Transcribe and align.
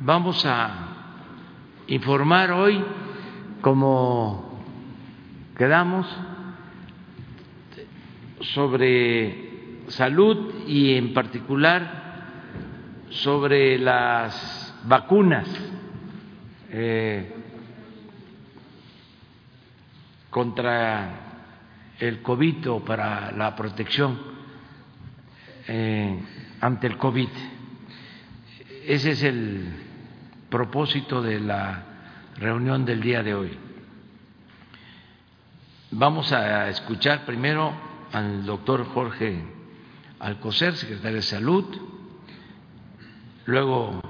vamos 0.00 0.46
a 0.46 0.70
informar 1.86 2.52
hoy, 2.52 2.82
como 3.60 4.58
quedamos, 5.56 6.06
sobre 8.40 9.82
salud 9.88 10.64
y 10.66 10.94
en 10.94 11.12
particular 11.12 12.00
sobre 13.10 13.78
las 13.78 14.74
vacunas 14.84 15.46
eh, 16.70 17.34
contra 20.30 21.10
el 21.98 22.22
COVID 22.22 22.70
o 22.70 22.84
para 22.84 23.32
la 23.32 23.54
protección 23.54 24.18
eh, 25.68 26.18
ante 26.60 26.86
el 26.86 26.96
COVID. 26.96 27.28
Ese 28.86 29.10
es 29.10 29.22
el 29.24 29.89
propósito 30.50 31.22
de 31.22 31.38
la 31.38 31.84
reunión 32.36 32.84
del 32.84 33.00
día 33.00 33.22
de 33.22 33.34
hoy. 33.34 33.56
Vamos 35.92 36.32
a 36.32 36.68
escuchar 36.68 37.24
primero 37.24 37.72
al 38.12 38.44
doctor 38.44 38.84
Jorge 38.86 39.44
Alcocer, 40.18 40.74
secretario 40.74 41.16
de 41.16 41.22
Salud, 41.22 41.64
luego 43.46 44.02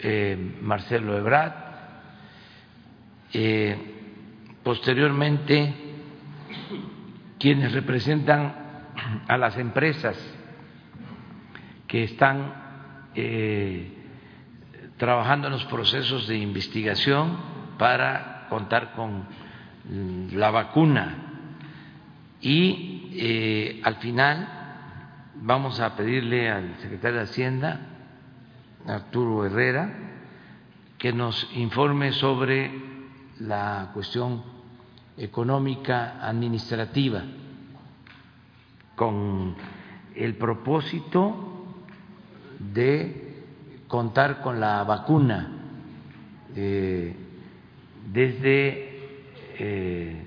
eh, 0.00 0.58
Marcelo 0.60 1.16
Ebrard, 1.16 1.54
eh, 3.32 3.76
posteriormente 4.64 5.74
quienes 7.38 7.72
representan 7.72 8.54
a 9.28 9.36
las 9.38 9.56
empresas 9.58 10.16
que 11.86 12.04
están 12.04 12.52
eh, 13.14 14.01
trabajando 15.02 15.48
en 15.48 15.54
los 15.54 15.64
procesos 15.64 16.28
de 16.28 16.36
investigación 16.36 17.36
para 17.76 18.46
contar 18.48 18.92
con 18.92 19.26
la 20.30 20.52
vacuna. 20.52 21.16
Y 22.40 23.10
eh, 23.14 23.80
al 23.82 23.96
final 23.96 24.48
vamos 25.42 25.80
a 25.80 25.96
pedirle 25.96 26.48
al 26.48 26.76
secretario 26.78 27.18
de 27.18 27.24
Hacienda, 27.24 27.80
Arturo 28.86 29.44
Herrera, 29.44 29.92
que 30.98 31.12
nos 31.12 31.50
informe 31.56 32.12
sobre 32.12 32.70
la 33.40 33.90
cuestión 33.94 34.40
económica 35.16 36.20
administrativa 36.24 37.24
con 38.94 39.56
el 40.14 40.36
propósito 40.36 41.74
de 42.60 43.31
contar 43.92 44.40
con 44.40 44.58
la 44.58 44.82
vacuna 44.84 45.50
eh, 46.56 47.14
desde 48.10 49.20
eh, 49.58 50.22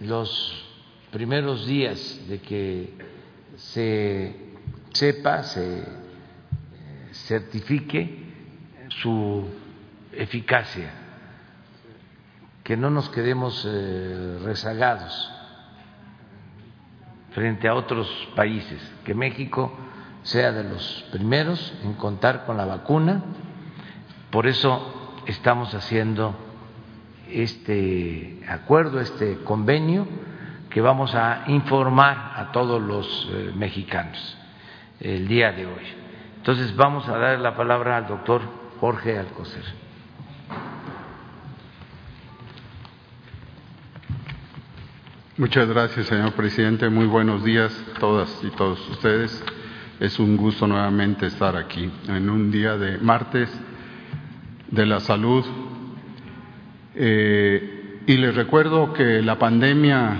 los 0.00 0.28
primeros 1.10 1.66
días 1.66 2.20
de 2.28 2.38
que 2.42 2.92
se 3.56 4.36
sepa, 4.92 5.42
se 5.42 5.78
eh, 5.78 5.84
certifique 7.12 8.24
su 8.88 9.48
eficacia, 10.12 10.90
que 12.62 12.76
no 12.76 12.90
nos 12.90 13.08
quedemos 13.08 13.66
rezagados 14.44 15.32
frente 17.30 17.68
a 17.68 17.74
otros 17.74 18.06
países, 18.36 18.82
que 19.06 19.14
México 19.14 19.72
sea 20.22 20.52
de 20.52 20.64
los 20.64 21.04
primeros 21.12 21.74
en 21.84 21.94
contar 21.94 22.44
con 22.46 22.56
la 22.56 22.64
vacuna. 22.64 23.22
Por 24.30 24.46
eso 24.46 25.20
estamos 25.26 25.74
haciendo 25.74 26.34
este 27.30 28.40
acuerdo, 28.48 29.00
este 29.00 29.38
convenio, 29.44 30.06
que 30.70 30.80
vamos 30.80 31.14
a 31.14 31.44
informar 31.48 32.32
a 32.36 32.52
todos 32.52 32.80
los 32.80 33.28
eh, 33.32 33.52
mexicanos 33.56 34.36
el 35.00 35.28
día 35.28 35.52
de 35.52 35.66
hoy. 35.66 35.84
Entonces 36.36 36.74
vamos 36.76 37.08
a 37.08 37.16
dar 37.16 37.38
la 37.38 37.54
palabra 37.54 37.96
al 37.96 38.06
doctor 38.06 38.42
Jorge 38.80 39.18
Alcocer. 39.18 39.64
Muchas 45.36 45.68
gracias, 45.68 46.06
señor 46.06 46.32
presidente. 46.32 46.88
Muy 46.88 47.06
buenos 47.06 47.44
días 47.44 47.72
a 47.94 47.98
todas 48.00 48.42
y 48.42 48.50
todos 48.50 48.88
ustedes. 48.90 49.44
Es 50.00 50.18
un 50.18 50.36
gusto 50.36 50.66
nuevamente 50.66 51.26
estar 51.26 51.56
aquí 51.56 51.90
en 52.08 52.30
un 52.30 52.50
día 52.50 52.76
de 52.76 52.98
martes 52.98 53.50
de 54.70 54.86
la 54.86 55.00
salud. 55.00 55.44
Eh, 56.94 58.02
y 58.06 58.16
les 58.16 58.34
recuerdo 58.34 58.92
que 58.92 59.22
la 59.22 59.38
pandemia 59.38 60.16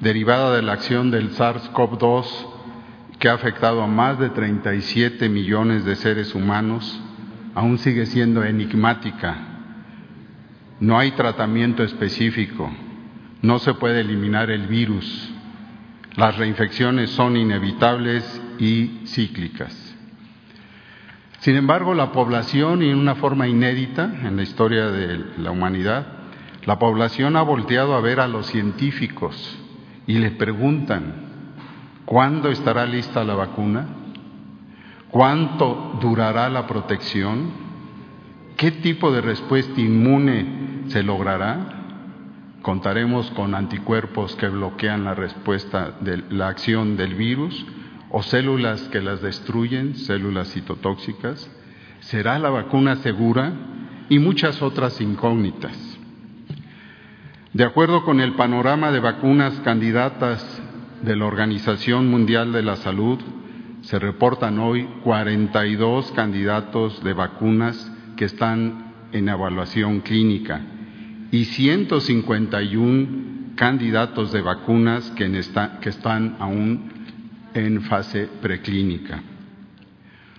derivada 0.00 0.54
de 0.56 0.62
la 0.62 0.72
acción 0.72 1.10
del 1.10 1.30
SARS-CoV-2, 1.30 2.26
que 3.18 3.28
ha 3.28 3.34
afectado 3.34 3.82
a 3.82 3.86
más 3.86 4.18
de 4.18 4.30
37 4.30 5.28
millones 5.28 5.84
de 5.84 5.96
seres 5.96 6.34
humanos, 6.34 7.00
aún 7.54 7.78
sigue 7.78 8.06
siendo 8.06 8.44
enigmática. 8.44 9.36
No 10.80 10.98
hay 10.98 11.12
tratamiento 11.12 11.82
específico 11.82 12.70
no 13.42 13.58
se 13.60 13.74
puede 13.74 14.00
eliminar 14.00 14.50
el 14.50 14.66
virus. 14.66 15.30
Las 16.16 16.36
reinfecciones 16.36 17.10
son 17.10 17.36
inevitables 17.36 18.42
y 18.58 19.02
cíclicas. 19.06 19.74
Sin 21.40 21.56
embargo, 21.56 21.94
la 21.94 22.12
población, 22.12 22.82
y 22.82 22.90
en 22.90 22.98
una 22.98 23.14
forma 23.14 23.46
inédita 23.46 24.04
en 24.24 24.36
la 24.36 24.42
historia 24.42 24.90
de 24.90 25.24
la 25.38 25.50
humanidad, 25.50 26.06
la 26.64 26.78
población 26.78 27.36
ha 27.36 27.42
volteado 27.42 27.94
a 27.94 28.00
ver 28.00 28.20
a 28.20 28.28
los 28.28 28.46
científicos 28.46 29.58
y 30.06 30.18
le 30.18 30.32
preguntan, 30.32 31.14
¿cuándo 32.04 32.50
estará 32.50 32.84
lista 32.86 33.24
la 33.24 33.34
vacuna? 33.34 33.86
¿Cuánto 35.10 35.98
durará 36.00 36.48
la 36.50 36.66
protección? 36.66 37.50
¿Qué 38.56 38.72
tipo 38.72 39.12
de 39.12 39.20
respuesta 39.20 39.80
inmune 39.80 40.84
se 40.88 41.02
logrará? 41.02 41.78
contaremos 42.62 43.30
con 43.30 43.54
anticuerpos 43.54 44.34
que 44.36 44.48
bloquean 44.48 45.04
la 45.04 45.14
respuesta 45.14 45.94
de 46.00 46.22
la 46.30 46.48
acción 46.48 46.96
del 46.96 47.14
virus 47.14 47.64
o 48.10 48.22
células 48.22 48.80
que 48.88 49.00
las 49.00 49.20
destruyen, 49.20 49.96
células 49.96 50.52
citotóxicas. 50.52 51.50
¿Será 52.00 52.38
la 52.38 52.50
vacuna 52.50 52.96
segura? 52.96 53.52
Y 54.08 54.18
muchas 54.18 54.62
otras 54.62 55.00
incógnitas. 55.00 55.76
De 57.52 57.64
acuerdo 57.64 58.04
con 58.04 58.20
el 58.20 58.34
panorama 58.34 58.90
de 58.90 59.00
vacunas 59.00 59.58
candidatas 59.60 60.62
de 61.02 61.16
la 61.16 61.26
Organización 61.26 62.08
Mundial 62.08 62.52
de 62.52 62.62
la 62.62 62.76
Salud, 62.76 63.18
se 63.82 63.98
reportan 63.98 64.58
hoy 64.58 64.88
42 65.04 66.12
candidatos 66.12 67.02
de 67.04 67.12
vacunas 67.12 67.92
que 68.16 68.24
están 68.24 68.92
en 69.12 69.28
evaluación 69.28 70.00
clínica 70.00 70.60
y 71.30 71.44
151 71.44 73.54
candidatos 73.54 74.32
de 74.32 74.40
vacunas 74.40 75.10
que, 75.12 75.30
que 75.80 75.88
están 75.88 76.36
aún 76.38 76.97
en 77.58 77.82
fase 77.82 78.28
preclínica. 78.40 79.22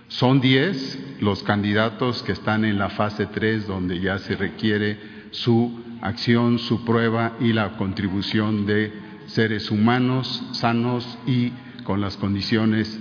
Son 0.08 0.40
10 0.40 1.18
los 1.20 1.42
candidatos 1.42 2.22
que 2.22 2.32
están 2.32 2.64
en 2.64 2.78
la 2.78 2.90
fase 2.90 3.26
3, 3.26 3.66
donde 3.66 4.00
ya 4.00 4.18
se 4.18 4.34
requiere 4.36 4.98
su 5.30 5.80
acción, 6.02 6.58
su 6.58 6.84
prueba 6.84 7.36
y 7.40 7.52
la 7.52 7.76
contribución 7.76 8.66
de 8.66 8.92
seres 9.26 9.70
humanos 9.70 10.42
sanos 10.52 11.18
y 11.26 11.52
con 11.84 12.00
las 12.00 12.16
condiciones 12.16 12.98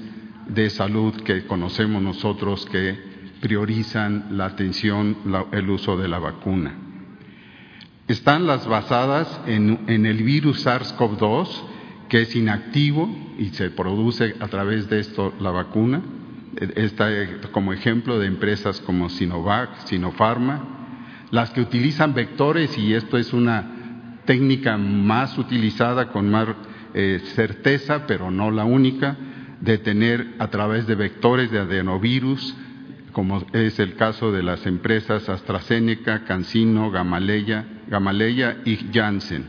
de 0.47 0.69
salud 0.69 1.15
que 1.23 1.45
conocemos 1.45 2.01
nosotros 2.01 2.65
que 2.67 2.97
priorizan 3.41 4.37
la 4.37 4.45
atención, 4.45 5.17
el 5.51 5.69
uso 5.69 5.97
de 5.97 6.07
la 6.07 6.19
vacuna 6.19 6.89
están 8.09 8.47
las 8.47 8.65
basadas 8.65 9.39
en, 9.45 9.87
el 9.87 10.23
virus 10.23 10.65
SARS-CoV-2, 10.65 11.47
que 12.09 12.23
es 12.23 12.35
inactivo 12.35 13.09
y 13.37 13.49
se 13.49 13.69
produce 13.69 14.35
a 14.39 14.47
través 14.47 14.89
de 14.89 14.99
esto 14.99 15.33
la 15.39 15.51
vacuna. 15.51 16.01
Está 16.75 17.07
como 17.51 17.71
ejemplo 17.71 18.19
de 18.19 18.27
empresas 18.27 18.81
como 18.81 19.09
Sinovac, 19.09 19.85
Sinopharma, 19.85 21.27
las 21.31 21.51
que 21.51 21.61
utilizan 21.61 22.13
vectores 22.13 22.77
y 22.77 22.93
esto 22.93 23.17
es 23.17 23.31
una 23.31 24.19
técnica 24.25 24.77
más 24.77 25.37
utilizada 25.37 26.09
con 26.09 26.29
más 26.29 26.49
eh, 26.93 27.21
certeza, 27.35 28.07
pero 28.07 28.31
no 28.31 28.51
la 28.51 28.65
única, 28.65 29.15
de 29.61 29.77
tener 29.77 30.35
a 30.39 30.47
través 30.47 30.87
de 30.87 30.95
vectores 30.95 31.51
de 31.51 31.59
adenovirus 31.59 32.55
como 33.11 33.45
es 33.53 33.79
el 33.79 33.95
caso 33.95 34.31
de 34.31 34.43
las 34.43 34.65
empresas 34.65 35.29
AstraZeneca, 35.29 36.23
CanSino, 36.25 36.91
Gamaleya, 36.91 37.65
Gamaleya 37.87 38.57
y 38.65 38.77
Janssen, 38.93 39.45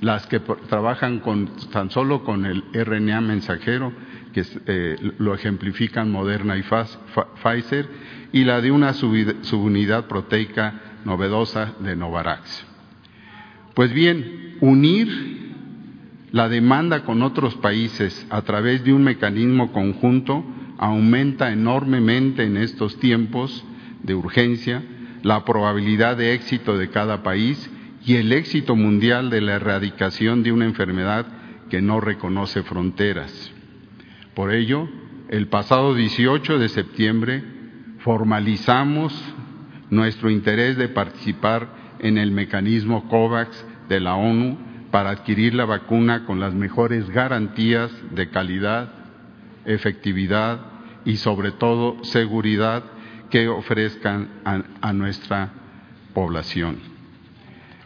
las 0.00 0.26
que 0.26 0.40
trabajan 0.40 1.20
con, 1.20 1.50
tan 1.70 1.90
solo 1.90 2.24
con 2.24 2.46
el 2.46 2.64
RNA 2.72 3.20
mensajero 3.20 3.92
que 4.32 4.44
eh, 4.66 4.96
lo 5.18 5.34
ejemplifican 5.34 6.10
Moderna 6.10 6.56
y 6.56 6.62
Pfizer, 6.62 7.88
y 8.32 8.44
la 8.44 8.60
de 8.60 8.70
una 8.70 8.92
subunidad 8.94 10.06
proteica 10.06 10.80
novedosa 11.04 11.74
de 11.80 11.96
Novarax. 11.96 12.64
Pues 13.74 13.92
bien, 13.92 14.56
unir 14.60 15.40
la 16.32 16.48
demanda 16.48 17.02
con 17.02 17.22
otros 17.22 17.56
países 17.56 18.26
a 18.30 18.42
través 18.42 18.84
de 18.84 18.92
un 18.92 19.02
mecanismo 19.02 19.72
conjunto 19.72 20.44
aumenta 20.78 21.52
enormemente 21.52 22.44
en 22.44 22.56
estos 22.56 22.98
tiempos 23.00 23.64
de 24.02 24.14
urgencia 24.14 24.82
la 25.22 25.44
probabilidad 25.44 26.16
de 26.16 26.34
éxito 26.34 26.78
de 26.78 26.88
cada 26.88 27.22
país 27.22 27.68
y 28.04 28.16
el 28.16 28.32
éxito 28.32 28.76
mundial 28.76 29.30
de 29.30 29.40
la 29.40 29.54
erradicación 29.54 30.42
de 30.42 30.52
una 30.52 30.64
enfermedad 30.64 31.26
que 31.68 31.82
no 31.82 32.00
reconoce 32.00 32.62
fronteras. 32.62 33.52
Por 34.34 34.52
ello, 34.52 34.88
el 35.28 35.48
pasado 35.48 35.94
18 35.94 36.58
de 36.58 36.68
septiembre 36.68 37.44
formalizamos 37.98 39.12
nuestro 39.90 40.30
interés 40.30 40.76
de 40.76 40.88
participar 40.88 41.68
en 41.98 42.18
el 42.18 42.30
mecanismo 42.32 43.08
COVAX 43.08 43.64
de 43.88 44.00
la 44.00 44.14
ONU 44.14 44.58
para 44.90 45.10
adquirir 45.10 45.54
la 45.54 45.64
vacuna 45.64 46.24
con 46.24 46.40
las 46.40 46.54
mejores 46.54 47.08
garantías 47.10 47.90
de 48.10 48.30
calidad, 48.30 48.92
efectividad 49.64 50.60
y 51.04 51.16
sobre 51.16 51.52
todo 51.52 52.02
seguridad 52.04 52.82
que 53.30 53.48
ofrezcan 53.48 54.28
a, 54.44 54.92
nuestra 54.92 55.50
población. 56.14 56.89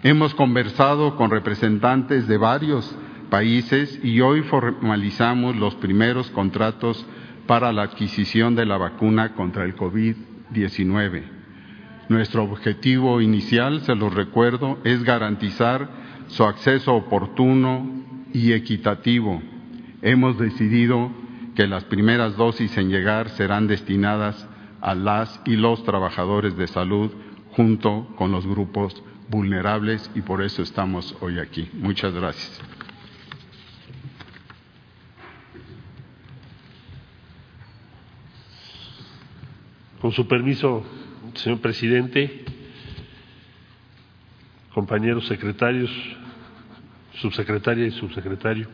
Hemos 0.06 0.34
conversado 0.34 1.16
con 1.16 1.30
representantes 1.30 2.28
de 2.28 2.36
varios 2.36 2.94
países 3.30 3.98
y 4.04 4.20
hoy 4.20 4.42
formalizamos 4.42 5.56
los 5.56 5.76
primeros 5.76 6.28
contratos 6.28 7.06
para 7.46 7.72
la 7.72 7.84
adquisición 7.84 8.54
de 8.54 8.66
la 8.66 8.76
vacuna 8.76 9.32
contra 9.32 9.64
el 9.64 9.74
COVID-19. 9.74 11.22
Nuestro 12.10 12.44
objetivo 12.44 13.22
inicial, 13.22 13.80
se 13.80 13.94
lo 13.94 14.10
recuerdo, 14.10 14.76
es 14.84 15.02
garantizar 15.04 15.88
su 16.26 16.44
acceso 16.44 16.92
oportuno 16.92 17.90
y 18.34 18.52
equitativo. 18.52 19.40
Hemos 20.02 20.38
decidido 20.38 21.12
que 21.54 21.66
las 21.66 21.84
primeras 21.84 22.36
dosis 22.36 22.76
en 22.76 22.90
llegar 22.90 23.30
serán 23.30 23.68
destinadas 23.68 24.46
a 24.82 24.94
las 24.94 25.40
y 25.46 25.56
los 25.56 25.82
trabajadores 25.82 26.58
de 26.58 26.66
salud 26.66 27.10
junto 27.52 28.06
con 28.16 28.32
los 28.32 28.46
grupos 28.46 29.02
vulnerables 29.28 30.10
y 30.14 30.20
por 30.20 30.42
eso 30.42 30.62
estamos 30.62 31.16
hoy 31.20 31.38
aquí. 31.38 31.68
Muchas 31.74 32.12
gracias. 32.12 32.60
Con 40.00 40.12
su 40.12 40.28
permiso, 40.28 40.84
señor 41.34 41.60
presidente, 41.60 42.44
compañeros 44.74 45.26
secretarios, 45.26 45.90
subsecretaria 47.14 47.86
y 47.86 47.90
subsecretario, 47.92 48.68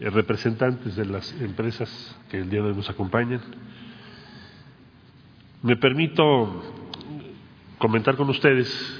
eh, 0.00 0.10
representantes 0.10 0.96
de 0.96 1.06
las 1.06 1.32
empresas 1.40 2.18
que 2.30 2.38
el 2.38 2.50
día 2.50 2.62
de 2.62 2.70
hoy 2.70 2.74
nos 2.74 2.90
acompañan. 2.90 3.40
Me 5.62 5.76
permito 5.76 6.62
comentar 7.78 8.16
con 8.16 8.28
ustedes, 8.30 8.97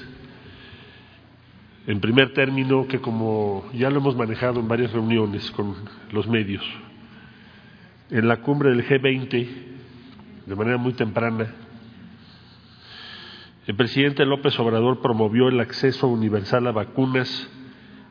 en 1.89 1.99
primer 2.01 2.33
término, 2.33 2.87
que 2.87 3.01
como 3.01 3.67
ya 3.73 3.89
lo 3.89 3.97
hemos 3.97 4.15
manejado 4.15 4.59
en 4.59 4.67
varias 4.67 4.93
reuniones 4.93 5.49
con 5.49 5.73
los 6.11 6.27
medios, 6.27 6.63
en 8.11 8.27
la 8.27 8.41
cumbre 8.41 8.69
del 8.69 8.85
G20 8.87 9.47
de 10.45 10.55
manera 10.55 10.77
muy 10.77 10.93
temprana, 10.93 11.51
el 13.65 13.75
presidente 13.75 14.23
López 14.23 14.59
Obrador 14.59 15.01
promovió 15.01 15.47
el 15.47 15.59
acceso 15.59 16.07
universal 16.07 16.67
a 16.67 16.71
vacunas, 16.71 17.49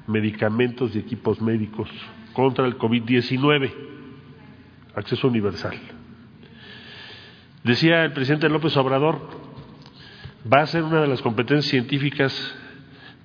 medicamentos 0.09 0.97
y 0.97 0.99
equipos 0.99 1.41
médicos 1.41 1.89
contra 2.33 2.67
el 2.67 2.77
COVID-19. 2.79 3.73
Acceso 4.97 5.29
universal. 5.29 5.79
Decía 7.63 8.05
el 8.05 8.13
presidente 8.13 8.49
López 8.49 8.77
Obrador, 8.77 9.21
va 10.53 10.63
a 10.63 10.67
ser 10.67 10.83
una 10.83 11.01
de 11.01 11.07
las 11.07 11.23
competencias 11.23 11.71
científicas 11.71 12.59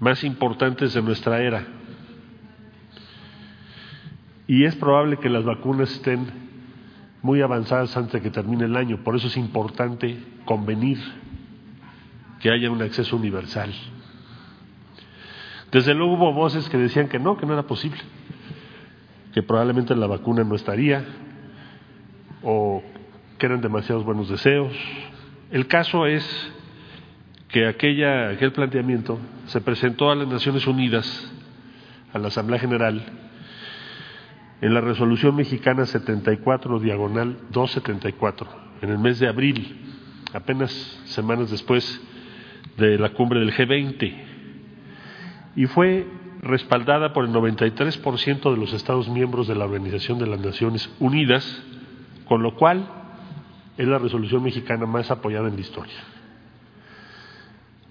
más 0.04 0.24
importantes 0.26 0.94
de 0.94 1.02
nuestra 1.02 1.42
era. 1.42 1.66
Y 4.46 4.66
es 4.66 4.76
probable 4.76 5.18
que 5.18 5.30
las 5.30 5.46
vacunas 5.46 5.90
estén 5.92 6.28
muy 7.22 7.42
avanzadas 7.42 7.96
antes 7.96 8.14
de 8.14 8.22
que 8.22 8.30
termine 8.30 8.66
el 8.66 8.76
año. 8.76 8.98
Por 9.02 9.16
eso 9.16 9.28
es 9.28 9.38
importante 9.38 10.20
convenir 10.44 11.00
que 12.42 12.52
haya 12.52 12.70
un 12.70 12.82
acceso 12.82 13.16
universal. 13.16 13.74
Desde 15.72 15.94
luego 15.94 16.16
hubo 16.16 16.34
voces 16.34 16.68
que 16.68 16.78
decían 16.78 17.08
que 17.08 17.18
no, 17.18 17.38
que 17.38 17.46
no 17.46 17.54
era 17.54 17.64
posible, 17.64 17.98
que 19.34 19.42
probablemente 19.42 19.96
la 19.96 20.06
vacuna 20.06 20.44
no 20.44 20.56
estaría 20.56 21.06
o 22.44 22.84
que 23.40 23.46
eran 23.46 23.62
demasiados 23.62 24.04
buenos 24.04 24.28
deseos. 24.28 24.74
El 25.50 25.66
caso 25.68 26.06
es 26.06 26.53
que 27.54 27.68
aquella, 27.68 28.30
aquel 28.30 28.52
planteamiento 28.52 29.20
se 29.46 29.62
presentó 29.62 30.10
a 30.10 30.16
las 30.16 30.28
Naciones 30.28 30.66
Unidas, 30.66 31.32
a 32.12 32.18
la 32.18 32.30
Asamblea 32.30 32.60
General, 32.60 33.06
en 34.60 34.74
la 34.74 34.82
resolución 34.82 35.36
mexicana 35.36 35.86
74 35.86 36.80
diagonal 36.80 37.38
274, 37.52 38.48
en 38.82 38.90
el 38.90 38.98
mes 38.98 39.20
de 39.20 39.28
abril, 39.28 39.78
apenas 40.34 40.72
semanas 41.06 41.52
después 41.52 42.02
de 42.78 42.98
la 42.98 43.10
cumbre 43.10 43.40
del 43.40 43.54
G20, 43.54 44.16
y 45.56 45.68
fue 45.68 46.08
respaldada 46.42 47.14
por 47.14 47.24
el 47.24 47.32
93% 47.32 48.52
de 48.52 48.58
los 48.58 48.74
Estados 48.74 49.08
miembros 49.10 49.48
de 49.48 49.54
la 49.54 49.66
Organización 49.66 50.18
de 50.18 50.26
las 50.26 50.40
Naciones 50.40 50.90
Unidas, 51.00 51.64
con 52.26 52.42
lo 52.42 52.56
cual 52.56 52.88
es 53.78 53.88
la 53.88 54.00
resolución 54.00 54.42
mexicana 54.42 54.88
más 54.88 55.12
apoyada 55.12 55.50
en 55.50 55.54
la 55.54 55.62
historia. 55.62 56.13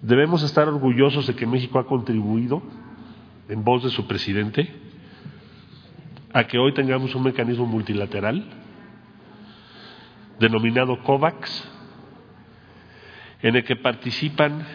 Debemos 0.03 0.43
estar 0.43 0.69
orgullosos 0.69 1.29
de 1.29 1.37
que 1.37 1.47
México 1.47 1.79
ha 1.79 1.87
contribuido, 1.87 2.61
en 3.49 3.63
voz 3.63 3.85
de 3.85 3.91
su 3.91 4.09
presidente, 4.09 4.69
a 6.33 6.45
que 6.45 6.59
hoy 6.59 6.75
tengamos 6.75 7.15
un 7.15 7.23
mecanismo 7.23 7.67
multilateral 7.67 8.45
denominado 10.41 11.01
COVAX, 11.05 11.69
en 13.43 13.55
el 13.55 13.65
que 13.65 13.77
participan 13.77 14.67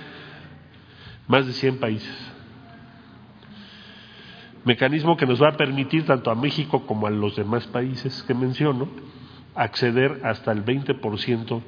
más 1.28 1.46
de 1.46 1.52
100 1.52 1.80
países. 1.80 2.34
Mecanismo 4.64 5.18
que 5.18 5.26
nos 5.26 5.42
va 5.42 5.50
a 5.50 5.58
permitir 5.58 6.06
tanto 6.06 6.32
a 6.32 6.36
México 6.36 6.86
como 6.86 7.06
a 7.06 7.10
los 7.10 7.36
demás 7.36 7.68
países 7.68 8.24
que 8.24 8.34
menciono 8.34 8.88
acceder 9.56 10.22
hasta 10.24 10.54
el 10.54 10.64
20% 10.64 11.62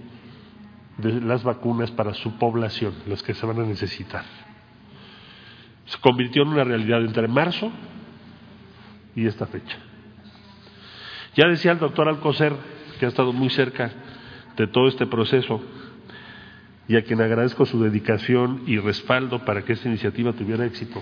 de 1.02 1.22
las 1.22 1.44
vacunas 1.44 1.92
para 1.92 2.14
su 2.14 2.38
población, 2.38 2.94
las 3.08 3.24
que 3.24 3.34
se 3.34 3.46
van 3.46 3.60
a 3.60 3.66
necesitar. 3.66 4.24
Se 5.86 5.98
convirtió 6.00 6.44
en 6.44 6.50
una 6.50 6.64
realidad 6.64 7.02
entre 7.02 7.28
marzo 7.28 7.72
y 9.16 9.26
esta 9.26 9.48
fecha. 9.48 9.78
Ya 11.36 11.48
decía 11.48 11.72
el 11.72 11.80
doctor 11.80 12.08
Alcocer, 12.08 12.54
que 13.00 13.06
ha 13.06 13.10
estado 13.10 13.34
muy 13.34 13.50
cerca 13.50 13.92
de 14.58 14.68
todo 14.68 14.88
este 14.88 15.06
proceso 15.06 15.62
y 16.88 16.98
a 16.98 17.04
quien 17.04 17.22
agradezco 17.22 17.66
su 17.66 17.82
dedicación 17.82 18.64
y 18.66 18.78
respaldo 18.78 19.46
para 19.46 19.64
que 19.64 19.74
esta 19.74 19.88
iniciativa 19.88 20.34
tuviera 20.34 20.66
éxito, 20.66 21.02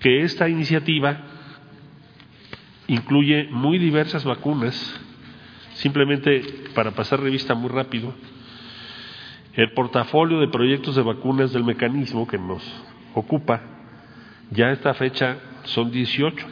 que 0.00 0.22
esta 0.22 0.48
iniciativa 0.48 1.20
incluye 2.88 3.48
muy 3.50 3.78
diversas 3.78 4.24
vacunas, 4.24 5.00
simplemente 5.78 6.42
para 6.74 6.92
pasar 6.92 7.20
revista 7.20 7.54
muy 7.54 7.70
rápido, 7.70 8.12
el 9.54 9.72
portafolio 9.72 10.40
de 10.40 10.48
proyectos 10.48 10.96
de 10.96 11.02
vacunas 11.02 11.52
del 11.52 11.64
mecanismo 11.64 12.26
que 12.26 12.38
nos 12.38 12.62
ocupa, 13.14 13.60
ya 14.50 14.66
a 14.66 14.72
esta 14.72 14.94
fecha 14.94 15.38
son 15.64 15.90
18 15.90 16.46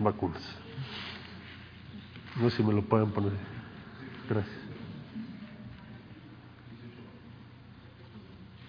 vacunas. 0.00 0.56
No 2.36 2.50
sé 2.50 2.58
si 2.58 2.62
me 2.62 2.72
lo 2.72 2.82
pueden 2.82 3.10
poner. 3.10 3.32
Gracias. 4.28 4.56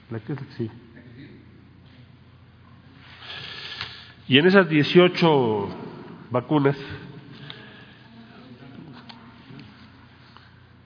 ¿La 0.09 0.19
que 0.19 0.35
sí. 0.57 0.69
Y 4.27 4.37
en 4.37 4.45
esas 4.45 4.67
18 4.67 5.69
vacunas 6.29 6.77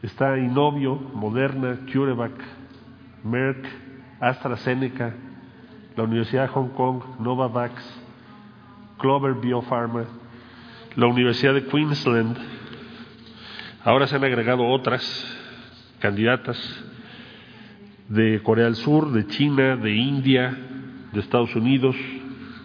está 0.06 0.38
Inovio, 0.38 0.96
Moderna, 0.96 1.80
CureVac, 1.92 2.34
Merck, 3.24 3.66
AstraZeneca, 4.20 5.14
la 5.96 6.04
Universidad 6.04 6.44
de 6.44 6.48
Hong 6.50 6.70
Kong, 6.70 7.02
Novavax, 7.20 7.74
Clover 9.00 9.34
Biopharma, 9.34 10.06
la 10.96 11.08
Universidad 11.08 11.54
de 11.54 11.66
Queensland. 11.66 12.38
Ahora 13.84 14.08
se 14.08 14.16
han 14.16 14.24
agregado 14.24 14.68
otras 14.68 15.04
candidatas 16.00 16.58
de 18.10 18.42
Corea 18.44 18.66
del 18.66 18.76
Sur, 18.76 19.12
de 19.12 19.26
China, 19.28 19.76
de 19.76 19.96
India, 19.96 20.56
de 21.14 21.20
Estados 21.20 21.56
Unidos, 21.56 21.96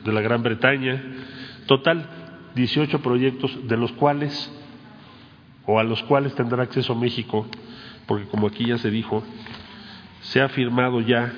de 0.04 0.12
la 0.12 0.20
Gran 0.20 0.42
Bretaña. 0.42 1.02
Total, 1.66 2.04
18 2.54 3.00
proyectos 3.00 3.66
de 3.66 3.76
los 3.76 3.92
cuales, 3.92 4.52
o 5.66 5.78
a 5.78 5.84
los 5.84 6.02
cuales 6.04 6.34
tendrá 6.34 6.62
acceso 6.62 6.94
México, 6.94 7.46
porque 8.06 8.26
como 8.26 8.46
aquí 8.46 8.66
ya 8.66 8.78
se 8.78 8.90
dijo, 8.90 9.22
se 10.22 10.40
ha 10.40 10.48
firmado 10.48 11.00
ya 11.00 11.32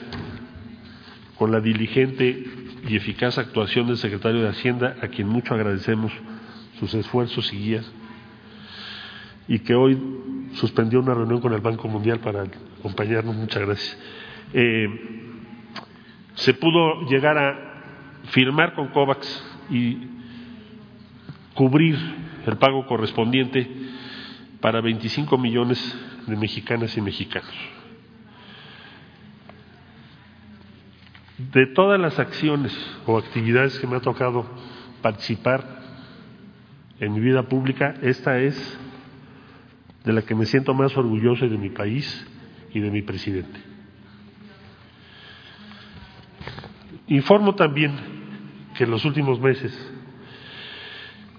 con 1.38 1.52
la 1.52 1.60
diligente 1.60 2.44
y 2.88 2.96
eficaz 2.96 3.38
actuación 3.38 3.86
del 3.86 3.96
secretario 3.96 4.42
de 4.42 4.48
Hacienda, 4.48 4.96
a 5.02 5.08
quien 5.08 5.28
mucho 5.28 5.54
agradecemos 5.54 6.12
sus 6.78 6.94
esfuerzos 6.94 7.52
y 7.52 7.58
guías, 7.58 7.92
y 9.48 9.58
que 9.60 9.74
hoy 9.74 9.98
suspendió 10.54 11.00
una 11.00 11.14
reunión 11.14 11.40
con 11.40 11.52
el 11.52 11.60
Banco 11.60 11.88
Mundial 11.88 12.20
para 12.20 12.44
acompañarnos. 12.78 13.34
Muchas 13.34 13.62
gracias. 13.62 13.98
Eh, 14.54 14.88
se 16.34 16.54
pudo 16.54 17.08
llegar 17.08 17.38
a 17.38 17.72
firmar 18.30 18.74
con 18.74 18.88
COVAX 18.88 19.44
y 19.70 19.98
cubrir 21.54 21.98
el 22.46 22.56
pago 22.56 22.86
correspondiente 22.86 23.68
para 24.62 24.80
25 24.80 25.36
millones 25.36 25.78
de 26.26 26.36
mexicanas 26.36 26.96
y 26.96 27.00
mexicanos. 27.00 27.52
De 31.36 31.66
todas 31.66 32.00
las 32.00 32.18
acciones 32.20 32.72
o 33.04 33.18
actividades 33.18 33.78
que 33.80 33.88
me 33.88 33.96
ha 33.96 34.00
tocado 34.00 34.48
participar 35.02 35.82
en 37.00 37.12
mi 37.12 37.18
vida 37.18 37.42
pública, 37.42 37.94
esta 38.02 38.38
es 38.38 38.78
de 40.04 40.12
la 40.12 40.22
que 40.22 40.36
me 40.36 40.46
siento 40.46 40.72
más 40.74 40.96
orgulloso 40.96 41.48
de 41.48 41.58
mi 41.58 41.68
país 41.68 42.26
y 42.72 42.78
de 42.78 42.90
mi 42.92 43.02
presidente. 43.02 43.60
Informo 47.08 47.56
también 47.56 47.96
que 48.76 48.84
en 48.84 48.92
los 48.92 49.04
últimos 49.04 49.40
meses 49.40 49.76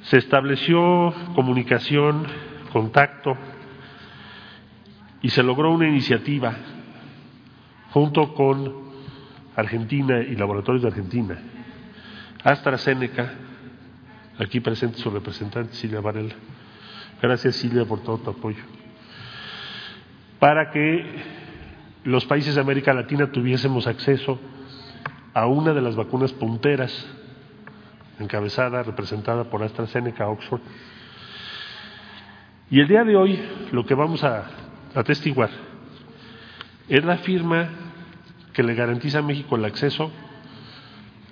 se 0.02 0.18
estableció 0.18 1.14
comunicación, 1.36 2.28
contacto 2.74 3.38
y 5.22 5.30
se 5.30 5.44
logró 5.44 5.72
una 5.72 5.88
iniciativa 5.88 6.54
junto 7.92 8.34
con 8.34 8.74
Argentina 9.56 10.20
y 10.20 10.36
Laboratorios 10.36 10.82
de 10.82 10.90
Argentina, 10.90 11.38
AstraZeneca, 12.44 13.32
aquí 14.40 14.60
presente 14.60 14.98
su 14.98 15.12
representante 15.12 15.76
Silvia 15.76 16.02
Varela. 16.02 16.34
Gracias 17.22 17.56
Silvia 17.58 17.86
por 17.86 18.02
todo 18.02 18.18
tu 18.18 18.32
apoyo. 18.32 18.64
Para 20.40 20.72
que 20.72 21.06
los 22.04 22.26
países 22.26 22.56
de 22.56 22.62
América 22.62 22.94
Latina 22.94 23.32
tuviésemos 23.32 23.86
acceso 23.86 24.40
a 25.34 25.46
una 25.46 25.74
de 25.74 25.82
las 25.82 25.96
vacunas 25.96 26.34
punteras, 26.34 26.92
encabezada, 28.20 28.84
representada 28.84 29.46
por 29.46 29.64
AstraZeneca 29.64 30.28
Oxford. 30.28 30.62
Y 32.74 32.80
el 32.80 32.88
día 32.88 33.04
de 33.04 33.16
hoy 33.16 33.40
lo 33.72 33.86
que 33.86 33.94
vamos 33.94 34.24
a 34.24 34.50
atestiguar 34.96 35.52
es 36.90 37.06
la 37.06 37.18
firma 37.18 37.70
que 38.52 38.64
le 38.64 38.74
garantiza 38.74 39.20
a 39.20 39.22
México 39.22 39.56
el 39.56 39.66
acceso 39.66 40.12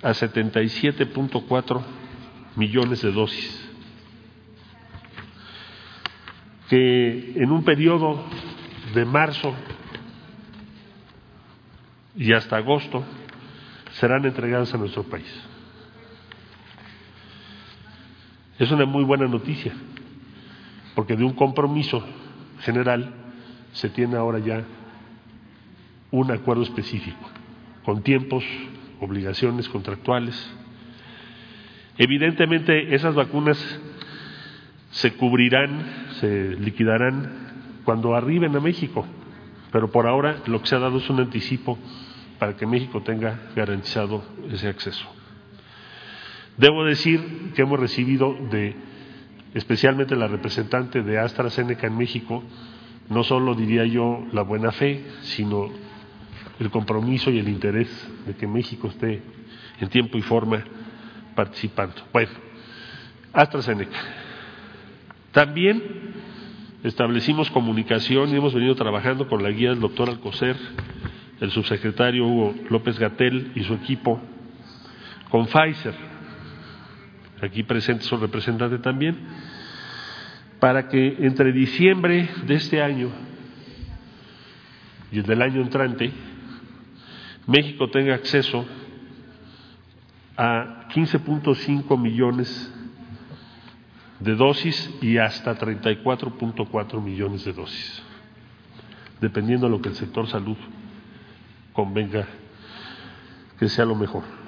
a 0.04 0.10
77.4 0.10 1.82
millones 2.54 3.02
de 3.02 3.10
dosis, 3.10 3.70
que 6.68 7.32
en 7.34 7.50
un 7.50 7.64
periodo 7.64 8.24
de 8.94 9.04
marzo 9.04 9.52
y 12.14 12.32
hasta 12.34 12.58
agosto 12.58 13.02
serán 13.94 14.24
entregadas 14.26 14.72
a 14.74 14.78
nuestro 14.78 15.02
país. 15.02 15.42
Es 18.60 18.70
una 18.70 18.84
muy 18.84 19.02
buena 19.02 19.26
noticia, 19.26 19.72
porque 20.94 21.16
de 21.16 21.24
un 21.24 21.32
compromiso 21.32 22.04
general 22.60 23.12
se 23.72 23.88
tiene 23.88 24.16
ahora 24.16 24.38
ya 24.38 24.64
un 26.10 26.30
acuerdo 26.30 26.62
específico, 26.62 27.30
con 27.84 28.02
tiempos, 28.02 28.44
obligaciones 29.00 29.68
contractuales. 29.68 30.34
Evidentemente 31.98 32.94
esas 32.94 33.14
vacunas 33.14 33.58
se 34.90 35.14
cubrirán, 35.14 35.84
se 36.20 36.56
liquidarán 36.56 37.80
cuando 37.84 38.14
arriben 38.14 38.54
a 38.56 38.60
México, 38.60 39.06
pero 39.72 39.90
por 39.90 40.06
ahora 40.06 40.36
lo 40.46 40.60
que 40.60 40.66
se 40.68 40.76
ha 40.76 40.78
dado 40.78 40.98
es 40.98 41.08
un 41.08 41.20
anticipo 41.20 41.78
para 42.38 42.56
que 42.56 42.66
México 42.66 43.02
tenga 43.02 43.38
garantizado 43.56 44.22
ese 44.50 44.68
acceso. 44.68 45.06
Debo 46.58 46.84
decir 46.84 47.52
que 47.54 47.62
hemos 47.62 47.80
recibido 47.80 48.36
de 48.50 48.76
especialmente 49.54 50.16
la 50.16 50.28
representante 50.28 51.02
de 51.02 51.18
AstraZeneca 51.18 51.86
en 51.86 51.96
México, 51.96 52.42
no 53.08 53.22
solo 53.24 53.54
diría 53.54 53.84
yo 53.84 54.24
la 54.32 54.42
buena 54.42 54.72
fe, 54.72 55.04
sino 55.22 55.68
el 56.58 56.70
compromiso 56.70 57.30
y 57.30 57.38
el 57.38 57.48
interés 57.48 57.88
de 58.26 58.34
que 58.34 58.46
México 58.46 58.88
esté 58.88 59.22
en 59.80 59.88
tiempo 59.88 60.16
y 60.16 60.22
forma 60.22 60.62
participando. 61.34 61.96
Bueno, 62.12 62.30
AstraZeneca. 63.32 63.98
También 65.32 65.82
establecimos 66.82 67.50
comunicación 67.50 68.30
y 68.30 68.36
hemos 68.36 68.54
venido 68.54 68.74
trabajando 68.74 69.28
con 69.28 69.42
la 69.42 69.50
guía 69.50 69.70
del 69.70 69.80
doctor 69.80 70.08
Alcocer, 70.08 70.56
el 71.40 71.50
subsecretario 71.50 72.26
Hugo 72.26 72.54
López 72.70 72.98
Gatel 72.98 73.52
y 73.54 73.64
su 73.64 73.74
equipo, 73.74 74.20
con 75.30 75.46
Pfizer, 75.46 76.11
aquí 77.42 77.64
presente 77.64 78.04
su 78.04 78.16
representante 78.16 78.78
también, 78.78 79.18
para 80.60 80.88
que 80.88 81.16
entre 81.26 81.52
diciembre 81.52 82.30
de 82.46 82.54
este 82.54 82.80
año 82.80 83.10
y 85.10 85.18
el 85.18 85.24
del 85.24 85.42
año 85.42 85.60
entrante, 85.60 86.12
México 87.46 87.90
tenga 87.90 88.14
acceso 88.14 88.64
a 90.36 90.88
15.5 90.88 91.98
millones 91.98 92.72
de 94.20 94.36
dosis 94.36 94.90
y 95.02 95.18
hasta 95.18 95.58
34.4 95.58 97.02
millones 97.02 97.44
de 97.44 97.52
dosis, 97.52 98.02
dependiendo 99.20 99.66
de 99.66 99.72
lo 99.72 99.82
que 99.82 99.88
el 99.88 99.96
sector 99.96 100.28
salud 100.28 100.56
convenga 101.72 102.24
que 103.58 103.68
sea 103.68 103.84
lo 103.84 103.96
mejor. 103.96 104.41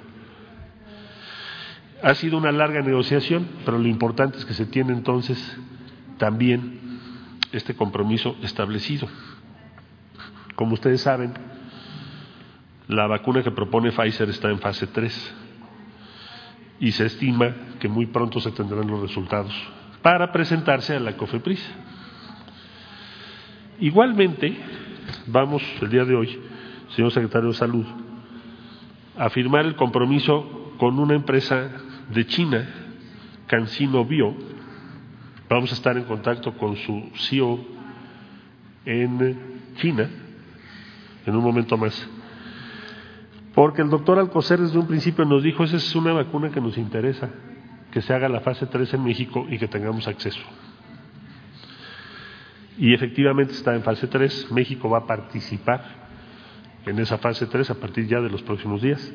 Ha 2.03 2.13
sido 2.15 2.37
una 2.37 2.51
larga 2.51 2.81
negociación, 2.81 3.47
pero 3.65 3.77
lo 3.77 3.87
importante 3.87 4.37
es 4.37 4.45
que 4.45 4.53
se 4.53 4.65
tiene 4.65 4.93
entonces 4.93 5.57
también 6.17 6.99
este 7.51 7.75
compromiso 7.75 8.35
establecido. 8.41 9.07
Como 10.55 10.73
ustedes 10.73 11.01
saben, 11.01 11.33
la 12.87 13.07
vacuna 13.07 13.43
que 13.43 13.51
propone 13.51 13.91
Pfizer 13.91 14.29
está 14.29 14.49
en 14.49 14.59
fase 14.59 14.87
3 14.87 15.35
y 16.79 16.91
se 16.91 17.05
estima 17.05 17.55
que 17.79 17.87
muy 17.87 18.05
pronto 18.07 18.39
se 18.39 18.51
tendrán 18.51 18.87
los 18.87 19.01
resultados 19.01 19.53
para 20.01 20.31
presentarse 20.31 20.95
a 20.95 20.99
la 20.99 21.17
COFEPRIS. 21.17 21.73
Igualmente, 23.79 24.55
vamos 25.27 25.63
el 25.81 25.89
día 25.89 26.05
de 26.05 26.15
hoy, 26.15 26.39
señor 26.89 27.11
secretario 27.11 27.49
de 27.49 27.55
Salud, 27.55 27.85
a 29.17 29.29
firmar 29.29 29.65
el 29.65 29.75
compromiso 29.75 30.54
con 30.77 30.99
una 30.99 31.15
empresa 31.15 31.69
de 32.09 32.25
China, 32.27 32.67
CanSino 33.47 34.05
Bio. 34.05 34.35
Vamos 35.49 35.71
a 35.71 35.75
estar 35.75 35.97
en 35.97 36.03
contacto 36.03 36.57
con 36.57 36.75
su 36.77 37.11
CEO 37.15 37.59
en 38.85 39.73
China 39.75 40.09
en 41.25 41.35
un 41.35 41.43
momento 41.43 41.77
más 41.77 42.07
porque 43.55 43.81
el 43.81 43.89
doctor 43.89 44.19
Alcocer 44.19 44.59
desde 44.59 44.77
un 44.77 44.85
principio 44.85 45.23
nos 45.23 45.41
dijo, 45.41 45.63
esa 45.63 45.77
es 45.77 45.95
una 45.95 46.11
vacuna 46.11 46.51
que 46.51 46.59
nos 46.59 46.77
interesa, 46.77 47.29
que 47.89 48.01
se 48.01 48.13
haga 48.13 48.27
la 48.27 48.41
fase 48.41 48.65
3 48.65 48.95
en 48.95 49.03
México 49.05 49.47
y 49.49 49.57
que 49.57 49.69
tengamos 49.69 50.09
acceso. 50.09 50.41
Y 52.77 52.93
efectivamente 52.93 53.53
está 53.53 53.73
en 53.73 53.81
fase 53.81 54.07
3, 54.07 54.51
México 54.51 54.89
va 54.89 54.99
a 54.99 55.07
participar 55.07 55.85
en 56.85 56.99
esa 56.99 57.17
fase 57.17 57.45
3 57.45 57.69
a 57.69 57.75
partir 57.75 58.05
ya 58.07 58.19
de 58.19 58.29
los 58.29 58.43
próximos 58.43 58.81
días. 58.81 59.09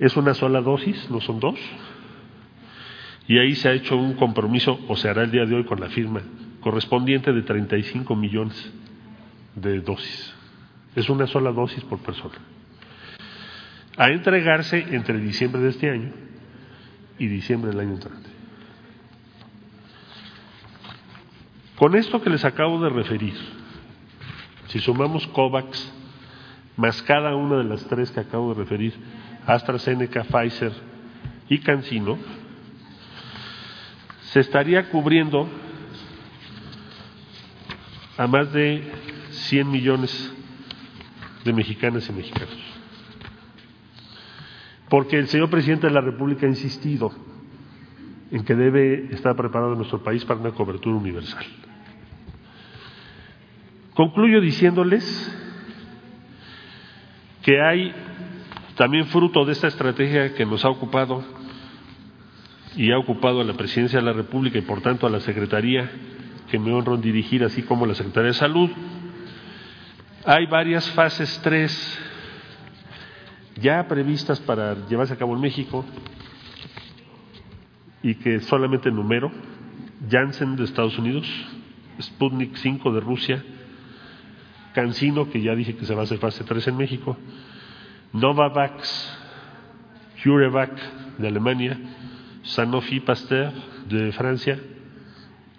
Es 0.00 0.16
una 0.16 0.34
sola 0.34 0.60
dosis, 0.60 1.08
no 1.10 1.20
son 1.20 1.38
dos. 1.38 1.58
Y 3.28 3.38
ahí 3.38 3.54
se 3.54 3.68
ha 3.68 3.72
hecho 3.72 3.96
un 3.96 4.14
compromiso, 4.14 4.80
o 4.88 4.96
se 4.96 5.08
hará 5.08 5.22
el 5.22 5.30
día 5.30 5.44
de 5.46 5.54
hoy 5.54 5.64
con 5.64 5.78
la 5.78 5.90
firma 5.90 6.22
correspondiente 6.60 7.32
de 7.32 7.42
35 7.42 8.16
millones 8.16 8.72
de 9.54 9.80
dosis. 9.80 10.34
Es 10.96 11.08
una 11.08 11.26
sola 11.26 11.52
dosis 11.52 11.84
por 11.84 12.00
persona 12.00 12.34
a 13.96 14.08
entregarse 14.08 14.78
entre 14.90 15.18
diciembre 15.18 15.60
de 15.60 15.68
este 15.68 15.90
año 15.90 16.12
y 17.18 17.26
diciembre 17.26 17.70
del 17.70 17.80
año 17.80 17.94
entrante. 17.94 18.30
Con 21.76 21.94
esto 21.94 22.22
que 22.22 22.30
les 22.30 22.44
acabo 22.44 22.82
de 22.82 22.88
referir, 22.88 23.34
si 24.68 24.80
sumamos 24.80 25.26
COVAX, 25.28 25.92
más 26.78 27.02
cada 27.02 27.36
una 27.36 27.58
de 27.58 27.64
las 27.64 27.84
tres 27.88 28.10
que 28.10 28.20
acabo 28.20 28.54
de 28.54 28.60
referir, 28.60 28.94
AstraZeneca, 29.54 30.24
Pfizer 30.24 30.72
y 31.48 31.58
CanSino, 31.58 32.18
se 34.32 34.40
estaría 34.40 34.88
cubriendo 34.88 35.48
a 38.16 38.26
más 38.26 38.52
de 38.52 38.84
100 39.30 39.70
millones 39.70 40.32
de 41.44 41.52
mexicanas 41.52 42.08
y 42.08 42.12
mexicanos. 42.12 42.56
Porque 44.88 45.18
el 45.18 45.28
señor 45.28 45.50
presidente 45.50 45.86
de 45.88 45.94
la 45.94 46.00
República 46.00 46.46
ha 46.46 46.48
insistido 46.48 47.10
en 48.30 48.44
que 48.44 48.54
debe 48.54 49.12
estar 49.12 49.34
preparado 49.34 49.74
nuestro 49.74 50.02
país 50.02 50.24
para 50.24 50.40
una 50.40 50.52
cobertura 50.52 50.96
universal. 50.96 51.44
Concluyo 53.94 54.40
diciéndoles 54.40 55.04
que 57.42 57.60
hay 57.60 57.92
también 58.80 59.08
fruto 59.08 59.44
de 59.44 59.52
esta 59.52 59.66
estrategia 59.66 60.32
que 60.32 60.46
nos 60.46 60.64
ha 60.64 60.70
ocupado 60.70 61.22
y 62.74 62.90
ha 62.90 62.98
ocupado 62.98 63.42
a 63.42 63.44
la 63.44 63.52
Presidencia 63.52 63.98
de 63.98 64.06
la 64.06 64.14
República 64.14 64.56
y 64.56 64.62
por 64.62 64.80
tanto 64.80 65.06
a 65.06 65.10
la 65.10 65.20
Secretaría 65.20 65.90
que 66.50 66.58
me 66.58 66.72
honro 66.72 66.94
en 66.94 67.02
dirigir, 67.02 67.44
así 67.44 67.60
como 67.60 67.84
la 67.84 67.94
Secretaría 67.94 68.28
de 68.28 68.38
Salud. 68.38 68.70
Hay 70.24 70.46
varias 70.46 70.90
fases 70.92 71.38
3 71.44 72.00
ya 73.56 73.86
previstas 73.86 74.40
para 74.40 74.74
llevarse 74.88 75.12
a 75.12 75.18
cabo 75.18 75.34
en 75.34 75.42
México 75.42 75.84
y 78.02 78.14
que 78.14 78.40
solamente 78.40 78.90
número, 78.90 79.30
Janssen 80.10 80.56
de 80.56 80.64
Estados 80.64 80.98
Unidos, 80.98 81.30
Sputnik 82.00 82.56
5 82.56 82.92
de 82.92 83.00
Rusia, 83.00 83.44
Cancino, 84.72 85.30
que 85.30 85.42
ya 85.42 85.54
dije 85.54 85.76
que 85.76 85.84
se 85.84 85.94
va 85.94 86.00
a 86.00 86.04
hacer 86.04 86.16
fase 86.16 86.44
3 86.44 86.68
en 86.68 86.78
México, 86.78 87.18
Novavax, 88.12 89.18
CureVac 90.22 91.18
de 91.18 91.28
Alemania, 91.28 91.78
Sanofi 92.42 93.00
Pasteur 93.00 93.52
de 93.88 94.12
Francia 94.12 94.58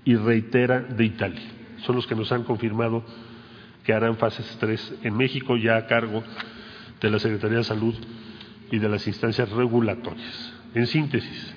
y 0.03 0.15
Reitera 0.15 0.79
de 0.81 1.05
Italia. 1.05 1.41
Son 1.86 1.96
los 1.96 2.05
que 2.08 2.15
nos 2.15 2.31
han 2.31 2.43
confirmado 2.43 3.03
que 3.84 3.93
harán 3.93 4.17
fases 4.17 4.58
3 4.60 5.00
en 5.03 5.15
México 5.15 5.58
ya 5.58 5.77
a 5.77 5.88
cargo 5.88 6.24
de 7.00 7.10
la 7.10 7.20
Secretaría 7.20 7.60
de 7.60 7.63
Salud 7.63 7.96
y 8.72 8.77
de 8.77 8.89
las 8.89 9.08
instancias 9.08 9.50
regulatorias. 9.50 10.53
En 10.74 10.88
síntesis, 10.88 11.55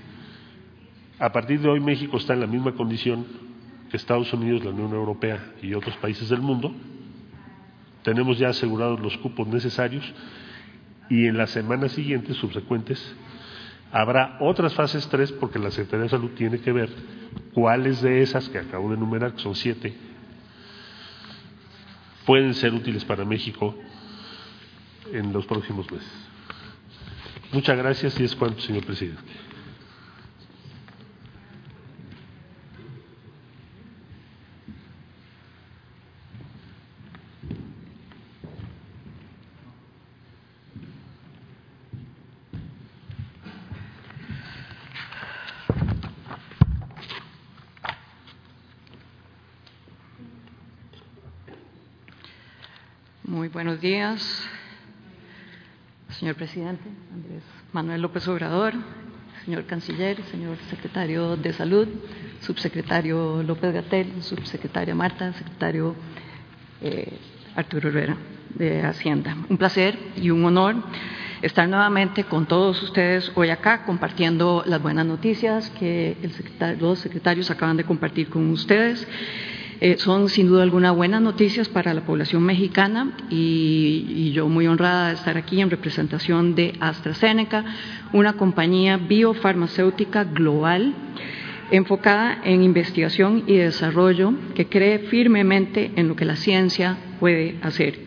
a 1.19 1.33
partir 1.33 1.61
de 1.61 1.69
hoy 1.69 1.81
México 1.81 2.17
está 2.17 2.35
en 2.35 2.41
la 2.41 2.47
misma 2.47 2.73
condición 2.73 3.27
que 3.91 3.97
Estados 3.97 4.33
Unidos, 4.33 4.65
la 4.65 4.71
Unión 4.71 4.93
Europea 4.93 5.53
y 5.63 5.75
otros 5.75 5.97
países 5.99 6.29
del 6.29 6.41
mundo. 6.41 6.75
Tenemos 8.03 8.39
ya 8.39 8.49
asegurados 8.49 9.01
los 9.01 9.17
cupos 9.19 9.47
necesarios 9.47 10.05
y 11.09 11.27
en 11.27 11.37
las 11.37 11.51
semanas 11.51 11.93
siguientes, 11.93 12.37
subsecuentes, 12.37 13.15
habrá 13.93 14.37
otras 14.41 14.75
fases 14.75 15.07
3 15.09 15.33
porque 15.33 15.59
la 15.59 15.71
Secretaría 15.71 16.05
de 16.05 16.11
Salud 16.11 16.31
tiene 16.31 16.61
que 16.61 16.73
ver 16.73 16.91
cuáles 17.53 18.03
de 18.03 18.23
esas 18.23 18.49
que 18.49 18.59
acabo 18.59 18.89
de 18.89 18.97
enumerar, 18.97 19.35
que 19.35 19.41
son 19.41 19.55
siete, 19.55 19.95
pueden 22.27 22.55
ser 22.55 22.73
útiles 22.73 23.05
para 23.05 23.25
México 23.25 23.75
en 25.13 25.33
los 25.33 25.47
próximos 25.47 25.91
meses. 25.91 26.11
Muchas 27.53 27.77
gracias 27.77 28.19
y 28.19 28.25
es 28.25 28.35
cuanto, 28.35 28.61
señor 28.61 28.85
presidente. 28.85 29.23
Muy 53.27 53.49
buenos 53.49 53.81
días, 53.81 54.47
señor 56.11 56.35
presidente 56.35 56.85
Andrés 57.11 57.43
Manuel 57.73 58.03
López 58.03 58.29
Obrador, 58.29 58.75
señor 59.47 59.65
canciller, 59.65 60.23
señor 60.25 60.59
secretario 60.69 61.35
de 61.39 61.55
Salud, 61.55 61.89
subsecretario 62.41 63.43
López 63.43 63.73
Gatel, 63.73 64.23
subsecretaria 64.23 64.95
Marta, 64.95 65.33
secretario 65.33 65.97
eh, 66.83 67.19
Arturo 67.57 67.89
Herrera 67.89 68.19
de 68.51 68.83
Hacienda. 68.83 69.35
Un 69.49 69.57
placer 69.57 69.99
y 70.17 70.29
un 70.29 70.45
honor 70.45 70.77
estar 71.41 71.67
nuevamente 71.67 72.25
con 72.25 72.45
todos 72.45 72.83
ustedes 72.83 73.33
hoy 73.37 73.49
acá 73.49 73.87
compartiendo 73.87 74.63
las 74.67 74.83
buenas 74.83 75.07
noticias 75.07 75.71
que 75.71 76.19
el 76.23 76.79
los 76.79 76.99
secretarios 76.99 77.51
acaban 77.51 77.79
de 77.79 77.85
compartir 77.85 78.29
con 78.29 78.51
ustedes. 78.51 79.09
Eh, 79.81 79.97
son 79.99 80.29
sin 80.29 80.47
duda 80.47 80.63
alguna 80.63 80.93
buenas 80.93 81.21
noticias 81.21 81.69
para 81.69 81.93
la 81.95 82.03
población 82.03 82.43
mexicana 82.43 83.13
y, 83.29 84.07
y, 84.09 84.33
yo 84.33 84.49
muy 84.49 84.67
honrada 84.67 85.09
de 85.09 85.15
estar 85.15 85.37
aquí 85.37 85.61
en 85.61 85.71
representación 85.71 86.55
de 86.55 86.75
AstraZeneca, 86.81 87.65
una 88.13 88.35
compañía 88.35 88.97
biofarmacéutica 88.97 90.25
global 90.25 90.95
enfocada 91.71 92.39
en 92.45 92.63
investigación 92.63 93.45
y 93.47 93.57
desarrollo 93.57 94.33
que 94.55 94.67
cree 94.67 95.01
firmemente 95.01 95.93
en 95.97 96.09
lo 96.09 96.17
que 96.17 96.25
la 96.25 96.37
ciencia 96.37 96.97
puede 97.19 97.57
hacer, 97.63 97.99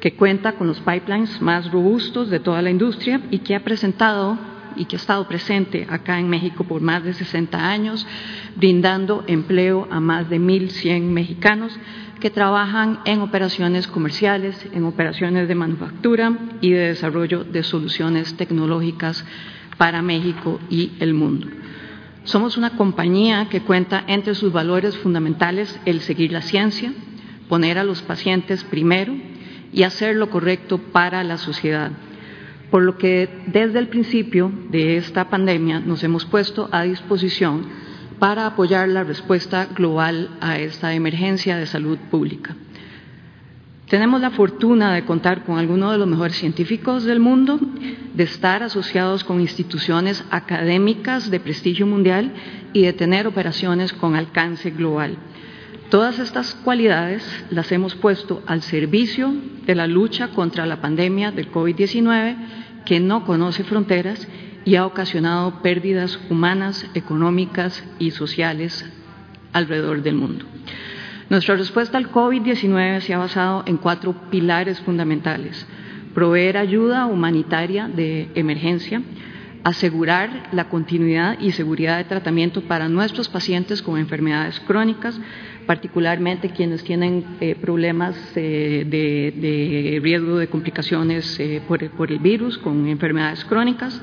que 0.00 0.14
cuenta 0.14 0.52
con 0.52 0.66
los 0.66 0.80
pipelines 0.80 1.40
más 1.40 1.70
robustos 1.70 2.28
de 2.28 2.40
toda 2.40 2.60
la 2.60 2.70
industria 2.70 3.20
y 3.30 3.38
que 3.38 3.54
ha 3.54 3.64
presentado 3.64 4.38
y 4.78 4.84
que 4.84 4.96
ha 4.96 4.98
estado 4.98 5.26
presente 5.28 5.86
acá 5.90 6.18
en 6.18 6.28
México 6.28 6.64
por 6.64 6.80
más 6.80 7.04
de 7.04 7.12
60 7.12 7.58
años, 7.58 8.06
brindando 8.56 9.24
empleo 9.26 9.88
a 9.90 10.00
más 10.00 10.30
de 10.30 10.38
1.100 10.38 11.02
mexicanos 11.02 11.78
que 12.20 12.30
trabajan 12.30 13.00
en 13.04 13.20
operaciones 13.20 13.86
comerciales, 13.86 14.66
en 14.72 14.84
operaciones 14.84 15.48
de 15.48 15.54
manufactura 15.54 16.32
y 16.60 16.70
de 16.70 16.88
desarrollo 16.88 17.44
de 17.44 17.62
soluciones 17.62 18.36
tecnológicas 18.36 19.24
para 19.76 20.02
México 20.02 20.58
y 20.68 20.92
el 21.00 21.14
mundo. 21.14 21.46
Somos 22.24 22.56
una 22.56 22.70
compañía 22.70 23.48
que 23.48 23.62
cuenta 23.62 24.04
entre 24.06 24.34
sus 24.34 24.52
valores 24.52 24.96
fundamentales 24.98 25.78
el 25.84 26.00
seguir 26.00 26.32
la 26.32 26.42
ciencia, 26.42 26.92
poner 27.48 27.78
a 27.78 27.84
los 27.84 28.02
pacientes 28.02 28.64
primero 28.64 29.14
y 29.72 29.84
hacer 29.84 30.16
lo 30.16 30.28
correcto 30.28 30.78
para 30.78 31.22
la 31.24 31.38
sociedad 31.38 31.92
por 32.70 32.82
lo 32.82 32.98
que 32.98 33.28
desde 33.46 33.78
el 33.78 33.88
principio 33.88 34.52
de 34.70 34.96
esta 34.96 35.30
pandemia 35.30 35.80
nos 35.80 36.02
hemos 36.04 36.24
puesto 36.26 36.68
a 36.72 36.82
disposición 36.82 37.66
para 38.18 38.46
apoyar 38.46 38.88
la 38.88 39.04
respuesta 39.04 39.66
global 39.66 40.30
a 40.40 40.58
esta 40.58 40.94
emergencia 40.94 41.56
de 41.56 41.66
salud 41.66 41.98
pública. 42.10 42.56
Tenemos 43.88 44.20
la 44.20 44.30
fortuna 44.30 44.92
de 44.92 45.06
contar 45.06 45.44
con 45.44 45.58
algunos 45.58 45.92
de 45.92 45.98
los 45.98 46.06
mejores 46.06 46.36
científicos 46.36 47.04
del 47.04 47.20
mundo, 47.20 47.58
de 48.12 48.22
estar 48.22 48.62
asociados 48.62 49.24
con 49.24 49.40
instituciones 49.40 50.24
académicas 50.30 51.30
de 51.30 51.40
prestigio 51.40 51.86
mundial 51.86 52.32
y 52.74 52.82
de 52.82 52.92
tener 52.92 53.26
operaciones 53.26 53.94
con 53.94 54.14
alcance 54.14 54.70
global. 54.72 55.16
Todas 55.90 56.18
estas 56.18 56.54
cualidades 56.54 57.24
las 57.48 57.72
hemos 57.72 57.94
puesto 57.94 58.42
al 58.46 58.60
servicio 58.60 59.32
de 59.64 59.74
la 59.74 59.86
lucha 59.86 60.28
contra 60.28 60.66
la 60.66 60.82
pandemia 60.82 61.32
del 61.32 61.50
COVID-19 61.50 62.36
que 62.84 63.00
no 63.00 63.24
conoce 63.24 63.64
fronteras 63.64 64.28
y 64.66 64.76
ha 64.76 64.84
ocasionado 64.84 65.62
pérdidas 65.62 66.20
humanas, 66.28 66.86
económicas 66.92 67.82
y 67.98 68.10
sociales 68.10 68.84
alrededor 69.54 70.02
del 70.02 70.16
mundo. 70.16 70.44
Nuestra 71.30 71.56
respuesta 71.56 71.96
al 71.96 72.12
COVID-19 72.12 73.00
se 73.00 73.14
ha 73.14 73.18
basado 73.18 73.62
en 73.64 73.78
cuatro 73.78 74.14
pilares 74.30 74.80
fundamentales. 74.80 75.66
Proveer 76.12 76.58
ayuda 76.58 77.06
humanitaria 77.06 77.88
de 77.88 78.30
emergencia, 78.34 79.00
asegurar 79.64 80.48
la 80.52 80.68
continuidad 80.68 81.38
y 81.40 81.52
seguridad 81.52 81.96
de 81.96 82.04
tratamiento 82.04 82.60
para 82.62 82.90
nuestros 82.90 83.30
pacientes 83.30 83.80
con 83.80 83.98
enfermedades 83.98 84.60
crónicas, 84.60 85.18
particularmente 85.68 86.48
quienes 86.48 86.82
tienen 86.82 87.36
eh, 87.42 87.54
problemas 87.54 88.16
eh, 88.34 88.86
de, 88.88 90.00
riesgo 90.02 90.38
de 90.38 90.48
complicaciones 90.48 91.38
eh, 91.38 91.60
por, 91.68 91.86
por 91.90 92.10
el 92.10 92.20
virus, 92.20 92.56
con 92.56 92.88
enfermedades 92.88 93.44
crónicas, 93.44 94.00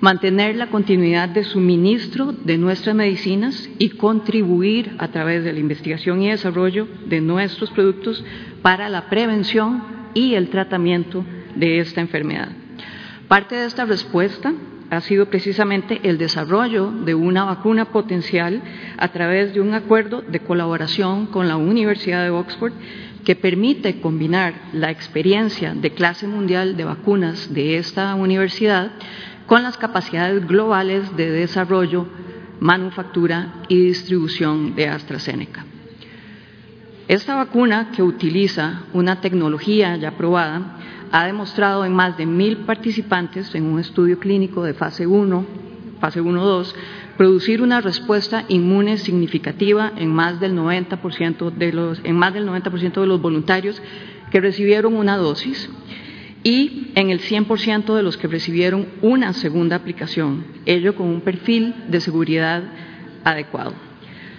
mantener 0.00 0.56
la 0.56 0.68
continuidad 0.68 1.28
de 1.28 1.44
suministro 1.44 2.32
de 2.32 2.56
nuestras 2.56 2.96
medicinas 2.96 3.68
y 3.78 3.90
contribuir 3.90 4.94
a 4.96 5.08
través 5.08 5.44
de 5.44 5.52
la 5.52 5.60
investigación 5.60 6.22
y 6.22 6.30
desarrollo 6.30 6.88
de 7.04 7.20
nuestros 7.20 7.70
productos 7.72 8.24
para 8.62 8.88
la 8.88 9.10
prevención 9.10 9.82
y 10.14 10.32
el 10.32 10.48
tratamiento 10.48 11.26
de 11.56 11.80
esta 11.80 12.00
enfermedad. 12.00 12.48
Parte 13.28 13.54
de 13.54 13.66
esta 13.66 13.84
respuesta 13.84 14.54
ha 14.90 15.00
sido 15.00 15.26
precisamente 15.26 16.00
el 16.04 16.18
desarrollo 16.18 16.90
de 16.90 17.14
una 17.14 17.44
vacuna 17.44 17.86
potencial 17.86 18.62
a 18.96 19.08
través 19.08 19.52
de 19.52 19.60
un 19.60 19.74
acuerdo 19.74 20.22
de 20.22 20.40
colaboración 20.40 21.26
con 21.26 21.48
la 21.48 21.56
Universidad 21.56 22.22
de 22.22 22.30
Oxford 22.30 22.72
que 23.24 23.34
permite 23.34 24.00
combinar 24.00 24.54
la 24.72 24.90
experiencia 24.90 25.74
de 25.74 25.90
clase 25.90 26.28
mundial 26.28 26.76
de 26.76 26.84
vacunas 26.84 27.52
de 27.52 27.78
esta 27.78 28.14
universidad 28.14 28.92
con 29.46 29.62
las 29.62 29.76
capacidades 29.76 30.46
globales 30.46 31.16
de 31.16 31.30
desarrollo, 31.30 32.06
manufactura 32.60 33.54
y 33.68 33.80
distribución 33.80 34.76
de 34.76 34.88
AstraZeneca. 34.88 35.64
Esta 37.08 37.36
vacuna, 37.36 37.90
que 37.94 38.02
utiliza 38.02 38.82
una 38.92 39.20
tecnología 39.20 39.96
ya 39.96 40.12
probada, 40.12 40.76
ha 41.16 41.24
demostrado 41.24 41.86
en 41.86 41.94
más 41.94 42.18
de 42.18 42.26
mil 42.26 42.58
participantes 42.58 43.54
en 43.54 43.64
un 43.64 43.80
estudio 43.80 44.18
clínico 44.18 44.62
de 44.62 44.74
fase 44.74 45.06
1, 45.06 45.46
fase 45.98 46.20
1-2, 46.20 46.74
producir 47.16 47.62
una 47.62 47.80
respuesta 47.80 48.44
inmune 48.48 48.98
significativa 48.98 49.94
en 49.96 50.12
más 50.12 50.40
del 50.40 50.54
90% 50.54 51.52
de 51.52 51.72
los, 51.72 52.02
en 52.04 52.16
más 52.16 52.34
del 52.34 52.46
90% 52.46 53.00
de 53.00 53.06
los 53.06 53.22
voluntarios 53.22 53.80
que 54.30 54.42
recibieron 54.42 54.94
una 54.94 55.16
dosis 55.16 55.70
y 56.42 56.92
en 56.96 57.08
el 57.08 57.20
100% 57.20 57.94
de 57.94 58.02
los 58.02 58.18
que 58.18 58.28
recibieron 58.28 58.86
una 59.00 59.32
segunda 59.32 59.76
aplicación, 59.76 60.44
ello 60.66 60.96
con 60.96 61.06
un 61.06 61.22
perfil 61.22 61.74
de 61.88 62.02
seguridad 62.02 62.62
adecuado. 63.24 63.85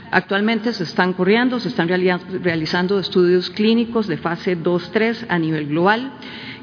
Actualmente 0.09 0.71
se 0.71 0.83
están 0.83 1.13
corriendo, 1.13 1.59
se 1.59 1.67
están 1.67 1.89
realizando 1.89 2.97
estudios 2.97 3.49
clínicos 3.49 4.07
de 4.07 4.17
fase 4.17 4.57
2-3 4.57 5.25
a 5.27 5.37
nivel 5.37 5.67
global 5.67 6.13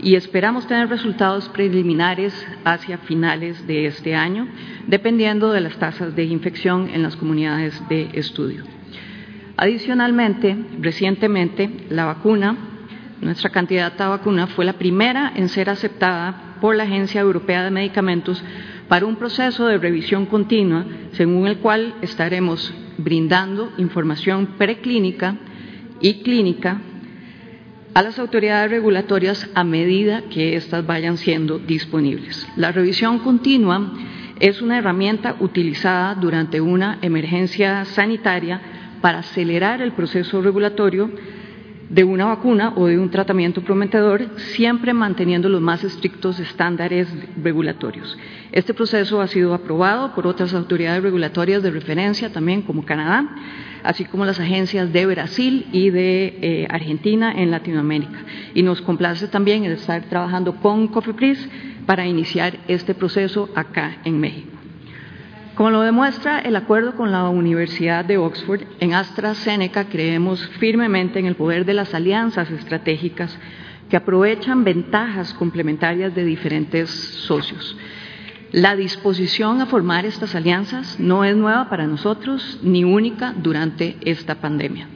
y 0.02 0.14
esperamos 0.14 0.66
tener 0.66 0.88
resultados 0.88 1.48
preliminares 1.50 2.34
hacia 2.64 2.98
finales 2.98 3.66
de 3.66 3.86
este 3.86 4.14
año, 4.14 4.48
dependiendo 4.86 5.52
de 5.52 5.60
las 5.60 5.76
tasas 5.76 6.16
de 6.16 6.24
infección 6.24 6.88
en 6.92 7.02
las 7.02 7.16
comunidades 7.16 7.80
de 7.88 8.10
estudio. 8.14 8.64
Adicionalmente, 9.56 10.56
recientemente, 10.80 11.86
la 11.90 12.06
vacuna, 12.06 12.56
nuestra 13.20 13.50
candidata 13.50 14.06
a 14.06 14.10
vacuna, 14.10 14.46
fue 14.48 14.64
la 14.64 14.72
primera 14.72 15.32
en 15.36 15.48
ser 15.48 15.68
aceptada 15.68 16.56
por 16.60 16.74
la 16.74 16.84
Agencia 16.84 17.20
Europea 17.20 17.62
de 17.62 17.70
Medicamentos 17.70 18.42
para 18.88 19.06
un 19.06 19.16
proceso 19.16 19.66
de 19.66 19.78
revisión 19.78 20.26
continua, 20.26 20.84
según 21.12 21.46
el 21.46 21.58
cual 21.58 21.94
estaremos 22.02 22.72
brindando 22.98 23.72
información 23.78 24.54
preclínica 24.58 25.36
y 26.00 26.22
clínica 26.22 26.80
a 27.94 28.02
las 28.02 28.18
autoridades 28.18 28.70
regulatorias 28.70 29.48
a 29.54 29.64
medida 29.64 30.22
que 30.22 30.56
éstas 30.56 30.84
vayan 30.84 31.16
siendo 31.16 31.58
disponibles. 31.58 32.46
La 32.56 32.72
revisión 32.72 33.20
continua 33.20 33.92
es 34.40 34.60
una 34.60 34.78
herramienta 34.78 35.36
utilizada 35.38 36.14
durante 36.16 36.60
una 36.60 36.98
emergencia 37.02 37.84
sanitaria 37.84 38.60
para 39.00 39.20
acelerar 39.20 39.80
el 39.80 39.92
proceso 39.92 40.42
regulatorio 40.42 41.10
de 41.88 42.04
una 42.04 42.26
vacuna 42.26 42.72
o 42.76 42.86
de 42.86 42.98
un 42.98 43.10
tratamiento 43.10 43.62
prometedor, 43.62 44.26
siempre 44.36 44.94
manteniendo 44.94 45.48
los 45.48 45.60
más 45.60 45.84
estrictos 45.84 46.40
estándares 46.40 47.08
regulatorios. 47.42 48.16
Este 48.52 48.74
proceso 48.74 49.20
ha 49.20 49.26
sido 49.26 49.54
aprobado 49.54 50.14
por 50.14 50.26
otras 50.26 50.54
autoridades 50.54 51.02
regulatorias 51.02 51.62
de 51.62 51.70
referencia, 51.70 52.32
también 52.32 52.62
como 52.62 52.84
Canadá, 52.84 53.28
así 53.82 54.04
como 54.04 54.24
las 54.24 54.40
agencias 54.40 54.92
de 54.92 55.06
Brasil 55.06 55.66
y 55.72 55.90
de 55.90 56.38
eh, 56.40 56.66
Argentina 56.70 57.32
en 57.36 57.50
Latinoamérica. 57.50 58.18
Y 58.54 58.62
nos 58.62 58.80
complace 58.80 59.28
también 59.28 59.64
estar 59.64 60.02
trabajando 60.04 60.56
con 60.56 60.88
COFEPRIS 60.88 61.48
para 61.86 62.06
iniciar 62.06 62.58
este 62.66 62.94
proceso 62.94 63.50
acá 63.54 63.98
en 64.04 64.18
México. 64.18 64.53
Como 65.54 65.70
lo 65.70 65.82
demuestra 65.82 66.40
el 66.40 66.56
acuerdo 66.56 66.96
con 66.96 67.12
la 67.12 67.28
Universidad 67.28 68.04
de 68.04 68.18
Oxford, 68.18 68.62
en 68.80 68.92
AstraZeneca 68.92 69.84
creemos 69.84 70.44
firmemente 70.58 71.20
en 71.20 71.26
el 71.26 71.36
poder 71.36 71.64
de 71.64 71.74
las 71.74 71.94
alianzas 71.94 72.50
estratégicas 72.50 73.38
que 73.88 73.96
aprovechan 73.96 74.64
ventajas 74.64 75.32
complementarias 75.34 76.12
de 76.12 76.24
diferentes 76.24 76.90
socios. 76.90 77.76
La 78.50 78.74
disposición 78.74 79.60
a 79.60 79.66
formar 79.66 80.04
estas 80.04 80.34
alianzas 80.34 80.98
no 80.98 81.24
es 81.24 81.36
nueva 81.36 81.68
para 81.68 81.86
nosotros 81.86 82.58
ni 82.64 82.82
única 82.82 83.32
durante 83.36 83.96
esta 84.00 84.40
pandemia, 84.40 84.88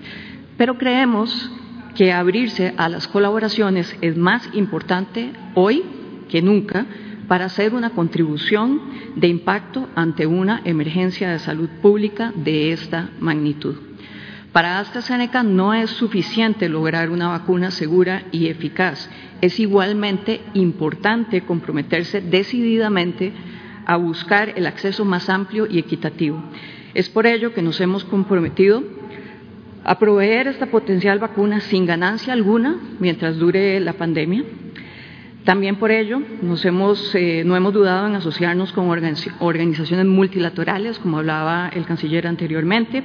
pero 0.56 0.76
creemos 0.76 1.52
que 1.94 2.12
abrirse 2.12 2.74
a 2.76 2.88
las 2.88 3.06
colaboraciones 3.06 3.96
es 4.00 4.16
más 4.16 4.48
importante 4.54 5.30
hoy 5.54 5.84
que 6.28 6.42
nunca 6.42 6.84
para 7.28 7.44
hacer 7.44 7.74
una 7.74 7.90
contribución 7.90 8.80
de 9.14 9.28
impacto 9.28 9.88
ante 9.94 10.26
una 10.26 10.62
emergencia 10.64 11.30
de 11.30 11.38
salud 11.38 11.68
pública 11.82 12.32
de 12.34 12.72
esta 12.72 13.10
magnitud. 13.20 13.76
Para 14.52 14.80
AstraZeneca 14.80 15.42
no 15.42 15.74
es 15.74 15.90
suficiente 15.90 16.70
lograr 16.70 17.10
una 17.10 17.28
vacuna 17.28 17.70
segura 17.70 18.24
y 18.32 18.48
eficaz, 18.48 19.08
es 19.42 19.60
igualmente 19.60 20.40
importante 20.54 21.42
comprometerse 21.42 22.22
decididamente 22.22 23.32
a 23.84 23.96
buscar 23.96 24.54
el 24.56 24.66
acceso 24.66 25.04
más 25.04 25.28
amplio 25.28 25.66
y 25.70 25.78
equitativo. 25.78 26.42
Es 26.94 27.08
por 27.08 27.26
ello 27.26 27.52
que 27.52 27.62
nos 27.62 27.80
hemos 27.80 28.04
comprometido 28.04 28.82
a 29.84 29.98
proveer 29.98 30.48
esta 30.48 30.66
potencial 30.66 31.18
vacuna 31.18 31.60
sin 31.60 31.86
ganancia 31.86 32.32
alguna 32.32 32.76
mientras 32.98 33.38
dure 33.38 33.78
la 33.80 33.92
pandemia, 33.92 34.44
también 35.48 35.76
por 35.76 35.90
ello 35.90 36.20
eh, 36.20 37.42
no 37.46 37.56
hemos 37.56 37.72
dudado 37.72 38.06
en 38.06 38.14
asociarnos 38.14 38.70
con 38.72 38.90
organizaciones 38.90 40.04
multilaterales, 40.04 40.98
como 40.98 41.16
hablaba 41.16 41.70
el 41.74 41.86
canciller 41.86 42.26
anteriormente, 42.26 43.02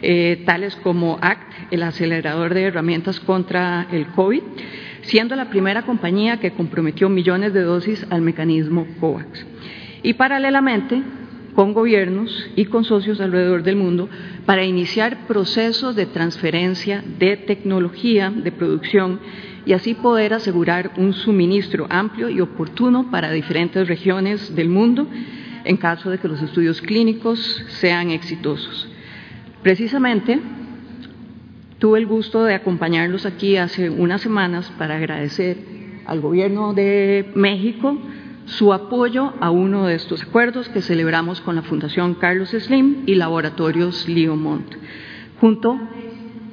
eh, 0.00 0.42
tales 0.46 0.74
como 0.76 1.18
ACT, 1.20 1.52
el 1.70 1.82
acelerador 1.82 2.54
de 2.54 2.62
herramientas 2.62 3.20
contra 3.20 3.88
el 3.92 4.06
COVID, 4.06 4.40
siendo 5.02 5.36
la 5.36 5.50
primera 5.50 5.82
compañía 5.82 6.40
que 6.40 6.52
comprometió 6.52 7.10
millones 7.10 7.52
de 7.52 7.60
dosis 7.60 8.06
al 8.08 8.22
mecanismo 8.22 8.86
COVAX. 8.98 9.44
Y 10.02 10.14
paralelamente, 10.14 11.02
con 11.54 11.74
gobiernos 11.74 12.50
y 12.56 12.64
con 12.64 12.84
socios 12.84 13.20
alrededor 13.20 13.64
del 13.64 13.76
mundo 13.76 14.08
para 14.46 14.64
iniciar 14.64 15.26
procesos 15.26 15.94
de 15.94 16.06
transferencia 16.06 17.04
de 17.18 17.36
tecnología 17.36 18.30
de 18.30 18.50
producción 18.50 19.20
y 19.64 19.72
así 19.72 19.94
poder 19.94 20.34
asegurar 20.34 20.92
un 20.96 21.12
suministro 21.12 21.86
amplio 21.90 22.28
y 22.28 22.40
oportuno 22.40 23.10
para 23.10 23.30
diferentes 23.30 23.86
regiones 23.86 24.54
del 24.54 24.68
mundo 24.68 25.06
en 25.64 25.76
caso 25.76 26.10
de 26.10 26.18
que 26.18 26.28
los 26.28 26.42
estudios 26.42 26.80
clínicos 26.82 27.38
sean 27.68 28.10
exitosos. 28.10 28.88
Precisamente, 29.62 30.40
tuve 31.78 32.00
el 32.00 32.06
gusto 32.06 32.44
de 32.44 32.54
acompañarlos 32.54 33.26
aquí 33.26 33.56
hace 33.56 33.90
unas 33.90 34.20
semanas 34.20 34.72
para 34.76 34.96
agradecer 34.96 35.56
al 36.04 36.20
Gobierno 36.20 36.74
de 36.74 37.30
México 37.34 37.96
su 38.44 38.72
apoyo 38.72 39.34
a 39.40 39.50
uno 39.50 39.86
de 39.86 39.94
estos 39.94 40.22
acuerdos 40.22 40.68
que 40.68 40.82
celebramos 40.82 41.40
con 41.40 41.54
la 41.54 41.62
Fundación 41.62 42.14
Carlos 42.14 42.50
Slim 42.50 43.04
y 43.06 43.14
Laboratorios 43.14 44.08
Liomont, 44.08 44.66
junto 45.40 45.78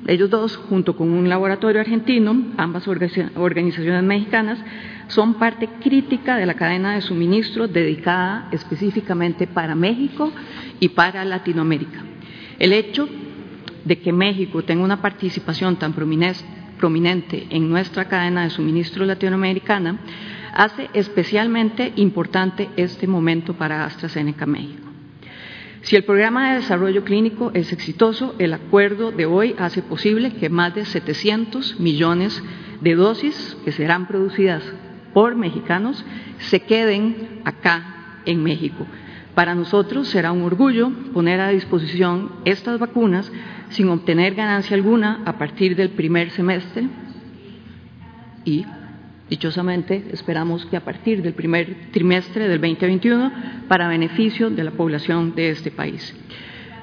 ellos 0.07 0.29
dos, 0.29 0.55
junto 0.57 0.95
con 0.95 1.11
un 1.11 1.29
laboratorio 1.29 1.81
argentino, 1.81 2.35
ambas 2.57 2.87
organizaciones 2.87 4.03
mexicanas, 4.03 4.59
son 5.07 5.35
parte 5.35 5.67
crítica 5.81 6.37
de 6.37 6.45
la 6.45 6.53
cadena 6.53 6.95
de 6.95 7.01
suministro 7.01 7.67
dedicada 7.67 8.47
específicamente 8.51 9.47
para 9.47 9.75
México 9.75 10.31
y 10.79 10.89
para 10.89 11.25
Latinoamérica. 11.25 12.03
El 12.57 12.73
hecho 12.73 13.07
de 13.85 13.99
que 13.99 14.11
México 14.11 14.63
tenga 14.63 14.83
una 14.83 15.01
participación 15.01 15.77
tan 15.77 15.93
prominente 15.93 17.47
en 17.49 17.69
nuestra 17.69 18.05
cadena 18.05 18.43
de 18.43 18.49
suministro 18.49 19.05
latinoamericana 19.05 19.99
hace 20.53 20.89
especialmente 20.93 21.93
importante 21.97 22.69
este 22.75 23.07
momento 23.07 23.53
para 23.53 23.85
AstraZeneca 23.85 24.45
México. 24.45 24.88
Si 25.81 25.95
el 25.95 26.03
programa 26.03 26.49
de 26.49 26.55
desarrollo 26.57 27.03
clínico 27.03 27.51
es 27.53 27.71
exitoso, 27.71 28.35
el 28.37 28.53
acuerdo 28.53 29.11
de 29.11 29.25
hoy 29.25 29.55
hace 29.57 29.81
posible 29.81 30.33
que 30.33 30.49
más 30.49 30.75
de 30.75 30.85
700 30.85 31.79
millones 31.79 32.43
de 32.81 32.95
dosis 32.95 33.57
que 33.63 33.71
serán 33.71 34.07
producidas 34.07 34.63
por 35.13 35.35
mexicanos 35.35 36.05
se 36.39 36.61
queden 36.61 37.41
acá 37.45 38.21
en 38.25 38.43
México. 38.43 38.85
Para 39.35 39.55
nosotros 39.55 40.09
será 40.09 40.33
un 40.33 40.43
orgullo 40.43 40.91
poner 41.13 41.39
a 41.39 41.49
disposición 41.49 42.31
estas 42.43 42.77
vacunas 42.77 43.31
sin 43.69 43.87
obtener 43.89 44.35
ganancia 44.35 44.75
alguna 44.75 45.21
a 45.25 45.37
partir 45.37 45.75
del 45.77 45.91
primer 45.91 46.31
semestre 46.31 46.87
y 48.43 48.65
Dichosamente, 49.29 50.05
esperamos 50.11 50.65
que 50.65 50.77
a 50.77 50.83
partir 50.83 51.21
del 51.21 51.33
primer 51.33 51.91
trimestre 51.91 52.47
del 52.47 52.59
2021, 52.59 53.31
para 53.67 53.87
beneficio 53.87 54.49
de 54.49 54.63
la 54.63 54.71
población 54.71 55.35
de 55.35 55.51
este 55.51 55.69
país. 55.69 56.15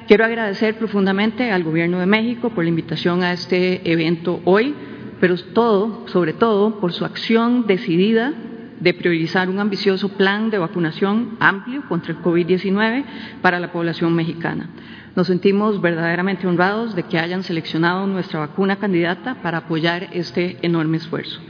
Quiero 0.07 0.25
agradecer 0.25 0.77
profundamente 0.77 1.51
al 1.51 1.65
Gobierno 1.65 1.99
de 1.99 2.07
México 2.07 2.51
por 2.51 2.63
la 2.63 2.71
invitación 2.71 3.25
a 3.25 3.33
este 3.33 3.91
evento 3.91 4.41
hoy, 4.45 4.73
pero 5.19 5.37
sobre 5.37 6.35
todo, 6.35 6.79
por 6.79 6.93
su 6.93 7.05
acción 7.05 7.67
decidida 7.67 8.33
de 8.79 8.95
priorizar 8.95 9.49
un 9.49 9.59
ambicioso 9.59 10.11
plan 10.11 10.51
de 10.51 10.59
vacunación 10.59 11.37
amplio 11.41 11.83
contra 11.89 12.13
el 12.13 12.21
COVID-19 12.21 13.05
para 13.43 13.59
la 13.59 13.73
población 13.73 14.15
mexicana. 14.15 14.69
Nos 15.17 15.27
sentimos 15.27 15.81
verdaderamente 15.81 16.47
honrados 16.47 16.95
de 16.95 17.03
que 17.05 17.19
hayan 17.19 17.43
seleccionado 17.43 18.07
nuestra 18.07 18.39
vacuna 18.39 18.77
candidata 18.77 19.37
para 19.43 19.59
apoyar 19.59 20.11
este 20.13 20.59
enorme 20.63 20.99
esfuerzo. 20.99 21.41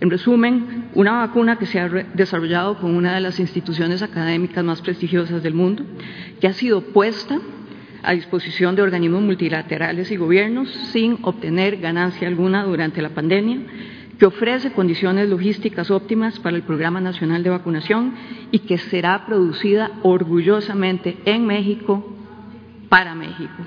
En 0.00 0.10
resumen, 0.10 0.88
una 0.94 1.12
vacuna 1.26 1.56
que 1.56 1.66
se 1.66 1.78
ha 1.78 1.88
desarrollado 1.88 2.78
con 2.78 2.96
una 2.96 3.14
de 3.14 3.20
las 3.20 3.38
instituciones 3.38 4.02
académicas 4.02 4.64
más 4.64 4.80
prestigiosas 4.80 5.42
del 5.42 5.52
mundo, 5.52 5.84
que 6.40 6.46
ha 6.46 6.54
sido 6.54 6.80
puesta 6.80 7.38
a 8.02 8.12
disposición 8.12 8.74
de 8.76 8.82
organismos 8.82 9.20
multilaterales 9.20 10.10
y 10.10 10.16
gobiernos 10.16 10.70
sin 10.92 11.18
obtener 11.20 11.76
ganancia 11.76 12.28
alguna 12.28 12.64
durante 12.64 13.02
la 13.02 13.10
pandemia, 13.10 13.58
que 14.18 14.24
ofrece 14.24 14.72
condiciones 14.72 15.28
logísticas 15.28 15.90
óptimas 15.90 16.38
para 16.40 16.56
el 16.56 16.62
Programa 16.62 17.02
Nacional 17.02 17.42
de 17.42 17.50
Vacunación 17.50 18.14
y 18.50 18.60
que 18.60 18.78
será 18.78 19.26
producida 19.26 19.90
orgullosamente 20.02 21.18
en 21.26 21.46
México 21.46 22.16
para 22.88 23.14
México. 23.14 23.66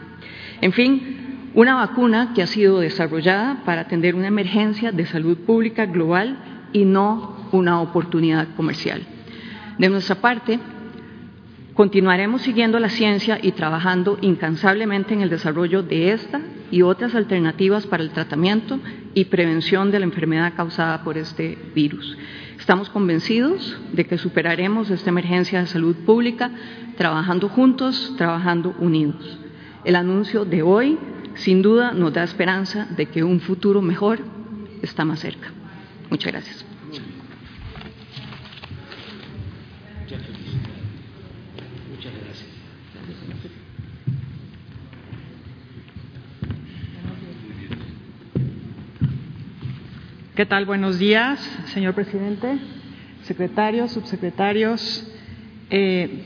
En 0.62 0.72
fin, 0.74 1.33
una 1.56 1.76
vacuna 1.76 2.34
que 2.34 2.42
ha 2.42 2.48
sido 2.48 2.80
desarrollada 2.80 3.62
para 3.66 3.82
atender 3.82 4.16
una 4.16 4.28
emergencia 4.28 4.92
de 4.92 5.06
salud 5.06 5.38
pública 5.40 5.86
global 5.86 6.70
y 6.74 6.86
no 6.86 7.48
una 7.52 7.82
oportunidad 7.82 8.48
comercial. 8.56 9.04
De 9.78 9.90
nuestra 9.90 10.16
parte, 10.16 10.60
continuaremos 11.76 12.42
siguiendo 12.42 12.80
la 12.80 12.90
ciencia 12.90 13.40
y 13.42 13.52
trabajando 13.52 14.18
incansablemente 14.22 15.14
en 15.14 15.22
el 15.22 15.30
desarrollo 15.30 15.84
de 15.84 16.12
esta 16.12 16.42
y 16.72 16.82
otras 16.82 17.14
alternativas 17.14 17.86
para 17.86 18.02
el 18.02 18.10
tratamiento 18.10 18.80
y 19.14 19.26
prevención 19.26 19.92
de 19.92 20.00
la 20.00 20.06
enfermedad 20.06 20.54
causada 20.56 21.04
por 21.04 21.18
este 21.18 21.58
virus. 21.76 22.18
Estamos 22.58 22.90
convencidos 22.90 23.78
de 23.92 24.06
que 24.06 24.18
superaremos 24.18 24.90
esta 24.90 25.10
emergencia 25.10 25.60
de 25.60 25.68
salud 25.68 25.96
pública 25.98 26.50
trabajando 26.98 27.50
juntos, 27.50 28.14
trabajando 28.18 28.74
unidos. 28.80 29.38
El 29.84 29.96
anuncio 29.96 30.46
de 30.46 30.64
hoy 30.64 30.98
sin 31.36 31.62
duda 31.62 31.94
nos 31.94 32.14
da 32.14 32.24
esperanza 32.24 32.88
de 32.96 33.08
que 33.08 33.24
un 33.24 33.40
futuro 33.40 33.82
mejor 33.82 34.20
está 34.82 35.06
más 35.06 35.20
cerca. 35.20 35.50
Muchas 36.10 36.32
gracias. 36.32 36.66
¿Qué 50.36 50.48
tal? 50.48 50.66
Buenos 50.66 50.98
días, 50.98 51.40
señor 51.74 51.94
presidente, 51.94 52.58
secretarios, 53.22 53.92
subsecretarios, 53.92 55.08
eh, 55.70 56.24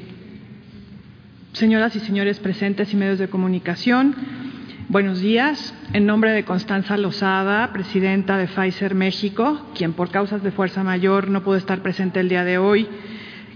señoras 1.52 1.94
y 1.98 2.00
señores 2.00 2.40
presentes 2.40 2.94
y 2.94 2.96
medios 2.96 3.20
de 3.20 3.28
comunicación. 3.28 4.16
Buenos 4.90 5.20
días. 5.20 5.74
En 5.92 6.06
nombre 6.06 6.32
de 6.32 6.46
Constanza 6.46 6.96
Lozada, 6.96 7.74
presidenta 7.74 8.38
de 8.38 8.48
Pfizer 8.48 8.96
México, 8.96 9.60
quien 9.76 9.92
por 9.92 10.12
causas 10.12 10.42
de 10.42 10.52
fuerza 10.52 10.82
mayor 10.82 11.28
no 11.28 11.44
pudo 11.44 11.58
estar 11.58 11.82
presente 11.82 12.22
el 12.22 12.30
día 12.30 12.46
de 12.46 12.58
hoy 12.58 12.88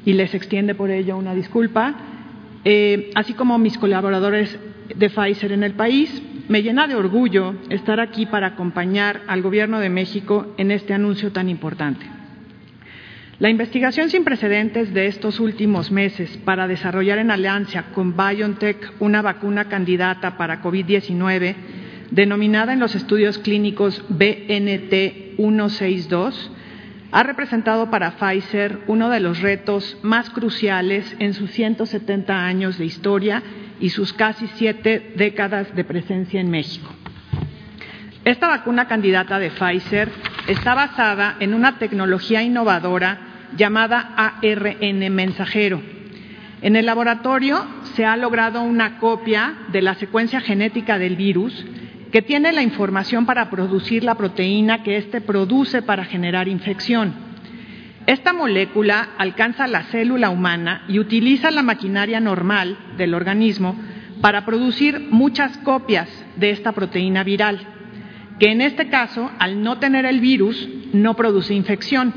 y 0.04 0.12
les 0.12 0.34
extiende 0.34 0.76
por 0.76 0.91
ello 0.91 1.15
una 1.15 1.34
disculpa, 1.34 1.96
eh, 2.65 3.12
así 3.15 3.34
como 3.34 3.58
mis 3.60 3.78
colaboradores 3.78 4.60
de 4.94 5.10
Pfizer 5.10 5.54
en 5.54 5.63
el 5.63 5.72
país, 5.72 6.22
me 6.50 6.63
llena 6.63 6.86
de 6.86 6.96
orgullo 6.96 7.56
estar 7.70 8.02
aquí 8.02 8.26
para 8.26 8.48
acompañar 8.48 9.22
al 9.28 9.41
Gobierno 9.41 9.80
de 9.80 9.89
México 9.89 10.54
en 10.58 10.70
este 10.70 10.94
anuncio 10.94 11.32
tan 11.32 11.48
importante. 11.48 12.21
La 13.41 13.49
investigación 13.49 14.12
sin 14.12 14.23
precedentes 14.23 14.93
de 14.93 15.08
estos 15.08 15.39
últimos 15.39 15.89
meses 15.89 16.38
para 16.45 16.67
desarrollar 16.67 17.17
en 17.17 17.32
alianza 17.32 17.86
con 17.91 18.15
BioNTech 18.15 18.93
una 18.99 19.23
vacuna 19.23 19.67
candidata 19.67 20.38
para 20.38 20.62
COVID-19, 20.62 21.56
denominada 22.12 22.71
en 22.71 22.80
los 22.80 22.93
estudios 22.93 23.39
clínicos 23.39 24.06
BNT 24.10 25.38
162, 25.38 26.51
ha 27.12 27.23
representado 27.23 27.89
para 27.89 28.12
Pfizer 28.12 28.82
uno 28.86 29.10
de 29.10 29.21
los 29.21 29.41
retos 29.41 29.97
más 30.04 30.30
cruciales 30.30 31.15
en 31.17 31.34
sus 31.34 31.49
170 31.49 32.45
años 32.45 32.77
de 32.77 32.86
historia 32.86 33.41
y 33.80 33.89
sus 33.89 34.13
casi 34.13 34.45
siete 34.54 35.13
décadas 35.15 35.75
de 35.75 35.84
presencia 35.84 36.39
en 36.39 36.51
México. 36.51 36.93
Esta 38.23 38.49
vacuna 38.49 38.88
candidata 38.88 39.39
de 39.39 39.49
Pfizer 39.49 40.10
está 40.47 40.75
basada 40.75 41.38
en 41.39 41.56
una 41.56 41.80
tecnología 41.80 42.43
innovadora 42.43 43.30
llamada 43.56 44.14
ARN 44.16 45.14
mensajero. 45.14 45.82
En 46.62 46.76
el 46.76 46.86
laboratorio 46.86 47.66
se 47.96 48.06
ha 48.06 48.16
logrado 48.16 48.62
una 48.62 49.00
copia 49.00 49.56
de 49.72 49.82
la 49.82 49.96
secuencia 49.96 50.42
genética 50.42 51.00
del 51.00 51.16
virus 51.16 51.66
que 52.12 52.22
tiene 52.22 52.52
la 52.52 52.62
información 52.62 53.26
para 53.26 53.50
producir 53.50 54.04
la 54.04 54.16
proteína 54.16 54.84
que 54.84 54.98
éste 54.98 55.22
produce 55.22 55.82
para 55.82 56.06
generar 56.06 56.48
infección. 56.48 57.14
Esta 58.06 58.34
molécula 58.34 59.10
alcanza 59.18 59.68
la 59.68 59.84
célula 59.84 60.30
humana 60.30 60.84
y 60.88 61.00
utiliza 61.00 61.52
la 61.52 61.62
maquinaria 61.62 62.20
normal 62.20 62.78
del 62.98 63.14
organismo 63.14 63.76
para 64.22 64.46
producir 64.46 65.08
muchas 65.10 65.58
copias 65.60 66.10
de 66.36 66.52
esta 66.52 66.74
proteína 66.74 67.24
viral, 67.24 67.60
que 68.40 68.52
en 68.52 68.62
este 68.62 68.90
caso, 68.90 69.32
al 69.40 69.64
no 69.64 69.80
tener 69.80 70.06
el 70.06 70.20
virus, 70.20 70.68
no 70.94 71.16
produce 71.16 71.54
infección 71.54 72.14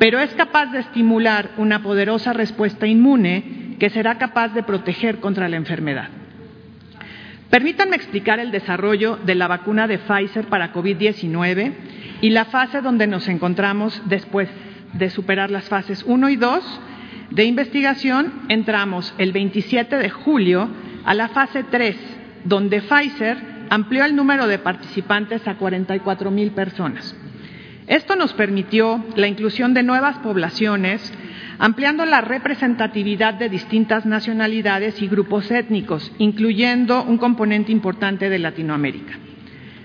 pero 0.00 0.18
es 0.18 0.32
capaz 0.32 0.72
de 0.72 0.78
estimular 0.78 1.50
una 1.58 1.82
poderosa 1.82 2.32
respuesta 2.32 2.86
inmune 2.86 3.76
que 3.78 3.90
será 3.90 4.16
capaz 4.16 4.48
de 4.54 4.62
proteger 4.62 5.20
contra 5.20 5.46
la 5.46 5.56
enfermedad. 5.56 6.08
Permítanme 7.50 7.96
explicar 7.96 8.40
el 8.40 8.50
desarrollo 8.50 9.18
de 9.26 9.34
la 9.34 9.46
vacuna 9.46 9.86
de 9.86 9.98
Pfizer 9.98 10.46
para 10.46 10.72
COVID-19 10.72 11.72
y 12.22 12.30
la 12.30 12.46
fase 12.46 12.80
donde 12.80 13.06
nos 13.06 13.28
encontramos 13.28 14.00
después 14.06 14.48
de 14.94 15.10
superar 15.10 15.50
las 15.50 15.68
fases 15.68 16.02
1 16.06 16.30
y 16.30 16.36
2 16.36 16.80
de 17.32 17.44
investigación. 17.44 18.32
Entramos 18.48 19.12
el 19.18 19.32
27 19.32 19.98
de 19.98 20.08
julio 20.08 20.66
a 21.04 21.12
la 21.12 21.28
fase 21.28 21.62
3, 21.64 21.96
donde 22.44 22.80
Pfizer 22.80 23.36
amplió 23.68 24.06
el 24.06 24.16
número 24.16 24.46
de 24.46 24.58
participantes 24.58 25.46
a 25.46 25.58
44 25.58 26.30
mil 26.30 26.52
personas. 26.52 27.14
Esto 27.90 28.14
nos 28.14 28.32
permitió 28.34 29.04
la 29.16 29.26
inclusión 29.26 29.74
de 29.74 29.82
nuevas 29.82 30.16
poblaciones, 30.18 31.12
ampliando 31.58 32.04
la 32.06 32.20
representatividad 32.20 33.34
de 33.34 33.48
distintas 33.48 34.06
nacionalidades 34.06 35.02
y 35.02 35.08
grupos 35.08 35.50
étnicos, 35.50 36.12
incluyendo 36.18 37.02
un 37.02 37.18
componente 37.18 37.72
importante 37.72 38.30
de 38.30 38.38
Latinoamérica. 38.38 39.14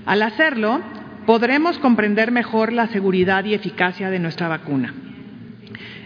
Al 0.06 0.22
hacerlo, 0.22 0.82
podremos 1.26 1.80
comprender 1.80 2.30
mejor 2.30 2.74
la 2.74 2.86
seguridad 2.90 3.44
y 3.44 3.56
eficacia 3.56 4.12
de 4.12 4.20
nuestra 4.20 4.50
vacuna. 4.50 4.94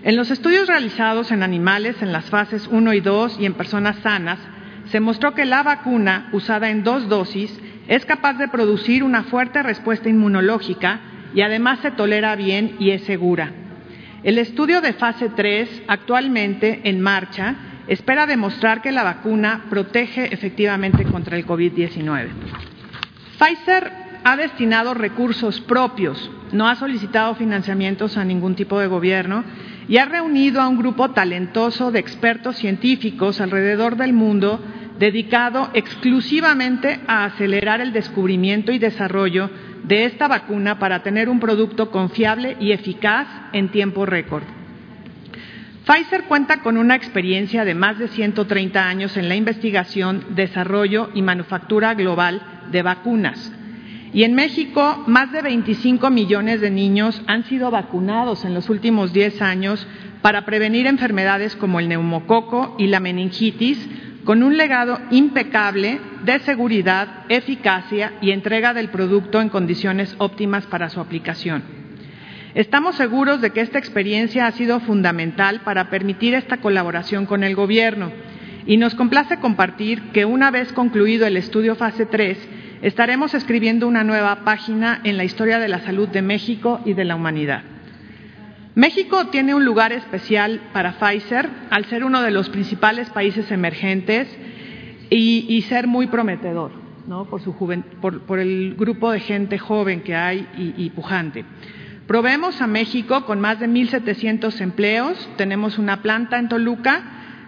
En 0.01 0.15
los 0.15 0.31
estudios 0.31 0.69
realizados 0.69 1.33
en 1.33 1.43
animales 1.43 2.01
en 2.01 2.13
las 2.13 2.29
fases 2.29 2.69
1 2.71 2.93
y 2.93 3.01
2 3.01 3.41
y 3.41 3.45
en 3.45 3.55
personas 3.55 3.97
sanas, 3.97 4.39
se 4.85 5.01
mostró 5.01 5.33
que 5.33 5.43
la 5.43 5.63
vacuna, 5.63 6.29
usada 6.31 6.69
en 6.69 6.85
dos 6.85 7.09
dosis, 7.09 7.59
es 7.89 8.05
capaz 8.05 8.35
de 8.35 8.47
producir 8.47 9.03
una 9.03 9.23
fuerte 9.23 9.61
respuesta 9.63 10.07
inmunológica 10.07 11.01
y 11.33 11.41
además 11.41 11.79
se 11.81 11.91
tolera 11.91 12.35
bien 12.35 12.75
y 12.79 12.91
es 12.91 13.03
segura. 13.03 13.51
El 14.23 14.37
estudio 14.37 14.81
de 14.81 14.93
fase 14.93 15.29
3, 15.29 15.83
actualmente 15.87 16.81
en 16.83 16.99
marcha, 16.99 17.55
espera 17.87 18.25
demostrar 18.25 18.81
que 18.81 18.91
la 18.91 19.03
vacuna 19.03 19.65
protege 19.69 20.33
efectivamente 20.33 21.05
contra 21.05 21.37
el 21.37 21.45
COVID-19. 21.45 22.27
Pfizer 23.37 23.91
ha 24.23 24.35
destinado 24.35 24.93
recursos 24.93 25.61
propios, 25.61 26.29
no 26.51 26.67
ha 26.67 26.75
solicitado 26.75 27.35
financiamientos 27.35 28.17
a 28.17 28.25
ningún 28.25 28.55
tipo 28.55 28.79
de 28.79 28.87
gobierno 28.87 29.43
y 29.87 29.97
ha 29.97 30.05
reunido 30.05 30.61
a 30.61 30.67
un 30.67 30.77
grupo 30.77 31.11
talentoso 31.11 31.91
de 31.91 31.99
expertos 31.99 32.57
científicos 32.57 33.39
alrededor 33.39 33.95
del 33.95 34.13
mundo 34.13 34.59
dedicado 34.99 35.69
exclusivamente 35.73 36.99
a 37.07 37.23
acelerar 37.23 37.79
el 37.79 37.93
descubrimiento 37.93 38.73
y 38.73 38.79
desarrollo 38.79 39.49
de 39.89 40.05
esta 40.05 40.27
vacuna 40.27 40.77
para 40.77 41.01
tener 41.01 41.29
un 41.29 41.39
producto 41.39 41.89
confiable 41.89 42.55
y 42.59 42.73
eficaz 42.73 43.27
en 43.53 43.69
tiempo 43.69 44.05
récord. 44.05 44.43
Pfizer 45.83 46.25
cuenta 46.25 46.61
con 46.61 46.77
una 46.77 46.93
experiencia 46.93 47.65
de 47.65 47.73
más 47.73 47.97
de 47.97 48.07
130 48.07 48.87
años 48.87 49.17
en 49.17 49.27
la 49.27 49.35
investigación, 49.35 50.23
desarrollo 50.35 51.09
y 51.15 51.23
manufactura 51.23 51.95
global 51.95 52.39
de 52.71 52.83
vacunas. 52.83 53.51
Y 54.13 54.23
en 54.23 54.35
México, 54.35 55.03
más 55.07 55.31
de 55.31 55.41
25 55.41 56.11
millones 56.11 56.61
de 56.61 56.69
niños 56.69 57.19
han 57.25 57.45
sido 57.45 57.71
vacunados 57.71 58.45
en 58.45 58.53
los 58.53 58.69
últimos 58.69 59.11
10 59.11 59.41
años 59.41 59.87
para 60.21 60.45
prevenir 60.45 60.85
enfermedades 60.85 61.55
como 61.55 61.79
el 61.79 61.89
neumococo 61.89 62.75
y 62.77 62.87
la 62.87 62.99
meningitis, 62.99 63.89
con 64.23 64.43
un 64.43 64.57
legado 64.57 64.99
impecable 65.11 65.99
de 66.23 66.39
seguridad, 66.39 67.25
eficacia 67.29 68.13
y 68.21 68.31
entrega 68.31 68.73
del 68.73 68.89
producto 68.89 69.41
en 69.41 69.49
condiciones 69.49 70.15
óptimas 70.17 70.65
para 70.67 70.89
su 70.89 70.99
aplicación. 70.99 71.63
Estamos 72.55 72.95
seguros 72.95 73.41
de 73.41 73.51
que 73.51 73.61
esta 73.61 73.79
experiencia 73.79 74.47
ha 74.47 74.51
sido 74.51 74.79
fundamental 74.79 75.61
para 75.61 75.89
permitir 75.89 76.33
esta 76.33 76.57
colaboración 76.57 77.25
con 77.25 77.43
el 77.43 77.55
Gobierno 77.55 78.11
y 78.65 78.77
nos 78.77 78.95
complace 78.95 79.37
compartir 79.37 80.11
que 80.11 80.25
una 80.25 80.51
vez 80.51 80.73
concluido 80.73 81.25
el 81.25 81.37
estudio 81.37 81.75
fase 81.75 82.05
3, 82.05 82.37
estaremos 82.81 83.33
escribiendo 83.33 83.87
una 83.87 84.03
nueva 84.03 84.43
página 84.43 84.99
en 85.03 85.17
la 85.17 85.23
historia 85.23 85.59
de 85.59 85.69
la 85.69 85.79
salud 85.79 86.07
de 86.09 86.21
México 86.21 86.81
y 86.85 86.93
de 86.93 87.05
la 87.05 87.15
humanidad. 87.15 87.63
México 88.79 89.27
tiene 89.27 89.53
un 89.53 89.65
lugar 89.65 89.91
especial 89.91 90.61
para 90.71 90.93
Pfizer 90.93 91.49
al 91.69 91.83
ser 91.87 92.05
uno 92.05 92.21
de 92.21 92.31
los 92.31 92.47
principales 92.47 93.09
países 93.09 93.51
emergentes 93.51 94.29
y, 95.09 95.61
ser 95.67 95.85
muy 95.85 96.07
prometedor 96.07 96.71
por, 97.29 97.41
su 97.41 97.53
por, 97.99 98.39
el 98.39 98.75
grupo 98.75 99.11
de 99.11 99.19
gente 99.19 99.57
joven 99.57 99.99
que 99.99 100.15
hay 100.15 100.47
y, 100.57 100.85
y 100.85 100.91
pujante. 100.91 101.43
Proveemos 102.07 102.61
a 102.61 102.67
México 102.67 103.25
con 103.25 103.41
más 103.41 103.59
de 103.59 103.67
1.700 103.67 104.61
empleos, 104.61 105.29
tenemos 105.35 105.77
una 105.77 106.01
planta 106.01 106.39
en 106.39 106.47
Toluca 106.47 107.03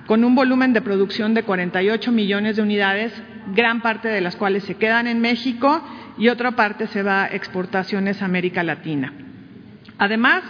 con 0.07 0.25
un 0.25 0.35
volumen 0.35 0.73
de 0.73 0.81
producción 0.81 1.33
de 1.33 1.43
48 1.43 2.11
millones 2.11 2.57
de 2.57 2.61
unidades, 2.61 3.13
gran 3.55 3.81
parte 3.81 4.09
de 4.09 4.19
las 4.19 4.35
cuales 4.35 4.65
se 4.65 4.75
quedan 4.75 5.07
en 5.07 5.21
México 5.21 5.81
y 6.17 6.27
otra 6.27 6.51
parte 6.57 6.87
se 6.87 7.03
va 7.03 7.23
a 7.23 7.27
exportaciones 7.27 8.21
a 8.21 8.25
América 8.25 8.63
Latina. 8.63 9.13
Además, 9.97 10.43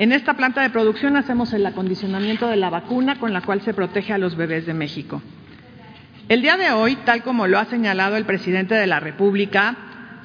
en 0.00 0.12
esta 0.12 0.32
planta 0.32 0.62
de 0.62 0.70
producción 0.70 1.14
hacemos 1.18 1.52
el 1.52 1.66
acondicionamiento 1.66 2.48
de 2.48 2.56
la 2.56 2.70
vacuna 2.70 3.18
con 3.18 3.34
la 3.34 3.42
cual 3.42 3.60
se 3.60 3.74
protege 3.74 4.14
a 4.14 4.18
los 4.18 4.34
bebés 4.34 4.64
de 4.64 4.72
México. 4.72 5.20
El 6.26 6.40
día 6.40 6.56
de 6.56 6.70
hoy, 6.70 6.96
tal 7.04 7.22
como 7.22 7.46
lo 7.46 7.58
ha 7.58 7.66
señalado 7.66 8.16
el 8.16 8.24
presidente 8.24 8.74
de 8.74 8.86
la 8.86 8.98
República, 8.98 9.76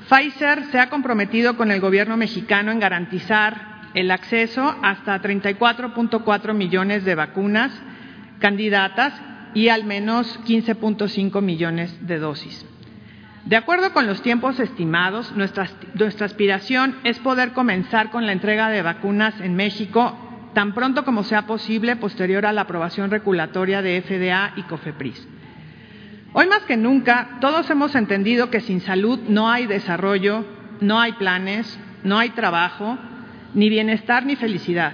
Pfizer 0.08 0.64
se 0.72 0.80
ha 0.80 0.90
comprometido 0.90 1.58
con 1.58 1.72
el 1.72 1.82
gobierno 1.82 2.16
mexicano 2.16 2.72
en 2.72 2.80
garantizar 2.80 3.90
el 3.94 4.12
acceso 4.12 4.78
hasta 4.82 5.22
34.4 5.22 6.54
millones 6.54 7.04
de 7.04 7.16
vacunas 7.16 7.74
candidatas 8.40 9.14
y 9.54 9.68
al 9.68 9.84
menos 9.84 10.40
15.5 10.46 11.42
millones 11.42 12.08
de 12.08 12.20
dosis. 12.20 12.66
De 13.46 13.56
acuerdo 13.56 13.94
con 13.94 14.08
los 14.08 14.24
tiempos 14.24 14.60
estimados, 14.60 15.32
nuestra, 15.36 15.70
aspiración 16.26 16.96
es 17.04 17.20
poder 17.20 17.54
comenzar 17.54 18.10
con 18.10 18.26
la 18.26 18.32
entrega 18.32 18.70
de 18.70 18.82
vacunas 18.82 19.40
en 19.40 19.56
México 19.56 20.18
tan 20.56 20.74
pronto 20.74 21.06
como 21.06 21.22
sea 21.22 21.46
posible 21.46 21.96
posterior 21.96 22.48
a 22.48 22.54
la 22.54 22.62
aprobación 22.62 23.12
regulatoria 23.12 23.84
de 23.84 24.02
FDA 24.02 24.54
y 24.56 24.64
COFEPRIS. 24.64 25.28
Hoy 26.34 26.48
más 26.48 26.62
que 26.62 26.76
nunca, 26.76 27.38
todos 27.40 27.70
hemos 27.70 27.94
entendido 27.94 28.50
que 28.50 28.62
sin 28.62 28.82
salud 28.82 29.20
no 29.28 29.52
hay 29.52 29.68
desarrollo, 29.68 30.44
no 30.82 31.00
hay 31.00 31.14
planes, 31.14 31.78
no 32.04 32.18
hay 32.18 32.30
trabajo, 32.32 32.98
ni 33.54 33.70
bienestar 33.70 34.26
ni 34.26 34.36
felicidad. 34.36 34.94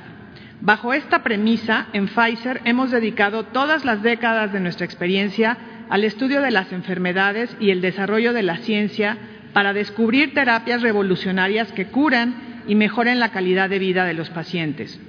Bajo 0.60 0.94
esta 0.94 1.24
premisa, 1.24 1.88
en 1.94 2.08
Pfizer 2.08 2.60
hemos 2.66 2.92
dedicado 2.92 3.46
todas 3.46 3.86
las 3.86 4.04
décadas 4.04 4.52
de 4.52 4.60
nuestra 4.60 4.86
experiencia 4.86 5.58
al 5.92 6.06
estudio 6.06 6.42
de 6.42 6.52
las 6.52 6.72
enfermedades 6.72 7.54
y 7.60 7.70
el 7.70 7.82
desarrollo 7.82 8.32
de 8.32 8.44
la 8.44 8.56
ciencia 8.60 9.18
para 9.52 9.74
descubrir 9.74 10.34
terapias 10.34 10.82
revolucionarias 10.82 11.74
que 11.74 11.88
curan 11.88 12.64
y 12.66 12.76
mejoren 12.76 13.20
la 13.20 13.34
calidad 13.34 13.70
de 13.70 13.78
vida 13.78 14.06
de 14.06 14.14
los 14.14 14.30
pacientes. 14.30 15.02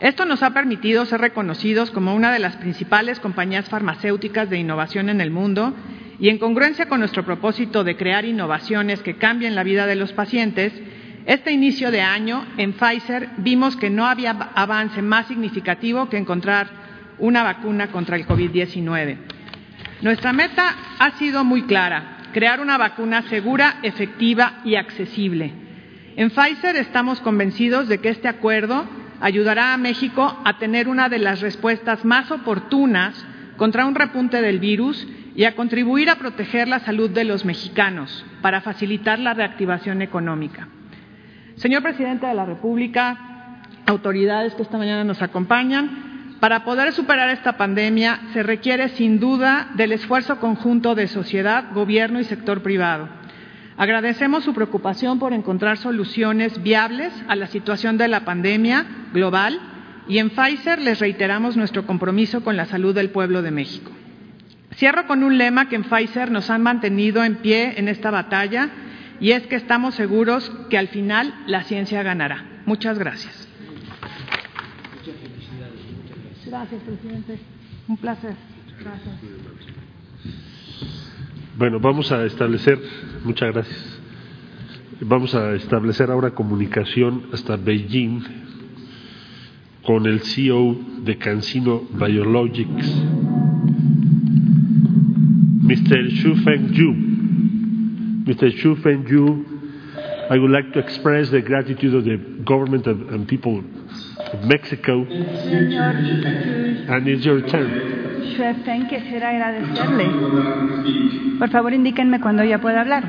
Esto 0.00 0.26
nos 0.26 0.42
ha 0.42 0.52
permitido 0.52 1.06
ser 1.06 1.22
reconocidos 1.22 1.90
como 1.90 2.14
una 2.14 2.30
de 2.30 2.40
las 2.40 2.56
principales 2.56 3.20
compañías 3.20 3.70
farmacéuticas 3.70 4.50
de 4.50 4.58
innovación 4.58 5.08
en 5.08 5.22
el 5.22 5.30
mundo 5.30 5.72
y 6.18 6.28
en 6.28 6.36
congruencia 6.36 6.86
con 6.86 7.00
nuestro 7.00 7.24
propósito 7.24 7.82
de 7.82 7.96
crear 7.96 8.26
innovaciones 8.26 9.00
que 9.00 9.16
cambien 9.16 9.54
la 9.54 9.64
vida 9.64 9.86
de 9.86 9.96
los 9.96 10.12
pacientes, 10.12 10.74
este 11.24 11.52
inicio 11.52 11.90
de 11.90 12.02
año 12.02 12.44
en 12.58 12.74
Pfizer 12.74 13.30
vimos 13.38 13.76
que 13.76 13.88
no 13.88 14.04
había 14.04 14.32
avance 14.32 15.00
más 15.00 15.26
significativo 15.28 16.10
que 16.10 16.18
encontrar 16.18 16.68
una 17.18 17.42
vacuna 17.42 17.90
contra 17.90 18.16
el 18.16 18.26
COVID-19. 18.26 19.39
Nuestra 20.02 20.32
meta 20.32 20.76
ha 20.98 21.10
sido 21.18 21.44
muy 21.44 21.62
clara, 21.64 22.18
crear 22.32 22.60
una 22.60 22.78
vacuna 22.78 23.22
segura, 23.28 23.80
efectiva 23.82 24.60
y 24.64 24.76
accesible. 24.76 25.52
En 26.16 26.30
Pfizer 26.30 26.76
estamos 26.76 27.20
convencidos 27.20 27.86
de 27.86 27.98
que 27.98 28.08
este 28.08 28.26
acuerdo 28.26 28.86
ayudará 29.20 29.74
a 29.74 29.76
México 29.76 30.40
a 30.44 30.58
tener 30.58 30.88
una 30.88 31.10
de 31.10 31.18
las 31.18 31.42
respuestas 31.42 32.04
más 32.06 32.30
oportunas 32.30 33.14
contra 33.58 33.84
un 33.84 33.94
repunte 33.94 34.40
del 34.40 34.58
virus 34.58 35.06
y 35.36 35.44
a 35.44 35.54
contribuir 35.54 36.08
a 36.08 36.16
proteger 36.16 36.66
la 36.66 36.80
salud 36.80 37.10
de 37.10 37.24
los 37.24 37.44
mexicanos 37.44 38.24
para 38.40 38.62
facilitar 38.62 39.18
la 39.18 39.34
reactivación 39.34 40.00
económica. 40.00 40.68
Señor 41.56 41.82
presidente 41.82 42.26
de 42.26 42.34
la 42.34 42.46
República, 42.46 43.60
autoridades 43.84 44.54
que 44.54 44.62
esta 44.62 44.78
mañana 44.78 45.04
nos 45.04 45.20
acompañan, 45.20 46.09
para 46.40 46.64
poder 46.64 46.92
superar 46.92 47.28
esta 47.28 47.58
pandemia 47.58 48.18
se 48.32 48.42
requiere 48.42 48.88
sin 48.88 49.20
duda 49.20 49.68
del 49.74 49.92
esfuerzo 49.92 50.40
conjunto 50.40 50.94
de 50.94 51.06
sociedad, 51.06 51.66
gobierno 51.74 52.18
y 52.18 52.24
sector 52.24 52.62
privado. 52.62 53.08
Agradecemos 53.76 54.44
su 54.44 54.54
preocupación 54.54 55.18
por 55.18 55.32
encontrar 55.32 55.76
soluciones 55.76 56.62
viables 56.62 57.12
a 57.28 57.36
la 57.36 57.46
situación 57.46 57.98
de 57.98 58.08
la 58.08 58.24
pandemia 58.24 58.86
global 59.12 59.60
y 60.08 60.18
en 60.18 60.30
Pfizer 60.30 60.80
les 60.80 60.98
reiteramos 60.98 61.56
nuestro 61.56 61.86
compromiso 61.86 62.42
con 62.42 62.56
la 62.56 62.66
salud 62.66 62.94
del 62.94 63.10
pueblo 63.10 63.42
de 63.42 63.50
México. 63.50 63.92
Cierro 64.74 65.06
con 65.06 65.22
un 65.22 65.36
lema 65.36 65.68
que 65.68 65.76
en 65.76 65.84
Pfizer 65.84 66.30
nos 66.30 66.48
han 66.48 66.62
mantenido 66.62 67.22
en 67.22 67.36
pie 67.36 67.74
en 67.76 67.88
esta 67.88 68.10
batalla 68.10 68.70
y 69.20 69.32
es 69.32 69.46
que 69.46 69.56
estamos 69.56 69.94
seguros 69.94 70.50
que 70.70 70.78
al 70.78 70.88
final 70.88 71.34
la 71.46 71.64
ciencia 71.64 72.02
ganará. 72.02 72.44
Muchas 72.64 72.98
gracias. 72.98 73.49
Gracias, 76.50 76.82
presidente. 76.82 77.38
Un 77.86 77.96
placer. 77.96 78.34
Gracias. 78.82 79.14
Bueno, 81.56 81.78
vamos 81.78 82.10
a 82.10 82.24
establecer, 82.24 82.76
muchas 83.22 83.52
gracias. 83.52 84.00
Vamos 85.02 85.32
a 85.36 85.52
establecer 85.54 86.10
ahora 86.10 86.32
comunicación 86.32 87.26
hasta 87.32 87.56
Beijing 87.56 88.22
con 89.84 90.06
el 90.06 90.20
CEO 90.22 90.76
de 91.04 91.18
Cancino 91.18 91.82
Biologics, 91.92 93.00
Mr. 95.62 96.10
Xu 96.10 96.34
Fengju. 96.34 96.94
Mr. 98.26 98.52
Xu 98.52 98.74
Fengju, 98.76 99.44
I 100.30 100.38
would 100.38 100.50
like 100.50 100.72
to 100.72 100.80
express 100.80 101.30
the 101.30 101.42
gratitude 101.42 101.94
of 101.94 102.04
the 102.04 102.16
government 102.44 102.88
and 102.88 103.28
people 103.28 103.62
Mexico. 104.44 105.04
And 105.04 107.08
it's 107.08 107.24
your 107.24 107.42
turn. 107.48 108.00
Feng, 108.64 108.86
quisiera 108.88 109.30
agradecerle. 109.30 110.06
Por 111.38 111.50
favor, 111.50 111.72
indíquenme 111.72 112.20
cuando 112.20 112.44
ya 112.44 112.58
pueda 112.58 112.80
hablar. 112.80 113.04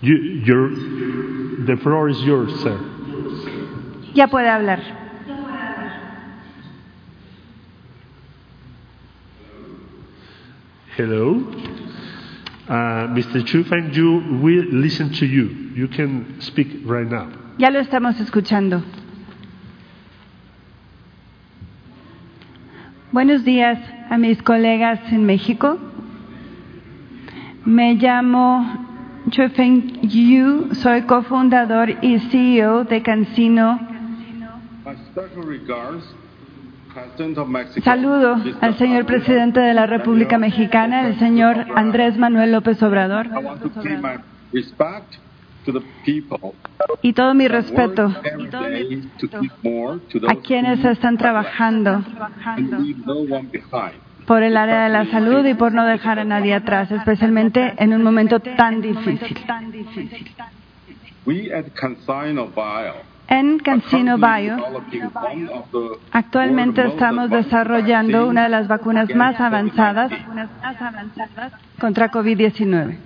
You, 0.00 0.16
your, 0.44 0.70
the 1.66 1.76
floor 1.82 2.10
is 2.10 2.20
yours, 2.22 2.52
sir. 2.62 2.78
Ya 4.14 4.28
puede 4.28 4.48
hablar. 4.48 4.80
Hello. 10.96 11.40
Uh, 12.68 13.08
Mr. 13.12 13.44
Chu 13.44 13.64
Fengju 13.64 14.40
we 14.40 14.62
listen 14.62 15.12
to 15.14 15.26
you. 15.26 15.48
You 15.74 15.88
can 15.88 16.40
speak 16.40 16.68
right 16.84 17.06
now. 17.06 17.43
Ya 17.56 17.70
lo 17.70 17.78
estamos 17.78 18.18
escuchando. 18.18 18.82
Buenos 23.12 23.44
días 23.44 23.78
a 24.10 24.18
mis 24.18 24.42
colegas 24.42 24.98
en 25.12 25.24
México. 25.24 25.78
Me 27.64 27.94
llamo 27.94 28.86
Chu 29.30 29.48
Feng 29.50 30.00
Yu, 30.02 30.74
soy 30.74 31.02
cofundador 31.02 31.90
y 32.02 32.18
CEO 32.18 32.82
de 32.82 33.02
Cancino. 33.02 33.78
Saludo 37.84 38.36
al 38.60 38.78
señor 38.78 39.06
presidente 39.06 39.60
de 39.60 39.74
la 39.74 39.86
República 39.86 40.38
Mexicana, 40.38 41.06
el 41.06 41.20
señor 41.20 41.66
Andrés 41.76 42.18
Manuel 42.18 42.50
López 42.50 42.82
Obrador. 42.82 43.28
Y 47.02 47.12
todo 47.12 47.34
mi 47.34 47.48
respeto 47.48 48.14
a 50.28 50.34
quienes 50.36 50.84
están 50.84 51.16
trabajando 51.16 52.02
por 54.26 54.42
el 54.42 54.56
área 54.56 54.84
de 54.84 54.90
la 54.90 55.06
salud 55.06 55.44
y 55.44 55.54
por 55.54 55.72
no 55.72 55.84
dejar 55.84 56.18
a 56.18 56.24
nadie 56.24 56.54
atrás, 56.54 56.90
especialmente 56.90 57.74
en 57.78 57.92
un 57.92 58.02
momento 58.02 58.40
tan 58.40 58.80
difícil. 58.80 59.36
En 63.26 63.58
Cancino 63.58 64.18
Bio, 64.18 64.56
actualmente 66.12 66.86
estamos 66.86 67.30
desarrollando 67.30 68.28
una 68.28 68.44
de 68.44 68.48
las 68.50 68.68
vacunas 68.68 69.14
más 69.14 69.40
avanzadas 69.40 70.12
contra 71.80 72.10
COVID-19. 72.10 72.98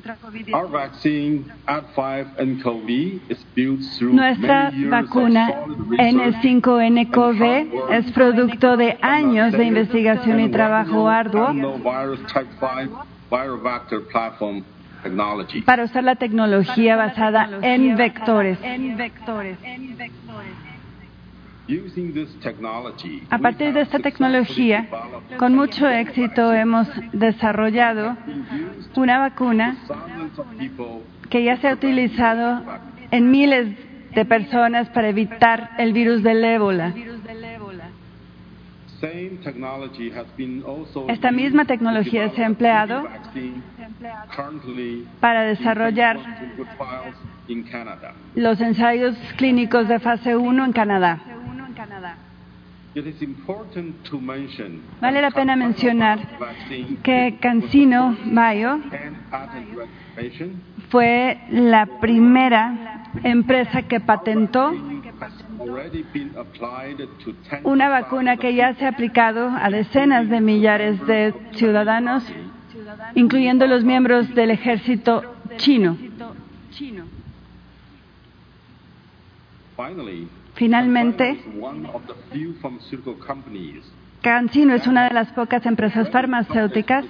Contra 0.00 0.16
COVID-19. 0.16 0.52
contra 0.52 0.56
Our 0.56 0.66
COVID-19. 0.66 0.72
vaccine, 0.72 1.52
Ad5-nCoV, 1.68 3.20
is 3.30 3.38
built 3.54 3.80
through 3.98 4.14
Nuestra 4.14 4.72
vacuna 4.88 5.50
of 5.50 5.66
solid 5.66 5.88
research 5.90 6.44
N5NCoV 6.44 7.92
es 7.92 8.12
producto 8.12 8.76
de 8.78 8.96
años 9.02 9.52
de 9.52 9.64
investigación 9.64 10.40
y 10.40 10.48
trabajo 10.50 11.06
arduo 11.08 11.48
Adenovirus 11.48 12.20
type 12.32 12.48
5 12.58 13.06
viral 13.30 13.58
vector 13.62 14.00
platform 14.10 14.64
technology. 15.02 15.60
para 15.62 15.84
usar 15.84 16.04
la 16.04 16.14
tecnología 16.16 16.96
basada 16.96 17.48
en 17.62 17.94
vectores. 17.96 18.58
A 23.30 23.38
partir 23.38 23.72
de 23.72 23.80
esta 23.82 23.98
tecnología, 23.98 24.88
con 25.36 25.54
mucho 25.54 25.88
éxito 25.88 26.52
hemos 26.52 26.88
desarrollado 27.12 28.16
una 28.96 29.18
vacuna 29.18 29.76
que 31.28 31.44
ya 31.44 31.56
se 31.58 31.68
ha 31.68 31.74
utilizado 31.74 32.62
en 33.10 33.30
miles 33.30 33.76
de 34.14 34.24
personas 34.24 34.88
para 34.90 35.08
evitar 35.08 35.70
el 35.78 35.92
virus 35.92 36.22
del 36.22 36.42
ébola. 36.44 36.92
Esta 41.08 41.30
misma 41.30 41.64
tecnología 41.64 42.30
se 42.30 42.42
ha 42.42 42.46
empleado 42.46 43.08
para 45.20 45.42
desarrollar 45.42 46.18
los 48.34 48.60
ensayos 48.60 49.16
clínicos 49.36 49.88
de 49.88 49.98
fase 50.00 50.36
1 50.36 50.64
en 50.64 50.72
Canadá. 50.72 51.39
Vale 55.00 55.22
la 55.22 55.30
pena 55.30 55.56
mencionar 55.56 56.18
que 57.02 57.38
Cancino 57.40 58.16
registration. 58.24 58.82
fue 60.88 61.40
la 61.50 61.86
primera 62.00 63.04
empresa 63.22 63.82
que 63.82 64.00
patentó 64.00 64.72
una 67.62 67.88
vacuna 67.88 68.36
que 68.36 68.54
ya 68.54 68.74
se 68.74 68.86
ha 68.86 68.88
aplicado 68.88 69.50
a 69.50 69.70
decenas 69.70 70.28
de 70.28 70.40
millares 70.40 71.06
de 71.06 71.34
ciudadanos, 71.52 72.24
incluyendo 73.14 73.66
los 73.66 73.84
miembros 73.84 74.34
del 74.34 74.50
ejército 74.50 75.22
chino. 75.56 75.96
Finalmente, 80.60 81.40
Cancino 84.20 84.74
es 84.74 84.86
una 84.86 85.08
de 85.08 85.14
las 85.14 85.32
pocas 85.32 85.64
empresas 85.64 86.10
farmacéuticas 86.10 87.06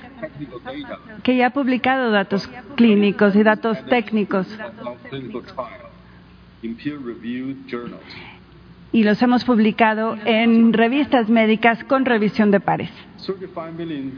que 1.25 1.35
ya 1.35 1.49
ha 1.49 1.51
publicado 1.51 2.13
datos 2.13 2.49
clínicos 2.77 3.35
y 3.35 3.43
datos 3.43 3.85
técnicos 3.87 4.47
y 8.93 9.03
los 9.03 9.21
hemos 9.21 9.45
publicado 9.45 10.17
en 10.25 10.73
revistas 10.73 11.29
médicas 11.29 11.83
con 11.83 12.05
revisión 12.05 12.53
de 12.53 12.61
pares. 12.61 12.91
35 13.17 13.73
million 13.77 14.13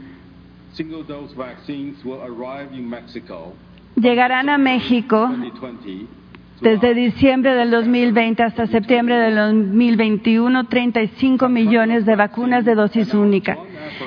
single-dose 0.73 1.35
vaccines 1.35 2.05
will 2.05 2.21
arrive 2.21 2.77
in 2.77 2.87
Mexico 2.87 3.55
Llegarán 3.95 4.49
a 4.49 4.59
México 4.59 5.27
2020 5.27 6.22
desde 6.63 6.93
diciembre 6.93 7.55
del 7.55 7.71
2020 7.71 8.41
hasta 8.41 8.67
septiembre 8.67 9.17
del 9.17 9.35
2021 9.35 10.63
35 10.63 11.49
millones 11.49 12.05
de 12.05 12.15
vacunas 12.15 12.63
de 12.63 12.73
dosis 12.73 13.13
única. 13.13 13.57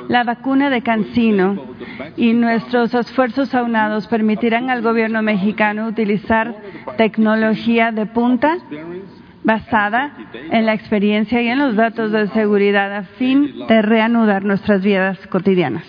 La 0.09 0.25
vacuna 0.25 0.71
de 0.71 0.81
Cancino 0.81 1.63
y 2.17 2.33
nuestros 2.33 2.95
esfuerzos 2.95 3.55
aunados 3.55 4.07
permitirán 4.07 4.71
al 4.71 4.81
gobierno 4.81 5.21
mexicano 5.21 5.87
utilizar 5.87 6.57
tecnología 6.97 7.93
de 7.93 8.07
punta 8.07 8.57
basada 9.45 10.17
en 10.51 10.65
la 10.65 10.73
experiencia 10.73 11.43
y 11.43 11.49
en 11.49 11.59
los 11.59 11.77
datos 11.77 12.11
de 12.11 12.27
seguridad 12.29 12.91
a 12.97 13.03
fin 13.03 13.67
de 13.69 13.83
reanudar 13.83 14.45
nuestras 14.45 14.83
vidas 14.83 15.19
cotidianas. 15.27 15.85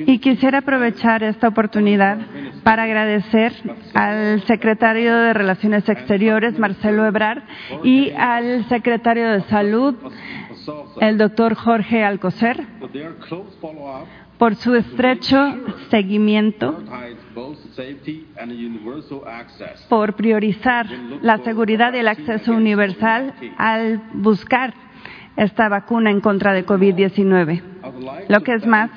Y 0.00 0.18
quisiera 0.18 0.58
aprovechar 0.58 1.22
esta 1.22 1.48
oportunidad 1.48 2.18
para 2.62 2.82
agradecer 2.82 3.52
al 3.94 4.42
secretario 4.46 5.16
de 5.16 5.32
Relaciones 5.32 5.88
Exteriores, 5.88 6.58
Marcelo 6.58 7.06
Ebrard, 7.06 7.42
y 7.82 8.10
al 8.10 8.68
secretario 8.68 9.30
de 9.30 9.42
Salud, 9.44 9.94
el 11.00 11.16
doctor 11.16 11.54
Jorge 11.54 12.04
Alcocer, 12.04 12.66
por 14.36 14.54
su 14.56 14.74
estrecho 14.74 15.56
seguimiento, 15.88 16.82
por 19.88 20.14
priorizar 20.14 20.86
la 21.22 21.38
seguridad 21.38 21.94
y 21.94 21.98
el 21.98 22.08
acceso 22.08 22.52
universal 22.52 23.34
al 23.56 24.02
buscar 24.12 24.74
esta 25.36 25.68
vacuna 25.68 26.10
en 26.10 26.20
contra 26.20 26.52
de 26.52 26.66
COVID-19. 26.66 27.62
I 27.82 27.88
would 27.88 28.02
like 28.02 28.32
Lo 28.32 28.40
que 28.40 28.54
es 28.54 28.66
más, 28.66 28.90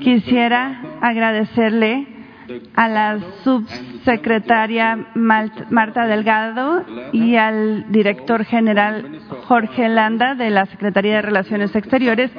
quisiera 0.00 0.82
agradecerle 1.00 2.06
a 2.74 2.88
la 2.88 3.18
subsecretaria 3.44 5.06
Marta 5.14 6.06
Delgado 6.06 6.84
y 7.12 7.36
al 7.36 7.90
director 7.90 8.44
general 8.44 9.20
Jorge 9.46 9.88
Landa 9.88 10.34
de 10.34 10.50
la 10.50 10.66
Secretaría 10.66 11.16
de 11.16 11.22
Relaciones 11.22 11.74
Exteriores, 11.74 12.30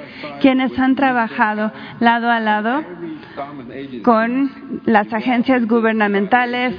quienes 0.41 0.77
han 0.77 0.95
trabajado 0.95 1.71
lado 1.99 2.29
a 2.29 2.39
lado 2.39 2.83
con 4.03 4.81
las 4.85 5.11
agencias 5.13 5.65
gubernamentales 5.65 6.75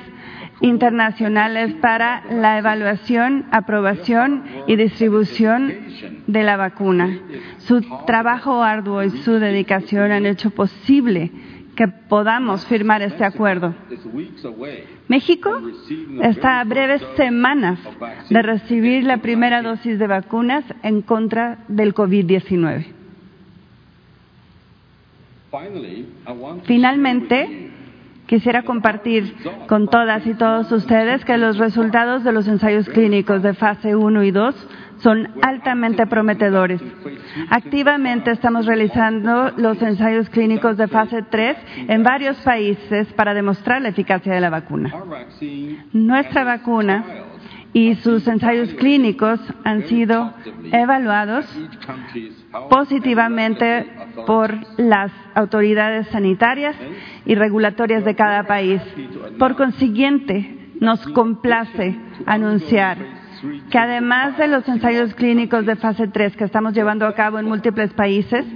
internacionales 0.61 1.75
para 1.75 2.25
la 2.31 2.59
evaluación, 2.59 3.47
aprobación 3.51 4.45
y 4.67 4.77
distribución 4.77 5.73
de 6.27 6.43
la 6.43 6.57
vacuna. 6.57 7.19
Su 7.59 7.81
trabajo 8.07 8.63
arduo 8.63 9.03
y 9.03 9.11
su 9.11 9.33
dedicación 9.33 10.13
han 10.13 10.27
hecho 10.27 10.51
posible 10.51 11.31
que 11.75 11.89
podamos 11.89 12.65
firmar 12.67 13.03
este 13.03 13.25
acuerdo. 13.25 13.75
México 15.09 15.61
está 16.23 16.61
a 16.61 16.65
breves 16.65 17.03
semanas 17.17 17.79
de 18.31 18.43
recibir 18.43 19.05
la 19.05 19.19
primera 19.19 19.63
dosis 19.63 19.99
de 19.99 20.07
vacunas 20.07 20.65
en 20.83 21.03
contra 21.03 21.59
del 21.69 21.95
COVID-19. 21.95 22.87
Finally, 25.51 26.09
I 26.27 26.33
want 26.33 26.63
to 26.63 26.67
Finalmente, 26.67 27.71
quisiera 28.35 28.63
compartir 28.63 29.37
con 29.69 29.87
todas 29.87 30.27
y 30.27 30.35
todos 30.35 30.71
ustedes 30.73 31.25
que 31.25 31.39
los 31.39 31.57
resultados 31.57 32.25
de 32.25 32.33
los 32.33 32.49
ensayos 32.49 32.89
clínicos 32.89 33.45
de 33.45 33.55
fase 33.55 33.95
1 33.95 34.25
y 34.25 34.33
2 34.33 34.69
son 34.97 35.29
altamente 35.43 36.07
prometedores. 36.09 36.81
Activamente 37.51 38.33
estamos 38.33 38.67
realizando 38.67 39.53
los 39.57 39.81
ensayos 39.81 40.29
clínicos 40.31 40.77
de 40.77 40.89
fase 40.89 41.23
3 41.23 41.57
en 41.89 42.03
varios 42.03 42.37
países 42.39 43.13
para 43.13 43.35
demostrar 43.35 43.81
la 43.83 43.91
eficacia 43.91 44.35
de 44.35 44.41
la 44.41 44.51
vacuna. 44.51 44.93
Nuestra 45.93 46.43
vacuna 46.43 47.05
y 47.75 47.97
sus 47.97 48.27
ensayos 48.29 48.73
clínicos 48.75 49.41
han 49.65 49.83
sido 49.89 50.33
evaluados 50.73 51.45
positivamente 52.71 53.87
por 54.27 54.57
las 54.79 55.11
autoridades 55.35 56.07
sanitarias 56.09 56.77
y 57.27 57.35
regulatorias 57.35 58.05
de 58.05 58.15
cada 58.15 58.45
país. 58.45 58.81
Por 59.41 59.57
consiguiente, 59.57 60.71
nos 60.81 61.05
complace 61.09 61.99
anunciar 62.27 62.97
que 63.71 63.79
además 63.79 64.39
de 64.39 64.47
los 64.47 64.67
ensayos 64.69 65.13
clínicos 65.15 65.67
de 65.67 65.75
fase 65.75 66.07
3 66.07 66.37
que 66.37 66.45
estamos 66.45 66.75
llevando 66.75 67.07
a 67.07 67.15
cabo 67.15 67.41
en 67.41 67.47
múltiples 67.47 67.93
países, 67.93 68.47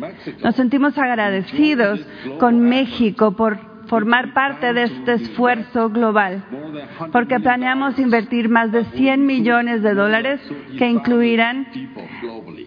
nos 0.43 0.55
sentimos 0.55 0.97
agradecidos 0.97 2.01
con 2.39 2.61
México 2.61 3.33
por 3.33 3.78
formar 3.89 4.33
parte 4.33 4.73
de 4.73 4.85
este 4.85 5.15
esfuerzo 5.15 5.91
global, 5.91 6.45
more 6.51 6.79
than 6.79 6.89
100 6.99 7.11
porque 7.11 7.41
planeamos 7.41 7.99
invertir 7.99 8.49
más 8.49 8.71
de 8.71 8.85
100 8.85 9.27
millones 9.27 9.83
de 9.83 9.95
dólares 9.95 10.41
que 10.79 10.89
incluirán 10.89 11.67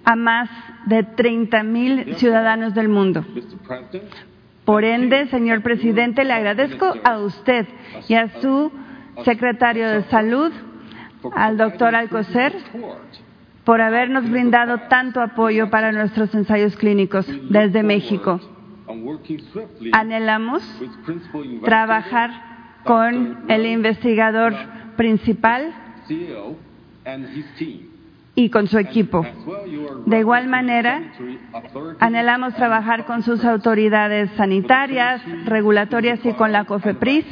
a 0.04 0.16
más 0.16 0.50
de 0.86 1.04
30 1.04 1.64
mil 1.64 2.16
ciudadanos 2.16 2.74
del 2.74 2.90
mundo. 2.90 3.24
Por 4.66 4.84
ende, 4.84 5.28
señor 5.28 5.62
presidente, 5.62 6.24
le 6.24 6.34
agradezco 6.34 6.94
a 7.04 7.20
usted 7.20 7.68
y 8.08 8.16
a 8.16 8.30
su 8.42 8.72
secretario 9.24 9.90
de 9.90 10.04
Salud, 10.04 10.52
al 11.36 11.58
doctor 11.58 11.96
Alcocer, 11.96 12.54
por 13.64 13.82
habernos 13.82 14.30
brindado 14.30 14.80
tanto 14.90 15.22
apoyo 15.22 15.70
para 15.70 15.92
nuestros 15.92 16.34
ensayos 16.34 16.76
clínicos 16.76 17.28
desde 17.50 17.84
México. 17.84 18.40
Anhelamos 19.92 20.64
trabajar 21.64 22.32
con 22.84 23.46
el 23.48 23.66
investigador 23.66 24.54
principal 24.96 25.74
team. 26.08 27.92
y 28.36 28.50
con 28.50 28.68
su 28.68 28.78
equipo. 28.78 29.26
De 30.06 30.20
igual 30.20 30.48
manera, 30.48 31.02
anhelamos 32.00 32.56
trabajar 32.56 33.06
con 33.06 33.24
sus 33.24 33.44
autoridades 33.44 34.32
sanitarias, 34.32 35.22
regulatorias 35.46 36.26
y 36.26 36.34
con 36.34 36.52
la 36.52 36.66
COFEPRIS 36.66 37.26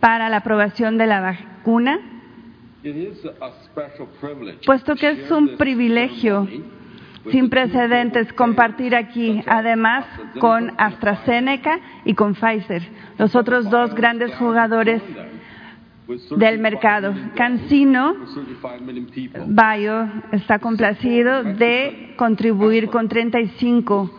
para 0.00 0.28
la 0.28 0.38
aprobación 0.38 0.98
de 0.98 1.06
la 1.06 1.20
vacuna, 1.20 1.98
puesto 4.64 4.94
que 4.94 5.10
es 5.10 5.30
un 5.30 5.56
privilegio 5.56 6.46
sin 7.30 7.50
precedentes 7.50 8.32
compartir 8.32 8.94
aquí, 8.94 9.42
además 9.46 10.04
con 10.38 10.72
AstraZeneca 10.78 11.78
y 12.04 12.14
con 12.14 12.34
Pfizer, 12.34 12.82
los 13.18 13.34
otros 13.34 13.68
dos 13.70 13.94
grandes 13.94 14.34
jugadores 14.36 15.02
del 16.36 16.58
mercado. 16.60 17.14
Cancino 17.34 18.14
Bio 19.46 20.08
está 20.32 20.58
complacido 20.60 21.42
de 21.42 22.14
contribuir 22.16 22.88
con 22.88 23.08
35 23.08 24.12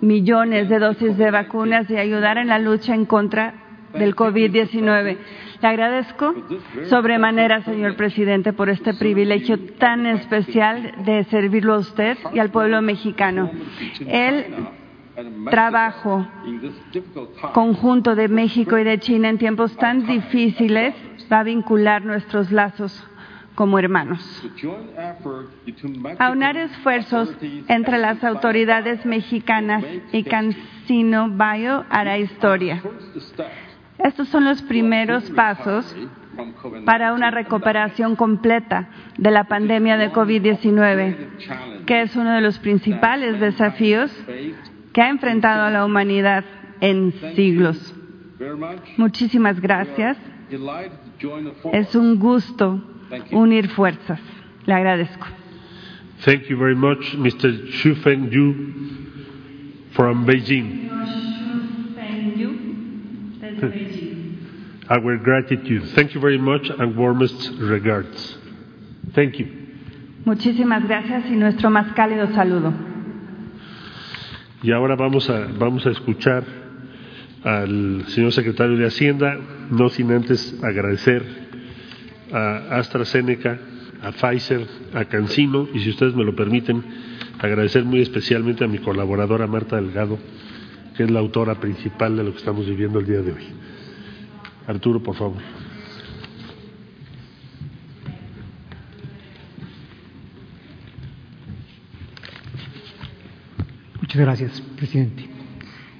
millones 0.00 0.68
de 0.68 0.78
dosis 0.78 1.16
de 1.16 1.30
vacunas 1.30 1.90
y 1.90 1.96
ayudar 1.96 2.38
en 2.38 2.48
la 2.48 2.58
lucha 2.58 2.94
en 2.94 3.06
contra 3.06 3.54
del 3.94 4.14
COVID-19. 4.14 5.18
Le 5.62 5.68
agradezco 5.68 6.34
sobremanera, 6.88 7.62
señor 7.62 7.94
presidente, 7.94 8.52
por 8.52 8.68
este 8.68 8.94
privilegio 8.94 9.56
tan 9.78 10.06
especial 10.06 11.04
de 11.04 11.22
servirlo 11.24 11.74
a 11.74 11.78
usted 11.78 12.18
y 12.34 12.40
al 12.40 12.50
pueblo 12.50 12.82
mexicano. 12.82 13.48
El 14.04 14.46
trabajo 15.50 16.26
conjunto 17.52 18.16
de 18.16 18.26
México 18.26 18.76
y 18.76 18.82
de 18.82 18.98
China 18.98 19.28
en 19.28 19.38
tiempos 19.38 19.76
tan 19.76 20.04
difíciles 20.04 20.94
va 21.32 21.40
a 21.40 21.44
vincular 21.44 22.04
nuestros 22.04 22.50
lazos 22.50 23.08
como 23.54 23.78
hermanos. 23.78 24.20
Aunar 26.18 26.56
esfuerzos 26.56 27.32
entre 27.68 27.98
las 27.98 28.24
autoridades 28.24 29.06
mexicanas 29.06 29.84
y 30.10 30.24
Cancino 30.24 31.28
Bio 31.28 31.84
hará 31.88 32.18
historia. 32.18 32.82
Estos 34.04 34.28
son 34.28 34.44
los 34.44 34.62
primeros 34.62 35.30
pasos 35.30 35.96
para 36.84 37.12
una 37.12 37.30
recuperación 37.30 38.16
completa 38.16 38.88
de 39.18 39.30
la 39.30 39.44
pandemia 39.44 39.96
de 39.96 40.10
COVID-19, 40.10 41.84
que 41.86 42.02
es 42.02 42.16
uno 42.16 42.32
de 42.32 42.40
los 42.40 42.58
principales 42.58 43.38
desafíos 43.40 44.10
que 44.92 45.02
ha 45.02 45.08
enfrentado 45.08 45.62
a 45.62 45.70
la 45.70 45.84
humanidad 45.84 46.44
en 46.80 47.12
siglos. 47.34 47.94
Muchísimas 48.96 49.60
gracias. 49.60 50.18
Es 51.72 51.94
un 51.94 52.18
gusto 52.18 52.82
unir 53.30 53.68
fuerzas. 53.68 54.20
Le 54.66 54.74
agradezco. 54.74 55.26
Thank 56.24 56.44
you 56.48 56.56
very 56.56 56.76
much, 56.76 57.14
Mr. 57.16 57.96
Fengyu 58.02 58.54
from 59.92 60.24
Beijing. 60.24 60.91
Our 64.88 65.18
gratitude. 65.18 65.94
Thank 65.94 66.14
you 66.14 66.20
very 66.20 66.38
much 66.38 66.68
and 66.68 66.96
warmest 66.96 67.50
regards. 67.60 68.38
Thank 69.14 69.38
you. 69.38 69.46
Muchísimas 70.24 70.86
gracias 70.86 71.26
y 71.30 71.36
nuestro 71.36 71.70
más 71.70 71.92
cálido 71.94 72.32
saludo. 72.34 72.72
Y 74.62 74.70
ahora 74.70 74.94
vamos 74.94 75.28
a, 75.28 75.46
vamos 75.58 75.84
a 75.86 75.90
escuchar 75.90 76.44
al 77.42 78.04
señor 78.08 78.32
secretario 78.32 78.76
de 78.76 78.86
Hacienda, 78.86 79.36
no 79.70 79.88
sin 79.88 80.12
antes 80.12 80.62
agradecer 80.62 81.24
a 82.32 82.78
AstraZeneca, 82.78 83.58
a 84.02 84.12
Pfizer, 84.12 84.66
a 84.94 85.04
Cancino 85.06 85.68
y 85.72 85.80
si 85.80 85.90
ustedes 85.90 86.14
me 86.14 86.24
lo 86.24 86.34
permiten, 86.36 86.84
agradecer 87.40 87.84
muy 87.84 88.00
especialmente 88.00 88.64
a 88.64 88.68
mi 88.68 88.78
colaboradora 88.78 89.46
Marta 89.46 89.76
Delgado, 89.76 90.18
es 91.02 91.10
la 91.10 91.20
autora 91.20 91.60
principal 91.60 92.16
de 92.16 92.24
lo 92.24 92.32
que 92.32 92.38
estamos 92.38 92.66
viviendo 92.66 92.98
el 92.98 93.06
día 93.06 93.20
de 93.20 93.32
hoy. 93.32 93.44
Arturo, 94.66 95.02
por 95.02 95.16
favor. 95.16 95.42
Muchas 104.00 104.20
gracias, 104.20 104.60
presidente. 104.76 105.28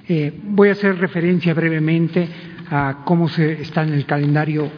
Eh, 0.07 0.39
voy 0.43 0.69
a 0.69 0.73
hacer 0.73 0.97
referencia 0.97 1.53
brevemente 1.53 2.27
a 2.69 3.03
cómo 3.05 3.27
se 3.27 3.61
está 3.61 3.83
en 3.83 3.93
el 3.93 4.05
calendario, 4.05 4.69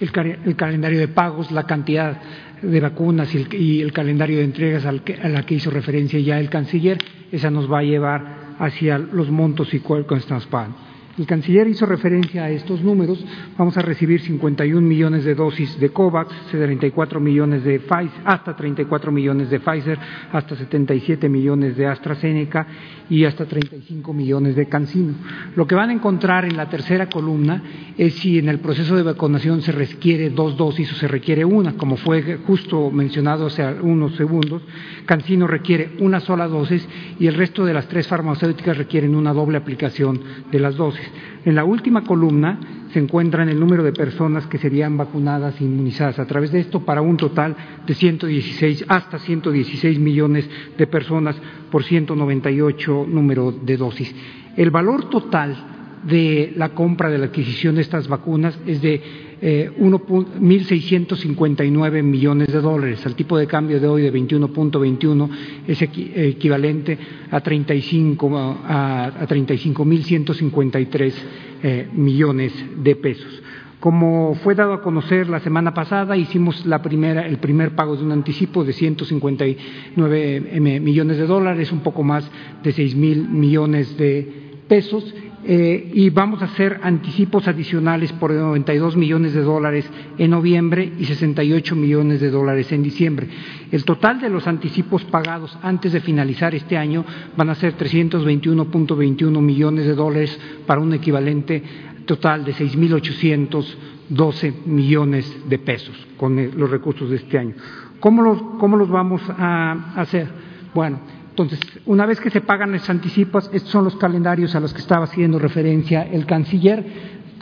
el, 0.00 0.10
el 0.44 0.56
calendario 0.56 0.98
de 0.98 1.08
pagos, 1.08 1.50
la 1.50 1.64
cantidad 1.64 2.20
de 2.62 2.80
vacunas 2.80 3.34
y 3.34 3.38
el, 3.38 3.54
y 3.54 3.80
el 3.80 3.92
calendario 3.92 4.38
de 4.38 4.44
entregas 4.44 4.84
al 4.86 5.02
que, 5.02 5.14
a 5.14 5.28
la 5.28 5.44
que 5.44 5.54
hizo 5.54 5.70
referencia 5.70 6.18
ya 6.20 6.38
el 6.38 6.50
canciller. 6.50 6.98
Esa 7.32 7.50
nos 7.50 7.70
va 7.70 7.78
a 7.78 7.82
llevar 7.82 8.56
hacia 8.58 8.98
los 8.98 9.30
montos 9.30 9.72
y 9.74 9.82
estamos 10.16 10.46
pagando. 10.46 10.90
El 11.18 11.26
canciller 11.26 11.66
hizo 11.68 11.84
referencia 11.86 12.44
a 12.44 12.50
estos 12.50 12.82
números. 12.82 13.22
Vamos 13.58 13.76
a 13.76 13.82
recibir 13.82 14.20
51 14.22 14.80
millones 14.80 15.24
de 15.24 15.34
dosis 15.34 15.78
de 15.78 15.90
COVAX, 15.90 16.32
34 16.50 17.20
millones 17.20 17.62
de 17.64 17.80
Pfizer, 17.80 18.22
hasta 18.24 18.56
34 18.56 19.12
millones 19.12 19.50
de 19.50 19.60
Pfizer, 19.60 19.98
hasta 20.32 20.56
77 20.56 21.28
millones 21.28 21.76
de 21.76 21.86
AstraZeneca 21.86 22.66
y 23.10 23.24
hasta 23.24 23.44
35 23.44 24.14
millones 24.14 24.54
de 24.56 24.68
Cancino. 24.68 25.14
Lo 25.56 25.66
que 25.66 25.74
van 25.74 25.90
a 25.90 25.92
encontrar 25.92 26.44
en 26.44 26.56
la 26.56 26.68
tercera 26.70 27.10
columna 27.10 27.62
es 27.98 28.14
si 28.14 28.38
en 28.38 28.48
el 28.48 28.60
proceso 28.60 28.96
de 28.96 29.02
vacunación 29.02 29.60
se 29.60 29.72
requiere 29.72 30.30
dos 30.30 30.56
dosis 30.56 30.92
o 30.92 30.94
se 30.94 31.08
requiere 31.08 31.44
una, 31.44 31.76
como 31.76 31.96
fue 31.96 32.38
justo 32.46 32.90
mencionado 32.90 33.46
hace 33.46 33.64
unos 33.82 34.14
segundos. 34.14 34.62
Cancino 35.04 35.48
requiere 35.48 35.96
una 35.98 36.20
sola 36.20 36.46
dosis 36.46 36.88
y 37.18 37.26
el 37.26 37.34
resto 37.34 37.64
de 37.64 37.74
las 37.74 37.88
tres 37.88 38.06
farmacéuticas 38.06 38.78
requieren 38.78 39.16
una 39.16 39.32
doble 39.32 39.58
aplicación 39.58 40.20
de 40.50 40.60
las 40.60 40.76
dosis. 40.76 41.06
En 41.44 41.56
la 41.56 41.64
última 41.64 42.04
columna 42.04 42.60
se 42.92 42.98
encuentran 42.98 43.48
el 43.48 43.58
número 43.58 43.82
de 43.82 43.92
personas 43.92 44.46
que 44.46 44.58
serían 44.58 44.96
vacunadas 44.96 45.60
e 45.60 45.64
inmunizadas 45.64 46.18
a 46.18 46.26
través 46.26 46.50
de 46.50 46.60
esto 46.60 46.84
para 46.84 47.02
un 47.02 47.16
total 47.16 47.56
de 47.86 47.94
116 47.94 48.84
hasta 48.88 49.18
116 49.18 49.98
millones 49.98 50.48
de 50.76 50.86
personas 50.86 51.36
por 51.70 51.84
198 51.84 53.06
número 53.08 53.52
de 53.52 53.76
dosis. 53.76 54.14
El 54.56 54.70
valor 54.70 55.08
total 55.08 55.56
de 56.04 56.52
la 56.56 56.70
compra 56.70 57.10
de 57.10 57.18
la 57.18 57.26
adquisición 57.26 57.74
de 57.74 57.82
estas 57.82 58.08
vacunas 58.08 58.58
es 58.66 58.80
de 58.80 59.29
eh, 59.42 59.70
1.659 59.78 62.02
millones 62.02 62.48
de 62.48 62.60
dólares. 62.60 63.06
Al 63.06 63.14
tipo 63.14 63.38
de 63.38 63.46
cambio 63.46 63.80
de 63.80 63.86
hoy 63.86 64.02
de 64.02 64.12
21.21 64.12 65.30
es 65.66 65.80
equi 65.80 66.12
equivalente 66.14 66.98
a 67.30 67.40
35 67.40 68.36
a, 68.36 69.06
a 69.06 69.26
35.153 69.26 71.14
eh, 71.62 71.88
millones 71.92 72.52
de 72.76 72.96
pesos. 72.96 73.42
Como 73.80 74.34
fue 74.34 74.54
dado 74.54 74.74
a 74.74 74.82
conocer 74.82 75.30
la 75.30 75.40
semana 75.40 75.72
pasada, 75.72 76.14
hicimos 76.14 76.66
la 76.66 76.82
primera, 76.82 77.26
el 77.26 77.38
primer 77.38 77.74
pago 77.74 77.96
de 77.96 78.04
un 78.04 78.12
anticipo 78.12 78.62
de 78.62 78.74
159 78.74 80.60
millones 80.80 81.16
de 81.16 81.26
dólares, 81.26 81.72
un 81.72 81.80
poco 81.80 82.02
más 82.02 82.30
de 82.62 82.72
6 82.72 82.94
mil 82.94 83.26
millones 83.30 83.96
de 83.96 84.50
pesos 84.68 85.14
eh, 85.42 85.90
y 85.94 86.10
vamos 86.10 86.42
a 86.42 86.46
hacer 86.46 86.80
anticipos 86.82 87.48
adicionales 87.48 88.12
por 88.12 88.30
92 88.30 88.94
millones 88.96 89.32
de 89.32 89.40
dólares 89.40 89.88
en 90.18 90.32
noviembre 90.32 90.92
y 90.98 91.06
68 91.06 91.76
millones 91.76 92.20
de 92.20 92.30
dólares 92.30 92.70
en 92.72 92.82
diciembre. 92.82 93.26
El 93.70 93.84
total 93.84 94.20
de 94.20 94.28
los 94.28 94.46
anticipos 94.46 95.02
pagados 95.04 95.56
antes 95.62 95.94
de 95.94 96.00
finalizar 96.00 96.54
este 96.54 96.76
año 96.76 97.06
van 97.36 97.48
a 97.48 97.54
ser 97.54 97.74
321.21 97.78 99.40
millones 99.40 99.86
de 99.86 99.94
dólares 99.94 100.38
para 100.66 100.82
un 100.82 100.92
equivalente 100.92 101.62
total 102.04 102.44
de 102.44 102.52
6.812 102.52 104.66
millones 104.66 105.48
de 105.48 105.58
pesos 105.58 105.96
con 106.18 106.36
los 106.58 106.70
recursos 106.70 107.08
de 107.08 107.16
este 107.16 107.38
año. 107.38 107.54
¿Cómo 107.98 108.20
los, 108.22 108.42
cómo 108.58 108.76
los 108.76 108.90
vamos 108.90 109.22
a 109.28 109.94
hacer? 109.96 110.28
Bueno, 110.74 110.98
entonces, 111.42 111.68
una 111.86 112.06
vez 112.06 112.20
que 112.20 112.30
se 112.30 112.40
pagan 112.40 112.72
los 112.72 112.88
anticipos, 112.90 113.50
estos 113.52 113.70
son 113.70 113.84
los 113.84 113.96
calendarios 113.96 114.54
a 114.54 114.60
los 114.60 114.72
que 114.72 114.80
estaba 114.80 115.04
haciendo 115.04 115.38
referencia 115.38 116.02
el 116.02 116.26
canciller, 116.26 116.84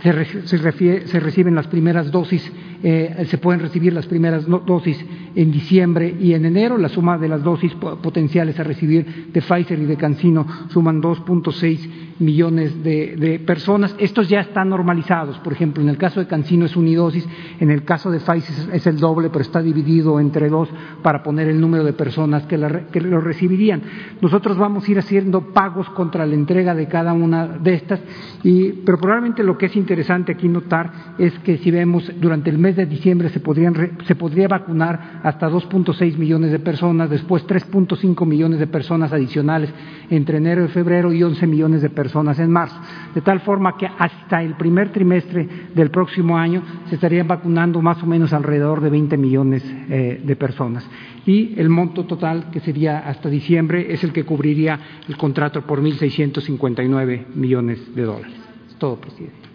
se, 0.03 1.07
se 1.07 1.21
reciben 1.21 1.55
las 1.55 1.67
primeras 1.67 2.11
dosis, 2.11 2.51
eh, 2.83 3.27
se 3.29 3.39
pueden 3.39 3.61
recibir 3.61 3.93
las 3.93 4.07
primeras 4.07 4.47
dosis 4.47 5.05
en 5.35 5.51
diciembre 5.51 6.15
y 6.19 6.35
en 6.35 6.45
enero. 6.45 6.79
La 6.79 6.89
suma 6.89 7.19
de 7.19 7.29
las 7.29 7.43
dosis 7.43 7.75
potenciales 7.75 8.59
a 8.59 8.65
recibir 8.65 9.31
de 9.33 9.41
Pfizer 9.41 9.79
y 9.79 9.85
de 9.85 9.97
Cancino 9.97 10.47
suman 10.69 11.03
2.6 11.03 12.09
millones 12.21 12.83
de, 12.83 13.43
personas. 13.47 13.95
Estos 13.99 14.29
ya 14.29 14.41
están 14.41 14.69
normalizados. 14.69 15.39
Por 15.39 15.53
ejemplo, 15.53 15.83
en 15.83 15.89
el 15.89 15.97
caso 15.97 16.21
de 16.21 16.27
Cancino 16.27 16.67
es 16.67 16.77
unidosis, 16.77 17.27
en 17.61 17.71
el 17.71 17.85
caso 17.85 18.11
de 18.11 18.21
Pfizer 18.21 18.75
es 18.75 18.87
el 18.87 18.99
doble, 18.99 19.31
pero 19.31 19.43
está 19.43 19.63
dividido 19.63 20.21
entre 20.21 20.49
dos 20.49 20.69
para 21.03 21.23
poner 21.23 21.49
el 21.49 21.61
número 21.61 21.85
de 21.85 21.93
personas 21.93 22.45
que 22.47 22.59
lo 22.59 23.21
recibirían. 23.21 23.83
Nosotros 24.21 24.59
vamos 24.59 24.87
a 24.87 24.91
ir 24.91 24.99
haciendo 24.99 25.53
pagos 25.53 25.89
contra 25.91 26.27
la 26.27 26.35
entrega 26.35 26.75
de 26.75 26.89
cada 26.89 27.13
una 27.13 27.47
de 27.47 27.75
estas, 27.75 28.01
y, 28.43 28.73
pero 28.85 28.99
probablemente 28.99 29.43
lo 29.43 29.57
que 29.57 29.67
es 29.67 29.77
interesante 29.77 30.33
aquí 30.33 30.49
notar 30.49 31.15
es 31.19 31.39
que 31.41 31.59
si 31.59 31.71
vemos 31.71 32.11
durante 32.21 32.51
el 32.51 32.59
mes 32.59 32.68
de 32.77 32.87
diciembre 32.87 33.29
se, 33.29 33.41
podrían, 33.41 33.99
se 34.07 34.15
podría 34.15 34.49
vacunar 34.49 35.21
hasta 35.23 35.49
2.6 35.49 36.17
millones 36.17 36.53
de 36.53 36.59
personas, 36.59 37.11
después 37.11 37.47
3.5 37.47 38.27
millones 38.27 38.59
de 38.59 38.67
personas 38.67 39.13
adicionales 39.13 39.71
entre 40.11 40.39
enero 40.39 40.65
y 40.65 40.69
febrero 40.69 41.13
y 41.13 41.23
11 41.23 41.47
millones 41.47 41.83
de 41.83 41.91
personas 41.91 42.39
en 42.39 42.51
marzo. 42.51 42.77
De 43.15 43.21
tal 43.21 43.41
forma 43.41 43.77
que 43.77 43.87
hasta 43.87 44.43
el 44.43 44.55
primer 44.55 44.91
trimestre 44.91 45.49
del 45.75 45.91
próximo 45.91 46.37
año 46.37 46.63
se 46.89 46.95
estarían 46.95 47.29
vacunando 47.29 47.81
más 47.83 48.03
o 48.03 48.07
menos 48.07 48.33
alrededor 48.33 48.81
de 48.81 48.91
20 48.91 49.17
millones 49.17 49.65
eh, 49.89 50.21
de 50.25 50.37
personas. 50.37 50.89
Y 51.27 51.55
el 51.61 51.69
monto 51.69 52.05
total, 52.05 52.51
que 52.51 52.61
sería 52.61 53.01
hasta 53.01 53.29
diciembre, 53.29 53.93
es 53.93 54.03
el 54.05 54.13
que 54.13 54.25
cubriría 54.25 54.79
el 55.09 55.17
contrato 55.17 55.63
por 55.63 55.83
1.659 55.83 57.27
millones 57.35 57.95
de 57.95 58.03
dólares. 58.03 58.33
Es 58.69 58.77
todo, 58.77 58.97
presidente. 58.97 59.48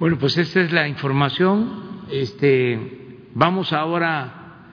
Bueno, 0.00 0.18
pues 0.18 0.38
esta 0.38 0.62
es 0.62 0.72
la 0.72 0.88
información. 0.88 2.06
Este, 2.10 3.18
vamos 3.34 3.70
ahora 3.70 4.64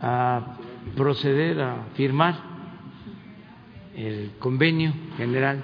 a 0.00 0.56
proceder 0.96 1.60
a 1.60 1.88
firmar 1.94 2.34
el 3.94 4.30
convenio 4.38 4.94
general 5.18 5.62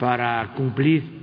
para 0.00 0.54
cumplir 0.54 1.20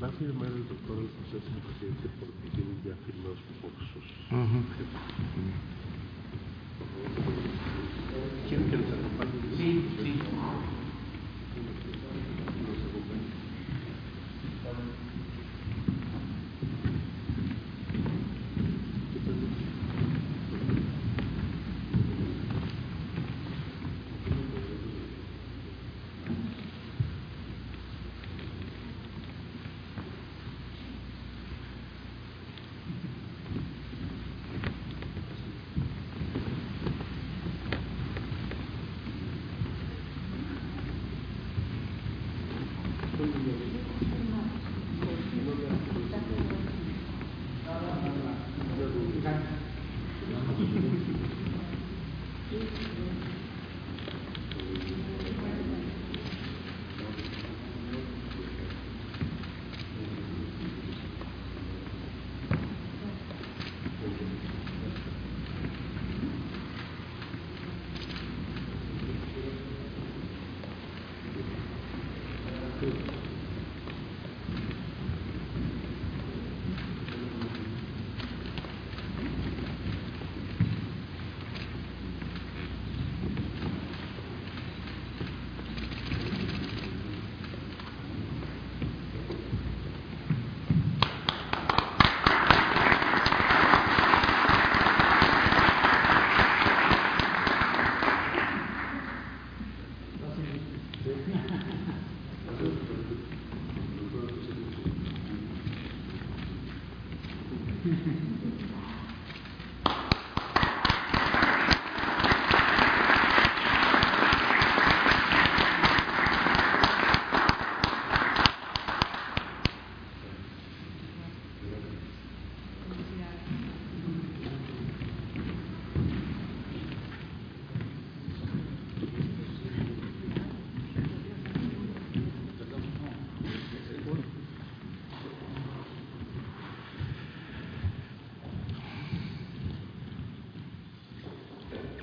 Va 0.00 0.08
a 0.08 0.10
firmar 0.10 0.48
el 0.48 0.68
doctor 0.68 0.98
el 0.98 1.08
proceso 1.08 1.50
de 1.54 1.60
presidente 1.60 2.08
porque 2.20 2.50
tienen 2.54 2.76
ya 2.84 2.94
firmados 3.06 3.38
por 3.62 3.72
sus. 3.88 4.04
¿Quieren 8.46 8.70
que 8.70 8.76
les 8.76 8.92
acompañe? 8.92 9.56
Sí, 9.56 9.97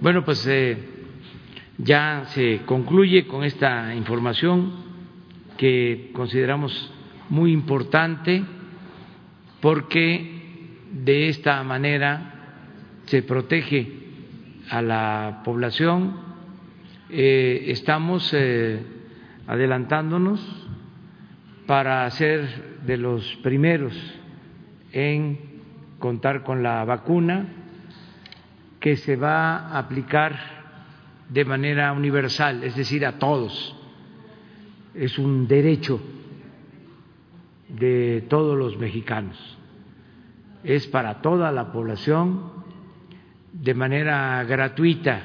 Bueno, 0.06 0.24
pues 0.24 0.46
eh, 0.46 0.78
ya 1.80 2.26
se 2.28 2.62
concluye 2.68 3.26
con 3.26 3.44
esta 3.44 3.96
información 3.96 4.72
que 5.58 6.12
consideramos 6.14 6.94
muy 7.30 7.52
importante 7.52 8.44
porque 9.62 10.78
de 10.92 11.30
esta 11.30 11.64
manera 11.64 12.34
se 13.08 13.24
protege 13.24 13.94
a 14.70 14.84
la 14.84 15.42
población. 15.44 16.18
Eh, 17.10 17.66
estamos 17.70 18.32
eh, 18.36 18.80
adelantándonos 19.48 20.40
para 21.66 22.08
ser 22.12 22.84
de 22.86 22.98
los 22.98 23.38
primeros 23.38 23.96
en 24.92 25.40
contar 25.98 26.44
con 26.44 26.62
la 26.62 26.86
vacuna 26.86 27.48
que 28.86 28.98
se 28.98 29.16
va 29.16 29.70
a 29.70 29.80
aplicar 29.80 30.38
de 31.28 31.44
manera 31.44 31.92
universal, 31.92 32.64
es 32.64 32.76
decir, 32.76 33.04
a 33.04 33.18
todos. 33.18 33.76
Es 34.94 35.18
un 35.18 35.48
derecho 35.48 36.00
de 37.68 38.28
todos 38.30 38.56
los 38.56 38.78
mexicanos. 38.78 39.58
Es 40.64 40.86
para 40.86 41.20
toda 41.24 41.52
la 41.52 41.72
población 41.72 42.64
de 43.54 43.74
manera 43.74 44.44
gratuita. 44.44 45.24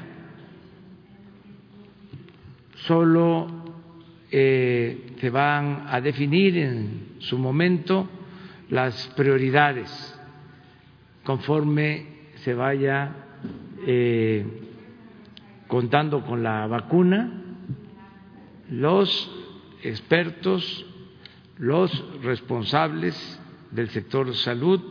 Solo 2.87 3.45
eh, 4.31 5.13
se 5.19 5.29
van 5.29 5.85
a 5.87 6.01
definir 6.01 6.57
en 6.57 7.15
su 7.19 7.37
momento 7.37 8.09
las 8.71 9.07
prioridades 9.09 10.19
conforme 11.23 12.07
se 12.37 12.55
vaya 12.55 13.20
eh, 13.85 14.45
contando 15.67 16.23
con 16.25 16.43
la 16.43 16.67
vacuna, 16.67 17.31
los 18.69 19.31
expertos, 19.83 20.85
los 21.57 21.91
responsables 22.23 23.39
del 23.71 23.89
sector 23.89 24.33
salud, 24.35 24.81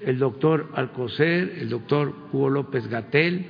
el 0.00 0.18
doctor 0.18 0.70
Alcocer, 0.74 1.58
el 1.58 1.68
doctor 1.68 2.14
Hugo 2.32 2.50
López 2.50 2.88
Gatel, 2.88 3.46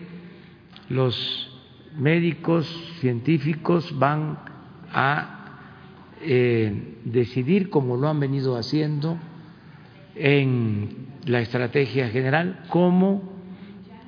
los 0.88 1.50
médicos 1.96 2.66
científicos 3.00 3.98
van 3.98 4.38
a 4.92 5.58
eh, 6.20 6.98
decidir, 7.04 7.70
como 7.70 7.96
lo 7.96 8.08
han 8.08 8.20
venido 8.20 8.56
haciendo 8.56 9.18
en 10.14 11.08
la 11.24 11.40
estrategia 11.40 12.08
general, 12.10 12.64
cómo 12.68 13.31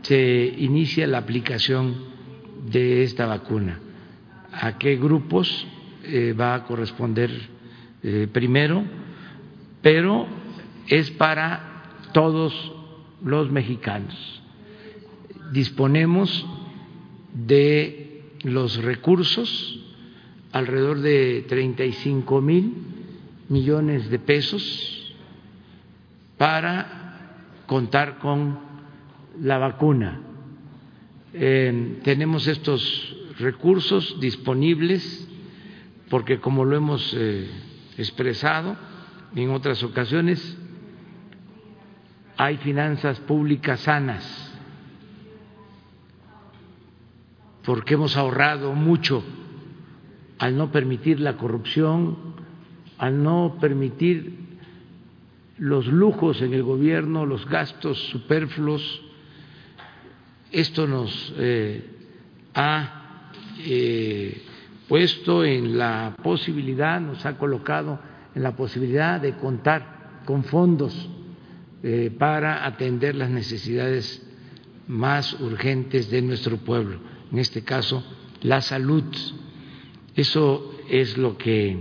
se 0.05 0.55
inicia 0.59 1.07
la 1.07 1.19
aplicación 1.19 1.95
de 2.71 3.03
esta 3.03 3.27
vacuna, 3.27 3.81
a 4.53 4.79
qué 4.79 4.97
grupos 4.97 5.67
eh, 6.05 6.35
va 6.39 6.55
a 6.55 6.65
corresponder 6.65 7.31
eh, 8.03 8.29
primero, 8.31 8.85
pero 9.81 10.27
es 10.87 11.11
para 11.11 12.03
todos 12.13 12.73
los 13.23 13.51
mexicanos. 13.51 14.43
Disponemos 15.53 16.47
de 17.33 18.23
los 18.43 18.77
recursos, 18.83 19.81
alrededor 20.53 21.01
de 21.01 21.47
35 21.49 22.41
mil 22.43 22.75
millones 23.49 24.11
de 24.11 24.19
pesos, 24.19 25.15
para 26.37 27.63
contar 27.67 28.19
con 28.19 28.74
la 29.41 29.59
vacuna. 29.59 30.21
Eh, 31.33 32.01
tenemos 32.05 32.47
estos 32.47 33.17
recursos 33.39 34.19
disponibles 34.21 35.29
porque, 36.09 36.39
como 36.39 36.65
lo 36.65 36.77
hemos 36.77 37.15
eh, 37.17 37.49
expresado 37.99 38.77
en 39.35 39.51
otras 39.51 39.83
ocasiones, 39.83 40.59
hay 42.37 42.57
finanzas 42.59 43.21
públicas 43.21 43.81
sanas, 43.81 44.53
porque 47.65 47.95
hemos 47.95 48.17
ahorrado 48.17 48.75
mucho 48.75 49.25
al 50.39 50.57
no 50.57 50.71
permitir 50.71 51.21
la 51.21 51.37
corrupción, 51.37 52.17
al 52.99 53.23
no 53.23 53.57
permitir 53.61 54.45
los 55.59 55.87
lujos 55.87 56.43
en 56.43 56.53
el 56.53 56.63
gobierno, 56.63 57.27
los 57.27 57.47
gastos 57.49 57.99
superfluos. 58.09 59.03
Esto 60.55 60.87
nos 60.87 61.35
eh, 61.37 61.83
ha 62.55 63.33
eh, 63.59 64.41
puesto 64.87 65.45
en 65.45 65.77
la 65.77 66.15
posibilidad, 66.23 67.01
nos 67.01 67.27
ha 67.27 67.37
colocado 67.37 67.99
en 68.37 68.45
la 68.45 68.55
posibilidad 68.55 69.21
de 69.21 69.35
contar 69.35 70.21
con 70.25 70.45
fondos 70.45 71.09
eh, 71.83 72.15
para 72.17 72.67
atender 72.67 73.17
las 73.17 73.31
necesidades 73.31 74.25
más 74.87 75.33
urgentes 75.41 76.09
de 76.13 76.23
nuestro 76.23 76.59
pueblo, 76.59 77.01
en 77.33 77.41
este 77.41 77.65
caso 77.65 78.05
la 78.41 78.61
salud. 78.61 79.03
Eso 80.15 80.73
es 80.89 81.19
lo 81.19 81.37
que 81.37 81.77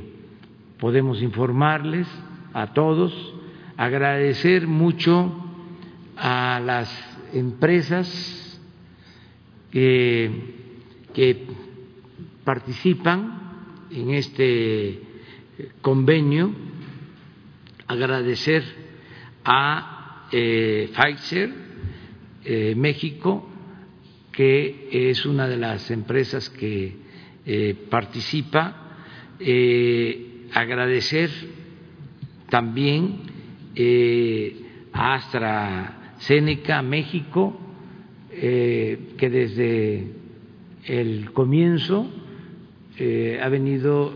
podemos 0.80 1.22
informarles 1.22 2.08
a 2.54 2.74
todos, 2.74 3.14
agradecer 3.78 4.66
mucho 4.66 5.32
a 6.18 6.60
las 6.60 6.92
empresas 7.34 8.40
que 9.74 11.46
participan 12.44 13.44
en 13.92 14.12
este 14.12 15.00
convenio, 15.82 16.54
agradecer 17.88 18.64
a 19.44 20.28
eh, 20.32 20.90
Pfizer 20.94 21.50
eh, 22.46 22.74
México, 22.76 23.50
que 24.32 25.10
es 25.10 25.26
una 25.26 25.48
de 25.48 25.58
las 25.58 25.92
empresas 25.92 26.50
que 26.50 26.98
eh, 27.46 27.76
participa, 27.90 28.80
agradecer 30.54 31.30
también 32.50 33.20
a 34.94 35.16
AstraZeneca 35.16 36.82
México, 36.82 37.60
que 38.40 39.30
desde 39.32 40.08
el 40.86 41.32
comienzo 41.32 42.10
ha 43.42 43.50
venido 43.50 44.14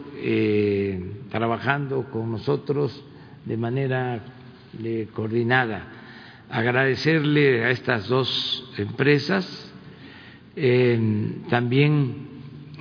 trabajando 1.29 2.05
con 2.11 2.31
nosotros 2.31 3.03
de 3.45 3.57
manera 3.57 4.23
coordinada. 5.13 5.93
Agradecerle 6.49 7.65
a 7.65 7.71
estas 7.71 8.07
dos 8.07 8.71
empresas, 8.77 9.73
también 11.49 12.27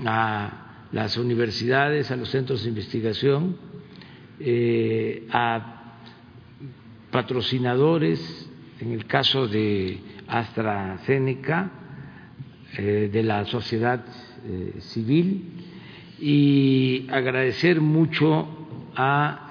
a 0.05 0.66
las 0.93 1.16
universidades, 1.16 2.11
a 2.11 2.16
los 2.16 2.30
centros 2.30 2.62
de 2.62 2.68
investigación, 2.68 3.57
eh, 4.39 5.26
a 5.30 5.95
patrocinadores, 7.11 8.45
en 8.81 8.93
el 8.93 9.07
caso 9.07 9.47
de 9.49 9.99
AstraZeneca, 10.27 11.70
eh, 12.77 13.11
de 13.12 13.22
la 13.22 13.45
sociedad 13.47 14.05
eh, 14.45 14.74
civil, 14.81 15.45
y 16.18 17.07
agradecer 17.11 17.81
mucho 17.81 18.49
a 18.95 19.43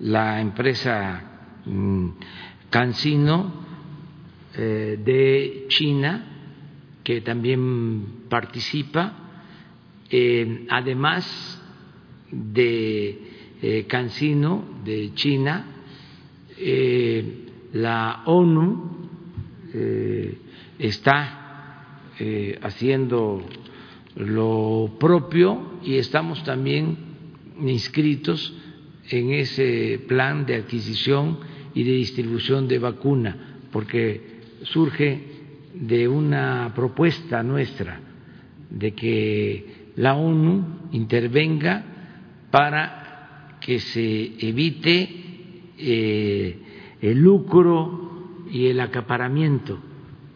la 0.00 0.40
empresa 0.40 1.22
mm, 1.64 2.08
Cancino 2.70 3.52
eh, 4.56 4.98
de 5.02 5.66
China, 5.68 6.26
que 7.04 7.20
también 7.20 8.26
participa, 8.28 9.12
eh, 10.10 10.66
además 10.68 11.62
de 12.30 13.18
eh, 13.62 13.86
Cancino 13.86 14.80
de 14.84 15.12
China, 15.14 15.66
la 17.72 18.22
ONU 18.26 19.08
está 20.78 21.88
haciendo 22.62 23.42
lo 24.16 24.96
propio 24.98 25.78
y 25.82 25.96
estamos 25.96 26.44
también 26.44 26.96
inscritos 27.60 28.54
en 29.10 29.32
ese 29.32 30.00
plan 30.06 30.46
de 30.46 30.56
adquisición 30.56 31.38
y 31.74 31.84
de 31.84 31.92
distribución 31.92 32.68
de 32.68 32.78
vacuna, 32.78 33.58
porque 33.72 34.20
surge 34.62 35.20
de 35.74 36.06
una 36.06 36.72
propuesta 36.74 37.42
nuestra 37.42 38.00
de 38.70 38.92
que 38.92 39.90
la 39.96 40.14
ONU 40.14 40.88
intervenga 40.92 41.84
para 42.50 43.58
que 43.60 43.78
se 43.80 44.32
evite 44.46 45.08
eh, 45.78 46.56
el 47.02 47.18
lucro 47.18 48.30
y 48.50 48.68
el 48.68 48.80
acaparamiento 48.80 49.78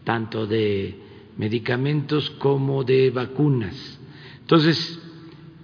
tanto 0.05 0.47
de 0.47 0.95
medicamentos 1.37 2.31
como 2.31 2.85
de 2.85 3.11
vacunas. 3.11 4.01
Entonces, 4.41 5.01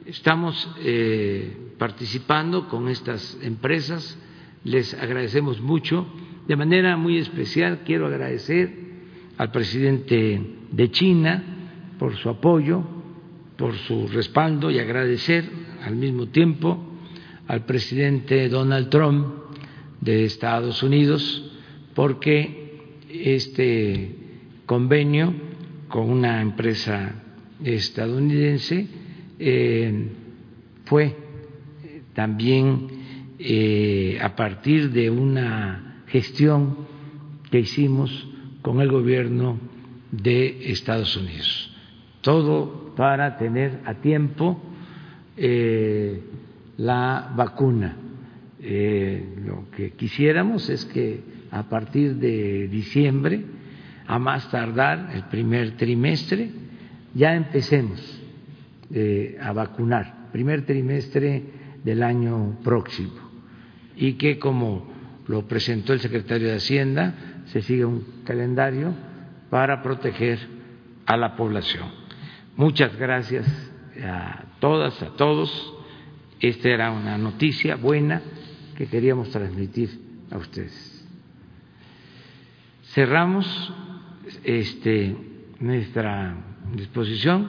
estamos 0.06 0.68
eh, 0.80 1.74
participando 1.78 2.68
con 2.68 2.88
estas 2.88 3.38
empresas 3.42 4.18
les 4.64 4.94
agradecemos 4.94 5.60
mucho. 5.60 6.06
De 6.46 6.56
manera 6.56 6.96
muy 6.96 7.18
especial 7.18 7.80
quiero 7.84 8.06
agradecer 8.06 8.72
al 9.38 9.50
presidente 9.50 10.40
de 10.70 10.90
China 10.90 11.42
por 11.98 12.16
su 12.16 12.28
apoyo, 12.28 12.82
por 13.56 13.76
su 13.76 14.08
respaldo 14.08 14.70
y 14.70 14.78
agradecer 14.78 15.48
al 15.84 15.96
mismo 15.96 16.26
tiempo 16.28 16.84
al 17.46 17.64
presidente 17.64 18.48
Donald 18.48 18.88
Trump 18.88 19.41
de 20.02 20.24
Estados 20.24 20.82
Unidos 20.82 21.50
porque 21.94 22.80
este 23.08 24.16
convenio 24.66 25.32
con 25.88 26.10
una 26.10 26.42
empresa 26.42 27.14
estadounidense 27.62 28.86
eh, 29.38 30.08
fue 30.84 31.16
también 32.14 32.88
eh, 33.38 34.18
a 34.20 34.34
partir 34.34 34.90
de 34.90 35.08
una 35.08 36.02
gestión 36.08 36.76
que 37.50 37.60
hicimos 37.60 38.28
con 38.60 38.80
el 38.80 38.90
gobierno 38.90 39.58
de 40.10 40.70
Estados 40.72 41.16
Unidos. 41.16 41.74
Todo 42.20 42.92
para 42.96 43.36
tener 43.36 43.80
a 43.84 43.94
tiempo 43.94 44.60
eh, 45.36 46.22
la 46.76 47.32
vacuna. 47.36 47.96
Eh, 48.62 49.34
lo 49.44 49.68
que 49.70 49.90
quisiéramos 49.90 50.70
es 50.70 50.84
que 50.84 51.20
a 51.50 51.68
partir 51.68 52.16
de 52.16 52.68
diciembre, 52.68 53.44
a 54.06 54.18
más 54.18 54.50
tardar 54.50 55.10
el 55.14 55.24
primer 55.24 55.76
trimestre, 55.76 56.50
ya 57.14 57.34
empecemos 57.34 58.18
a 59.40 59.52
vacunar, 59.52 60.28
primer 60.32 60.66
trimestre 60.66 61.42
del 61.82 62.02
año 62.02 62.58
próximo 62.62 63.32
y 63.96 64.14
que, 64.14 64.38
como 64.38 64.86
lo 65.26 65.46
presentó 65.46 65.92
el 65.92 66.00
secretario 66.00 66.48
de 66.48 66.56
Hacienda, 66.56 67.14
se 67.46 67.62
siga 67.62 67.86
un 67.86 68.04
calendario 68.24 68.94
para 69.50 69.82
proteger 69.82 70.38
a 71.06 71.16
la 71.16 71.36
población. 71.36 71.88
Muchas 72.56 72.96
gracias 72.96 73.46
a 74.02 74.44
todas, 74.60 75.00
a 75.02 75.10
todos. 75.16 75.74
Esta 76.40 76.68
era 76.68 76.90
una 76.90 77.18
noticia 77.18 77.76
buena 77.76 78.22
que 78.82 78.88
queríamos 78.88 79.30
transmitir 79.30 79.90
a 80.32 80.38
ustedes. 80.38 81.06
Cerramos 82.86 83.46
este, 84.42 85.16
nuestra 85.60 86.34
disposición 86.74 87.48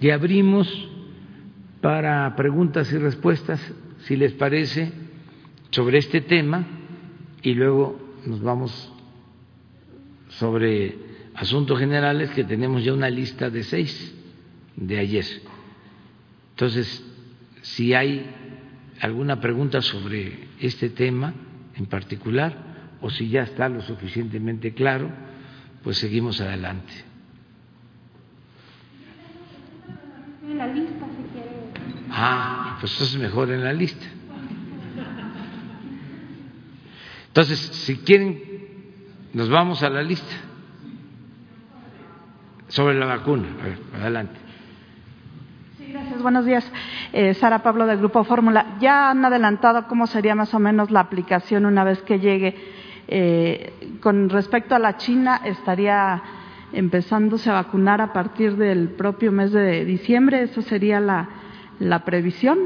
y 0.00 0.10
abrimos 0.10 0.68
para 1.80 2.36
preguntas 2.36 2.92
y 2.92 2.98
respuestas, 2.98 3.60
si 4.04 4.14
les 4.14 4.34
parece 4.34 4.92
sobre 5.72 5.98
este 5.98 6.20
tema 6.20 6.64
y 7.42 7.54
luego 7.54 7.98
nos 8.24 8.40
vamos 8.40 8.92
sobre 10.28 10.96
asuntos 11.34 11.76
generales 11.76 12.30
que 12.30 12.44
tenemos 12.44 12.84
ya 12.84 12.92
una 12.92 13.10
lista 13.10 13.50
de 13.50 13.64
seis 13.64 14.14
de 14.76 15.00
ayer. 15.00 15.26
Entonces, 16.50 17.04
si 17.62 17.94
hay 17.94 18.30
alguna 19.00 19.40
pregunta 19.40 19.82
sobre 19.82 20.51
este 20.66 20.90
tema 20.90 21.34
en 21.76 21.86
particular 21.86 22.72
o 23.00 23.10
si 23.10 23.28
ya 23.28 23.42
está 23.42 23.68
lo 23.68 23.82
suficientemente 23.82 24.72
claro, 24.74 25.10
pues 25.82 25.98
seguimos 25.98 26.40
adelante. 26.40 26.92
En 30.48 30.58
la 30.58 30.66
lista, 30.66 31.06
si 31.06 31.32
quiere. 31.32 31.50
Ah, 32.10 32.76
pues 32.80 32.92
eso 32.94 33.04
es 33.04 33.16
mejor 33.16 33.50
en 33.50 33.64
la 33.64 33.72
lista. 33.72 34.06
Entonces, 37.28 37.58
si 37.58 37.96
quieren, 37.96 38.42
nos 39.32 39.48
vamos 39.48 39.82
a 39.82 39.88
la 39.88 40.02
lista 40.02 40.34
sobre 42.68 42.98
la 42.98 43.06
vacuna. 43.06 43.48
A 43.60 43.64
ver, 43.64 43.78
adelante. 43.94 44.41
Gracias. 45.92 46.22
Buenos 46.22 46.46
días. 46.46 46.72
Eh, 47.12 47.34
Sara 47.34 47.62
Pablo 47.62 47.86
del 47.86 47.98
Grupo 47.98 48.24
Fórmula. 48.24 48.78
¿Ya 48.80 49.10
han 49.10 49.22
adelantado 49.26 49.86
cómo 49.88 50.06
sería 50.06 50.34
más 50.34 50.54
o 50.54 50.58
menos 50.58 50.90
la 50.90 51.00
aplicación 51.00 51.66
una 51.66 51.84
vez 51.84 52.00
que 52.00 52.18
llegue? 52.18 52.56
Eh, 53.08 53.98
con 54.00 54.30
respecto 54.30 54.74
a 54.74 54.78
la 54.78 54.96
China, 54.96 55.42
¿estaría 55.44 56.22
empezándose 56.72 57.50
a 57.50 57.54
vacunar 57.54 58.00
a 58.00 58.14
partir 58.14 58.56
del 58.56 58.88
propio 58.88 59.32
mes 59.32 59.52
de 59.52 59.84
diciembre? 59.84 60.44
¿Esa 60.44 60.62
sería 60.62 60.98
la, 60.98 61.28
la 61.78 62.06
previsión? 62.06 62.58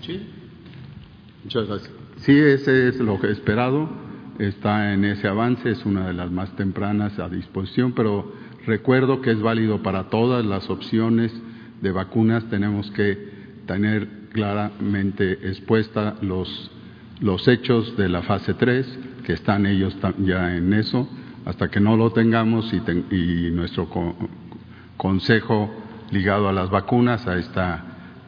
Sí. 0.00 0.28
Muchas 1.44 1.68
gracias. 1.68 1.92
Sí, 2.16 2.36
ese 2.36 2.88
es 2.88 2.96
lo 2.98 3.20
que 3.20 3.28
he 3.28 3.32
esperado. 3.32 3.88
Está 4.40 4.92
en 4.92 5.04
ese 5.04 5.28
avance, 5.28 5.70
es 5.70 5.86
una 5.86 6.08
de 6.08 6.14
las 6.14 6.32
más 6.32 6.50
tempranas 6.56 7.16
a 7.20 7.28
disposición, 7.28 7.92
pero 7.92 8.49
recuerdo 8.66 9.20
que 9.20 9.30
es 9.30 9.40
válido 9.40 9.82
para 9.82 10.04
todas 10.04 10.44
las 10.44 10.68
opciones 10.70 11.32
de 11.80 11.92
vacunas. 11.92 12.44
Tenemos 12.50 12.90
que 12.92 13.18
tener 13.66 14.08
claramente 14.32 15.32
expuesta 15.48 16.16
los, 16.22 16.70
los 17.20 17.46
hechos 17.48 17.96
de 17.96 18.08
la 18.08 18.22
fase 18.22 18.54
3, 18.54 18.98
que 19.24 19.32
están 19.34 19.66
ellos 19.66 19.96
ya 20.18 20.56
en 20.56 20.72
eso. 20.72 21.08
Hasta 21.44 21.68
que 21.68 21.80
no 21.80 21.96
lo 21.96 22.10
tengamos 22.12 22.72
y, 22.72 22.80
ten, 22.80 23.06
y 23.10 23.50
nuestro 23.50 23.88
co 23.88 24.14
consejo 24.96 25.70
ligado 26.10 26.48
a 26.48 26.52
las 26.52 26.68
vacunas, 26.68 27.26
a 27.26 27.38
esta, 27.38 27.84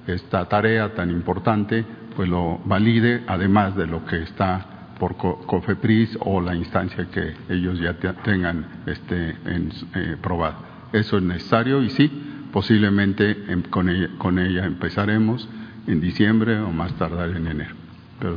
esta 0.06 0.48
tarea 0.48 0.94
tan 0.94 1.10
importante, 1.10 1.84
pues 2.16 2.28
lo 2.28 2.58
valide, 2.64 3.22
además 3.26 3.76
de 3.76 3.86
lo 3.86 4.06
que 4.06 4.22
está 4.22 4.71
por 5.02 5.16
COFEPRIS 5.16 6.16
o 6.20 6.40
la 6.40 6.54
instancia 6.54 7.08
que 7.10 7.34
ellos 7.48 7.76
ya 7.80 7.92
tengan 8.22 8.84
este, 8.86 9.30
en, 9.46 9.72
eh, 9.96 10.16
probado. 10.22 10.58
Eso 10.92 11.16
es 11.16 11.24
necesario 11.24 11.82
y 11.82 11.90
sí, 11.90 12.08
posiblemente 12.52 13.46
en, 13.48 13.62
con, 13.62 13.88
ella, 13.88 14.10
con, 14.18 14.38
ella, 14.38 14.64
empezaremos 14.64 15.48
en 15.88 16.00
diciembre 16.00 16.60
o 16.60 16.70
más 16.70 16.92
tardar 16.98 17.30
en 17.30 17.48
enero. 17.48 17.74
Pero, 18.20 18.36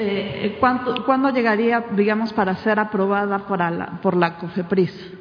eh, 0.00 0.56
¿cuánto, 0.58 1.04
¿Cuándo 1.04 1.30
llegaría, 1.30 1.84
digamos, 1.92 2.32
para 2.32 2.56
ser 2.56 2.80
aprobada 2.80 3.46
por 3.46 3.60
la, 3.60 4.00
por 4.02 4.16
la 4.16 4.38
COFEPRIS? 4.38 5.12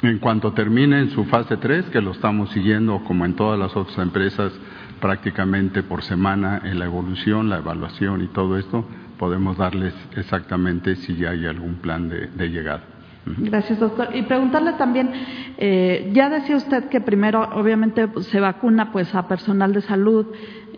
En 0.00 0.18
cuanto 0.20 0.54
termine 0.54 1.00
en 1.00 1.10
su 1.10 1.26
fase 1.26 1.58
3, 1.58 1.90
que 1.90 2.00
lo 2.00 2.12
estamos 2.12 2.48
siguiendo 2.52 3.04
como 3.04 3.26
en 3.26 3.36
todas 3.36 3.58
las 3.58 3.76
otras 3.76 3.98
empresas 3.98 4.54
prácticamente 5.00 5.82
por 5.82 6.02
semana 6.02 6.62
en 6.64 6.78
la 6.78 6.84
evolución, 6.84 7.48
la 7.48 7.58
evaluación 7.58 8.22
y 8.22 8.28
todo 8.28 8.58
esto, 8.58 8.84
podemos 9.18 9.56
darles 9.56 9.94
exactamente 10.16 10.96
si 10.96 11.16
ya 11.16 11.30
hay 11.30 11.46
algún 11.46 11.76
plan 11.76 12.08
de, 12.08 12.28
de 12.28 12.48
llegada. 12.48 12.82
Gracias, 13.26 13.78
doctor. 13.78 14.08
Y 14.14 14.22
preguntarle 14.22 14.72
también, 14.74 15.10
eh, 15.58 16.10
ya 16.12 16.30
decía 16.30 16.56
usted 16.56 16.88
que 16.88 17.00
primero, 17.00 17.42
obviamente, 17.54 18.08
se 18.22 18.40
vacuna 18.40 18.92
pues 18.92 19.14
a 19.14 19.28
personal 19.28 19.72
de 19.72 19.82
salud, 19.82 20.26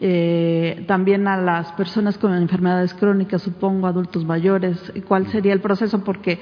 eh, 0.01 0.85
también 0.89 1.29
a 1.29 1.37
las 1.37 1.71
personas 1.73 2.19
con 2.19 2.35
enfermedades 2.35 2.95
crónicas, 2.95 3.43
supongo, 3.43 3.87
adultos 3.87 4.25
mayores. 4.25 4.93
¿Cuál 5.07 5.29
sería 5.29 5.53
el 5.53 5.61
proceso? 5.61 6.03
Porque 6.03 6.41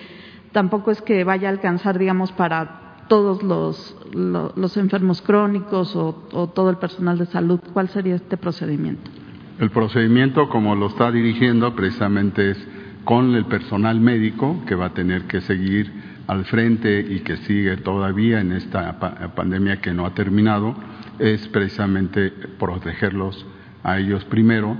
tampoco 0.53 0.91
es 0.91 1.03
que 1.03 1.22
vaya 1.24 1.49
a 1.49 1.53
alcanzar, 1.53 1.99
digamos, 1.99 2.33
para 2.33 2.89
todos 3.11 3.43
los, 3.43 3.97
los, 4.15 4.77
enfermos 4.77 5.21
crónicos 5.21 5.97
o, 5.97 6.13
todo 6.55 6.71
el 6.71 6.77
personal 6.77 7.19
de 7.19 7.27
salud. 7.27 7.59
¿Cuál 7.73 7.89
sería 7.89 8.15
este 8.15 8.37
procedimiento? 8.37 9.11
El 9.59 9.71
procedimiento, 9.71 10.49
como 10.49 10.77
lo 10.77 10.87
está 10.87 11.11
dirigiendo, 11.11 11.75
precisamente 11.75 12.53
es 12.53 12.69
con 13.03 13.35
el 13.35 13.47
personal 13.47 13.99
médico 13.99 14.63
que 14.65 14.77
va 14.77 14.87
a 14.87 14.95
tener 14.95 15.25
que 15.25 15.41
seguir 15.41 15.93
al 16.29 16.45
frente 16.45 17.01
y 17.01 17.19
que 17.21 17.39
sigue 17.39 17.79
todavía 17.79 18.41
en 18.41 18.53
esta 18.53 19.01
pa 19.01 19.35
pandemia 19.35 19.81
que 19.81 19.93
no 19.93 20.07
ha 20.07 20.15
terminado, 20.15 20.77
es 21.19 21.49
precisamente 21.49 22.31
protegerlos 22.61 23.45
a 23.83 23.99
ellos 23.99 24.25
primero 24.27 24.77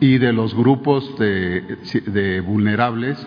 y 0.00 0.16
de 0.16 0.32
los 0.32 0.54
grupos 0.54 1.18
de, 1.18 1.76
de 2.06 2.40
vulnerables 2.40 3.18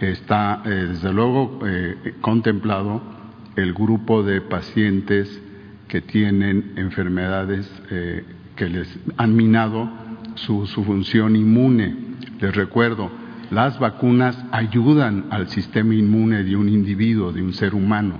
está 0.00 0.62
eh, 0.64 0.70
desde 0.88 1.12
luego 1.12 1.58
eh, 1.66 2.14
contemplado 2.22 3.19
el 3.60 3.74
grupo 3.74 4.22
de 4.22 4.40
pacientes 4.40 5.40
que 5.88 6.00
tienen 6.00 6.72
enfermedades 6.76 7.70
eh, 7.90 8.24
que 8.56 8.68
les 8.68 8.98
han 9.16 9.34
minado 9.34 9.90
su, 10.34 10.66
función 10.66 11.36
inmune. 11.36 11.96
Les 12.40 12.54
recuerdo, 12.54 13.10
las 13.50 13.78
vacunas 13.78 14.38
ayudan 14.52 15.26
al 15.30 15.48
sistema 15.48 15.94
inmune 15.94 16.44
de 16.44 16.56
un 16.56 16.68
individuo, 16.68 17.32
de 17.32 17.42
un 17.42 17.52
ser 17.52 17.74
humano, 17.74 18.18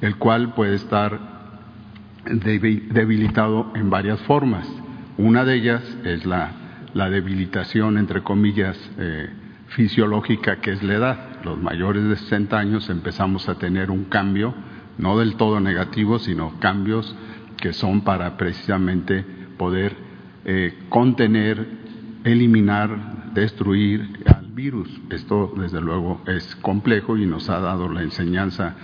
el 0.00 0.16
cual 0.16 0.54
puede 0.54 0.76
estar 0.76 1.18
debilitado 2.24 3.72
en 3.74 3.90
varias 3.90 4.20
formas. 4.22 4.66
Una 5.18 5.44
de 5.44 5.56
ellas 5.56 5.82
es 6.04 6.24
la, 6.24 6.52
la 6.94 7.10
debilitación, 7.10 7.98
entre 7.98 8.22
comillas, 8.22 8.78
eh, 8.98 9.28
fisiológica 9.68 10.56
que 10.56 10.72
es 10.72 10.82
la 10.82 10.94
edad. 10.94 11.33
Los 11.44 11.60
mayores 11.60 12.04
de 12.08 12.16
60 12.16 12.58
años 12.58 12.88
empezamos 12.88 13.48
a 13.50 13.56
tener 13.56 13.90
un 13.90 14.04
cambio, 14.04 14.54
no 14.96 15.18
del 15.18 15.36
todo 15.36 15.60
negativo, 15.60 16.18
sino 16.18 16.58
cambios 16.58 17.14
que 17.58 17.74
son 17.74 18.00
para 18.00 18.38
precisamente 18.38 19.24
poder 19.58 19.94
eh, 20.46 20.84
contener, 20.88 21.66
eliminar, 22.24 23.32
destruir 23.34 24.20
al 24.24 24.46
virus. 24.52 24.88
Esto 25.10 25.52
desde 25.56 25.82
luego 25.82 26.22
es 26.26 26.56
complejo 26.56 27.18
y 27.18 27.26
nos 27.26 27.50
ha 27.50 27.60
dado 27.60 27.90
la 27.90 28.02
enseñanza 28.02 28.74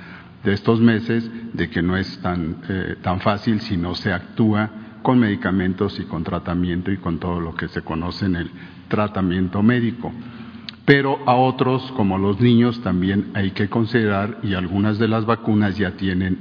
de 0.45 0.53
estos 0.53 0.81
meses 0.81 1.31
de 1.55 1.71
que 1.71 1.81
no 1.81 1.97
es 1.97 2.21
tan, 2.21 2.59
eh, 2.69 2.97
tan 3.01 3.21
fácil 3.21 3.61
si 3.61 3.79
no 3.79 3.95
se 3.95 4.13
actúa 4.13 4.71
con 5.03 5.19
medicamentos 5.19 5.99
y 5.99 6.05
con 6.05 6.25
tratamiento 6.25 6.93
y 6.93 6.99
con 6.99 7.19
todo 7.19 7.41
lo 7.41 7.55
que 7.55 7.69
se 7.69 7.81
conoce 7.81 8.27
en 8.27 8.37
el 8.37 8.51
tratamiento 8.89 9.63
médico 9.63 10.13
pero 10.91 11.21
a 11.25 11.37
otros, 11.37 11.93
como 11.93 12.19
los 12.19 12.41
niños, 12.41 12.83
también 12.83 13.31
hay 13.35 13.53
que 13.53 13.69
considerar, 13.69 14.39
y 14.43 14.55
algunas 14.55 14.99
de 14.99 15.07
las 15.07 15.25
vacunas 15.25 15.79
ya 15.79 15.93
tienen, 15.93 16.37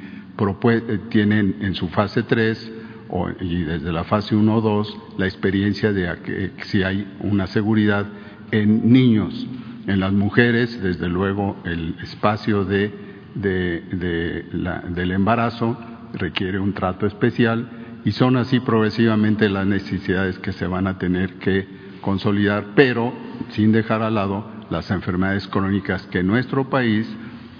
tienen 1.10 1.58
en 1.62 1.76
su 1.76 1.88
fase 1.90 2.24
3 2.24 2.72
o, 3.10 3.30
y 3.42 3.62
desde 3.62 3.92
la 3.92 4.06
fase 4.06 4.36
1 4.36 4.56
o 4.56 4.60
2 4.60 4.98
la 5.20 5.28
experiencia 5.28 5.94
de 5.94 6.52
que 6.56 6.64
si 6.64 6.82
hay 6.82 7.08
una 7.20 7.46
seguridad 7.46 8.08
en 8.50 8.92
niños. 8.92 9.46
En 9.86 10.00
las 10.00 10.14
mujeres, 10.14 10.82
desde 10.82 11.10
luego, 11.10 11.58
el 11.64 11.98
espacio 12.02 12.66
de, 12.66 12.92
de, 13.36 13.82
de 13.92 14.46
la, 14.52 14.80
del 14.80 15.12
embarazo 15.12 15.78
requiere 16.14 16.58
un 16.58 16.74
trato 16.74 17.06
especial 17.06 17.70
y 18.04 18.14
son 18.14 18.36
así 18.36 18.60
progresivamente 18.60 19.48
las 19.48 19.68
necesidades 19.68 20.40
que 20.40 20.54
se 20.54 20.66
van 20.66 20.88
a 20.88 20.98
tener 20.98 21.36
que 21.36 21.68
consolidar, 22.02 22.70
pero 22.74 23.29
sin 23.52 23.72
dejar 23.72 24.02
al 24.02 24.16
lado 24.16 24.46
las 24.70 24.92
enfermedades 24.92 25.48
crónicas 25.48 26.06
que 26.08 26.20
en 26.20 26.28
nuestro 26.28 26.70
país 26.70 27.08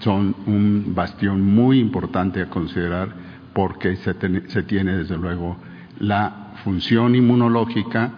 son 0.00 0.34
un 0.46 0.92
bastión 0.94 1.42
muy 1.42 1.78
importante 1.78 2.42
a 2.42 2.48
considerar 2.48 3.08
porque 3.52 3.96
se, 3.96 4.14
ten, 4.14 4.44
se 4.48 4.62
tiene 4.62 4.96
desde 4.96 5.16
luego 5.16 5.56
la 5.98 6.52
función 6.64 7.14
inmunológica, 7.14 8.12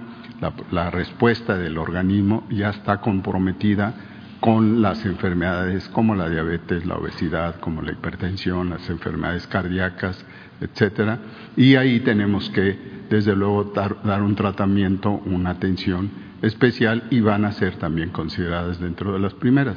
la, 0.71 0.91
respuesta 0.91 1.57
del 1.57 1.79
organismo 1.79 2.45
ya 2.51 2.71
está 2.71 3.01
comprometida 3.01 3.95
con 4.41 4.83
las 4.83 5.05
enfermedades 5.05 5.89
como 5.89 6.17
la 6.17 6.29
diabetes, 6.29 6.85
la 6.85 6.97
obesidad, 6.97 7.61
como 7.61 7.81
la 7.81 7.93
hipertensión, 7.93 8.71
las 8.71 8.89
enfermedades 8.91 9.47
cardíacas, 9.47 10.25
etcétera, 10.61 11.19
y 11.57 11.77
ahí 11.77 12.01
tenemos 12.01 12.51
que 12.51 12.77
desde 13.09 13.37
luego 13.37 13.73
dar, 13.75 14.03
dar 14.03 14.23
un 14.23 14.35
tratamiento, 14.35 15.13
una 15.27 15.51
atención 15.51 16.11
especial 16.43 17.05
y 17.11 17.21
van 17.21 17.45
a 17.45 17.53
ser 17.53 17.77
también 17.77 18.11
consideradas 18.11 18.81
dentro 18.81 19.13
de 19.13 19.19
las 19.21 19.35
primeras. 19.35 19.77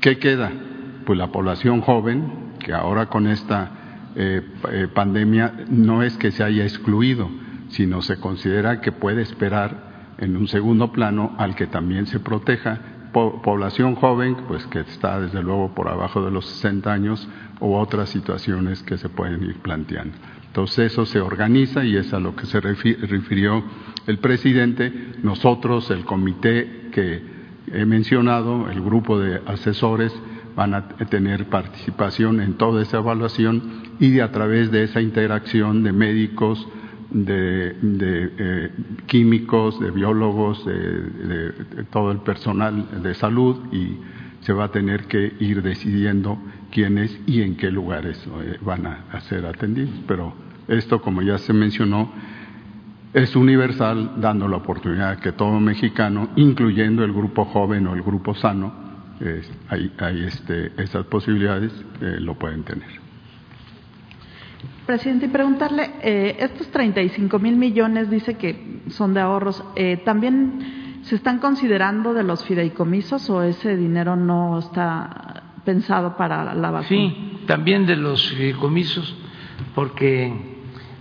¿Qué 0.00 0.18
queda? 0.18 0.50
Pues 1.04 1.18
la 1.18 1.28
población 1.30 1.80
joven, 1.82 2.54
que 2.58 2.72
ahora 2.72 3.06
con 3.06 3.26
esta 3.26 3.70
eh, 4.16 4.42
eh, 4.72 4.88
pandemia 4.92 5.52
no 5.68 6.02
es 6.02 6.16
que 6.16 6.30
se 6.32 6.42
haya 6.42 6.64
excluido, 6.64 7.28
sino 7.68 8.02
se 8.02 8.18
considera 8.18 8.80
que 8.80 8.92
puede 8.92 9.22
esperar 9.22 10.14
en 10.18 10.36
un 10.36 10.48
segundo 10.48 10.90
plano 10.92 11.34
al 11.38 11.54
que 11.54 11.66
también 11.66 12.06
se 12.06 12.18
proteja 12.20 12.78
po- 13.12 13.42
población 13.42 13.94
joven, 13.94 14.36
pues 14.48 14.66
que 14.66 14.80
está 14.80 15.20
desde 15.20 15.42
luego 15.42 15.74
por 15.74 15.88
abajo 15.88 16.24
de 16.24 16.30
los 16.30 16.46
60 16.46 16.90
años, 16.92 17.28
u 17.60 17.74
otras 17.74 18.08
situaciones 18.10 18.82
que 18.82 18.96
se 18.98 19.08
pueden 19.08 19.42
ir 19.44 19.56
planteando. 19.60 20.14
Entonces 20.56 20.90
eso 20.90 21.04
se 21.04 21.20
organiza 21.20 21.84
y 21.84 21.96
es 21.98 22.14
a 22.14 22.18
lo 22.18 22.34
que 22.34 22.46
se 22.46 22.62
refi- 22.62 22.96
refirió 22.96 23.62
el 24.06 24.16
presidente. 24.20 24.90
Nosotros, 25.22 25.90
el 25.90 26.06
comité 26.06 26.88
que 26.92 27.20
he 27.70 27.84
mencionado, 27.84 28.70
el 28.70 28.80
grupo 28.80 29.18
de 29.18 29.42
asesores, 29.44 30.18
van 30.56 30.72
a 30.72 30.88
tener 30.88 31.50
participación 31.50 32.40
en 32.40 32.54
toda 32.54 32.80
esa 32.80 32.96
evaluación 32.96 33.82
y 34.00 34.12
de, 34.12 34.22
a 34.22 34.32
través 34.32 34.70
de 34.70 34.84
esa 34.84 35.02
interacción 35.02 35.82
de 35.82 35.92
médicos, 35.92 36.66
de, 37.10 37.76
eh, 37.82 38.70
químicos, 39.04 39.78
de 39.78 39.90
biólogos, 39.90 40.64
de, 40.64 41.52
todo 41.90 42.12
el 42.12 42.20
personal 42.20 43.02
de 43.02 43.12
salud 43.12 43.58
y 43.74 43.98
se 44.40 44.54
va 44.54 44.64
a 44.64 44.72
tener 44.72 45.04
que 45.04 45.34
ir 45.38 45.60
decidiendo 45.60 46.38
quiénes 46.70 47.14
y 47.26 47.42
en 47.42 47.56
qué 47.58 47.70
lugares 47.70 48.26
eh, 48.40 48.56
van 48.62 48.86
a 48.86 49.20
ser 49.28 49.44
atendidos. 49.44 49.92
Pero 50.08 50.45
esto, 50.68 51.00
como 51.00 51.22
ya 51.22 51.38
se 51.38 51.52
mencionó, 51.52 52.10
es 53.12 53.34
universal, 53.34 54.12
dando 54.18 54.46
la 54.48 54.58
oportunidad 54.58 55.18
que 55.18 55.32
todo 55.32 55.58
mexicano, 55.58 56.28
incluyendo 56.36 57.04
el 57.04 57.12
grupo 57.12 57.46
joven 57.46 57.86
o 57.86 57.94
el 57.94 58.02
grupo 58.02 58.34
sano, 58.34 58.86
hay, 59.68 59.92
hay, 59.98 60.24
este, 60.24 60.72
esas 60.76 61.06
posibilidades, 61.06 61.72
eh, 62.00 62.16
lo 62.20 62.34
pueden 62.34 62.62
tener. 62.64 62.88
Presidente, 64.84 65.26
y 65.26 65.28
preguntarle, 65.28 65.90
eh, 66.02 66.36
estos 66.38 66.68
35 66.68 67.38
mil 67.38 67.56
millones 67.56 68.10
dice 68.10 68.34
que 68.34 68.82
son 68.90 69.14
de 69.14 69.20
ahorros, 69.20 69.64
eh, 69.74 70.02
¿también 70.04 71.00
se 71.02 71.16
están 71.16 71.38
considerando 71.38 72.12
de 72.14 72.22
los 72.22 72.44
fideicomisos 72.44 73.28
o 73.30 73.42
ese 73.42 73.76
dinero 73.76 74.16
no 74.16 74.58
está 74.58 75.42
pensado 75.64 76.16
para 76.16 76.54
la 76.54 76.70
vacuna? 76.70 76.88
Sí, 76.88 77.42
también 77.46 77.86
de 77.86 77.96
los 77.96 78.30
fideicomisos, 78.30 79.16
porque 79.74 80.55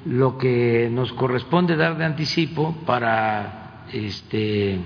lo 0.06 0.38
que 0.38 0.90
nos 0.92 1.12
corresponde 1.14 1.76
dar 1.76 1.98
de 1.98 2.06
anticipo 2.06 2.76
para 2.86 3.86
este, 3.92 4.80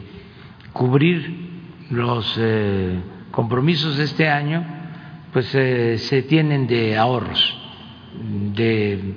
cubrir 0.74 1.49
los 1.89 2.36
eh, 2.39 2.99
compromisos 3.32 3.97
de 3.97 4.03
este 4.05 4.30
año, 4.30 4.65
pues 5.34 5.53
eh, 5.55 5.97
se 5.97 6.24
tienen 6.24 6.67
de 6.67 6.97
ahorros, 6.97 7.57
de 8.53 9.15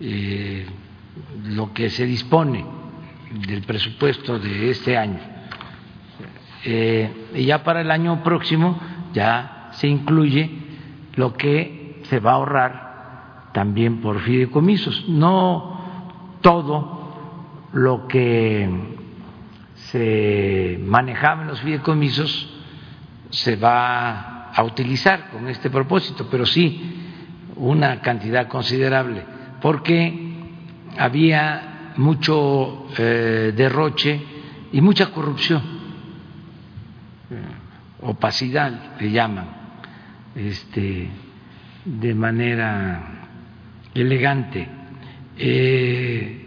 eh, 0.00 0.66
lo 1.44 1.72
que 1.72 1.90
se 1.90 2.06
dispone 2.06 2.64
del 3.46 3.62
presupuesto 3.62 4.38
de 4.38 4.70
este 4.70 4.96
año. 4.96 5.20
Y 6.64 7.44
ya 7.44 7.64
para 7.64 7.80
el 7.80 7.90
año 7.90 8.22
próximo 8.22 8.78
ya 9.12 9.70
se 9.72 9.88
incluye 9.88 10.48
lo 11.16 11.32
que 11.32 12.02
se 12.04 12.20
va 12.20 12.32
a 12.32 12.34
ahorrar 12.34 12.91
también 13.52 14.00
por 14.00 14.20
fideicomisos. 14.20 15.08
No 15.08 15.80
todo 16.40 17.02
lo 17.72 18.06
que 18.06 18.68
se 19.74 20.78
manejaba 20.84 21.42
en 21.42 21.48
los 21.48 21.60
fideicomisos 21.60 22.48
se 23.30 23.56
va 23.56 24.50
a 24.50 24.62
utilizar 24.64 25.30
con 25.30 25.48
este 25.48 25.70
propósito, 25.70 26.28
pero 26.30 26.44
sí 26.44 26.98
una 27.56 28.00
cantidad 28.00 28.48
considerable, 28.48 29.24
porque 29.60 30.32
había 30.98 31.92
mucho 31.96 32.86
eh, 32.98 33.52
derroche 33.56 34.20
y 34.72 34.80
mucha 34.80 35.10
corrupción, 35.10 35.62
eh, 37.30 37.36
opacidad 38.02 38.98
le 38.98 39.10
llaman, 39.10 39.46
este, 40.34 41.08
de 41.84 42.14
manera 42.14 43.21
elegante. 43.94 44.68
Eh, 45.38 46.46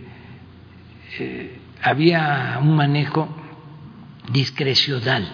eh, 1.19 1.59
había 1.81 2.59
un 2.61 2.75
manejo 2.75 3.27
discrecional 4.31 5.27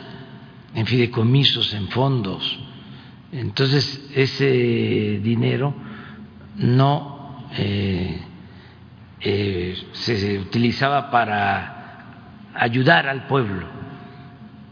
en 0.73 0.85
fideicomisos, 0.85 1.73
en 1.73 1.87
fondos. 1.89 2.59
Entonces, 3.31 4.09
ese 4.13 5.19
dinero 5.23 5.73
no 6.57 7.47
eh, 7.57 8.21
se 9.93 10.39
utilizaba 10.39 11.11
para 11.11 12.49
ayudar 12.55 13.07
al 13.07 13.27
pueblo, 13.27 13.67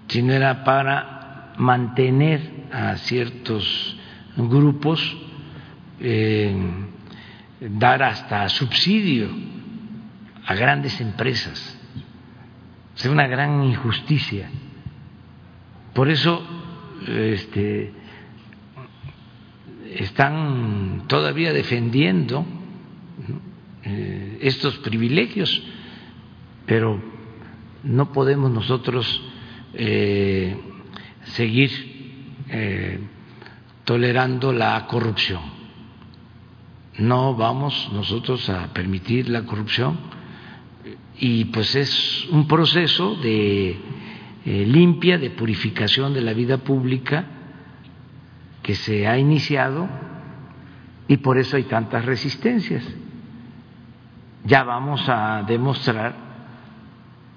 sino 0.07 0.33
era 0.33 0.63
para 0.63 1.53
mantener 1.57 2.67
a 2.71 2.97
ciertos 2.97 3.95
grupos, 4.35 5.17
dar 7.59 8.03
hasta 8.03 8.47
subsidio 8.49 9.29
a 10.45 10.55
grandes 10.55 10.99
empresas. 11.01 11.77
Es 12.95 13.05
una 13.05 13.27
gran 13.27 13.63
injusticia. 13.63 14.49
Por 15.93 16.09
eso 16.09 16.41
este, 17.07 17.93
están 19.95 21.05
todavía 21.07 21.53
defendiendo 21.53 22.45
eh, 23.83 24.39
estos 24.41 24.77
privilegios, 24.79 25.63
pero 26.65 27.01
no 27.83 28.11
podemos 28.11 28.51
nosotros 28.51 29.21
eh, 29.73 30.57
seguir 31.23 31.71
eh, 32.49 32.99
tolerando 33.85 34.51
la 34.51 34.85
corrupción. 34.87 35.58
No 36.99 37.33
vamos 37.35 37.89
nosotros 37.93 38.49
a 38.49 38.73
permitir 38.73 39.29
la 39.29 39.45
corrupción 39.45 39.97
y 41.17 41.45
pues 41.45 41.75
es 41.75 42.27
un 42.29 42.47
proceso 42.47 43.15
de 43.15 43.69
eh, 44.45 44.65
limpia, 44.65 45.17
de 45.17 45.29
purificación 45.29 46.13
de 46.13 46.21
la 46.21 46.33
vida 46.33 46.57
pública 46.57 47.25
que 48.61 48.75
se 48.75 49.07
ha 49.07 49.17
iniciado 49.17 49.87
y 51.07 51.17
por 51.17 51.37
eso 51.37 51.57
hay 51.57 51.63
tantas 51.63 52.05
resistencias. 52.05 52.83
Ya 54.43 54.63
vamos 54.63 55.07
a 55.07 55.43
demostrar 55.43 56.15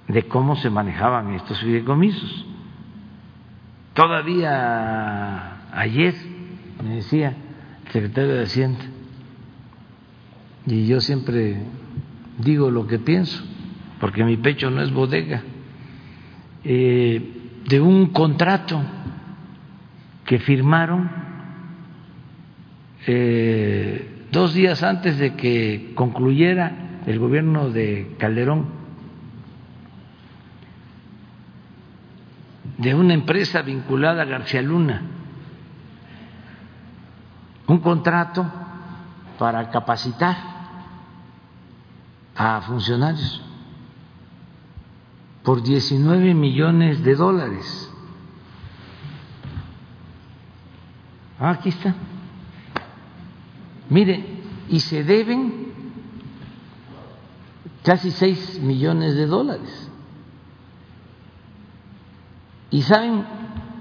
de 0.09 0.27
cómo 0.29 0.57
se 0.57 0.71
manejaban 0.71 1.35
estos 1.35 1.61
fideicomisos. 1.61 2.47
Todavía 3.95 5.71
ayer 5.73 6.15
me 6.85 6.97
decía 6.97 7.37
el 7.87 7.93
secretario 7.93 8.35
de 8.35 8.43
Hacienda, 8.45 8.85
y 10.67 10.87
yo 10.87 11.01
siempre 11.01 11.63
digo 12.39 12.71
lo 12.71 12.87
que 12.87 12.99
pienso, 12.99 13.43
porque 14.01 14.25
mi 14.25 14.37
pecho 14.37 14.71
no 14.71 14.83
es 14.83 14.93
bodega, 14.93 15.43
eh, 16.65 17.61
de 17.69 17.81
un 17.81 18.07
contrato 18.07 18.81
que 20.25 20.39
firmaron 20.39 21.11
eh, 23.07 24.27
dos 24.31 24.55
días 24.55 24.83
antes 24.83 25.19
de 25.19 25.35
que 25.35 25.93
concluyera 25.95 27.01
el 27.07 27.19
gobierno 27.19 27.71
de 27.71 28.15
Calderón, 28.19 28.67
de 32.79 32.95
una 32.95 33.15
empresa 33.15 33.63
vinculada 33.63 34.23
a 34.23 34.27
García 34.27 34.63
Luna, 34.63 35.03
un 37.67 37.79
contrato 37.79 38.51
para 39.39 39.71
capacitar 39.71 40.52
a 42.35 42.61
funcionarios 42.63 43.43
por 45.43 45.63
19 45.63 46.35
millones 46.35 47.03
de 47.03 47.15
dólares. 47.15 47.91
Ah, 51.39 51.51
aquí 51.51 51.71
está. 51.71 51.95
Mire, 53.91 54.25
y 54.69 54.81
se 54.81 55.03
deben 55.03 55.73
casi 57.83 58.11
6 58.11 58.61
millones 58.61 59.17
de 59.17 59.27
dólares. 59.27 59.91
Y 62.71 62.83
saben 62.83 63.25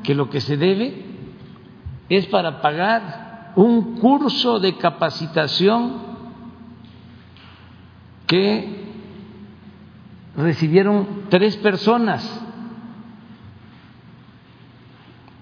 que 0.03 0.15
lo 0.15 0.29
que 0.29 0.41
se 0.41 0.57
debe 0.57 1.05
es 2.09 2.25
para 2.27 2.61
pagar 2.61 3.53
un 3.55 3.99
curso 3.99 4.59
de 4.59 4.77
capacitación 4.77 6.10
que 8.31 8.65
recibieron 10.37 11.25
tres 11.27 11.57
personas. 11.57 12.23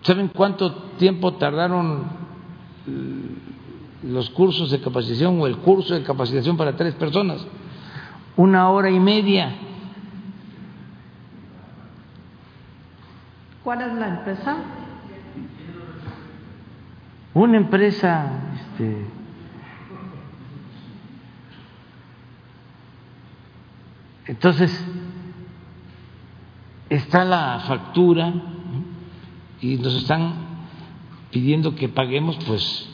¿Saben 0.02 0.30
cuánto 0.30 0.74
tiempo 0.98 1.36
tardaron 1.36 2.08
los 4.02 4.32
cursos 4.32 4.72
de 4.72 4.82
capacitación 4.82 5.40
o 5.40 5.46
el 5.46 5.58
curso 5.58 5.94
de 5.94 6.02
capacitación 6.02 6.58
para 6.58 6.76
tres 6.76 6.96
personas? 6.96 7.46
Una 8.36 8.72
hora 8.72 8.90
y 8.90 9.00
media. 9.00 9.54
¿Cuál 13.64 13.82
es 13.84 13.94
la 13.94 14.08
empresa? 14.08 14.58
Una 17.36 17.58
empresa, 17.58 18.32
este, 18.56 19.19
entonces 24.30 24.86
está 26.88 27.26
la 27.26 27.64
factura 27.68 28.32
y 29.60 29.78
nos 29.78 29.96
están 29.96 30.34
pidiendo 31.32 31.74
que 31.74 31.90
paguemos, 31.90 32.38
pues 32.46 32.88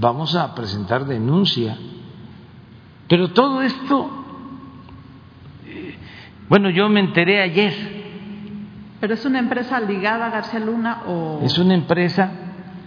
vamos 0.00 0.34
a 0.34 0.54
presentar 0.54 1.04
denuncia. 1.04 1.76
Pero 3.08 3.28
todo 3.32 3.60
esto, 3.60 4.24
eh, 5.66 5.98
bueno, 6.48 6.70
yo 6.70 6.88
me 6.88 7.00
enteré 7.00 7.42
ayer. 7.42 7.74
¿Pero 9.00 9.12
es 9.12 9.26
una 9.26 9.38
empresa 9.38 9.80
ligada 9.80 10.28
a 10.28 10.30
García 10.30 10.60
Luna 10.60 11.02
o...? 11.08 11.40
Es 11.42 11.58
una 11.58 11.74
empresa 11.74 12.32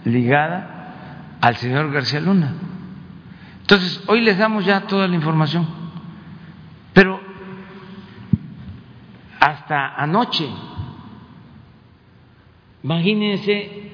ligada 0.04 1.36
al 1.40 1.54
señor 1.54 1.92
García 1.92 2.18
Luna. 2.18 2.54
Entonces, 3.60 4.02
hoy 4.08 4.22
les 4.22 4.36
damos 4.36 4.64
ya 4.64 4.80
toda 4.88 5.06
la 5.06 5.14
información. 5.14 5.64
Pero 6.92 7.20
hasta 9.46 9.94
anoche, 9.94 10.48
imagínense, 12.82 13.92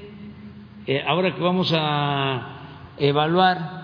eh, 0.86 1.04
ahora 1.06 1.34
que 1.34 1.42
vamos 1.42 1.70
a 1.76 2.56
evaluar 2.96 3.82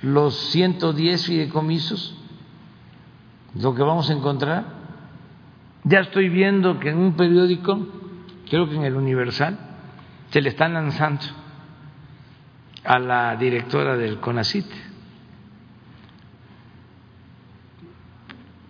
los 0.00 0.34
110 0.52 1.26
fideicomisos, 1.26 2.16
lo 3.60 3.74
que 3.74 3.82
vamos 3.82 4.08
a 4.08 4.14
encontrar. 4.14 4.64
Ya 5.84 6.00
estoy 6.00 6.30
viendo 6.30 6.80
que 6.80 6.88
en 6.88 6.96
un 6.96 7.12
periódico, 7.12 7.86
creo 8.48 8.70
que 8.70 8.76
en 8.76 8.84
el 8.84 8.96
Universal, 8.96 9.58
se 10.30 10.40
le 10.40 10.48
están 10.48 10.72
lanzando 10.72 11.26
a 12.84 12.98
la 12.98 13.36
directora 13.36 13.98
del 13.98 14.18
CONACIT, 14.18 14.64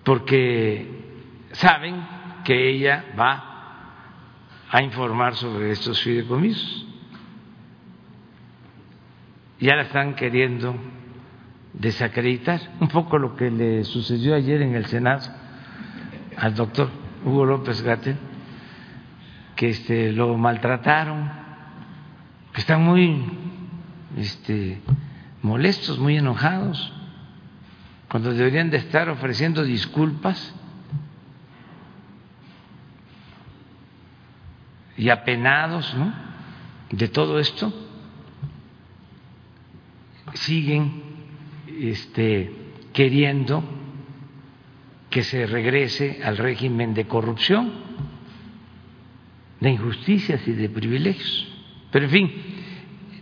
porque 0.02 0.99
saben 1.52 2.06
que 2.44 2.70
ella 2.70 3.04
va 3.18 3.50
a 4.70 4.82
informar 4.82 5.34
sobre 5.34 5.70
estos 5.72 6.00
fideicomisos. 6.00 6.86
Ya 9.58 9.76
la 9.76 9.82
están 9.82 10.14
queriendo 10.14 10.74
desacreditar, 11.74 12.60
un 12.80 12.88
poco 12.88 13.18
lo 13.18 13.36
que 13.36 13.50
le 13.50 13.84
sucedió 13.84 14.34
ayer 14.34 14.62
en 14.62 14.74
el 14.74 14.86
Senado 14.86 15.28
al 16.36 16.54
doctor 16.54 16.90
Hugo 17.24 17.44
López 17.44 17.82
Gatel, 17.82 18.16
que 19.56 19.68
este, 19.68 20.12
lo 20.12 20.36
maltrataron, 20.38 21.30
que 22.52 22.60
están 22.60 22.82
muy 22.82 23.22
este, 24.16 24.80
molestos, 25.42 25.98
muy 25.98 26.16
enojados, 26.16 26.92
cuando 28.08 28.32
deberían 28.32 28.70
de 28.70 28.78
estar 28.78 29.08
ofreciendo 29.08 29.62
disculpas 29.62 30.54
y 34.96 35.08
apenados 35.08 35.94
¿no? 35.94 36.12
de 36.90 37.08
todo 37.08 37.38
esto, 37.38 37.72
siguen 40.34 41.02
este, 41.80 42.52
queriendo 42.92 43.62
que 45.08 45.22
se 45.22 45.46
regrese 45.46 46.20
al 46.24 46.36
régimen 46.36 46.94
de 46.94 47.06
corrupción, 47.06 47.72
de 49.60 49.70
injusticias 49.70 50.46
y 50.46 50.52
de 50.52 50.68
privilegios. 50.68 51.48
Pero 51.90 52.04
en 52.06 52.10
fin, 52.10 52.32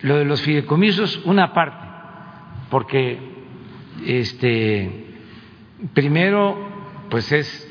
lo 0.02 0.16
de 0.18 0.24
los 0.24 0.42
fideicomisos, 0.42 1.24
una 1.24 1.52
parte, 1.52 1.86
porque 2.70 3.18
este, 4.06 5.06
primero, 5.94 6.56
pues 7.10 7.32
es 7.32 7.68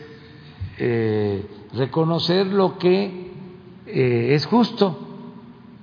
eh, 0.80 1.46
reconocer 1.74 2.48
lo 2.48 2.78
que 2.78 3.32
eh, 3.88 4.36
es 4.36 4.46
justo. 4.46 5.06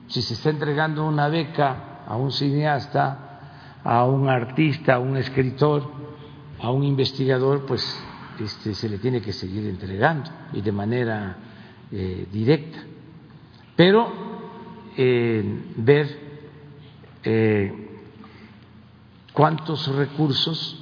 Si 0.09 0.21
se 0.21 0.35
está 0.35 0.51
entregando 0.51 1.07
una 1.07 1.29
beca 1.29 2.05
a 2.07 2.17
un 2.17 2.31
cineasta, 2.31 3.81
a 3.83 4.05
un 4.05 4.29
artista, 4.29 4.95
a 4.95 4.99
un 4.99 5.17
escritor, 5.17 5.91
a 6.61 6.71
un 6.71 6.85
investigador, 6.85 7.65
pues 7.65 7.83
este, 8.39 8.75
se 8.75 8.89
le 8.89 8.99
tiene 8.99 9.23
que 9.23 9.33
seguir 9.33 9.67
entregando 9.67 10.31
y 10.53 10.61
de 10.61 10.73
manera 10.73 11.37
eh, 11.91 12.27
directa. 12.31 12.79
Pero 13.77 14.25
ver 14.97 16.21
eh, 17.25 17.89
cuántos 19.33 19.89
recursos 19.89 20.81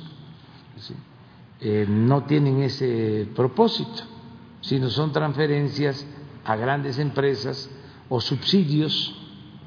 no 1.88 2.24
tienen 2.24 2.62
ese 2.62 3.26
propósito, 3.34 4.02
sino 4.60 4.90
son 4.90 5.12
transferencias 5.12 6.04
a 6.45 6.57
grandes 6.57 6.99
empresas 6.99 7.70
o 8.09 8.20
subsidios 8.20 9.18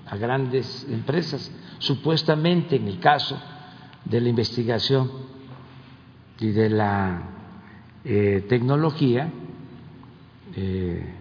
a 0.08 0.18
grandes 0.18 0.86
empresas, 0.90 1.52
supuestamente 1.80 2.76
en 2.76 2.88
el 2.88 3.00
caso 3.00 3.40
de 4.04 4.22
la 4.22 4.30
investigación 4.30 5.12
y 6.40 6.48
de 6.52 6.70
la 6.70 7.24
eh, 8.04 8.46
tecnología, 8.48 9.32
eh, 10.56 11.14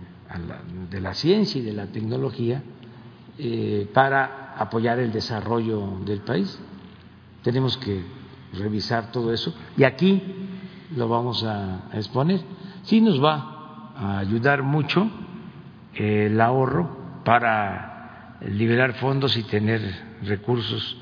de 0.90 1.00
la 1.00 1.14
ciencia 1.14 1.60
y 1.60 1.64
de 1.64 1.72
la 1.72 1.86
tecnología, 1.86 2.62
eh, 3.38 3.88
para 3.94 4.54
apoyar 4.58 4.98
el 4.98 5.12
desarrollo 5.12 5.98
del 6.04 6.20
país. 6.20 6.58
Tenemos 7.42 7.76
que 7.78 8.02
revisar 8.52 9.10
todo 9.12 9.32
eso 9.32 9.54
y 9.76 9.84
aquí 9.84 10.22
lo 10.94 11.08
vamos 11.08 11.42
a, 11.44 11.88
exponer. 11.94 12.40
Sí 12.82 13.00
nos 13.00 13.22
va 13.22 13.92
a 13.96 14.18
ayudar 14.18 14.62
mucho 14.62 15.10
el 15.96 16.40
ahorro 16.40 16.88
para 17.24 18.36
liberar 18.48 18.94
fondos 18.94 19.36
y 19.36 19.42
tener 19.44 19.80
recursos 20.22 20.96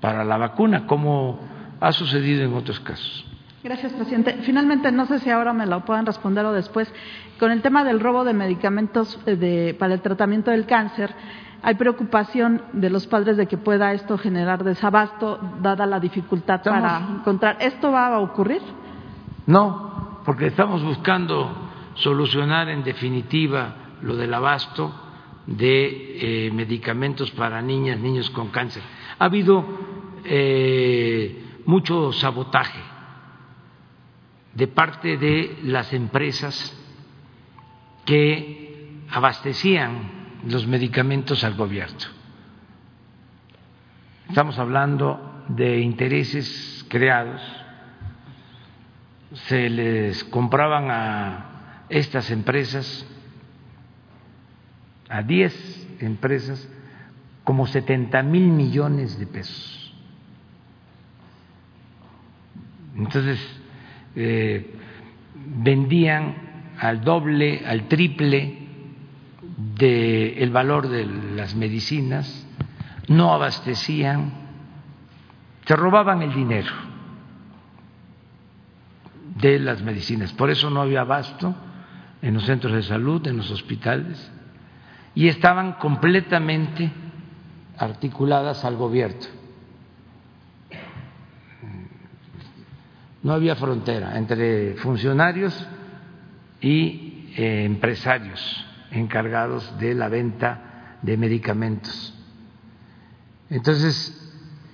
para 0.00 0.24
la 0.24 0.36
vacuna, 0.36 0.86
como 0.86 1.40
ha 1.80 1.92
sucedido 1.92 2.44
en 2.44 2.54
otros 2.54 2.80
casos. 2.80 3.24
Gracias, 3.62 3.92
presidente. 3.92 4.38
Finalmente, 4.42 4.90
no 4.92 5.06
sé 5.06 5.18
si 5.18 5.30
ahora 5.30 5.52
me 5.52 5.66
lo 5.66 5.84
puedan 5.84 6.06
responder 6.06 6.44
o 6.44 6.52
después, 6.52 6.92
con 7.38 7.50
el 7.50 7.60
tema 7.60 7.84
del 7.84 8.00
robo 8.00 8.24
de 8.24 8.32
medicamentos 8.32 9.18
eh, 9.26 9.36
de, 9.36 9.74
para 9.78 9.94
el 9.94 10.00
tratamiento 10.00 10.50
del 10.52 10.64
cáncer, 10.66 11.12
hay 11.60 11.74
preocupación 11.74 12.62
de 12.72 12.88
los 12.88 13.06
padres 13.08 13.36
de 13.36 13.46
que 13.46 13.56
pueda 13.58 13.92
esto 13.92 14.16
generar 14.16 14.62
desabasto, 14.62 15.40
dada 15.60 15.86
la 15.86 15.98
dificultad 15.98 16.56
Estamos- 16.56 16.80
para 16.82 16.98
encontrar. 17.18 17.56
¿Esto 17.60 17.90
va 17.90 18.06
a 18.14 18.18
ocurrir? 18.20 18.62
No, 19.46 20.20
porque 20.24 20.46
estamos 20.46 20.82
buscando 20.84 21.50
solucionar 21.94 22.68
en 22.68 22.84
definitiva 22.84 23.74
lo 24.02 24.16
del 24.16 24.32
abasto 24.32 24.92
de 25.46 26.46
eh, 26.46 26.50
medicamentos 26.50 27.30
para 27.32 27.62
niñas, 27.62 27.98
niños 27.98 28.30
con 28.30 28.48
cáncer. 28.48 28.82
Ha 29.18 29.24
habido 29.24 29.64
eh, 30.24 31.60
mucho 31.64 32.12
sabotaje 32.12 32.80
de 34.54 34.66
parte 34.68 35.16
de 35.16 35.58
las 35.64 35.92
empresas 35.92 36.74
que 38.04 39.04
abastecían 39.10 40.40
los 40.46 40.66
medicamentos 40.66 41.44
al 41.44 41.54
gobierno. 41.54 41.98
Estamos 44.28 44.58
hablando 44.58 45.44
de 45.48 45.80
intereses 45.80 46.84
creados 46.88 47.40
se 49.32 49.68
les 49.68 50.24
compraban 50.24 50.90
a 50.90 51.84
estas 51.88 52.30
empresas, 52.30 53.06
a 55.08 55.22
10 55.22 55.96
empresas, 56.00 56.68
como 57.44 57.66
70 57.66 58.22
mil 58.22 58.48
millones 58.48 59.18
de 59.18 59.26
pesos. 59.26 59.94
Entonces, 62.96 63.38
eh, 64.16 64.74
vendían 65.34 66.34
al 66.78 67.02
doble, 67.02 67.62
al 67.66 67.88
triple 67.88 68.58
del 69.76 70.50
valor 70.50 70.88
de 70.88 71.06
las 71.06 71.54
medicinas, 71.54 72.46
no 73.08 73.32
abastecían, 73.32 74.32
se 75.64 75.76
robaban 75.76 76.22
el 76.22 76.34
dinero 76.34 76.72
de 79.36 79.58
las 79.58 79.82
medicinas. 79.82 80.32
Por 80.32 80.50
eso 80.50 80.70
no 80.70 80.80
había 80.80 81.02
abasto 81.02 81.54
en 82.22 82.34
los 82.34 82.44
centros 82.44 82.72
de 82.72 82.82
salud, 82.82 83.26
en 83.26 83.36
los 83.36 83.50
hospitales, 83.50 84.30
y 85.14 85.28
estaban 85.28 85.74
completamente 85.74 86.90
articuladas 87.76 88.64
al 88.64 88.76
gobierno. 88.76 89.38
No 93.22 93.32
había 93.32 93.56
frontera 93.56 94.16
entre 94.16 94.74
funcionarios 94.76 95.68
y 96.60 97.32
eh, 97.36 97.64
empresarios 97.64 98.64
encargados 98.90 99.78
de 99.78 99.94
la 99.94 100.08
venta 100.08 100.98
de 101.02 101.16
medicamentos. 101.16 102.14
Entonces, 103.50 104.14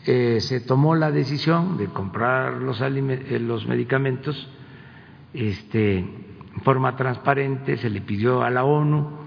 eh, 0.07 0.41
se 0.41 0.61
tomó 0.61 0.95
la 0.95 1.11
decisión 1.11 1.79
de 1.79 1.87
comprar 1.87 2.55
los, 2.55 2.81
eh, 2.81 3.39
los 3.41 3.67
medicamentos 3.67 4.49
este, 5.33 5.99
en 5.99 6.61
forma 6.63 6.97
transparente, 6.97 7.77
se 7.79 7.89
le 7.89 8.03
pidió 8.03 8.43
a 8.43 8.51
la 8.51 8.65
ONU 8.65 9.24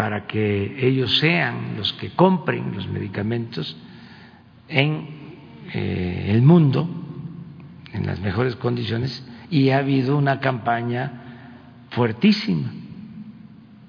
para 0.00 0.26
que 0.26 0.86
ellos 0.88 1.18
sean 1.18 1.76
los 1.76 1.92
que 1.92 2.08
compren 2.12 2.74
los 2.74 2.88
medicamentos 2.88 3.76
en 4.66 5.06
eh, 5.74 6.28
el 6.30 6.40
mundo 6.40 6.88
en 7.92 8.06
las 8.06 8.18
mejores 8.18 8.56
condiciones 8.56 9.22
y 9.50 9.68
ha 9.68 9.76
habido 9.76 10.16
una 10.16 10.40
campaña 10.40 11.84
fuertísima 11.90 12.72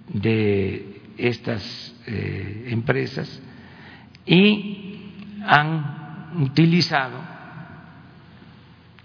de 0.09 1.01
estas 1.15 1.95
eh, 2.07 2.65
empresas 2.71 3.41
y 4.25 5.13
han 5.45 6.41
utilizado 6.41 7.21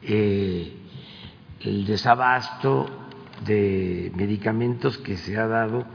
eh, 0.03 0.73
el 1.61 1.87
desabasto 1.87 2.91
de 3.45 4.11
medicamentos 4.17 4.99
que 4.99 5.17
se 5.17 5.39
ha 5.39 5.47
dado 5.47 5.87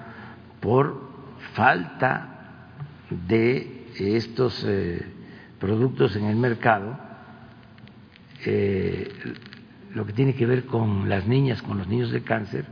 por 0.61 1.01
falta 1.53 2.67
de 3.09 3.87
estos 3.97 4.63
eh, 4.65 5.05
productos 5.59 6.15
en 6.15 6.25
el 6.25 6.35
mercado, 6.37 6.97
eh, 8.45 9.09
lo 9.93 10.05
que 10.05 10.13
tiene 10.13 10.33
que 10.35 10.45
ver 10.45 10.65
con 10.65 11.09
las 11.09 11.27
niñas, 11.27 11.61
con 11.61 11.77
los 11.77 11.87
niños 11.87 12.11
de 12.11 12.21
cáncer, 12.21 12.65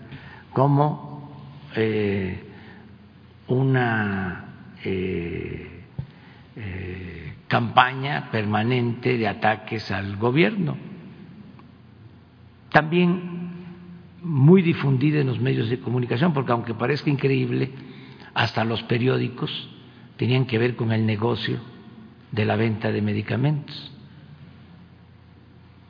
como 0.54 1.30
eh, 1.76 2.46
una 3.48 4.46
campaña 7.48 8.30
permanente 8.32 9.18
de 9.18 9.28
ataques 9.28 9.92
al 9.92 10.16
gobierno. 10.18 10.78
También 12.72 13.39
muy 14.22 14.62
difundida 14.62 15.20
en 15.20 15.28
los 15.28 15.40
medios 15.40 15.70
de 15.70 15.80
comunicación, 15.80 16.34
porque 16.34 16.52
aunque 16.52 16.74
parezca 16.74 17.10
increíble, 17.10 17.72
hasta 18.34 18.64
los 18.64 18.84
periódicos 18.84 19.70
tenían 20.18 20.46
que 20.46 20.58
ver 20.58 20.76
con 20.76 20.92
el 20.92 21.06
negocio 21.06 21.60
de 22.32 22.46
la 22.46 22.56
venta 22.56 22.92
de 22.92 23.02
medicamentos. 23.02 23.92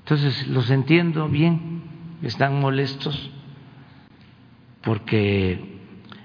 Entonces, 0.03 0.47
los 0.47 0.69
entiendo 0.69 1.27
bien, 1.29 1.81
están 2.23 2.59
molestos 2.59 3.31
porque 4.81 5.79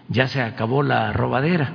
ya 0.08 0.28
se 0.28 0.40
acabó 0.40 0.82
la 0.82 1.12
robadera. 1.12 1.72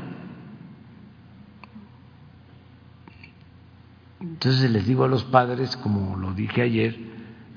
Entonces 4.21 4.69
les 4.71 4.85
digo 4.85 5.03
a 5.03 5.07
los 5.07 5.23
padres, 5.25 5.75
como 5.77 6.15
lo 6.17 6.33
dije 6.33 6.61
ayer, 6.61 6.97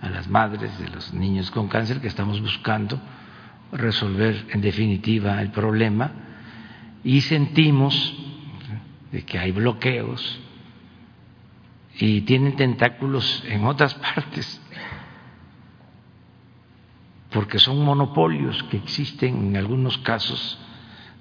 a 0.03 0.11
las 0.11 0.29
madres 0.29 0.77
de 0.79 0.89
los 0.89 1.15
niños 1.15 1.51
con 1.53 1.69
cáncer, 1.69 2.01
que 2.01 2.09
estamos 2.09 2.41
buscando 2.41 3.01
resolver 3.70 4.49
en 4.51 4.61
definitiva 4.61 5.41
el 5.41 5.51
problema 5.53 6.11
y 7.05 7.20
sentimos 7.23 8.15
de 9.12 9.24
que 9.24 9.39
hay 9.39 9.53
bloqueos 9.53 10.41
y 11.99 12.23
tienen 12.23 12.57
tentáculos 12.57 13.45
en 13.47 13.65
otras 13.65 13.95
partes, 14.15 14.61
porque 17.31 17.61
son 17.61 17.85
monopolios 17.85 18.61
que 18.65 18.79
existen 18.79 19.49
en 19.49 19.57
algunos 19.57 19.99
casos 19.99 20.59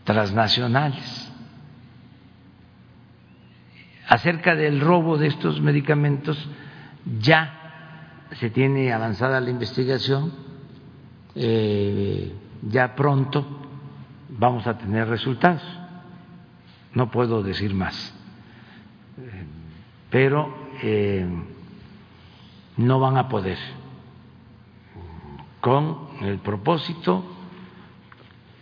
transnacionales. 0.04 1.32
Acerca 4.08 4.56
del 4.56 4.82
robo 4.82 5.18
de 5.18 5.28
estos 5.28 5.62
medicamentos, 5.62 6.38
ya 7.20 7.61
se 8.40 8.50
tiene 8.50 8.92
avanzada 8.94 9.40
la 9.40 9.50
investigación, 9.50 10.32
eh, 11.36 12.34
ya 12.64 12.96
pronto 12.96 13.46
vamos 14.30 14.66
a 14.68 14.78
tener 14.78 15.08
resultados. 15.08 15.62
No 16.94 17.10
puedo 17.10 17.42
decir 17.42 17.74
más, 17.74 18.14
pero 20.10 20.54
eh, 20.82 21.26
no 22.78 23.00
van 23.00 23.18
a 23.18 23.30
poder 23.30 23.58
con 25.62 26.10
el 26.22 26.40
propósito 26.40 27.24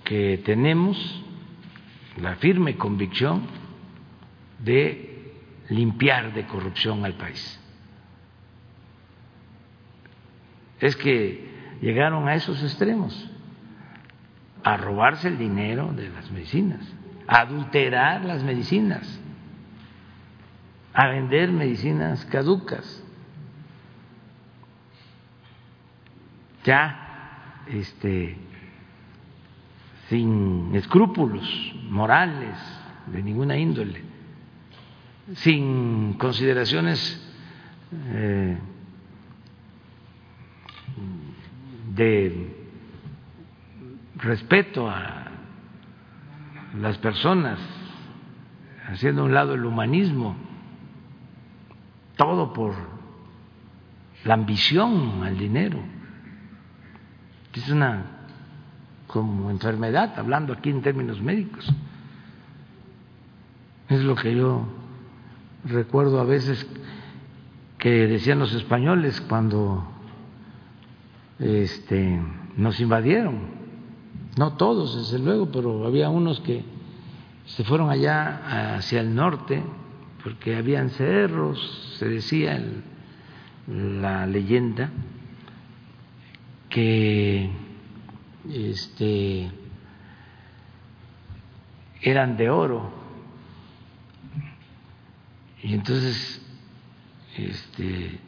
que 0.04 0.41
tenemos, 0.46 1.24
la 2.22 2.36
firme 2.36 2.76
convicción 2.76 3.44
de 4.60 5.34
limpiar 5.70 6.34
de 6.34 6.46
corrupción 6.46 7.06
al 7.06 7.14
país. 7.14 7.59
Es 10.80 10.96
que 10.96 11.78
llegaron 11.82 12.28
a 12.28 12.36
esos 12.36 12.62
extremos 12.64 13.30
a 14.64 14.78
robarse 14.78 15.28
el 15.28 15.38
dinero 15.38 15.92
de 15.94 16.10
las 16.10 16.30
medicinas, 16.32 16.82
a 17.28 17.42
adulterar 17.42 18.26
las 18.26 18.44
medicinas, 18.44 19.20
a 20.94 21.08
vender 21.08 21.52
medicinas 21.52 22.26
caducas. 22.26 23.04
Ya, 26.66 27.64
este, 27.68 28.38
sin 30.10 30.76
escrúpulos 30.76 31.74
morales 31.90 32.58
de 33.08 33.24
ninguna 33.24 33.58
índole, 33.58 34.02
sin 35.36 36.14
consideraciones 36.14 37.26
eh, 38.08 38.58
de 41.95 42.56
respeto 44.16 44.90
a 44.90 45.28
las 46.78 46.98
personas, 46.98 47.60
haciendo 48.88 49.22
a 49.22 49.26
un 49.26 49.34
lado 49.34 49.53
el 49.53 49.66
humanismo, 49.66 50.36
todo 52.16 52.53
por 52.53 52.74
la 54.26 54.34
ambición 54.34 55.24
al 55.24 55.38
dinero. 55.38 55.80
Es 57.53 57.70
una 57.70 58.06
como 59.07 59.49
enfermedad, 59.49 60.18
hablando 60.18 60.53
aquí 60.53 60.70
en 60.70 60.82
términos 60.82 61.22
médicos. 61.22 61.70
Es 63.90 64.02
lo 64.02 64.16
que 64.16 64.36
yo 64.36 64.66
recuerdo 65.66 66.22
a 66.22 66.24
veces 66.24 66.66
que 67.80 68.07
decían 68.07 68.40
los 68.40 68.53
españoles 68.53 69.20
cuando 69.22 69.89
este, 71.40 72.20
nos 72.57 72.80
invadieron. 72.80 73.60
No 74.38 74.53
todos, 74.53 74.95
desde 74.95 75.24
luego, 75.24 75.52
pero 75.52 75.86
había 75.86 76.10
unos 76.10 76.40
que 76.41 76.64
se 77.45 77.64
fueron 77.64 77.90
allá 77.90 78.76
hacia 78.76 79.02
el 79.02 79.16
norte 79.16 79.64
porque 80.24 80.56
habían 80.56 80.90
cerros, 80.91 81.95
se 81.98 82.07
decía 82.07 82.61
la 83.68 84.28
leyenda 84.28 84.91
que 86.70 87.49
este, 88.49 89.49
eran 92.02 92.38
de 92.38 92.49
oro. 92.49 92.91
Y 95.64 95.74
entonces 95.74 96.41
este, 97.38 98.20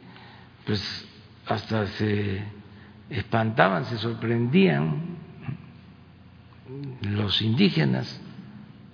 pues 0.66 1.08
hasta 1.46 1.86
se 1.86 2.42
espantaban, 3.12 3.84
se 3.84 3.98
sorprendían 3.98 5.18
los 7.02 7.42
indígenas 7.42 8.20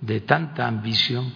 de 0.01 0.21
tanta 0.21 0.67
ambición 0.67 1.31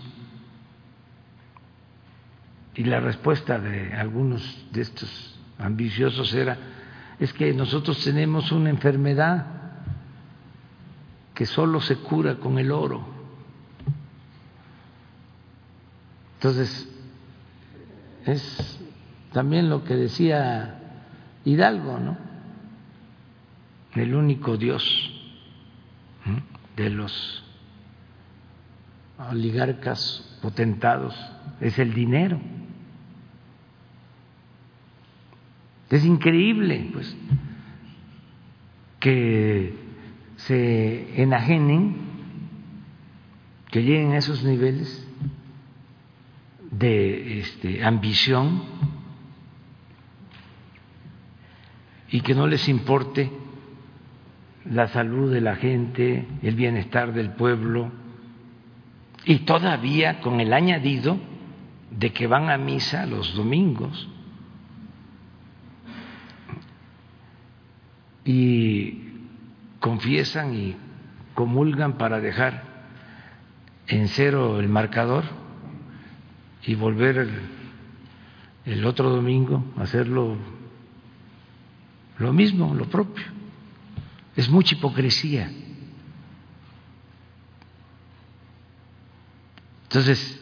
y 2.75 2.83
la 2.83 2.99
respuesta 2.99 3.59
de 3.59 3.93
algunos 3.93 4.65
de 4.71 4.81
estos 4.81 5.39
ambiciosos 5.59 6.33
era 6.33 6.57
es 7.19 7.31
que 7.33 7.53
nosotros 7.53 8.03
tenemos 8.03 8.51
una 8.51 8.69
enfermedad 8.69 9.45
que 11.33 11.45
solo 11.45 11.79
se 11.79 11.97
cura 11.97 12.35
con 12.35 12.59
el 12.59 12.71
oro. 12.71 13.07
Entonces, 16.35 16.89
es 18.25 18.79
también 19.31 19.69
lo 19.69 19.83
que 19.83 19.95
decía 19.95 20.79
Hidalgo, 21.45 21.99
¿no? 21.99 22.32
El 23.95 24.15
único 24.15 24.57
Dios 24.57 24.83
de 26.75 26.89
los 26.89 27.43
oligarcas 29.17 30.39
potentados 30.41 31.15
es 31.61 31.77
el 31.77 31.93
dinero. 31.93 32.39
Es 35.89 36.03
increíble, 36.05 36.89
pues, 36.91 37.15
que 38.99 39.75
se 40.37 41.21
enajenen 41.21 42.13
que 43.73 43.81
lleguen 43.81 44.11
a 44.11 44.17
esos 44.17 44.43
niveles 44.43 45.03
de 46.69 47.39
este, 47.39 47.83
ambición 47.83 48.61
y 52.11 52.21
que 52.21 52.35
no 52.35 52.45
les 52.45 52.69
importe 52.69 53.31
la 54.65 54.87
salud 54.87 55.31
de 55.31 55.41
la 55.41 55.55
gente, 55.55 56.25
el 56.41 56.55
bienestar 56.55 57.13
del 57.13 57.31
pueblo, 57.31 57.91
y 59.25 59.39
todavía 59.39 60.19
con 60.19 60.39
el 60.39 60.53
añadido 60.53 61.17
de 61.91 62.11
que 62.11 62.27
van 62.27 62.49
a 62.49 62.57
misa 62.57 63.05
los 63.05 63.35
domingos 63.35 64.09
y 68.25 68.99
confiesan 69.79 70.55
y 70.55 70.75
comulgan 71.33 71.97
para 71.97 72.19
dejar 72.19 72.63
en 73.87 74.07
cero 74.07 74.59
el 74.59 74.69
marcador 74.69 75.23
y 76.65 76.75
volver 76.75 77.29
el, 78.65 78.85
otro 78.85 79.09
domingo 79.09 79.63
a 79.77 79.83
hacerlo 79.83 80.37
lo 82.19 82.31
mismo, 82.31 82.73
lo 82.73 82.85
propio. 82.85 83.25
Es 84.35 84.49
mucha 84.49 84.75
hipocresía. 84.75 85.51
Entonces, 89.83 90.41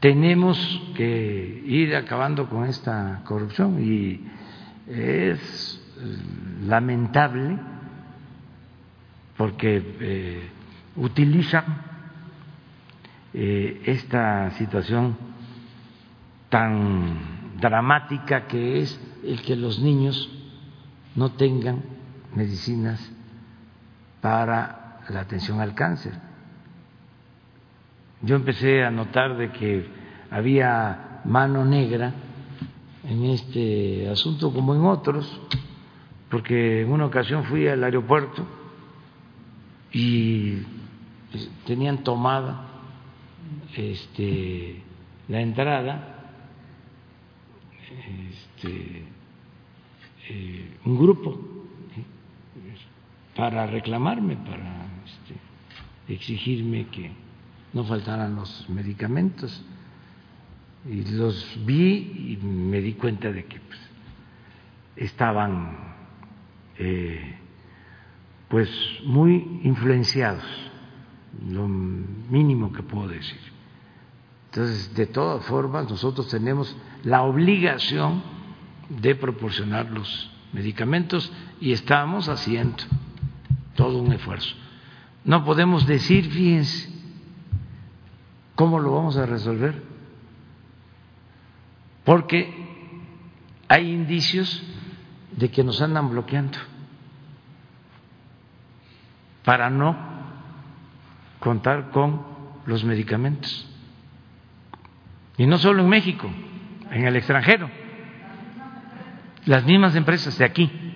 tenemos 0.00 0.58
que 0.94 1.62
ir 1.66 1.96
acabando 1.96 2.48
con 2.48 2.66
esta 2.66 3.22
corrupción 3.24 3.82
y 3.82 4.20
es 4.86 5.80
lamentable 6.66 7.58
porque 9.36 9.82
eh, 10.00 10.48
utilizan 10.96 11.64
eh, 13.32 13.82
esta 13.86 14.50
situación 14.52 15.16
tan 16.50 17.58
dramática 17.58 18.46
que 18.46 18.80
es 18.80 19.00
el 19.24 19.42
que 19.42 19.56
los 19.56 19.80
niños 19.80 20.30
no 21.16 21.32
tengan 21.32 21.82
medicinas 22.34 23.13
para 24.24 25.00
la 25.10 25.20
atención 25.20 25.60
al 25.60 25.74
cáncer. 25.74 26.14
Yo 28.22 28.36
empecé 28.36 28.82
a 28.82 28.90
notar 28.90 29.36
de 29.36 29.52
que 29.52 29.86
había 30.30 31.20
mano 31.26 31.62
negra 31.66 32.14
en 33.06 33.24
este 33.24 34.08
asunto 34.08 34.50
como 34.50 34.74
en 34.74 34.86
otros, 34.86 35.30
porque 36.30 36.80
en 36.80 36.90
una 36.90 37.04
ocasión 37.04 37.44
fui 37.44 37.68
al 37.68 37.84
aeropuerto 37.84 38.46
y 39.92 40.62
tenían 41.66 42.02
tomada 42.02 42.66
este, 43.76 44.82
la 45.28 45.42
entrada 45.42 46.32
este, 48.30 49.04
eh, 50.30 50.78
un 50.86 50.98
grupo 50.98 51.53
para 53.36 53.66
reclamarme, 53.66 54.36
para 54.36 54.86
este, 55.04 55.34
exigirme 56.08 56.86
que 56.86 57.12
no 57.72 57.84
faltaran 57.84 58.36
los 58.36 58.68
medicamentos. 58.68 59.64
Y 60.88 61.02
los 61.12 61.58
vi 61.64 62.38
y 62.40 62.46
me 62.46 62.80
di 62.80 62.92
cuenta 62.92 63.32
de 63.32 63.44
que 63.46 63.58
pues, 63.58 63.80
estaban 64.96 65.76
eh, 66.78 67.38
pues 68.48 68.68
muy 69.04 69.60
influenciados, 69.64 70.44
lo 71.48 71.66
mínimo 71.66 72.72
que 72.72 72.82
puedo 72.82 73.08
decir. 73.08 73.40
Entonces, 74.50 74.94
de 74.94 75.06
todas 75.06 75.44
formas, 75.46 75.88
nosotros 75.90 76.28
tenemos 76.28 76.76
la 77.02 77.22
obligación 77.22 78.22
de 78.88 79.14
proporcionar 79.16 79.90
los 79.90 80.30
medicamentos 80.52 81.32
y 81.60 81.72
estamos 81.72 82.28
haciendo 82.28 82.84
todo 83.74 83.98
un 83.98 84.12
esfuerzo. 84.12 84.54
No 85.24 85.44
podemos 85.44 85.86
decir, 85.86 86.30
fíjense, 86.30 86.90
cómo 88.54 88.78
lo 88.78 88.92
vamos 88.92 89.16
a 89.16 89.26
resolver, 89.26 89.82
porque 92.04 92.52
hay 93.68 93.90
indicios 93.90 94.62
de 95.32 95.50
que 95.50 95.64
nos 95.64 95.80
andan 95.80 96.10
bloqueando 96.10 96.58
para 99.44 99.70
no 99.70 99.96
contar 101.40 101.90
con 101.90 102.22
los 102.66 102.84
medicamentos. 102.84 103.68
Y 105.36 105.46
no 105.46 105.58
solo 105.58 105.82
en 105.82 105.88
México, 105.88 106.30
en 106.90 107.06
el 107.06 107.16
extranjero. 107.16 107.68
Las 109.46 109.64
mismas 109.64 109.94
empresas 109.96 110.38
de 110.38 110.44
aquí. 110.44 110.93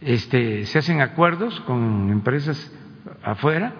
Este, 0.00 0.64
se 0.66 0.78
hacen 0.78 1.00
acuerdos 1.00 1.60
con 1.62 2.10
empresas 2.10 2.72
afuera 3.22 3.72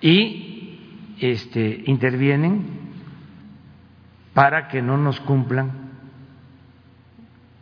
y 0.00 1.14
este, 1.20 1.84
intervienen 1.86 2.80
para 4.34 4.68
que 4.68 4.80
no 4.80 4.96
nos 4.96 5.20
cumplan 5.20 5.90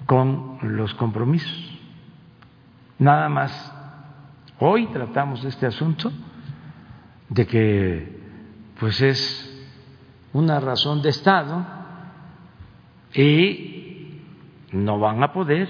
con 0.07 0.59
los 0.63 0.95
compromisos. 0.95 1.79
Nada 2.99 3.29
más, 3.29 3.73
hoy 4.59 4.87
tratamos 4.89 5.45
este 5.45 5.67
asunto 5.67 6.13
de 7.29 7.47
que 7.47 8.21
pues 8.79 9.01
es 9.01 9.47
una 10.33 10.61
razón 10.61 11.03
de 11.03 11.11
Estado 11.11 11.67
y 13.15 14.21
no 14.73 14.99
van 14.99 15.23
a 15.23 15.33
poder, 15.33 15.69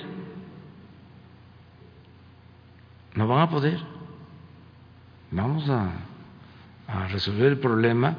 no 3.20 3.28
van 3.28 3.40
a 3.42 3.50
poder. 3.50 3.78
Vamos 5.30 5.68
a, 5.68 5.90
a 6.88 7.06
resolver 7.08 7.48
el 7.48 7.58
problema 7.58 8.16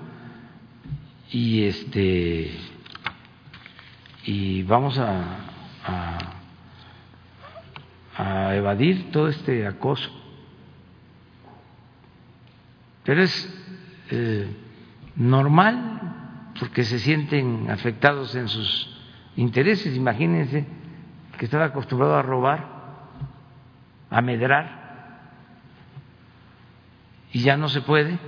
y 1.32 1.64
este 1.64 2.56
y 4.26 4.62
vamos 4.62 5.00
a, 5.00 5.24
a, 8.16 8.56
evadir 8.56 9.12
todo 9.12 9.28
este 9.30 9.66
acoso. 9.66 10.12
Pero 13.04 13.24
es 13.24 13.34
eh, 14.12 14.56
normal 15.16 16.52
porque 16.60 16.84
se 16.84 17.00
sienten 17.00 17.72
afectados 17.72 18.36
en 18.36 18.48
sus 18.48 19.02
intereses. 19.36 19.96
Imagínense 19.96 20.68
que 21.40 21.46
estaba 21.46 21.66
acostumbrado 21.66 22.16
a 22.16 22.22
robar, 22.22 22.68
a 24.12 24.22
medrar, 24.22 24.81
y 27.34 27.42
ya 27.42 27.58
no 27.58 27.70
se 27.70 27.82
puede. 27.82 28.20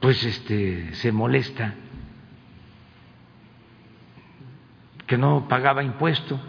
pues 0.00 0.24
este 0.24 0.94
se 0.94 1.12
molesta 1.12 1.74
que 5.06 5.18
no 5.18 5.46
pagaba 5.46 5.84
impuesto 5.84 6.40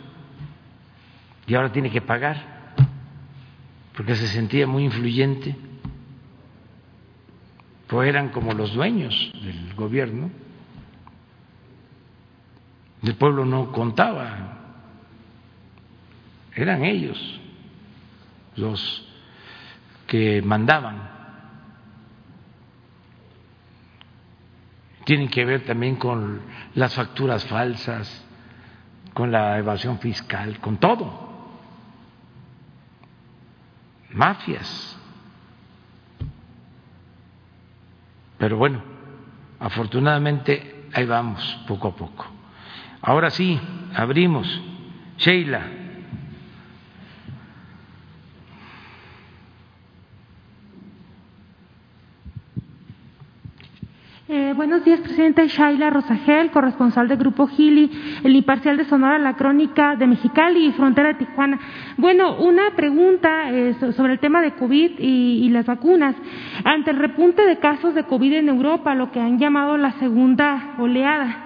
y 1.45 1.53
ahora 1.53 1.71
tiene 1.71 1.91
que 1.91 2.01
pagar 2.01 2.73
porque 3.95 4.15
se 4.15 4.27
sentía 4.27 4.65
muy 4.65 4.85
influyente 4.85 5.55
pues 7.87 8.07
eran 8.07 8.29
como 8.29 8.53
los 8.53 8.73
dueños 8.73 9.13
del 9.43 9.73
gobierno 9.75 10.31
el 13.03 13.15
pueblo 13.15 13.43
no 13.43 13.73
contaba 13.73 14.59
eran 16.55 16.85
ellos 16.85 17.40
los 18.55 19.07
que 20.07 20.41
mandaban 20.41 21.09
tienen 25.05 25.29
que 25.29 25.45
ver 25.45 25.65
también 25.65 25.95
con 25.95 26.41
las 26.75 26.93
facturas 26.93 27.45
falsas, 27.45 28.25
con 29.13 29.31
la 29.31 29.57
evasión 29.57 29.99
fiscal, 29.99 30.59
con 30.59 30.77
todo. 30.77 31.31
Mafias. 34.11 34.97
Pero 38.37 38.57
bueno, 38.57 38.81
afortunadamente 39.59 40.85
ahí 40.93 41.05
vamos 41.05 41.59
poco 41.67 41.89
a 41.89 41.95
poco. 41.95 42.25
Ahora 43.01 43.29
sí, 43.29 43.59
abrimos. 43.95 44.47
Sheila. 45.17 45.80
Eh, 54.51 54.53
buenos 54.53 54.83
días, 54.83 54.99
presidente 54.99 55.47
Shaila 55.47 55.89
Rosagel, 55.89 56.51
corresponsal 56.51 57.07
del 57.07 57.17
Grupo 57.17 57.47
Gili, 57.47 57.89
el 58.21 58.35
imparcial 58.35 58.75
de 58.75 58.83
Sonora, 58.83 59.17
la 59.17 59.35
crónica 59.37 59.95
de 59.95 60.07
Mexicali 60.07 60.65
y 60.65 60.71
Frontera 60.73 61.13
de 61.13 61.25
Tijuana. 61.25 61.57
Bueno, 61.95 62.35
una 62.35 62.71
pregunta 62.75 63.49
eh, 63.49 63.75
sobre 63.95 64.13
el 64.13 64.19
tema 64.19 64.41
de 64.41 64.51
COVID 64.55 64.99
y, 64.99 65.47
las 65.51 65.65
vacunas. 65.65 66.15
Ante 66.65 66.91
el 66.91 66.97
repunte 66.97 67.45
de 67.45 67.59
casos 67.59 67.95
de 67.95 68.03
COVID 68.03 68.33
en 68.33 68.49
Europa, 68.49 68.93
lo 68.93 69.09
que 69.11 69.21
han 69.21 69.39
llamado 69.39 69.77
la 69.77 69.93
segunda 69.99 70.75
oleada, 70.77 71.45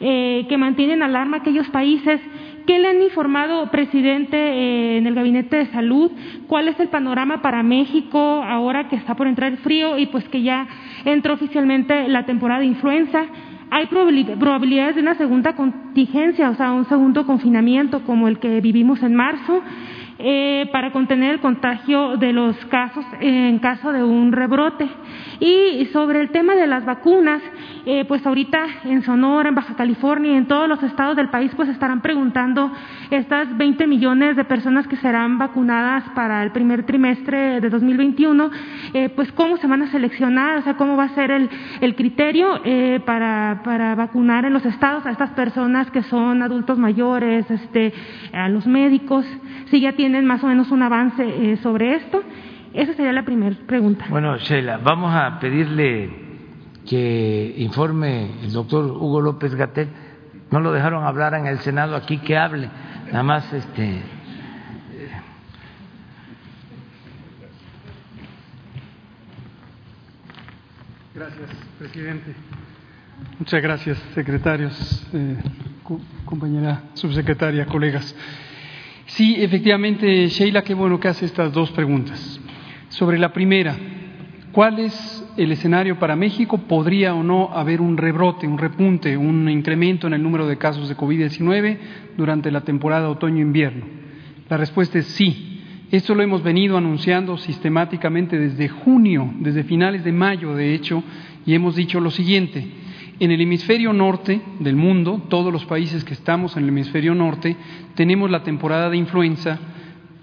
eh, 0.00 0.44
que 0.46 0.58
mantienen 0.58 1.02
alarma 1.02 1.38
aquellos 1.38 1.68
países, 1.70 2.20
¿Qué 2.66 2.78
le 2.78 2.88
han 2.88 3.02
informado, 3.02 3.72
presidente, 3.72 4.36
eh, 4.36 4.98
en 4.98 5.08
el 5.08 5.16
Gabinete 5.16 5.56
de 5.56 5.66
Salud? 5.66 6.12
¿Cuál 6.46 6.68
es 6.68 6.78
el 6.78 6.88
panorama 6.88 7.42
para 7.42 7.64
México 7.64 8.18
ahora 8.18 8.88
que 8.88 8.94
está 8.94 9.16
por 9.16 9.26
entrar 9.26 9.50
el 9.50 9.58
frío 9.58 9.98
y 9.98 10.06
pues 10.06 10.28
que 10.28 10.42
ya 10.42 10.68
entró 11.04 11.34
oficialmente 11.34 12.08
la 12.08 12.26
temporada 12.26 12.60
de 12.60 12.66
influenza? 12.66 13.24
¿Hay 13.70 13.86
probabilidades 13.86 14.96
de 14.96 15.00
una 15.00 15.14
segunda 15.14 15.54
contingencia, 15.54 16.50
o 16.50 16.54
sea, 16.54 16.72
un 16.72 16.86
segundo 16.88 17.26
confinamiento 17.26 18.02
como 18.04 18.28
el 18.28 18.38
que 18.38 18.60
vivimos 18.60 19.02
en 19.02 19.14
marzo? 19.14 19.62
Eh, 20.24 20.68
para 20.70 20.92
contener 20.92 21.32
el 21.32 21.40
contagio 21.40 22.16
de 22.16 22.32
los 22.32 22.54
casos 22.66 23.04
en 23.20 23.58
caso 23.58 23.90
de 23.90 24.04
un 24.04 24.30
rebrote. 24.30 24.86
Y 25.44 25.86
sobre 25.86 26.20
el 26.20 26.30
tema 26.30 26.54
de 26.54 26.68
las 26.68 26.84
vacunas, 26.84 27.42
eh, 27.84 28.04
pues 28.06 28.24
ahorita 28.24 28.64
en 28.84 29.02
Sonora, 29.02 29.48
en 29.48 29.56
Baja 29.56 29.74
California 29.74 30.34
y 30.34 30.36
en 30.36 30.46
todos 30.46 30.68
los 30.68 30.80
estados 30.84 31.16
del 31.16 31.30
país, 31.30 31.50
pues 31.56 31.68
estarán 31.68 32.00
preguntando 32.00 32.70
estas 33.10 33.58
20 33.58 33.88
millones 33.88 34.36
de 34.36 34.44
personas 34.44 34.86
que 34.86 34.94
serán 34.98 35.38
vacunadas 35.38 36.04
para 36.14 36.44
el 36.44 36.52
primer 36.52 36.86
trimestre 36.86 37.60
de 37.60 37.70
2021, 37.70 38.52
eh, 38.94 39.08
pues 39.16 39.32
cómo 39.32 39.56
se 39.56 39.66
van 39.66 39.82
a 39.82 39.90
seleccionar, 39.90 40.58
o 40.58 40.62
sea, 40.62 40.76
cómo 40.76 40.96
va 40.96 41.06
a 41.06 41.14
ser 41.16 41.32
el, 41.32 41.50
el 41.80 41.96
criterio 41.96 42.60
eh, 42.64 43.00
para, 43.04 43.62
para 43.64 43.96
vacunar 43.96 44.44
en 44.44 44.52
los 44.52 44.64
estados 44.64 45.04
a 45.06 45.10
estas 45.10 45.30
personas 45.30 45.90
que 45.90 46.04
son 46.04 46.40
adultos 46.40 46.78
mayores, 46.78 47.50
este, 47.50 47.92
a 48.32 48.48
los 48.48 48.68
médicos, 48.68 49.26
si 49.72 49.80
ya 49.80 49.94
tienen 49.94 50.24
más 50.24 50.44
o 50.44 50.46
menos 50.46 50.70
un 50.70 50.82
avance 50.82 51.24
eh, 51.24 51.56
sobre 51.56 51.96
esto. 51.96 52.22
Esa 52.74 52.94
sería 52.94 53.12
la 53.12 53.24
primera 53.24 53.54
pregunta. 53.66 54.06
Bueno, 54.08 54.36
Sheila, 54.38 54.78
vamos 54.78 55.14
a 55.14 55.38
pedirle 55.38 56.10
que 56.88 57.54
informe 57.58 58.42
el 58.42 58.52
doctor 58.52 58.84
Hugo 58.84 59.20
López 59.20 59.54
Gatel. 59.54 59.88
No 60.50 60.60
lo 60.60 60.72
dejaron 60.72 61.04
hablar 61.04 61.34
en 61.34 61.46
el 61.46 61.58
Senado 61.60 61.96
aquí 61.96 62.18
que 62.18 62.36
hable. 62.36 62.68
Nada 63.06 63.22
más 63.22 63.52
este 63.52 64.02
Gracias, 71.14 71.50
presidente. 71.78 72.34
Muchas 73.38 73.62
gracias, 73.62 73.98
secretarios, 74.14 75.06
eh, 75.12 75.36
compañera 76.24 76.84
subsecretaria, 76.94 77.66
colegas. 77.66 78.16
Sí, 79.06 79.36
efectivamente, 79.38 80.28
Sheila, 80.28 80.62
qué 80.62 80.72
bueno 80.72 80.98
que 80.98 81.08
hace 81.08 81.26
estas 81.26 81.52
dos 81.52 81.70
preguntas. 81.72 82.40
Sobre 82.92 83.18
la 83.18 83.32
primera, 83.32 83.74
¿cuál 84.52 84.78
es 84.78 85.24
el 85.38 85.50
escenario 85.50 85.98
para 85.98 86.14
México? 86.14 86.58
¿Podría 86.58 87.14
o 87.14 87.22
no 87.22 87.48
haber 87.54 87.80
un 87.80 87.96
rebrote, 87.96 88.46
un 88.46 88.58
repunte, 88.58 89.16
un 89.16 89.48
incremento 89.48 90.06
en 90.06 90.12
el 90.12 90.22
número 90.22 90.46
de 90.46 90.58
casos 90.58 90.90
de 90.90 90.96
COVID-19 90.96 91.78
durante 92.18 92.50
la 92.50 92.60
temporada 92.60 93.08
otoño-invierno? 93.08 93.86
La 94.50 94.58
respuesta 94.58 94.98
es 94.98 95.06
sí. 95.06 95.62
Esto 95.90 96.14
lo 96.14 96.22
hemos 96.22 96.42
venido 96.42 96.76
anunciando 96.76 97.38
sistemáticamente 97.38 98.38
desde 98.38 98.68
junio, 98.68 99.32
desde 99.38 99.64
finales 99.64 100.04
de 100.04 100.12
mayo, 100.12 100.54
de 100.54 100.74
hecho, 100.74 101.02
y 101.46 101.54
hemos 101.54 101.74
dicho 101.74 101.98
lo 101.98 102.10
siguiente. 102.10 102.62
En 103.20 103.30
el 103.30 103.40
hemisferio 103.40 103.94
norte 103.94 104.42
del 104.60 104.76
mundo, 104.76 105.22
todos 105.30 105.50
los 105.50 105.64
países 105.64 106.04
que 106.04 106.12
estamos 106.12 106.58
en 106.58 106.64
el 106.64 106.68
hemisferio 106.68 107.14
norte, 107.14 107.56
tenemos 107.94 108.30
la 108.30 108.42
temporada 108.42 108.90
de 108.90 108.98
influenza 108.98 109.58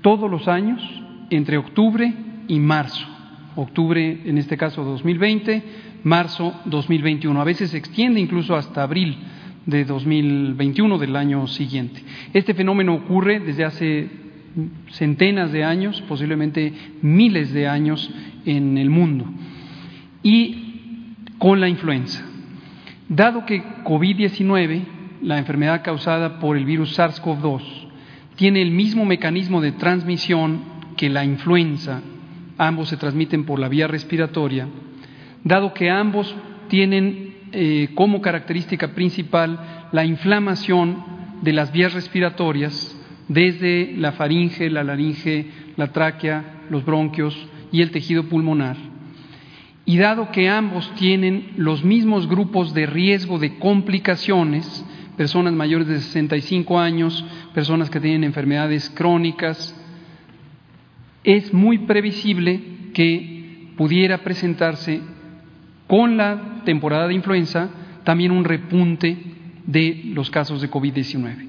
todos 0.01 0.29
los 0.29 0.47
años 0.47 0.83
entre 1.31 1.57
octubre 1.57 2.28
y 2.49 2.59
marzo. 2.59 3.07
Octubre, 3.55 4.21
en 4.25 4.37
este 4.37 4.57
caso 4.57 4.83
2020, 4.83 5.63
marzo 6.03 6.53
2021. 6.65 7.39
A 7.39 7.45
veces 7.45 7.69
se 7.69 7.77
extiende 7.77 8.19
incluso 8.19 8.55
hasta 8.55 8.83
abril 8.83 9.17
de 9.65 9.85
2021 9.85 10.97
del 10.97 11.15
año 11.15 11.47
siguiente. 11.47 12.01
Este 12.33 12.53
fenómeno 12.53 12.95
ocurre 12.95 13.39
desde 13.39 13.63
hace 13.63 14.09
centenas 14.91 15.51
de 15.51 15.63
años, 15.63 16.01
posiblemente 16.07 16.73
miles 17.01 17.53
de 17.53 17.67
años 17.67 18.09
en 18.45 18.77
el 18.77 18.89
mundo. 18.89 19.25
Y 20.23 20.65
con 21.37 21.61
la 21.61 21.69
influenza. 21.69 22.25
Dado 23.07 23.45
que 23.45 23.63
COVID-19, 23.83 24.83
la 25.21 25.37
enfermedad 25.37 25.83
causada 25.83 26.39
por 26.39 26.57
el 26.57 26.65
virus 26.65 26.97
SARS-CoV-2, 26.97 27.61
tiene 28.35 28.61
el 28.61 28.71
mismo 28.71 29.05
mecanismo 29.05 29.61
de 29.61 29.71
transmisión 29.73 30.61
que 30.95 31.09
la 31.09 31.23
influenza, 31.23 32.01
ambos 32.59 32.89
se 32.89 32.97
transmiten 32.97 33.45
por 33.45 33.57
la 33.57 33.69
vía 33.69 33.87
respiratoria, 33.87 34.67
dado 35.43 35.73
que 35.73 35.89
ambos 35.89 36.35
tienen 36.67 37.35
eh, 37.51 37.89
como 37.95 38.21
característica 38.21 38.89
principal 38.89 39.87
la 39.91 40.05
inflamación 40.05 41.03
de 41.41 41.53
las 41.53 41.71
vías 41.71 41.93
respiratorias, 41.93 42.95
desde 43.29 43.93
la 43.95 44.11
faringe, 44.11 44.69
la 44.69 44.83
laringe, 44.83 45.47
la 45.77 45.87
tráquea, 45.87 46.65
los 46.69 46.83
bronquios 46.83 47.35
y 47.71 47.81
el 47.81 47.91
tejido 47.91 48.23
pulmonar, 48.23 48.75
y 49.85 49.97
dado 49.97 50.31
que 50.31 50.49
ambos 50.49 50.91
tienen 50.95 51.53
los 51.55 51.83
mismos 51.83 52.27
grupos 52.27 52.73
de 52.73 52.85
riesgo 52.85 53.39
de 53.39 53.57
complicaciones, 53.57 54.85
personas 55.15 55.53
mayores 55.53 55.87
de 55.87 55.99
65 55.99 56.77
años, 56.77 57.25
personas 57.53 57.89
que 57.89 57.99
tienen 57.99 58.25
enfermedades 58.25 58.89
crónicas, 58.89 59.75
es 61.23 61.53
muy 61.53 61.79
previsible 61.79 62.61
que 62.93 63.71
pudiera 63.77 64.19
presentarse 64.19 65.01
con 65.87 66.17
la 66.17 66.61
temporada 66.65 67.07
de 67.07 67.15
influenza 67.15 67.69
también 68.03 68.31
un 68.31 68.43
repunte 68.43 69.17
de 69.65 70.01
los 70.13 70.29
casos 70.29 70.61
de 70.61 70.69
COVID-19. 70.69 71.47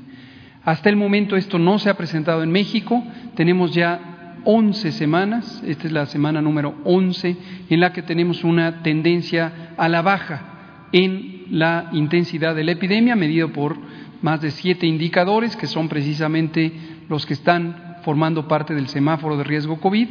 Hasta 0.65 0.89
el 0.91 0.97
momento 0.97 1.37
esto 1.37 1.59
no 1.59 1.79
se 1.79 1.91
ha 1.91 1.95
presentado 1.95 2.43
en 2.43 2.53
México, 2.53 3.03
tenemos 3.35 3.75
ya 3.75 4.37
11 4.45 4.93
semanas, 4.93 5.63
esta 5.67 5.87
es 5.87 5.93
la 5.93 6.07
semana 6.07 6.41
número 6.41 6.75
11, 6.85 7.37
en 7.69 7.81
la 7.81 7.93
que 7.93 8.03
tenemos 8.03 8.45
una 8.45 8.83
tendencia 8.83 9.75
a 9.77 9.89
la 9.89 10.03
baja 10.03 10.89
en 10.93 11.45
la 11.51 11.89
intensidad 11.93 12.55
de 12.55 12.65
la 12.65 12.73
epidemia, 12.73 13.17
medido 13.17 13.53
por 13.53 13.77
más 14.23 14.41
de 14.41 14.51
siete 14.51 14.87
indicadores, 14.87 15.57
que 15.57 15.67
son 15.67 15.89
precisamente 15.89 16.73
los 17.09 17.27
que 17.27 17.35
están 17.35 17.90
formando 18.05 18.49
parte 18.49 18.75
del 18.75 18.89
semáforo 18.89 19.37
de 19.37 19.45
riesgo 19.45 19.81
COVID. 19.81 20.09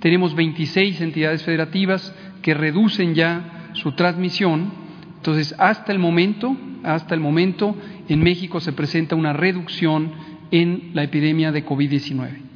Tenemos 0.00 0.34
26 0.34 1.00
entidades 1.00 1.42
federativas 1.42 2.14
que 2.42 2.54
reducen 2.54 3.14
ya 3.14 3.70
su 3.72 3.92
transmisión. 3.92 4.72
Entonces, 5.16 5.54
hasta 5.58 5.92
el 5.92 5.98
momento, 5.98 6.56
hasta 6.82 7.14
el 7.14 7.20
momento, 7.20 7.76
en 8.08 8.22
México 8.22 8.60
se 8.60 8.72
presenta 8.72 9.16
una 9.16 9.32
reducción 9.32 10.12
en 10.50 10.90
la 10.94 11.02
epidemia 11.02 11.50
de 11.50 11.64
COVID-19 11.64 12.46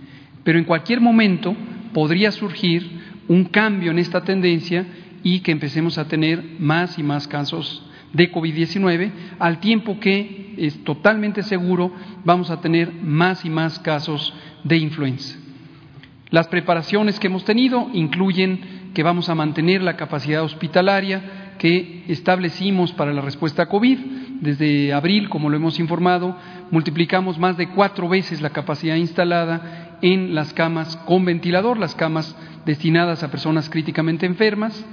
pero 0.44 0.58
en 0.58 0.64
cualquier 0.64 1.00
momento 1.00 1.54
podría 1.92 2.32
surgir 2.32 2.88
un 3.28 3.44
cambio 3.44 3.90
en 3.90 3.98
esta 3.98 4.22
tendencia 4.22 4.86
y 5.22 5.40
que 5.40 5.52
empecemos 5.52 5.98
a 5.98 6.08
tener 6.08 6.42
más 6.58 6.98
y 6.98 7.02
más 7.02 7.28
casos 7.28 7.86
de 8.12 8.32
COVID-19, 8.32 9.12
al 9.38 9.60
tiempo 9.60 10.00
que 10.00 10.39
es 10.56 10.82
totalmente 10.84 11.42
seguro 11.42 11.92
vamos 12.24 12.50
a 12.50 12.60
tener 12.60 12.92
más 12.92 13.44
y 13.44 13.50
más 13.50 13.78
casos 13.78 14.32
de 14.64 14.76
influenza. 14.76 15.38
Las 16.30 16.48
preparaciones 16.48 17.18
que 17.18 17.26
hemos 17.26 17.44
tenido 17.44 17.88
incluyen 17.92 18.92
que 18.94 19.02
vamos 19.02 19.28
a 19.28 19.34
mantener 19.34 19.82
la 19.82 19.96
capacidad 19.96 20.42
hospitalaria 20.42 21.54
que 21.58 22.04
establecimos 22.08 22.92
para 22.92 23.12
la 23.12 23.20
respuesta 23.20 23.64
a 23.64 23.68
COVID. 23.68 23.98
Desde 24.40 24.92
abril, 24.94 25.28
como 25.28 25.50
lo 25.50 25.56
hemos 25.56 25.78
informado, 25.78 26.36
multiplicamos 26.70 27.38
más 27.38 27.56
de 27.56 27.68
cuatro 27.68 28.08
veces 28.08 28.40
la 28.40 28.50
capacidad 28.50 28.96
instalada 28.96 29.98
en 30.02 30.34
las 30.34 30.54
camas 30.54 30.96
con 30.96 31.24
ventilador, 31.24 31.78
las 31.78 31.94
camas 31.94 32.34
destinadas 32.64 33.22
a 33.22 33.30
personas 33.30 33.68
críticamente 33.68 34.24
enfermas. 34.24 34.84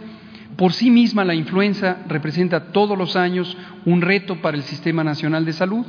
Por 0.57 0.73
sí 0.73 0.89
misma 0.89 1.23
la 1.23 1.35
influenza 1.35 1.99
representa 2.07 2.71
todos 2.71 2.97
los 2.97 3.15
años 3.15 3.55
un 3.85 4.01
reto 4.01 4.41
para 4.41 4.57
el 4.57 4.63
Sistema 4.63 5.03
Nacional 5.03 5.45
de 5.45 5.53
Salud. 5.53 5.85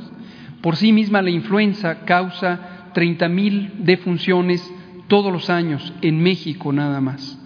Por 0.61 0.75
sí 0.75 0.93
misma 0.93 1.21
la 1.21 1.31
influenza 1.31 2.05
causa 2.05 2.91
30 2.93 3.29
mil 3.29 3.71
defunciones 3.79 4.63
todos 5.07 5.33
los 5.33 5.49
años 5.49 5.93
en 6.01 6.21
México 6.21 6.71
nada 6.71 7.01
más. 7.01 7.37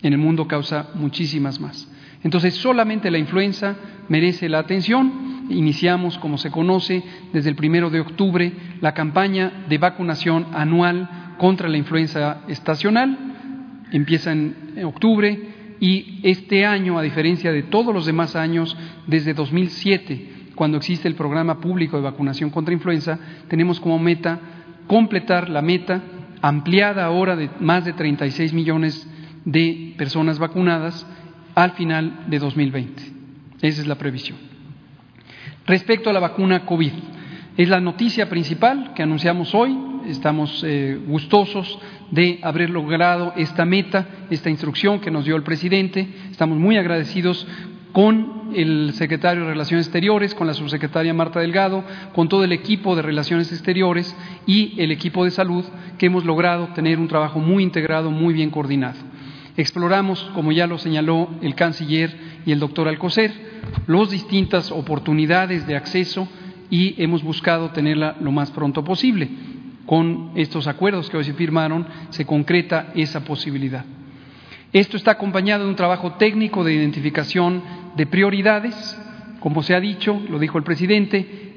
En 0.00 0.12
el 0.12 0.18
mundo 0.18 0.46
causa 0.46 0.90
muchísimas 0.94 1.60
más. 1.60 1.90
Entonces 2.22 2.54
solamente 2.54 3.10
la 3.10 3.18
influenza 3.18 3.76
merece 4.08 4.48
la 4.48 4.60
atención 4.60 5.32
iniciamos, 5.50 6.18
como 6.18 6.38
se 6.38 6.50
conoce, 6.50 7.02
desde 7.32 7.50
el 7.50 7.56
primero 7.56 7.90
de 7.90 8.00
octubre 8.00 8.52
la 8.80 8.94
campaña 8.94 9.64
de 9.68 9.78
vacunación 9.78 10.46
anual 10.52 11.34
contra 11.38 11.68
la 11.68 11.78
influenza 11.78 12.42
estacional. 12.48 13.18
Empieza 13.92 14.32
en 14.32 14.84
octubre 14.84 15.51
y 15.82 16.20
este 16.22 16.64
año, 16.64 16.96
a 16.96 17.02
diferencia 17.02 17.50
de 17.50 17.64
todos 17.64 17.92
los 17.92 18.06
demás 18.06 18.36
años, 18.36 18.76
desde 19.08 19.34
2007, 19.34 20.52
cuando 20.54 20.76
existe 20.76 21.08
el 21.08 21.16
programa 21.16 21.58
público 21.58 21.96
de 21.96 22.04
vacunación 22.04 22.50
contra 22.50 22.72
influenza, 22.72 23.18
tenemos 23.48 23.80
como 23.80 23.98
meta 23.98 24.38
completar 24.86 25.48
la 25.48 25.60
meta 25.60 26.00
ampliada 26.40 27.04
ahora 27.04 27.34
de 27.34 27.50
más 27.58 27.84
de 27.84 27.94
36 27.94 28.52
millones 28.52 29.10
de 29.44 29.94
personas 29.98 30.38
vacunadas 30.38 31.04
al 31.56 31.72
final 31.72 32.26
de 32.28 32.38
2020. 32.38 33.02
Esa 33.62 33.80
es 33.80 33.88
la 33.88 33.98
previsión. 33.98 34.38
Respecto 35.66 36.10
a 36.10 36.12
la 36.12 36.20
vacuna 36.20 36.64
COVID, 36.64 36.92
es 37.56 37.68
la 37.68 37.80
noticia 37.80 38.28
principal 38.28 38.92
que 38.94 39.02
anunciamos 39.02 39.52
hoy. 39.52 39.76
Estamos 40.06 40.62
eh, 40.64 40.96
gustosos 41.08 41.76
de 42.12 42.38
haber 42.42 42.70
logrado 42.70 43.32
esta 43.36 43.64
meta, 43.64 44.06
esta 44.30 44.50
instrucción 44.50 45.00
que 45.00 45.10
nos 45.10 45.24
dio 45.24 45.34
el 45.34 45.42
presidente. 45.42 46.06
Estamos 46.30 46.58
muy 46.58 46.76
agradecidos 46.76 47.46
con 47.92 48.52
el 48.54 48.92
secretario 48.94 49.44
de 49.44 49.50
Relaciones 49.50 49.86
Exteriores, 49.86 50.34
con 50.34 50.46
la 50.46 50.52
subsecretaria 50.52 51.14
Marta 51.14 51.40
Delgado, 51.40 51.82
con 52.14 52.28
todo 52.28 52.44
el 52.44 52.52
equipo 52.52 52.94
de 52.94 53.02
Relaciones 53.02 53.50
Exteriores 53.50 54.14
y 54.46 54.74
el 54.78 54.92
equipo 54.92 55.24
de 55.24 55.30
salud, 55.30 55.64
que 55.98 56.06
hemos 56.06 56.24
logrado 56.26 56.68
tener 56.74 56.98
un 56.98 57.08
trabajo 57.08 57.38
muy 57.38 57.62
integrado, 57.62 58.10
muy 58.10 58.34
bien 58.34 58.50
coordinado. 58.50 58.98
Exploramos, 59.56 60.30
como 60.34 60.52
ya 60.52 60.66
lo 60.66 60.76
señaló 60.78 61.30
el 61.40 61.54
canciller 61.54 62.14
y 62.44 62.52
el 62.52 62.60
doctor 62.60 62.88
Alcocer, 62.88 63.32
las 63.86 64.10
distintas 64.10 64.70
oportunidades 64.70 65.66
de 65.66 65.76
acceso 65.76 66.28
y 66.68 66.94
hemos 67.02 67.22
buscado 67.22 67.70
tenerla 67.70 68.16
lo 68.20 68.32
más 68.32 68.50
pronto 68.50 68.84
posible. 68.84 69.28
Con 69.86 70.30
estos 70.34 70.66
acuerdos 70.66 71.10
que 71.10 71.16
hoy 71.16 71.24
se 71.24 71.34
firmaron 71.34 71.86
se 72.10 72.24
concreta 72.24 72.92
esa 72.94 73.24
posibilidad. 73.24 73.84
Esto 74.72 74.96
está 74.96 75.12
acompañado 75.12 75.64
de 75.64 75.70
un 75.70 75.76
trabajo 75.76 76.12
técnico 76.14 76.64
de 76.64 76.74
identificación 76.74 77.62
de 77.96 78.06
prioridades. 78.06 78.98
Como 79.40 79.62
se 79.62 79.74
ha 79.74 79.80
dicho, 79.80 80.20
lo 80.30 80.38
dijo 80.38 80.56
el 80.56 80.64
presidente, 80.64 81.52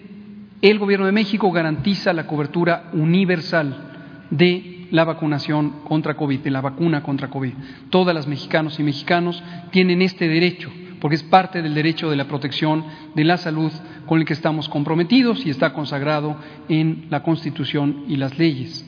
el 0.62 0.80
Gobierno 0.80 1.06
de 1.06 1.12
México 1.12 1.52
garantiza 1.52 2.12
la 2.12 2.28
cobertura 2.28 2.90
universal 2.94 4.26
de 4.32 4.88
la 4.92 5.04
vacunación 5.04 5.82
contra 5.84 6.16
COVID, 6.16 6.40
de 6.40 6.52
la 6.52 6.62
vacuna 6.62 7.04
contra 7.04 7.30
COVID. 7.30 7.54
Todas 7.90 8.16
las 8.16 8.28
mexicanos 8.28 8.80
y 8.80 8.84
mexicanos 8.84 9.42
tienen 9.72 10.02
este 10.02 10.28
derecho, 10.28 10.72
porque 11.00 11.16
es 11.16 11.24
parte 11.24 11.62
del 11.62 11.74
derecho 11.74 12.10
de 12.10 12.16
la 12.16 12.28
protección 12.28 12.86
de 13.16 13.24
la 13.24 13.38
salud 13.38 13.72
con 14.06 14.20
el 14.20 14.26
que 14.26 14.34
estamos 14.34 14.70
comprometidos 14.70 15.46
y 15.46 15.50
está 15.50 15.74
consagrado 15.74 16.38
en 16.70 17.06
la 17.10 17.24
Constitución 17.24 18.06
y 18.08 18.18
las 18.18 18.38
leyes. 18.38 18.86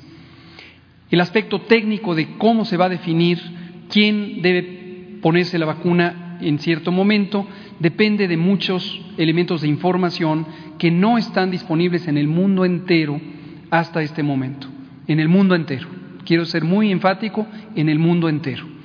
El 1.10 1.22
aspecto 1.22 1.62
técnico 1.62 2.16
de 2.16 2.38
cómo 2.38 2.66
se 2.66 2.78
va 2.78 2.86
a 2.86 2.90
definir 2.90 3.40
quién 3.90 4.42
debe 4.42 5.20
ponerse 5.22 5.58
la 5.58 5.66
vacuna 5.66 6.38
en 6.42 6.60
cierto 6.60 6.92
momento 6.92 7.48
depende 7.80 8.28
de 8.28 8.38
muchos 8.38 9.02
elementos 9.18 9.62
de 9.62 9.68
información 9.68 10.46
que 10.78 10.92
no 10.92 11.18
están 11.18 11.52
disponibles 11.52 12.08
en 12.08 12.18
el 12.18 12.28
mundo 12.28 12.66
entero 12.66 13.20
hasta 13.70 14.02
este 14.02 14.24
momento, 14.24 14.68
en 15.08 15.20
el 15.20 15.30
mundo 15.30 15.56
entero. 15.56 15.88
Quiero 16.26 16.46
ser 16.46 16.64
muy 16.64 16.92
enfático, 16.92 17.48
en 17.76 17.90
el 17.90 18.00
mundo 18.00 18.30
entero. 18.30 18.77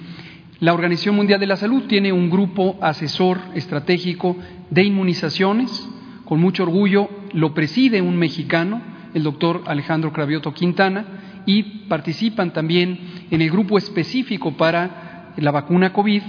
La 0.62 0.72
Organización 0.74 1.16
Mundial 1.16 1.40
de 1.40 1.48
la 1.48 1.56
Salud 1.56 1.88
tiene 1.88 2.12
un 2.12 2.30
grupo 2.30 2.78
asesor 2.80 3.40
estratégico 3.56 4.36
de 4.70 4.84
inmunizaciones, 4.84 5.88
con 6.24 6.40
mucho 6.40 6.62
orgullo 6.62 7.10
lo 7.32 7.52
preside 7.52 8.00
un 8.00 8.16
mexicano, 8.16 8.80
el 9.12 9.24
doctor 9.24 9.64
Alejandro 9.66 10.12
Cravioto 10.12 10.54
Quintana, 10.54 11.42
y 11.46 11.64
participan 11.88 12.52
también 12.52 12.96
en 13.32 13.42
el 13.42 13.50
grupo 13.50 13.76
específico 13.76 14.56
para 14.56 15.32
la 15.36 15.50
vacuna 15.50 15.92
COVID, 15.92 16.22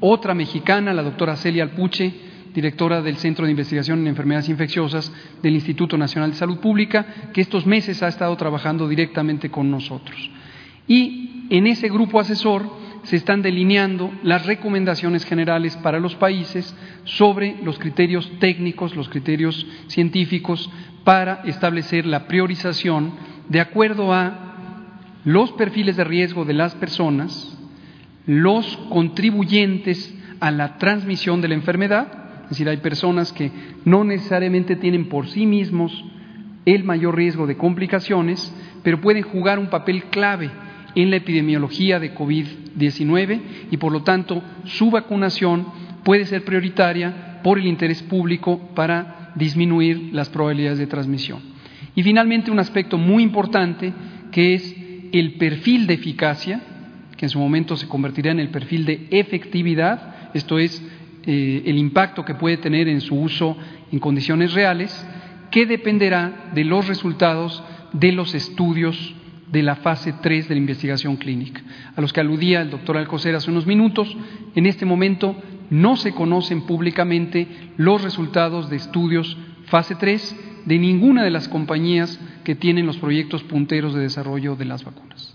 otra 0.00 0.34
mexicana, 0.34 0.92
la 0.92 1.04
doctora 1.04 1.36
Celia 1.36 1.62
Alpuche, 1.62 2.12
directora 2.52 3.00
del 3.02 3.18
Centro 3.18 3.44
de 3.44 3.52
Investigación 3.52 4.00
en 4.00 4.08
Enfermedades 4.08 4.48
Infecciosas 4.48 5.12
del 5.44 5.54
Instituto 5.54 5.96
Nacional 5.96 6.32
de 6.32 6.36
Salud 6.38 6.58
Pública, 6.58 7.30
que 7.32 7.40
estos 7.40 7.66
meses 7.66 8.02
ha 8.02 8.08
estado 8.08 8.36
trabajando 8.36 8.88
directamente 8.88 9.48
con 9.48 9.70
nosotros. 9.70 10.28
Y 10.88 11.46
en 11.50 11.68
ese 11.68 11.88
grupo 11.88 12.18
asesor 12.18 12.80
se 13.02 13.16
están 13.16 13.42
delineando 13.42 14.12
las 14.22 14.46
recomendaciones 14.46 15.24
generales 15.24 15.76
para 15.78 16.00
los 16.00 16.14
países 16.16 16.74
sobre 17.04 17.56
los 17.62 17.78
criterios 17.78 18.30
técnicos, 18.38 18.94
los 18.94 19.08
criterios 19.08 19.66
científicos 19.88 20.70
para 21.04 21.42
establecer 21.44 22.06
la 22.06 22.26
priorización 22.26 23.12
de 23.48 23.60
acuerdo 23.60 24.12
a 24.12 24.50
los 25.24 25.52
perfiles 25.52 25.96
de 25.96 26.04
riesgo 26.04 26.44
de 26.44 26.54
las 26.54 26.74
personas, 26.74 27.58
los 28.26 28.76
contribuyentes 28.90 30.14
a 30.40 30.50
la 30.50 30.78
transmisión 30.78 31.40
de 31.40 31.48
la 31.48 31.54
enfermedad, 31.54 32.20
es 32.44 32.50
decir, 32.50 32.68
hay 32.68 32.78
personas 32.78 33.32
que 33.32 33.50
no 33.84 34.04
necesariamente 34.04 34.76
tienen 34.76 35.08
por 35.08 35.28
sí 35.28 35.46
mismos 35.46 36.04
el 36.64 36.84
mayor 36.84 37.16
riesgo 37.16 37.46
de 37.46 37.56
complicaciones, 37.56 38.54
pero 38.82 39.00
pueden 39.00 39.22
jugar 39.22 39.58
un 39.58 39.68
papel 39.68 40.04
clave 40.04 40.50
en 40.94 41.10
la 41.10 41.16
epidemiología 41.16 42.00
de 42.00 42.14
COVID-19 42.76 43.40
y 43.70 43.76
por 43.76 43.92
lo 43.92 44.02
tanto 44.02 44.42
su 44.64 44.90
vacunación 44.90 45.66
puede 46.04 46.26
ser 46.26 46.44
prioritaria 46.44 47.40
por 47.42 47.58
el 47.58 47.66
interés 47.66 48.02
público 48.02 48.60
para 48.74 49.32
disminuir 49.34 50.10
las 50.12 50.28
probabilidades 50.28 50.78
de 50.78 50.86
transmisión. 50.86 51.40
Y 51.94 52.02
finalmente 52.02 52.50
un 52.50 52.58
aspecto 52.58 52.98
muy 52.98 53.22
importante 53.22 53.92
que 54.30 54.54
es 54.54 54.76
el 55.12 55.34
perfil 55.34 55.86
de 55.86 55.94
eficacia, 55.94 56.60
que 57.16 57.26
en 57.26 57.30
su 57.30 57.38
momento 57.38 57.76
se 57.76 57.88
convertirá 57.88 58.30
en 58.30 58.40
el 58.40 58.48
perfil 58.48 58.84
de 58.84 59.08
efectividad, 59.10 60.30
esto 60.34 60.58
es 60.58 60.82
eh, 61.26 61.62
el 61.66 61.76
impacto 61.76 62.24
que 62.24 62.34
puede 62.34 62.56
tener 62.56 62.88
en 62.88 63.00
su 63.00 63.14
uso 63.14 63.56
en 63.92 63.98
condiciones 63.98 64.54
reales, 64.54 65.06
que 65.50 65.66
dependerá 65.66 66.50
de 66.54 66.64
los 66.64 66.86
resultados 66.86 67.62
de 67.92 68.12
los 68.12 68.34
estudios 68.34 69.14
de 69.50 69.62
la 69.62 69.76
fase 69.76 70.14
3 70.20 70.48
de 70.48 70.54
la 70.54 70.60
investigación 70.60 71.16
clínica, 71.16 71.60
a 71.96 72.00
los 72.00 72.12
que 72.12 72.20
aludía 72.20 72.62
el 72.62 72.70
doctor 72.70 72.96
Alcocer 72.96 73.34
hace 73.34 73.50
unos 73.50 73.66
minutos. 73.66 74.16
En 74.54 74.66
este 74.66 74.86
momento 74.86 75.36
no 75.70 75.96
se 75.96 76.12
conocen 76.12 76.62
públicamente 76.62 77.46
los 77.76 78.02
resultados 78.02 78.70
de 78.70 78.76
estudios 78.76 79.36
fase 79.66 79.94
3 79.94 80.64
de 80.66 80.78
ninguna 80.78 81.24
de 81.24 81.30
las 81.30 81.48
compañías 81.48 82.20
que 82.44 82.54
tienen 82.54 82.86
los 82.86 82.98
proyectos 82.98 83.42
punteros 83.44 83.94
de 83.94 84.00
desarrollo 84.00 84.56
de 84.56 84.64
las 84.64 84.84
vacunas. 84.84 85.29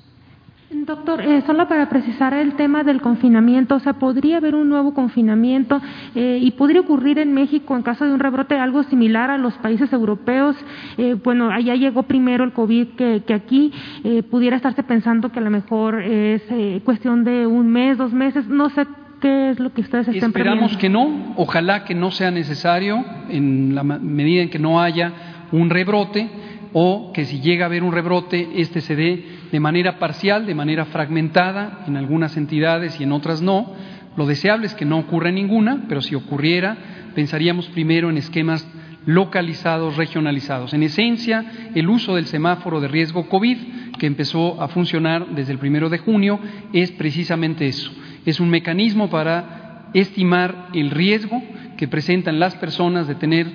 Doctor, 0.72 1.22
eh, 1.22 1.44
solo 1.46 1.68
para 1.68 1.90
precisar 1.90 2.34
el 2.34 2.56
tema 2.56 2.84
del 2.84 3.00
confinamiento, 3.00 3.76
o 3.76 3.80
sea, 3.80 3.94
¿podría 3.94 4.38
haber 4.38 4.56
un 4.56 4.68
nuevo 4.68 4.96
confinamiento 4.96 5.80
eh, 6.16 6.40
y 6.42 6.52
podría 6.52 6.82
ocurrir 6.82 7.20
en 7.20 7.34
México 7.34 7.76
en 7.76 7.84
caso 7.84 8.04
de 8.04 8.12
un 8.12 8.20
rebrote 8.20 8.58
algo 8.58 8.82
similar 8.84 9.30
a 9.30 9.38
los 9.38 9.54
países 9.56 9.94
europeos? 9.94 10.56
Eh, 10.98 11.16
bueno, 11.24 11.52
allá 11.52 11.76
llegó 11.76 12.04
primero 12.04 12.44
el 12.44 12.52
COVID 12.52 12.88
que, 12.98 13.22
que 13.28 13.34
aquí, 13.36 13.72
eh, 14.04 14.24
pudiera 14.24 14.56
estarse 14.56 14.82
pensando 14.82 15.32
que 15.32 15.38
a 15.38 15.44
lo 15.44 15.52
mejor 15.52 16.02
es 16.02 16.42
cuestión 16.84 17.24
de 17.24 17.46
un 17.46 17.68
mes, 17.68 18.00
dos 18.00 18.12
meses, 18.12 18.48
no 18.48 18.70
sé 18.72 18.88
qué 19.22 19.52
es 19.52 19.60
lo 19.60 19.72
que 19.72 19.82
ustedes 19.82 20.08
están 20.08 20.32
Esperamos 20.32 20.78
que 20.78 20.90
no, 20.90 21.34
ojalá 21.36 21.84
que 21.84 21.94
no 21.94 22.10
sea 22.10 22.32
necesario 22.32 23.06
en 23.30 23.76
la 23.76 23.84
medida 23.84 24.42
en 24.42 24.50
que 24.50 24.60
no 24.60 24.82
haya 24.82 25.14
un 25.52 25.70
rebrote 25.70 26.28
o 26.74 27.12
que 27.14 27.26
si 27.26 27.40
llega 27.40 27.66
a 27.66 27.68
haber 27.68 27.84
un 27.84 27.94
rebrote, 27.94 28.50
este 28.56 28.82
se 28.82 28.96
dé 28.96 29.35
de 29.52 29.60
manera 29.60 30.00
parcial, 30.00 30.46
de 30.46 30.56
manera 30.56 30.86
fragmentada, 30.86 31.84
en 31.88 31.98
algunas 31.98 32.38
entidades 32.38 33.00
y 33.00 33.04
en 33.04 33.12
otras 33.12 33.42
no. 33.42 33.74
Lo 34.18 34.26
deseable 34.26 34.68
es 34.68 34.76
que 34.76 34.86
no 34.86 35.00
ocurra 35.00 35.32
ninguna, 35.32 35.86
pero 35.88 36.02
si 36.02 36.16
ocurriera, 36.16 36.78
pensaríamos 37.16 37.68
primero 37.68 38.10
en 38.10 38.18
esquemas 38.18 38.68
localizados, 39.06 39.98
regionalizados. 39.98 40.74
En 40.74 40.84
esencia, 40.84 41.46
el 41.76 41.90
uso 41.90 42.16
del 42.16 42.26
semáforo 42.26 42.82
de 42.82 42.88
riesgo 42.88 43.30
COVID, 43.30 43.58
que 44.00 44.08
empezó 44.08 44.62
a 44.62 44.68
funcionar 44.68 45.28
desde 45.36 45.54
el 45.54 45.60
primero 45.60 45.90
de 45.90 46.00
junio, 46.00 46.40
es 46.74 46.92
precisamente 46.92 47.68
eso. 47.68 47.92
Es 48.26 48.40
un 48.40 48.50
mecanismo 48.50 49.10
para 49.10 49.90
estimar 49.94 50.70
el 50.74 50.92
riesgo 50.92 51.42
que 51.78 51.88
presentan 51.88 52.40
las 52.40 52.56
personas 52.56 53.08
de 53.08 53.16
tener 53.16 53.48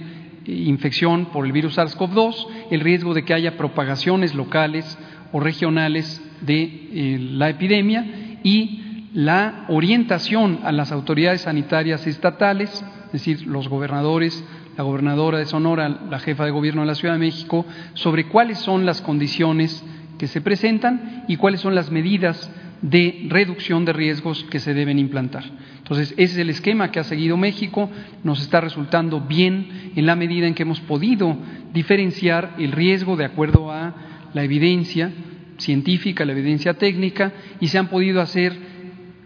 infección 0.47 1.27
por 1.27 1.45
el 1.45 1.53
virus 1.53 1.79
SARS-CoV-2, 1.79 2.47
el 2.71 2.81
riesgo 2.81 3.15
de 3.15 3.25
que 3.25 3.35
haya 3.35 3.57
propagaciones 3.57 4.35
locales 4.35 4.99
o 5.33 5.41
regionales 5.41 6.23
de 6.41 6.63
eh, 6.63 7.19
la 7.21 7.51
epidemia 7.51 8.39
y 8.43 9.09
la 9.15 9.67
orientación 9.69 10.61
a 10.63 10.73
las 10.73 10.93
autoridades 10.93 11.43
sanitarias 11.43 12.07
estatales, 12.07 12.71
es 13.07 13.13
decir, 13.13 13.47
los 13.47 13.69
gobernadores, 13.69 14.45
la 14.77 14.85
gobernadora 14.85 15.39
de 15.39 15.47
Sonora, 15.47 15.89
la 15.89 16.21
jefa 16.21 16.45
de 16.45 16.53
gobierno 16.53 16.83
de 16.83 16.87
la 16.87 16.95
Ciudad 16.95 17.15
de 17.15 17.21
México, 17.21 17.67
sobre 17.95 18.27
cuáles 18.27 18.59
son 18.59 18.87
las 18.87 19.03
condiciones 19.03 19.85
que 20.19 20.27
se 20.27 20.41
presentan 20.41 21.25
y 21.29 21.37
cuáles 21.37 21.61
son 21.61 21.75
las 21.75 21.91
medidas 21.91 22.51
de 22.83 23.27
reducción 23.29 23.85
de 23.85 23.93
riesgos 23.93 24.45
que 24.45 24.61
se 24.61 24.75
deben 24.75 24.99
implantar. 24.99 25.45
Entonces, 25.79 26.13
ese 26.13 26.35
es 26.35 26.39
el 26.39 26.51
esquema 26.51 26.91
que 26.91 27.01
ha 27.01 27.05
seguido 27.05 27.37
México, 27.37 27.91
nos 28.23 28.41
está 28.41 28.61
resultando 28.61 29.21
bien 29.21 29.93
en 29.97 30.07
la 30.07 30.17
medida 30.17 30.47
en 30.47 30.55
que 30.55 30.63
hemos 30.63 30.81
podido 30.81 31.37
diferenciar 31.75 32.55
el 32.59 32.73
riesgo 32.73 33.17
de 33.17 33.25
acuerdo 33.25 33.73
a 33.73 33.95
la 34.35 34.45
evidencia 34.45 35.11
científica, 35.59 36.25
la 36.25 36.33
evidencia 36.33 36.75
técnica, 36.75 37.33
y 37.61 37.69
se 37.69 37.79
han 37.79 37.89
podido 37.89 38.21
hacer 38.21 38.53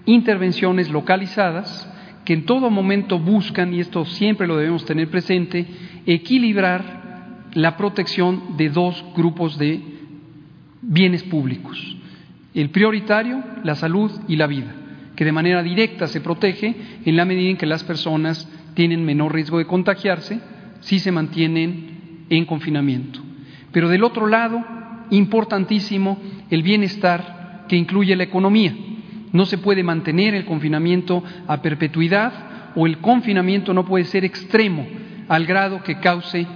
intervenciones 0.06 0.90
localizadas 0.90 1.90
que 2.24 2.32
en 2.32 2.46
todo 2.46 2.70
momento 2.70 3.18
buscan, 3.18 3.74
y 3.74 3.80
esto 3.80 4.04
siempre 4.04 4.46
lo 4.46 4.56
debemos 4.56 4.84
tener 4.84 5.08
presente, 5.10 5.66
equilibrar 6.06 7.50
la 7.54 7.76
protección 7.76 8.56
de 8.56 8.70
dos 8.70 9.04
grupos 9.14 9.58
de 9.58 9.80
bienes 10.80 11.22
públicos. 11.22 11.96
El 12.54 12.70
prioritario, 12.70 13.42
la 13.62 13.74
salud 13.74 14.10
y 14.28 14.36
la 14.36 14.46
vida, 14.46 14.72
que 15.16 15.24
de 15.24 15.32
manera 15.32 15.62
directa 15.62 16.06
se 16.06 16.20
protege 16.20 16.74
en 17.04 17.16
la 17.16 17.24
medida 17.24 17.50
en 17.50 17.56
que 17.56 17.66
las 17.66 17.84
personas 17.84 18.48
tienen 18.74 19.04
menor 19.04 19.34
riesgo 19.34 19.58
de 19.58 19.66
contagiarse 19.66 20.40
si 20.80 20.98
se 20.98 21.12
mantienen 21.12 22.26
en 22.30 22.44
confinamiento. 22.46 23.20
Pero 23.70 23.88
del 23.88 24.04
otro 24.04 24.26
lado, 24.26 24.64
importantísimo, 25.16 26.18
el 26.50 26.62
bienestar 26.62 27.64
que 27.68 27.76
incluye 27.76 28.16
la 28.16 28.24
economía. 28.24 28.74
No 29.32 29.46
se 29.46 29.58
puede 29.58 29.82
mantener 29.82 30.34
el 30.34 30.44
confinamiento 30.44 31.22
a 31.46 31.60
perpetuidad 31.60 32.72
o 32.76 32.86
el 32.86 32.98
confinamiento 32.98 33.72
no 33.72 33.84
puede 33.84 34.04
ser 34.04 34.24
extremo 34.24 34.86
al 35.28 35.46
grado 35.46 35.82
que 35.82 35.98
cause 35.98 36.46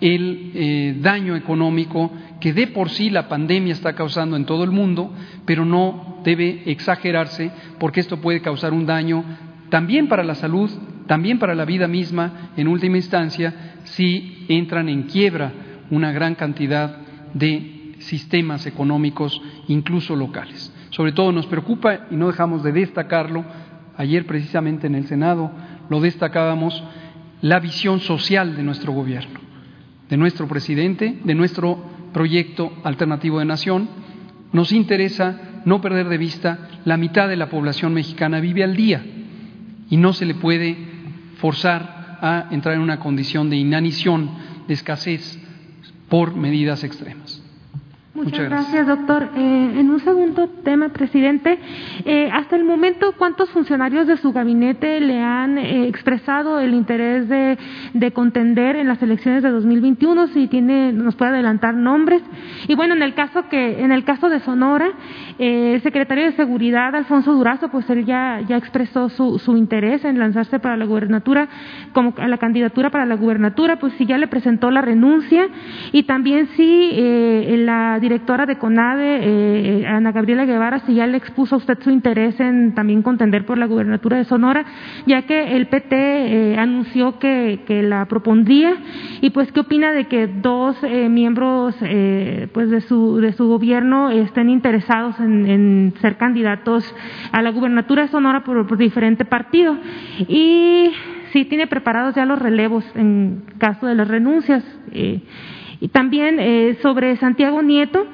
el 0.00 0.52
eh, 0.54 0.96
daño 1.00 1.36
económico 1.36 2.10
que 2.40 2.52
de 2.52 2.68
por 2.68 2.88
sí 2.88 3.10
la 3.10 3.28
pandemia 3.28 3.72
está 3.72 3.94
causando 3.94 4.36
en 4.36 4.46
todo 4.46 4.64
el 4.64 4.70
mundo, 4.70 5.12
pero 5.44 5.64
no 5.64 6.20
debe 6.24 6.62
exagerarse 6.66 7.50
porque 7.78 8.00
esto 8.00 8.20
puede 8.20 8.40
causar 8.40 8.72
un 8.72 8.86
daño 8.86 9.24
también 9.68 10.08
para 10.08 10.24
la 10.24 10.34
salud, 10.34 10.70
también 11.06 11.38
para 11.38 11.54
la 11.54 11.64
vida 11.64 11.86
misma, 11.86 12.52
en 12.56 12.66
última 12.68 12.96
instancia, 12.96 13.74
si 13.84 14.46
entran 14.48 14.88
en 14.88 15.04
quiebra 15.04 15.52
una 15.90 16.12
gran 16.12 16.34
cantidad 16.34 16.96
de 17.34 17.79
sistemas 18.00 18.66
económicos, 18.66 19.40
incluso 19.68 20.16
locales. 20.16 20.72
Sobre 20.90 21.12
todo 21.12 21.32
nos 21.32 21.46
preocupa, 21.46 22.06
y 22.10 22.16
no 22.16 22.26
dejamos 22.26 22.62
de 22.62 22.72
destacarlo, 22.72 23.44
ayer 23.96 24.26
precisamente 24.26 24.86
en 24.86 24.94
el 24.94 25.06
Senado 25.06 25.50
lo 25.88 26.00
destacábamos, 26.00 26.82
la 27.42 27.58
visión 27.60 28.00
social 28.00 28.56
de 28.56 28.62
nuestro 28.62 28.92
gobierno, 28.92 29.40
de 30.08 30.16
nuestro 30.16 30.46
presidente, 30.46 31.18
de 31.24 31.34
nuestro 31.34 31.78
proyecto 32.12 32.72
alternativo 32.84 33.38
de 33.38 33.44
nación. 33.44 33.88
Nos 34.52 34.72
interesa 34.72 35.62
no 35.64 35.80
perder 35.80 36.08
de 36.08 36.18
vista 36.18 36.68
la 36.84 36.96
mitad 36.96 37.28
de 37.28 37.36
la 37.36 37.48
población 37.48 37.94
mexicana 37.94 38.40
vive 38.40 38.64
al 38.64 38.76
día 38.76 39.04
y 39.88 39.96
no 39.96 40.12
se 40.12 40.26
le 40.26 40.34
puede 40.34 40.76
forzar 41.36 42.18
a 42.20 42.48
entrar 42.50 42.74
en 42.74 42.82
una 42.82 43.00
condición 43.00 43.50
de 43.50 43.56
inanición, 43.56 44.30
de 44.68 44.74
escasez 44.74 45.38
por 46.08 46.36
medidas 46.36 46.84
extremas. 46.84 47.39
Muchas, 48.12 48.48
gracias. 48.48 48.88
doctor. 48.88 49.28
Eh, 49.36 49.72
en 49.78 49.88
un 49.88 50.00
segundo 50.00 50.48
tema, 50.64 50.88
presidente, 50.88 51.60
eh, 52.04 52.28
hasta 52.32 52.56
el 52.56 52.64
momento, 52.64 53.12
¿cuántos 53.16 53.50
funcionarios 53.50 54.08
de 54.08 54.16
su 54.16 54.32
gabinete 54.32 54.98
le 54.98 55.22
han 55.22 55.58
eh, 55.58 55.86
expresado 55.86 56.58
el 56.58 56.74
interés 56.74 57.28
de, 57.28 57.56
de, 57.94 58.12
contender 58.12 58.74
en 58.74 58.88
las 58.88 59.00
elecciones 59.00 59.44
de 59.44 59.50
2021? 59.50 60.26
Si 60.28 60.48
tiene, 60.48 60.92
nos 60.92 61.14
puede 61.14 61.30
adelantar 61.30 61.74
nombres. 61.74 62.20
Y 62.66 62.74
bueno, 62.74 62.94
en 62.94 63.02
el 63.02 63.14
caso 63.14 63.48
que, 63.48 63.80
en 63.80 63.92
el 63.92 64.02
caso 64.02 64.28
de 64.28 64.40
Sonora, 64.40 64.90
el 65.38 65.80
secretario 65.82 66.24
de 66.24 66.32
Seguridad, 66.32 66.94
Alfonso 66.96 67.32
Durazo, 67.32 67.68
pues 67.68 67.88
él 67.90 68.04
ya, 68.04 68.40
ya 68.40 68.56
expresó 68.56 69.08
su, 69.08 69.38
su 69.38 69.56
interés 69.56 70.04
en 70.04 70.18
lanzarse 70.18 70.58
para 70.58 70.76
la 70.76 70.84
gubernatura, 70.84 71.48
como 71.92 72.12
a 72.18 72.26
la 72.26 72.38
candidatura 72.38 72.90
para 72.90 73.06
la 73.06 73.14
gubernatura, 73.14 73.78
pues 73.78 73.92
si 73.94 74.04
ya 74.04 74.18
le 74.18 74.26
presentó 74.26 74.72
la 74.72 74.82
renuncia 74.82 75.46
y 75.92 76.02
también 76.02 76.48
si 76.56 76.90
la 77.56 77.99
directora 78.00 78.46
de 78.46 78.58
CONADE, 78.58 79.20
eh, 79.22 79.86
Ana 79.86 80.12
Gabriela 80.12 80.44
Guevara, 80.44 80.80
si 80.80 80.94
ya 80.94 81.06
le 81.06 81.16
expuso 81.16 81.54
a 81.54 81.58
usted 81.58 81.78
su 81.82 81.90
interés 81.90 82.38
en 82.40 82.74
también 82.74 83.02
contender 83.02 83.46
por 83.46 83.58
la 83.58 83.66
gubernatura 83.66 84.16
de 84.16 84.24
Sonora, 84.24 84.64
ya 85.06 85.22
que 85.22 85.56
el 85.56 85.68
PT 85.68 85.94
eh, 85.94 86.58
anunció 86.58 87.18
que, 87.18 87.60
la 87.70 88.06
propondría 88.06 88.74
y 89.20 89.30
pues 89.30 89.52
qué 89.52 89.60
opina 89.60 89.92
de 89.92 90.06
que 90.06 90.26
dos 90.26 90.76
eh, 90.82 91.08
miembros 91.08 91.74
eh, 91.82 92.48
pues 92.52 92.68
de 92.68 92.80
su 92.80 93.18
de 93.18 93.32
su 93.32 93.46
gobierno 93.48 94.10
estén 94.10 94.50
interesados 94.50 95.18
en, 95.20 95.94
ser 96.00 96.16
candidatos 96.16 96.84
a 97.32 97.42
la 97.42 97.50
gubernatura 97.50 98.02
de 98.02 98.08
Sonora 98.08 98.42
por, 98.44 98.66
por 98.66 98.76
diferente 98.76 99.24
partido 99.24 99.76
y 100.28 100.90
si 101.32 101.44
tiene 101.44 101.66
preparados 101.66 102.14
ya 102.14 102.24
los 102.24 102.38
relevos 102.38 102.84
en 102.94 103.42
caso 103.58 103.86
de 103.86 103.94
las 103.94 104.08
renuncias. 104.08 104.64
Eh, 104.92 105.20
y 105.80 105.88
también 105.88 106.38
eh, 106.38 106.78
sobre 106.82 107.16
Santiago 107.16 107.62
Nieto, 107.62 108.06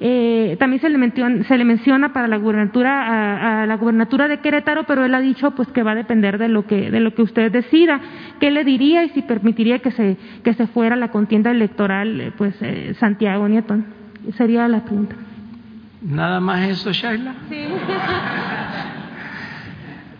eh, 0.00 0.56
también 0.58 0.82
se 0.82 0.90
le, 0.90 0.98
menciona, 0.98 1.44
se 1.44 1.56
le, 1.56 1.64
menciona, 1.64 2.12
para 2.12 2.28
la 2.28 2.36
gubernatura 2.36 3.02
a, 3.02 3.62
a, 3.62 3.66
la 3.66 3.76
gubernatura 3.76 4.28
de 4.28 4.40
Querétaro, 4.40 4.84
pero 4.84 5.04
él 5.04 5.14
ha 5.14 5.20
dicho 5.20 5.52
pues 5.52 5.68
que 5.68 5.82
va 5.82 5.92
a 5.92 5.94
depender 5.94 6.36
de 6.36 6.48
lo 6.48 6.66
que 6.66 6.90
de 6.90 7.00
lo 7.00 7.14
que 7.14 7.22
usted 7.22 7.50
decida. 7.50 8.00
¿Qué 8.40 8.50
le 8.50 8.64
diría 8.64 9.04
y 9.04 9.08
si 9.10 9.22
permitiría 9.22 9.78
que 9.78 9.90
se 9.92 10.16
que 10.42 10.52
se 10.52 10.66
fuera 10.66 10.96
la 10.96 11.08
contienda 11.08 11.50
electoral 11.50 12.20
eh, 12.20 12.32
pues 12.36 12.54
eh, 12.60 12.94
Santiago 13.00 13.48
Nieto? 13.48 13.76
Sería 14.36 14.68
la 14.68 14.84
pregunta. 14.84 15.16
Nada 16.02 16.40
más 16.40 16.68
eso, 16.68 16.92
Shaila. 16.92 17.34
Sí. 17.48 17.56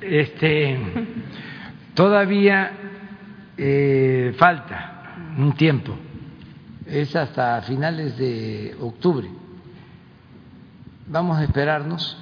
Este 0.01 0.79
todavía 1.95 2.73
eh, 3.57 4.35
falta 4.37 5.15
un 5.39 5.55
tiempo 5.55 5.97
es 6.87 7.15
hasta 7.17 7.63
finales 7.63 8.17
de 8.19 8.77
octubre. 8.81 9.29
Vamos 11.07 11.39
a 11.39 11.45
esperarnos 11.45 12.17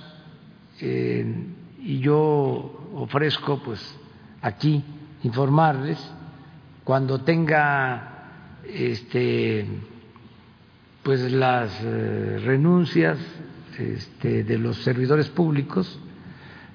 eh, 0.81 1.47
y 1.81 1.99
yo 1.99 2.91
ofrezco 2.95 3.63
pues 3.63 3.81
aquí 4.41 4.83
informarles 5.23 5.99
cuando 6.85 7.21
tenga 7.21 8.61
este 8.65 9.67
pues 11.03 11.33
las 11.33 11.71
eh, 11.83 12.41
renuncias 12.45 13.19
este, 13.79 14.45
de 14.45 14.59
los 14.59 14.77
servidores 14.83 15.29
públicos 15.29 15.99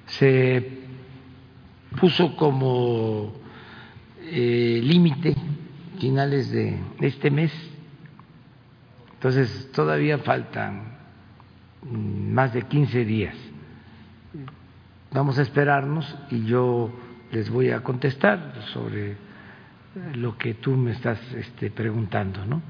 se 0.06 0.80
puso 1.98 2.36
como 2.36 3.32
eh, 4.22 4.80
límite 4.82 5.34
finales 5.98 6.50
de 6.50 6.78
este 7.00 7.30
mes 7.30 7.52
entonces, 9.18 9.72
todavía 9.72 10.18
faltan 10.18 10.96
más 11.82 12.54
de 12.54 12.62
15 12.62 13.04
días. 13.04 13.34
Vamos 15.10 15.40
a 15.40 15.42
esperarnos 15.42 16.16
y 16.30 16.44
yo 16.44 16.92
les 17.32 17.50
voy 17.50 17.70
a 17.70 17.80
contestar 17.80 18.54
sobre 18.72 19.16
lo 20.14 20.38
que 20.38 20.54
tú 20.54 20.76
me 20.76 20.92
estás 20.92 21.18
este, 21.32 21.68
preguntando, 21.72 22.46
¿no? 22.46 22.62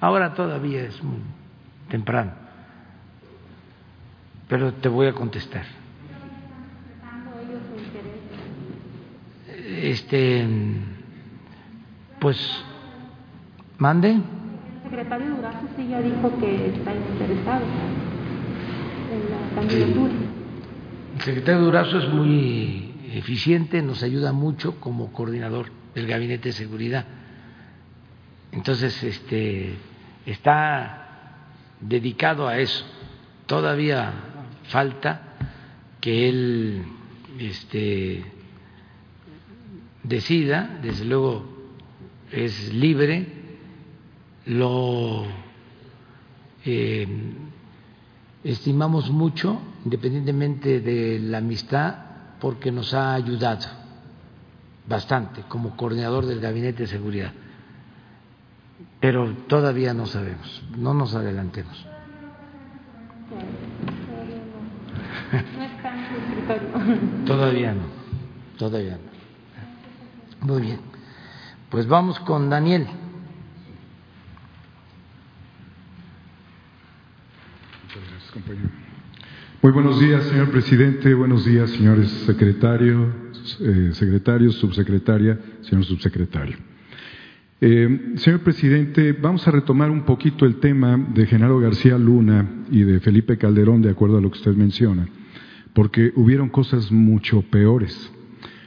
Ahora 0.00 0.34
todavía 0.34 0.82
es 0.82 1.00
muy 1.04 1.20
temprano, 1.88 2.32
pero 4.48 4.74
te 4.74 4.88
voy 4.88 5.06
a 5.06 5.12
contestar. 5.12 5.66
Este, 9.82 10.44
pues, 12.18 12.64
mande 13.78 14.20
secretario 14.86 15.34
Durazo 15.34 15.66
sí 15.76 15.88
ya 15.88 16.00
dijo 16.00 16.38
que 16.38 16.66
está 16.68 16.94
interesado 16.94 17.64
en 19.12 19.30
la 19.30 19.54
candidatura. 19.54 20.12
El 21.16 21.22
secretario 21.22 21.60
Durazo 21.62 21.98
es 21.98 22.08
muy 22.08 22.94
eficiente, 23.12 23.82
nos 23.82 24.02
ayuda 24.04 24.32
mucho 24.32 24.78
como 24.78 25.12
coordinador 25.12 25.70
del 25.94 26.06
Gabinete 26.06 26.50
de 26.50 26.52
Seguridad. 26.52 27.04
Entonces, 28.52 29.02
este, 29.02 29.74
está 30.24 31.38
dedicado 31.80 32.46
a 32.46 32.58
eso. 32.58 32.84
Todavía 33.46 34.12
falta 34.68 35.34
que 36.00 36.28
él 36.28 36.84
este, 37.40 38.24
decida, 40.04 40.78
desde 40.80 41.04
luego 41.06 41.44
es 42.30 42.72
libre 42.72 43.35
lo 44.46 45.24
eh, 46.64 47.06
estimamos 48.44 49.10
mucho, 49.10 49.60
independientemente 49.84 50.80
de 50.80 51.18
la 51.18 51.38
amistad, 51.38 51.94
porque 52.40 52.70
nos 52.70 52.94
ha 52.94 53.14
ayudado 53.14 53.66
bastante 54.88 55.42
como 55.48 55.76
coordinador 55.76 56.26
del 56.26 56.40
Gabinete 56.40 56.84
de 56.84 56.88
Seguridad. 56.88 57.32
Pero 59.00 59.32
todavía 59.48 59.94
no 59.94 60.06
sabemos, 60.06 60.62
no 60.76 60.94
nos 60.94 61.14
adelantemos. 61.14 61.86
todavía 67.26 67.74
no, 67.74 67.86
todavía 68.58 68.98
no. 70.40 70.46
Muy 70.46 70.62
bien. 70.62 70.80
Pues 71.68 71.86
vamos 71.88 72.20
con 72.20 72.48
Daniel. 72.48 72.86
gracias, 77.96 78.22
Muy 79.62 79.72
buenos 79.72 79.98
días, 79.98 80.22
señor 80.24 80.50
presidente. 80.50 81.14
Buenos 81.14 81.46
días, 81.46 81.70
señores 81.70 82.10
secretarios, 82.26 83.08
eh, 83.60 83.90
subsecretaria, 84.52 85.38
señor 85.62 85.84
subsecretario. 85.84 86.56
Eh, 87.62 88.12
señor 88.16 88.40
presidente, 88.40 89.12
vamos 89.12 89.48
a 89.48 89.50
retomar 89.50 89.90
un 89.90 90.02
poquito 90.02 90.44
el 90.44 90.56
tema 90.56 90.98
de 91.14 91.24
Genaro 91.24 91.58
García 91.60 91.96
Luna 91.96 92.46
y 92.70 92.82
de 92.82 93.00
Felipe 93.00 93.38
Calderón, 93.38 93.80
de 93.80 93.90
acuerdo 93.90 94.18
a 94.18 94.20
lo 94.20 94.30
que 94.30 94.36
usted 94.38 94.54
menciona, 94.54 95.08
porque 95.72 96.12
hubieron 96.16 96.50
cosas 96.50 96.92
mucho 96.92 97.40
peores. 97.40 98.12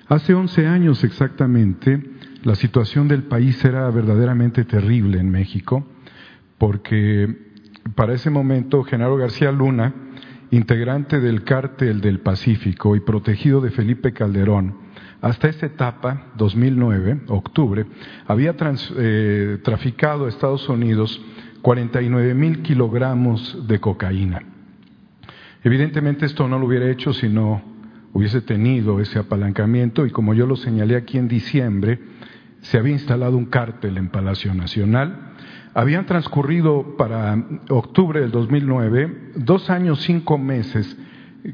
Hace 0.07 0.33
11 0.33 0.65
años 0.65 1.03
exactamente, 1.03 2.01
la 2.43 2.55
situación 2.55 3.07
del 3.07 3.21
país 3.21 3.63
era 3.63 3.87
verdaderamente 3.91 4.63
terrible 4.65 5.19
en 5.19 5.29
México, 5.29 5.85
porque 6.57 7.48
para 7.95 8.13
ese 8.13 8.29
momento 8.29 8.83
Genaro 8.83 9.17
García 9.17 9.51
Luna, 9.51 9.93
integrante 10.51 11.19
del 11.19 11.43
cártel 11.43 12.01
del 12.01 12.19
Pacífico 12.19 12.95
y 12.95 13.01
protegido 13.01 13.61
de 13.61 13.71
Felipe 13.71 14.13
Calderón, 14.13 14.75
hasta 15.21 15.49
esa 15.49 15.65
etapa, 15.65 16.27
2009, 16.37 17.21
octubre, 17.27 17.85
había 18.25 18.55
eh, 18.97 19.57
traficado 19.63 20.25
a 20.25 20.29
Estados 20.29 20.67
Unidos 20.69 21.21
49 21.61 22.33
mil 22.33 22.61
kilogramos 22.61 23.67
de 23.67 23.79
cocaína. 23.79 24.41
Evidentemente 25.63 26.25
esto 26.25 26.47
no 26.47 26.57
lo 26.57 26.67
hubiera 26.67 26.89
hecho 26.89 27.11
si 27.11 27.27
no 27.27 27.61
hubiese 28.13 28.41
tenido 28.41 29.01
ese 29.01 29.19
apalancamiento 29.19 30.05
y 30.05 30.11
como 30.11 30.33
yo 30.33 30.47
lo 30.47 30.55
señalé 30.55 30.95
aquí 30.95 31.17
en 31.17 31.27
diciembre, 31.27 31.99
se 32.61 32.77
había 32.77 32.93
instalado 32.93 33.37
un 33.37 33.45
cártel 33.45 33.97
en 33.97 34.09
Palacio 34.09 34.53
Nacional 34.53 35.28
habían 35.73 36.05
transcurrido 36.05 36.95
para 36.97 37.43
octubre 37.69 38.21
del 38.21 38.31
2009 38.31 39.31
dos 39.35 39.69
años, 39.69 40.01
cinco 40.01 40.37
meses 40.37 40.97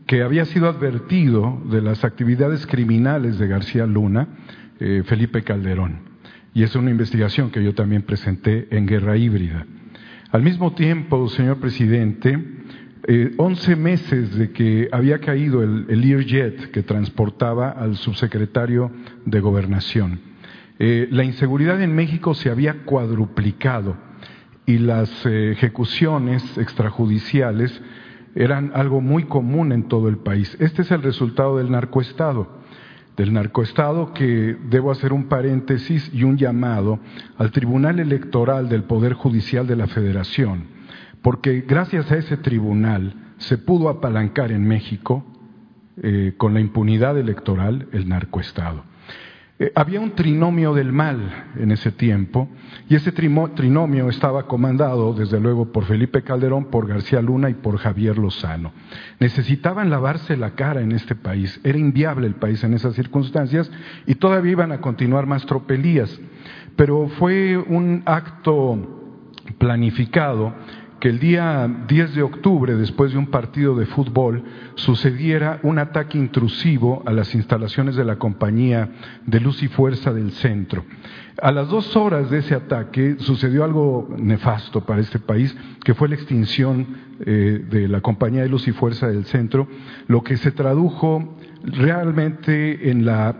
que 0.07 0.23
había 0.23 0.45
sido 0.45 0.67
advertido 0.67 1.61
de 1.69 1.81
las 1.81 2.03
actividades 2.03 2.65
criminales 2.65 3.37
de 3.37 3.47
García 3.47 3.85
Luna, 3.85 4.27
eh, 4.79 5.03
Felipe 5.05 5.43
Calderón. 5.43 5.99
Y 6.53 6.63
es 6.63 6.75
una 6.75 6.89
investigación 6.91 7.51
que 7.51 7.63
yo 7.63 7.75
también 7.75 8.03
presenté 8.03 8.67
en 8.75 8.87
Guerra 8.87 9.17
Híbrida. 9.17 9.65
Al 10.31 10.41
mismo 10.41 10.73
tiempo, 10.73 11.27
señor 11.29 11.57
presidente, 11.57 12.37
eh, 13.07 13.33
once 13.37 13.75
meses 13.75 14.35
de 14.35 14.51
que 14.51 14.89
había 14.91 15.19
caído 15.19 15.61
el, 15.61 15.85
el 15.89 16.01
Learjet 16.01 16.71
que 16.71 16.81
transportaba 16.81 17.69
al 17.69 17.97
subsecretario 17.97 18.91
de 19.25 19.39
Gobernación. 19.39 20.34
Eh, 20.77 21.07
la 21.09 21.23
inseguridad 21.23 21.81
en 21.81 21.95
México 21.95 22.33
se 22.33 22.49
había 22.49 22.83
cuadruplicado 22.83 23.95
y 24.65 24.77
las 24.77 25.09
eh, 25.25 25.51
ejecuciones 25.51 26.57
extrajudiciales 26.57 27.81
eran 28.35 28.71
algo 28.73 28.99
muy 28.99 29.23
común 29.23 29.71
en 29.71 29.87
todo 29.87 30.09
el 30.09 30.17
país. 30.17 30.57
Este 30.59 30.81
es 30.81 30.91
el 30.91 31.01
resultado 31.01 31.57
del 31.57 31.71
narcoestado, 31.71 32.59
del 33.15 33.31
narcoestado 33.31 34.13
que 34.13 34.57
debo 34.69 34.91
hacer 34.91 35.13
un 35.13 35.29
paréntesis 35.29 36.11
y 36.13 36.23
un 36.23 36.37
llamado 36.37 36.99
al 37.37 37.51
Tribunal 37.51 37.99
Electoral 37.99 38.67
del 38.67 38.83
Poder 38.83 39.13
Judicial 39.13 39.65
de 39.67 39.77
la 39.77 39.87
Federación, 39.87 40.65
porque 41.21 41.61
gracias 41.61 42.11
a 42.11 42.17
ese 42.17 42.35
tribunal 42.35 43.13
se 43.37 43.57
pudo 43.57 43.87
apalancar 43.87 44.51
en 44.51 44.67
México 44.67 45.25
eh, 46.03 46.33
con 46.35 46.53
la 46.53 46.59
impunidad 46.59 47.17
electoral 47.17 47.87
el 47.93 48.09
narcoestado. 48.09 48.83
Eh, 49.57 49.71
había 49.73 50.01
un 50.01 50.11
trinomio 50.11 50.73
del 50.73 50.91
mal 50.91 51.53
en 51.57 51.71
ese 51.71 51.89
tiempo 51.89 52.49
y 52.89 52.95
ese 52.95 53.13
trinomio 53.13 54.09
estaba 54.09 54.47
comandado 54.47 55.13
desde 55.13 55.39
luego 55.39 55.71
por 55.71 55.85
Felipe 55.85 56.23
Calderón, 56.23 56.65
por 56.65 56.87
García 56.87 57.21
Luna 57.21 57.49
y 57.49 57.53
por 57.53 57.77
Javier 57.77 58.17
Lozano. 58.17 58.73
Necesitaban 59.17 59.89
lavarse 59.89 60.35
la 60.35 60.51
cara 60.55 60.81
en 60.81 60.91
este 60.91 61.15
país, 61.15 61.57
era 61.63 61.77
inviable 61.77 62.27
el 62.27 62.35
país 62.35 62.65
en 62.65 62.73
esas 62.73 62.95
circunstancias 62.95 63.71
y 64.05 64.15
todavía 64.15 64.51
iban 64.51 64.73
a 64.73 64.81
continuar 64.81 65.25
más 65.25 65.45
tropelías, 65.45 66.19
pero 66.75 67.07
fue 67.17 67.57
un 67.57 68.03
acto 68.05 69.23
planificado 69.57 70.53
que 70.99 71.09
el 71.09 71.19
día 71.19 71.69
10 71.87 72.15
de 72.15 72.23
octubre, 72.23 72.75
después 72.75 73.11
de 73.11 73.19
un 73.19 73.27
partido 73.27 73.75
de 73.75 73.85
fútbol, 73.85 74.43
sucediera 74.75 75.59
un 75.63 75.79
ataque 75.79 76.17
intrusivo 76.17 77.03
a 77.05 77.11
las 77.11 77.33
instalaciones 77.35 77.95
de 77.95 78.05
la 78.05 78.17
compañía 78.17 78.89
de 79.25 79.39
luz 79.39 79.63
y 79.63 79.67
fuerza 79.67 80.13
del 80.13 80.31
centro. 80.31 80.85
A 81.41 81.51
las 81.51 81.67
dos 81.69 81.95
horas 81.95 82.29
de 82.29 82.39
ese 82.39 82.55
ataque 82.55 83.17
sucedió 83.19 83.63
algo 83.63 84.07
nefasto 84.17 84.85
para 84.85 85.01
este 85.01 85.19
país, 85.19 85.55
que 85.83 85.93
fue 85.93 86.09
la 86.09 86.15
extinción 86.15 86.87
eh, 87.25 87.65
de 87.69 87.87
la 87.87 88.01
compañía 88.01 88.41
de 88.43 88.49
luz 88.49 88.67
y 88.67 88.71
fuerza 88.71 89.07
del 89.07 89.25
centro, 89.25 89.67
lo 90.07 90.23
que 90.23 90.37
se 90.37 90.51
tradujo 90.51 91.37
realmente 91.63 92.89
en 92.89 93.05
la 93.05 93.35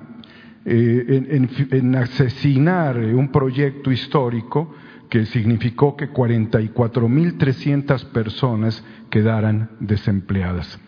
eh, 0.68 1.48
en, 1.72 1.96
asesinar 1.96 2.98
un 2.98 3.32
proyecto 3.32 3.92
histórico 3.92 4.74
que 5.10 5.28
significó 5.28 5.96
que 5.96 6.10
44.300 6.10 8.04
personas 8.06 8.84
quedaran 9.12 9.70
desempleadas. 9.80 10.80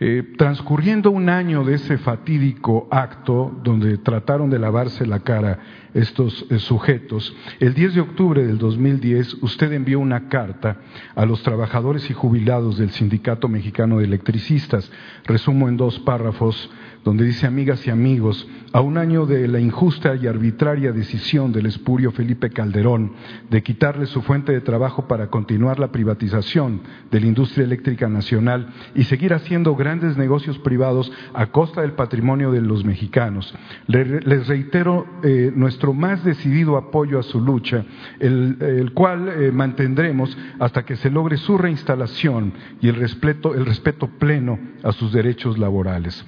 Eh, 0.00 0.22
transcurriendo 0.36 1.10
un 1.10 1.28
año 1.28 1.64
de 1.64 1.74
ese 1.74 1.98
fatídico 1.98 2.86
acto 2.88 3.58
donde 3.64 3.98
trataron 3.98 4.48
de 4.48 4.60
lavarse 4.60 5.04
la 5.04 5.18
cara 5.18 5.58
estos 5.92 6.46
eh, 6.50 6.60
sujetos, 6.60 7.34
el 7.58 7.74
10 7.74 7.94
de 7.94 8.00
octubre 8.02 8.46
del 8.46 8.58
2010 8.58 9.42
usted 9.42 9.72
envió 9.72 9.98
una 9.98 10.28
carta 10.28 10.76
a 11.16 11.26
los 11.26 11.42
trabajadores 11.42 12.08
y 12.10 12.14
jubilados 12.14 12.78
del 12.78 12.90
Sindicato 12.90 13.48
Mexicano 13.48 13.98
de 13.98 14.04
Electricistas. 14.04 14.88
Resumo 15.24 15.68
en 15.68 15.76
dos 15.76 15.98
párrafos 15.98 16.70
donde 17.08 17.24
dice, 17.24 17.46
amigas 17.46 17.86
y 17.86 17.90
amigos, 17.90 18.46
a 18.74 18.82
un 18.82 18.98
año 18.98 19.24
de 19.24 19.48
la 19.48 19.58
injusta 19.60 20.14
y 20.14 20.26
arbitraria 20.26 20.92
decisión 20.92 21.52
del 21.52 21.64
espurio 21.64 22.12
Felipe 22.12 22.50
Calderón 22.50 23.12
de 23.48 23.62
quitarle 23.62 24.04
su 24.04 24.20
fuente 24.20 24.52
de 24.52 24.60
trabajo 24.60 25.08
para 25.08 25.28
continuar 25.28 25.78
la 25.78 25.90
privatización 25.90 26.82
de 27.10 27.20
la 27.20 27.26
industria 27.26 27.64
eléctrica 27.64 28.10
nacional 28.10 28.74
y 28.94 29.04
seguir 29.04 29.32
haciendo 29.32 29.74
grandes 29.74 30.18
negocios 30.18 30.58
privados 30.58 31.10
a 31.32 31.46
costa 31.46 31.80
del 31.80 31.92
patrimonio 31.92 32.52
de 32.52 32.60
los 32.60 32.84
mexicanos. 32.84 33.54
Les 33.86 34.46
reitero 34.46 35.06
eh, 35.22 35.50
nuestro 35.56 35.94
más 35.94 36.22
decidido 36.22 36.76
apoyo 36.76 37.18
a 37.18 37.22
su 37.22 37.40
lucha, 37.40 37.86
el, 38.20 38.92
cual 38.92 39.30
eh, 39.30 39.50
mantendremos 39.50 40.36
hasta 40.58 40.84
que 40.84 40.96
se 40.96 41.08
logre 41.08 41.38
su 41.38 41.56
reinstalación 41.56 42.52
y 42.82 42.88
el 42.88 42.96
respeto, 42.96 43.54
el 43.54 43.64
respeto 43.64 44.10
pleno 44.18 44.58
a 44.82 44.92
sus 44.92 45.10
derechos 45.10 45.58
laborales. 45.58 46.22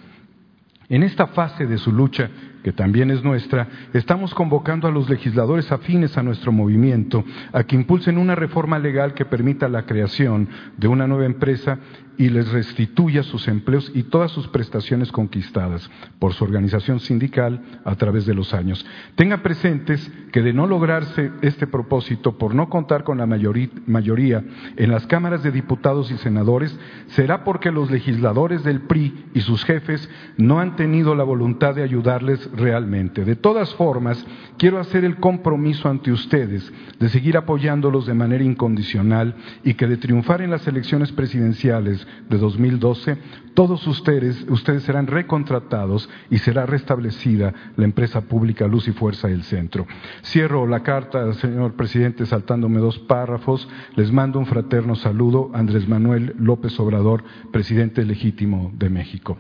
En 0.90 1.04
esta 1.04 1.28
fase 1.28 1.68
de 1.68 1.78
su 1.78 1.92
lucha, 1.92 2.28
que 2.64 2.72
también 2.72 3.12
es 3.12 3.22
nuestra, 3.22 3.68
estamos 3.94 4.34
convocando 4.34 4.88
a 4.88 4.90
los 4.90 5.08
legisladores 5.08 5.70
afines 5.70 6.18
a 6.18 6.22
nuestro 6.24 6.50
movimiento 6.50 7.24
a 7.52 7.62
que 7.62 7.76
impulsen 7.76 8.18
una 8.18 8.34
reforma 8.34 8.76
legal 8.76 9.14
que 9.14 9.24
permita 9.24 9.68
la 9.68 9.86
creación 9.86 10.48
de 10.76 10.88
una 10.88 11.06
nueva 11.06 11.26
empresa 11.26 11.78
y 12.20 12.28
les 12.28 12.52
restituya 12.52 13.22
sus 13.22 13.48
empleos 13.48 13.90
y 13.94 14.02
todas 14.02 14.30
sus 14.30 14.46
prestaciones 14.46 15.10
conquistadas 15.10 15.90
por 16.18 16.34
su 16.34 16.44
organización 16.44 17.00
sindical 17.00 17.80
a 17.82 17.94
través 17.94 18.26
de 18.26 18.34
los 18.34 18.52
años. 18.52 18.84
Tenga 19.14 19.38
presentes 19.38 20.12
que 20.30 20.42
de 20.42 20.52
no 20.52 20.66
lograrse 20.66 21.32
este 21.40 21.66
propósito 21.66 22.36
por 22.36 22.54
no 22.54 22.68
contar 22.68 23.04
con 23.04 23.16
la 23.16 23.26
mayoría 23.26 24.44
en 24.76 24.90
las 24.90 25.06
cámaras 25.06 25.42
de 25.42 25.50
diputados 25.50 26.10
y 26.10 26.18
senadores, 26.18 26.78
será 27.06 27.42
porque 27.42 27.70
los 27.70 27.90
legisladores 27.90 28.64
del 28.64 28.82
PRI 28.82 29.24
y 29.32 29.40
sus 29.40 29.64
jefes 29.64 30.06
no 30.36 30.60
han 30.60 30.76
tenido 30.76 31.14
la 31.14 31.24
voluntad 31.24 31.74
de 31.74 31.82
ayudarles 31.82 32.50
realmente. 32.52 33.24
De 33.24 33.34
todas 33.34 33.74
formas, 33.76 34.26
quiero 34.58 34.78
hacer 34.78 35.06
el 35.06 35.16
compromiso 35.16 35.88
ante 35.88 36.12
ustedes 36.12 36.70
de 36.98 37.08
seguir 37.08 37.38
apoyándolos 37.38 38.04
de 38.04 38.12
manera 38.12 38.44
incondicional 38.44 39.36
y 39.64 39.72
que 39.72 39.86
de 39.86 39.96
triunfar 39.96 40.42
en 40.42 40.50
las 40.50 40.66
elecciones 40.66 41.12
presidenciales 41.12 42.06
de 42.28 42.38
2012, 42.38 43.18
todos 43.54 43.86
ustedes, 43.86 44.46
ustedes 44.48 44.84
serán 44.84 45.06
recontratados 45.06 46.08
y 46.30 46.38
será 46.38 46.66
restablecida 46.66 47.52
la 47.76 47.84
empresa 47.84 48.22
pública 48.22 48.66
Luz 48.66 48.86
y 48.88 48.92
Fuerza 48.92 49.28
del 49.28 49.42
Centro. 49.42 49.86
Cierro 50.24 50.66
la 50.66 50.82
carta, 50.82 51.32
señor 51.34 51.74
presidente, 51.74 52.26
saltándome 52.26 52.78
dos 52.78 52.98
párrafos. 53.00 53.68
Les 53.96 54.12
mando 54.12 54.38
un 54.38 54.46
fraterno 54.46 54.94
saludo, 54.94 55.50
Andrés 55.52 55.88
Manuel 55.88 56.34
López 56.38 56.78
Obrador, 56.78 57.24
presidente 57.52 58.04
legítimo 58.04 58.72
de 58.78 58.88
México. 58.88 59.36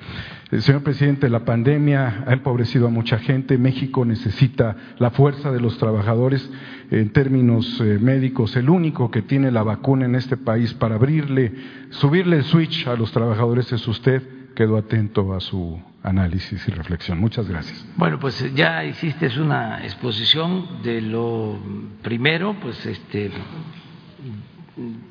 Eh, 0.50 0.60
señor 0.60 0.82
presidente, 0.82 1.30
la 1.30 1.44
pandemia 1.44 2.24
ha 2.26 2.32
empobrecido 2.32 2.88
a 2.88 2.90
mucha 2.90 3.18
gente. 3.18 3.58
México 3.58 4.04
necesita 4.04 4.76
la 4.98 5.10
fuerza 5.10 5.52
de 5.52 5.60
los 5.60 5.78
trabajadores 5.78 6.50
en 6.90 7.10
términos 7.10 7.80
eh, 7.80 7.98
médicos, 8.00 8.56
el 8.56 8.68
único 8.68 9.10
que 9.10 9.22
tiene 9.22 9.50
la 9.50 9.62
vacuna 9.62 10.06
en 10.06 10.16
este 10.16 10.36
país 10.36 10.74
para 10.74 10.96
abrirle, 10.96 11.52
subirle 11.90 12.38
el 12.38 12.44
switch 12.44 12.86
a 12.88 12.96
los 12.96 13.12
trabajadores 13.12 13.72
es 13.72 13.86
usted. 13.86 14.22
Quedo 14.54 14.76
atento 14.76 15.32
a 15.32 15.40
su 15.40 15.80
análisis 16.02 16.66
y 16.66 16.72
reflexión. 16.72 17.20
Muchas 17.20 17.48
gracias. 17.48 17.86
Bueno, 17.96 18.18
pues 18.18 18.52
ya 18.54 18.84
hiciste 18.84 19.28
una 19.40 19.84
exposición 19.84 20.82
de 20.82 21.00
lo 21.00 21.56
primero, 22.02 22.56
pues 22.60 22.84
este 22.84 23.30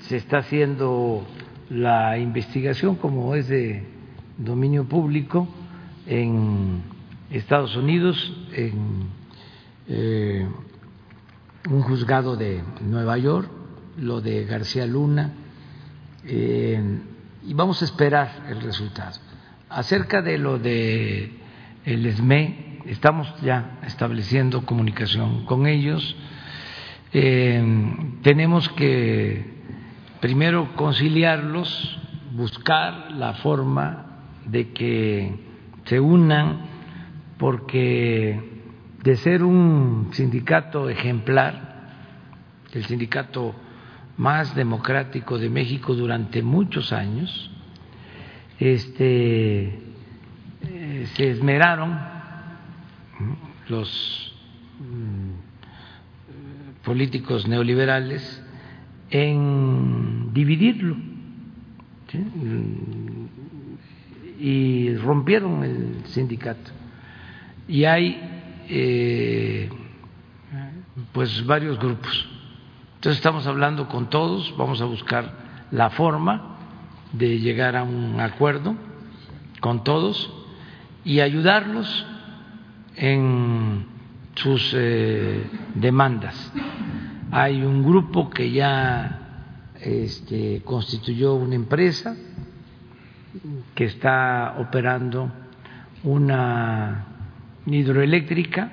se 0.02 0.18
está 0.18 0.40
haciendo 0.40 1.26
la 1.70 2.18
investigación, 2.18 2.96
como 2.96 3.34
es 3.36 3.48
de 3.48 3.84
dominio 4.38 4.86
público, 4.86 5.48
en 6.08 6.82
Estados 7.30 7.76
Unidos, 7.76 8.34
eh, 9.88 10.48
un 11.68 11.82
juzgado 11.82 12.36
de 12.36 12.64
Nueva 12.82 13.18
York, 13.18 13.50
lo 13.98 14.22
de 14.22 14.46
García 14.46 14.86
Luna, 14.86 15.34
eh, 16.26 17.00
y 17.46 17.54
vamos 17.54 17.82
a 17.82 17.86
esperar 17.86 18.46
el 18.50 18.62
resultado. 18.62 19.20
Acerca 19.70 20.22
de 20.22 20.38
lo 20.38 20.58
de 20.58 21.32
el 21.86 22.06
ESME, 22.06 22.82
estamos 22.86 23.34
ya 23.42 23.80
estableciendo 23.84 24.66
comunicación 24.66 25.46
con 25.46 25.68
ellos. 25.68 26.16
Eh, 27.12 27.64
tenemos 28.22 28.70
que 28.70 29.60
primero 30.22 30.76
conciliarlos, 30.76 32.00
buscar 32.34 33.12
la 33.12 33.34
forma 33.36 34.24
de 34.46 34.72
que 34.72 35.36
se 35.86 36.00
unan, 36.00 36.62
porque 37.38 38.49
de 39.04 39.16
ser 39.16 39.44
un 39.44 40.10
sindicato 40.12 40.90
ejemplar, 40.90 41.70
el 42.74 42.86
sindicato 42.86 43.56
más 44.18 44.54
democrático 44.56 45.38
de 45.38 45.50
México 45.50 45.96
durante 45.96 46.44
muchos 46.44 46.92
años, 46.92 47.52
este, 48.60 49.80
eh, 50.62 51.08
se 51.14 51.30
esmeraron 51.30 51.98
los 53.70 54.36
mm, 54.80 55.32
políticos 56.84 57.48
neoliberales 57.48 58.44
en 59.10 60.34
dividirlo 60.34 60.98
y 64.40 64.96
rompieron 64.96 65.64
el 65.64 66.06
sindicato. 66.06 66.72
Y 67.68 67.86
hay 67.86 68.39
eh, 68.70 69.70
pues 71.12 71.46
varios 71.46 71.80
grupos. 71.80 72.28
Entonces 72.96 73.18
estamos 73.18 73.48
hablando 73.48 73.88
con 73.88 74.10
todos 74.10 74.54
vamos 74.58 74.82
a 74.82 74.86
buscar 74.86 75.32
la 75.72 75.90
forma 75.90 76.58
de 77.14 77.40
llegar 77.40 77.76
a 77.76 77.84
un 77.84 78.20
acuerdo 78.20 78.76
con 79.60 79.84
todos 79.84 80.32
y 81.04 81.22
ayudarlos 81.22 82.06
en 82.96 83.86
sus 84.36 84.74
eh, 84.76 85.50
demandas. 85.76 86.54
Hay 87.32 87.62
un 87.62 87.84
grupo 87.84 88.30
que 88.30 88.52
ya 88.52 89.20
este, 89.82 90.62
constituyó 90.64 91.36
una 91.36 91.56
empresa 91.56 92.16
que 93.76 93.86
está 93.86 94.56
operando 94.60 95.32
una 96.04 97.09
hidroeléctrica 97.66 98.72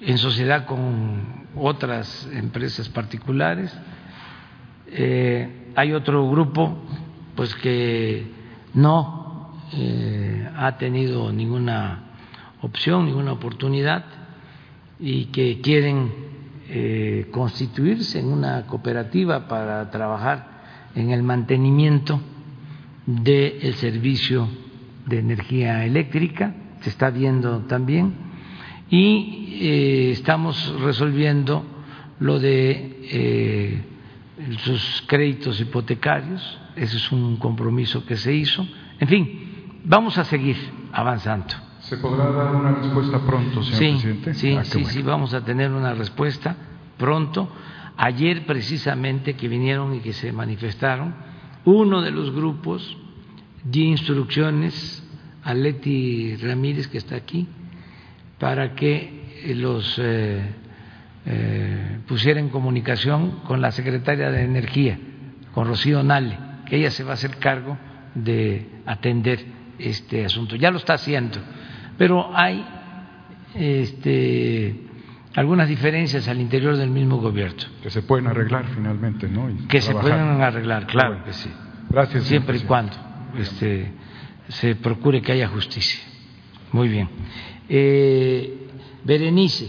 en 0.00 0.18
sociedad 0.18 0.66
con 0.66 1.46
otras 1.56 2.28
empresas 2.32 2.88
particulares. 2.88 3.76
Eh, 4.86 5.72
hay 5.74 5.92
otro 5.92 6.28
grupo 6.30 6.78
pues 7.34 7.54
que 7.56 8.26
no 8.74 9.52
eh, 9.72 10.48
ha 10.56 10.76
tenido 10.78 11.32
ninguna 11.32 12.04
opción, 12.62 13.06
ninguna 13.06 13.32
oportunidad 13.32 14.04
y 14.98 15.26
que 15.26 15.60
quieren 15.60 16.12
eh, 16.68 17.28
constituirse 17.30 18.18
en 18.18 18.26
una 18.26 18.66
cooperativa 18.66 19.46
para 19.46 19.90
trabajar 19.90 20.58
en 20.94 21.10
el 21.10 21.22
mantenimiento 21.22 22.20
del 23.06 23.74
servicio 23.74 24.48
de 25.08 25.18
energía 25.18 25.84
eléctrica, 25.84 26.54
se 26.80 26.90
está 26.90 27.10
viendo 27.10 27.60
también, 27.60 28.14
y 28.90 29.58
eh, 29.60 30.10
estamos 30.12 30.74
resolviendo 30.80 31.64
lo 32.20 32.38
de 32.38 33.00
eh, 33.10 33.82
sus 34.58 35.04
créditos 35.06 35.60
hipotecarios, 35.60 36.58
ese 36.76 36.96
es 36.96 37.12
un 37.12 37.36
compromiso 37.36 38.04
que 38.06 38.16
se 38.16 38.32
hizo, 38.34 38.66
en 38.98 39.08
fin, 39.08 39.80
vamos 39.84 40.18
a 40.18 40.24
seguir 40.24 40.56
avanzando. 40.92 41.54
¿Se 41.80 41.96
podrá 41.96 42.30
dar 42.30 42.54
una 42.54 42.72
respuesta 42.72 43.18
pronto, 43.20 43.62
señor 43.62 44.00
presidente? 44.00 44.34
Sí, 44.34 44.54
ah, 44.54 44.64
sí, 44.64 44.84
sí, 44.84 45.02
vamos 45.02 45.32
a 45.32 45.42
tener 45.42 45.70
una 45.70 45.94
respuesta 45.94 46.54
pronto. 46.98 47.48
Ayer 47.96 48.44
precisamente 48.46 49.34
que 49.34 49.48
vinieron 49.48 49.94
y 49.94 50.00
que 50.00 50.12
se 50.12 50.30
manifestaron, 50.32 51.14
uno 51.64 52.02
de 52.02 52.10
los 52.10 52.32
grupos 52.32 52.96
dio 53.64 53.84
instrucciones 53.84 55.02
a 55.42 55.54
Leti 55.54 56.36
Ramírez, 56.36 56.88
que 56.88 56.98
está 56.98 57.16
aquí, 57.16 57.46
para 58.38 58.74
que 58.74 59.54
los 59.54 59.98
eh, 59.98 60.42
eh, 61.26 61.98
pusiera 62.06 62.40
en 62.40 62.48
comunicación 62.48 63.40
con 63.46 63.60
la 63.60 63.70
secretaria 63.72 64.30
de 64.30 64.42
Energía, 64.42 64.98
con 65.54 65.66
Rocío 65.66 66.02
Nale, 66.02 66.38
que 66.66 66.76
ella 66.76 66.90
se 66.90 67.04
va 67.04 67.12
a 67.12 67.14
hacer 67.14 67.36
cargo 67.38 67.78
de 68.14 68.66
atender 68.86 69.44
este 69.78 70.24
asunto. 70.24 70.56
Ya 70.56 70.70
lo 70.70 70.78
está 70.78 70.94
haciendo 70.94 71.38
pero 71.98 72.30
hay 72.32 72.64
este, 73.54 74.86
algunas 75.34 75.68
diferencias 75.68 76.28
al 76.28 76.40
interior 76.40 76.76
del 76.76 76.90
mismo 76.90 77.18
gobierno. 77.18 77.64
Que 77.82 77.90
se 77.90 78.02
pueden 78.02 78.28
arreglar 78.28 78.66
finalmente, 78.68 79.28
¿no? 79.28 79.50
que 79.68 79.80
se 79.80 79.92
pueden 79.92 80.20
arreglar, 80.40 80.86
claro 80.86 81.24
que 81.24 81.32
sí. 81.32 81.50
Gracias. 81.90 82.24
Siempre 82.24 82.58
y 82.58 82.60
cuando 82.60 82.96
este, 83.36 83.92
se 84.48 84.74
procure 84.76 85.20
que 85.20 85.32
haya 85.32 85.48
justicia. 85.48 86.00
Muy 86.72 86.88
bien. 86.88 87.08
Eh, 87.68 88.68
Berenice. 89.04 89.68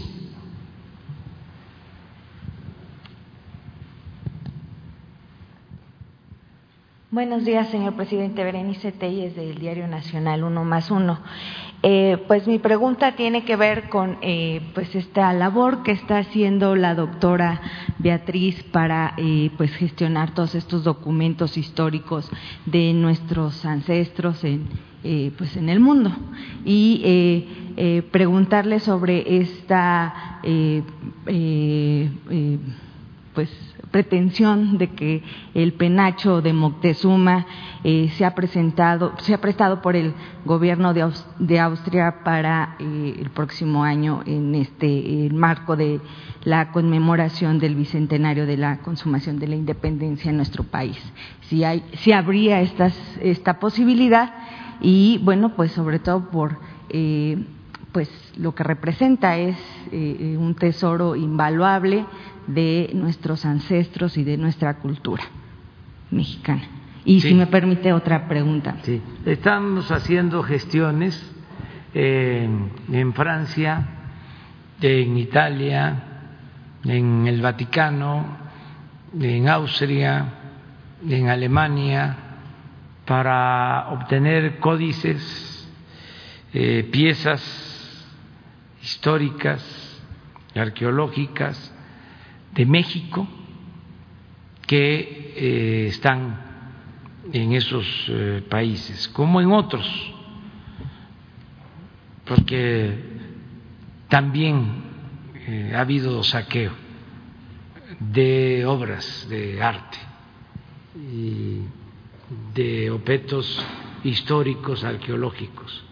Buenos 7.10 7.44
días, 7.44 7.68
señor 7.70 7.96
presidente. 7.96 8.44
Berenice 8.44 8.92
Telles 8.92 9.34
del 9.34 9.58
Diario 9.58 9.88
Nacional, 9.88 10.44
uno 10.44 10.64
más 10.64 10.90
uno. 10.90 11.18
Eh, 11.82 12.18
pues 12.28 12.46
mi 12.46 12.58
pregunta 12.58 13.16
tiene 13.16 13.44
que 13.44 13.56
ver 13.56 13.88
con 13.88 14.18
eh, 14.20 14.60
pues 14.74 14.94
esta 14.94 15.32
labor 15.32 15.82
que 15.82 15.92
está 15.92 16.18
haciendo 16.18 16.76
la 16.76 16.94
doctora 16.94 17.62
Beatriz 17.98 18.62
para 18.64 19.14
eh, 19.16 19.50
pues 19.56 19.74
gestionar 19.74 20.34
todos 20.34 20.54
estos 20.54 20.84
documentos 20.84 21.56
históricos 21.56 22.30
de 22.66 22.92
nuestros 22.92 23.64
ancestros 23.64 24.44
en 24.44 24.90
pues 25.38 25.56
en 25.56 25.70
el 25.70 25.80
mundo. 25.80 26.12
Y 26.62 27.46
preguntarle 28.12 28.80
sobre 28.80 29.38
esta 29.38 30.42
pues 33.32 33.69
pretensión 33.90 34.78
de 34.78 34.88
que 34.90 35.22
el 35.54 35.72
penacho 35.72 36.42
de 36.42 36.52
Moctezuma 36.52 37.46
eh, 37.82 38.10
se 38.16 38.24
ha 38.24 38.34
presentado, 38.34 39.14
se 39.18 39.34
ha 39.34 39.40
prestado 39.40 39.82
por 39.82 39.96
el 39.96 40.14
gobierno 40.44 40.94
de, 40.94 41.60
Austria 41.60 42.22
para 42.24 42.76
eh, 42.78 43.16
el 43.18 43.30
próximo 43.30 43.82
año 43.82 44.22
en 44.26 44.54
este 44.54 45.28
marco 45.32 45.76
de 45.76 46.00
la 46.44 46.70
conmemoración 46.70 47.58
del 47.58 47.74
bicentenario 47.74 48.46
de 48.46 48.56
la 48.56 48.78
consumación 48.78 49.38
de 49.38 49.48
la 49.48 49.56
independencia 49.56 50.30
en 50.30 50.36
nuestro 50.36 50.64
país. 50.64 50.98
Si 51.42 51.64
hay, 51.64 51.82
si 51.94 52.12
habría 52.12 52.60
estas, 52.60 52.96
esta 53.20 53.58
posibilidad 53.58 54.32
y 54.80 55.18
bueno, 55.24 55.54
pues 55.56 55.72
sobre 55.72 55.98
todo 55.98 56.30
por 56.30 56.58
eh, 56.88 57.44
pues 57.92 58.08
lo 58.36 58.54
que 58.54 58.62
representa 58.62 59.36
es 59.36 59.56
un 59.90 60.54
tesoro 60.54 61.16
invaluable 61.16 62.06
de 62.54 62.90
nuestros 62.94 63.44
ancestros 63.44 64.16
y 64.16 64.24
de 64.24 64.36
nuestra 64.36 64.78
cultura 64.78 65.24
mexicana. 66.10 66.62
Y 67.04 67.20
si 67.20 67.34
me 67.34 67.46
permite 67.46 67.92
otra 67.92 68.28
pregunta. 68.28 68.76
Sí, 68.82 69.00
estamos 69.24 69.90
haciendo 69.90 70.42
gestiones 70.42 71.34
en 71.94 73.12
Francia, 73.14 73.86
en 74.80 75.16
Italia, 75.16 76.04
en 76.84 77.26
el 77.26 77.40
Vaticano, 77.40 78.36
en 79.18 79.48
Austria, 79.48 80.26
en 81.08 81.28
Alemania, 81.28 82.16
para 83.04 83.88
obtener 83.90 84.58
códices, 84.58 85.68
eh, 86.52 86.88
piezas 86.90 87.40
históricas, 88.82 89.62
arqueológicas, 90.54 91.74
de 92.54 92.66
México 92.66 93.26
que 94.66 95.34
eh, 95.36 95.86
están 95.88 96.50
en 97.32 97.52
esos 97.52 97.86
eh, 98.08 98.42
países, 98.48 99.08
como 99.08 99.40
en 99.40 99.52
otros, 99.52 99.86
porque 102.24 102.96
también 104.08 104.84
eh, 105.34 105.72
ha 105.74 105.80
habido 105.80 106.22
saqueo 106.22 106.72
de 107.98 108.64
obras 108.66 109.26
de 109.28 109.62
arte 109.62 109.98
y 110.94 111.62
de 112.54 112.90
objetos 112.90 113.64
históricos, 114.04 114.84
arqueológicos. 114.84 115.84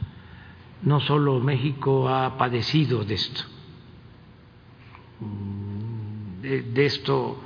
No 0.82 1.00
solo 1.00 1.40
México 1.40 2.08
ha 2.08 2.38
padecido 2.38 3.04
de 3.04 3.14
esto, 3.14 3.42
de, 6.40 6.86
esto 6.86 7.42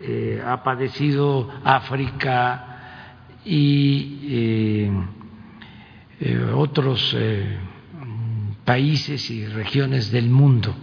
eh, 0.00 0.42
ha 0.44 0.62
padecido 0.62 1.50
África 1.64 3.38
y 3.44 4.20
eh, 4.24 4.90
eh, 6.20 6.52
otros 6.54 7.16
países 8.64 9.30
y 9.30 9.46
regiones 9.46 10.10
del 10.10 10.28
mundo. 10.28 10.74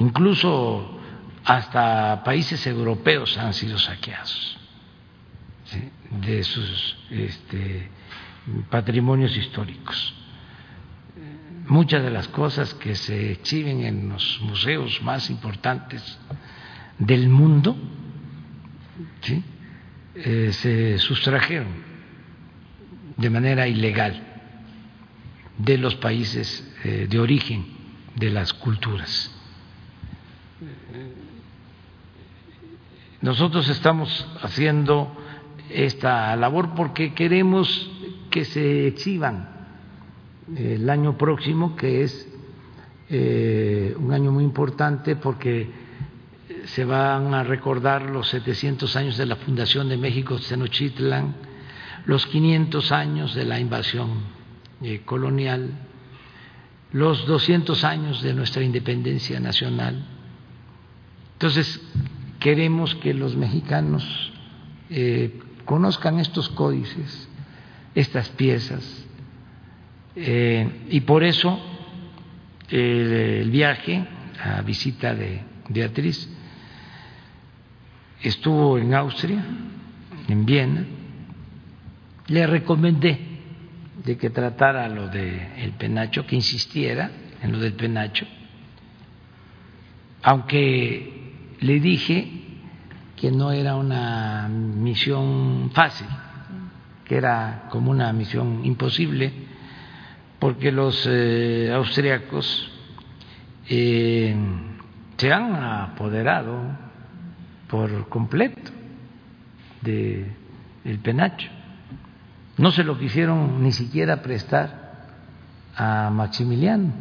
Incluso 0.00 0.98
hasta 1.44 2.22
países 2.24 2.66
europeos 2.66 3.36
han 3.38 3.54
sido 3.54 3.78
saqueados 3.78 4.58
de 6.10 6.42
sus 6.42 6.96
este, 7.10 7.88
patrimonios 8.70 9.36
históricos. 9.36 10.23
Muchas 11.66 12.02
de 12.02 12.10
las 12.10 12.28
cosas 12.28 12.74
que 12.74 12.94
se 12.94 13.32
exhiben 13.32 13.82
en 13.84 14.10
los 14.10 14.40
museos 14.42 15.00
más 15.02 15.30
importantes 15.30 16.18
del 16.98 17.28
mundo 17.30 17.74
eh, 20.14 20.52
se 20.52 20.98
sustrajeron 20.98 21.68
de 23.16 23.30
manera 23.30 23.66
ilegal 23.66 24.22
de 25.56 25.78
los 25.78 25.94
países 25.96 26.70
eh, 26.84 27.06
de 27.08 27.18
origen 27.18 27.66
de 28.14 28.30
las 28.30 28.52
culturas. 28.52 29.30
Nosotros 33.22 33.70
estamos 33.70 34.28
haciendo 34.42 35.16
esta 35.70 36.36
labor 36.36 36.74
porque 36.74 37.14
queremos 37.14 37.90
que 38.30 38.44
se 38.44 38.88
exhiban 38.88 39.53
el 40.56 40.88
año 40.90 41.16
próximo, 41.16 41.76
que 41.76 42.02
es 42.02 42.28
eh, 43.10 43.94
un 43.98 44.12
año 44.12 44.32
muy 44.32 44.44
importante 44.44 45.16
porque 45.16 45.70
se 46.66 46.84
van 46.84 47.34
a 47.34 47.42
recordar 47.42 48.10
los 48.10 48.28
700 48.28 48.96
años 48.96 49.16
de 49.16 49.26
la 49.26 49.36
fundación 49.36 49.88
de 49.88 49.96
México 49.96 50.38
Tenochtitlan, 50.38 51.34
los 52.06 52.26
500 52.26 52.92
años 52.92 53.34
de 53.34 53.44
la 53.44 53.58
invasión 53.58 54.10
eh, 54.82 55.02
colonial, 55.04 55.70
los 56.92 57.26
200 57.26 57.84
años 57.84 58.22
de 58.22 58.34
nuestra 58.34 58.62
independencia 58.62 59.40
nacional. 59.40 60.04
Entonces, 61.34 61.80
queremos 62.38 62.94
que 62.96 63.14
los 63.14 63.36
mexicanos 63.36 64.32
eh, 64.90 65.40
conozcan 65.64 66.20
estos 66.20 66.48
códices, 66.50 67.28
estas 67.94 68.28
piezas, 68.30 69.03
eh, 70.16 70.86
y 70.90 71.00
por 71.00 71.24
eso 71.24 71.60
el, 72.68 73.50
viaje, 73.50 74.04
a 74.42 74.62
visita 74.62 75.14
de 75.14 75.42
Beatriz, 75.68 76.28
estuvo 78.22 78.78
en 78.78 78.94
Austria, 78.94 79.44
en 80.28 80.46
Viena, 80.46 80.84
le 82.26 82.46
recomendé 82.46 83.18
de 84.04 84.16
que 84.16 84.30
tratara 84.30 84.88
lo 84.88 85.08
del 85.08 85.72
penacho, 85.78 86.26
que 86.26 86.36
insistiera 86.36 87.10
en 87.42 87.52
lo 87.52 87.58
del 87.58 87.74
penacho, 87.74 88.26
aunque 90.22 91.56
le 91.60 91.80
dije 91.80 92.44
que 93.16 93.30
no 93.30 93.52
era 93.52 93.76
una 93.76 94.48
misión 94.48 95.70
fácil, 95.72 96.06
que 97.04 97.16
era 97.16 97.68
como 97.70 97.90
una 97.90 98.12
misión 98.12 98.64
imposible, 98.64 99.43
porque 100.44 100.70
los 100.70 101.08
eh, 101.10 101.72
austriacos 101.74 102.70
eh, 103.66 104.36
se 105.16 105.32
han 105.32 105.54
apoderado 105.54 106.60
por 107.66 108.10
completo 108.10 108.70
de 109.80 110.30
el 110.84 110.98
penacho. 110.98 111.48
No 112.58 112.72
se 112.72 112.84
lo 112.84 112.98
quisieron 112.98 113.62
ni 113.62 113.72
siquiera 113.72 114.20
prestar 114.20 115.16
a 115.76 116.10
Maximiliano 116.10 116.92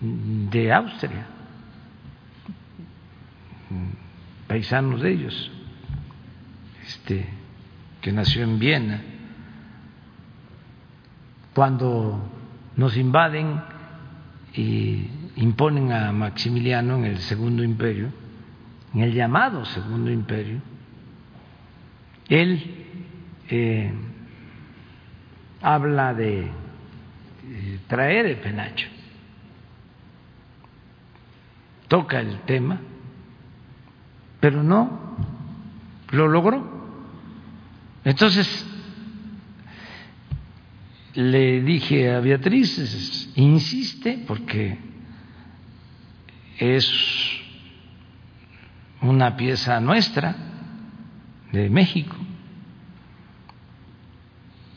de 0.00 0.72
Austria, 0.72 1.26
paisanos 4.48 5.00
de 5.00 5.12
ellos, 5.12 5.52
este, 6.84 7.24
que 8.00 8.10
nació 8.10 8.42
en 8.42 8.58
Viena. 8.58 9.00
Cuando 11.58 12.20
nos 12.76 12.96
invaden 12.96 13.60
y 14.54 15.08
imponen 15.34 15.90
a 15.90 16.12
Maximiliano 16.12 16.98
en 16.98 17.04
el 17.06 17.18
Segundo 17.18 17.64
Imperio, 17.64 18.12
en 18.94 19.00
el 19.00 19.12
llamado 19.12 19.64
Segundo 19.64 20.08
Imperio, 20.08 20.60
él 22.28 22.86
eh, 23.48 23.92
habla 25.60 26.14
de 26.14 26.42
eh, 26.42 27.80
traer 27.88 28.26
el 28.26 28.36
penacho 28.36 28.86
toca 31.88 32.20
el 32.20 32.38
tema, 32.42 32.78
pero 34.38 34.62
no 34.62 35.16
lo 36.12 36.28
logró. 36.28 36.62
Entonces, 38.04 38.64
le 41.18 41.62
dije 41.62 42.14
a 42.14 42.20
Beatriz, 42.20 43.32
insiste 43.34 44.22
porque 44.24 44.78
es 46.60 46.88
una 49.02 49.36
pieza 49.36 49.80
nuestra, 49.80 50.36
de 51.50 51.68
México, 51.70 52.14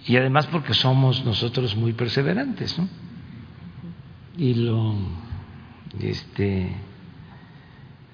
y 0.08 0.18
además 0.18 0.48
porque 0.48 0.74
somos 0.74 1.24
nosotros 1.26 1.76
muy 1.76 1.94
perseverantes, 1.94 2.76
¿no? 2.80 2.90
Y 4.36 4.56
lo, 4.56 4.96
este, 6.00 6.76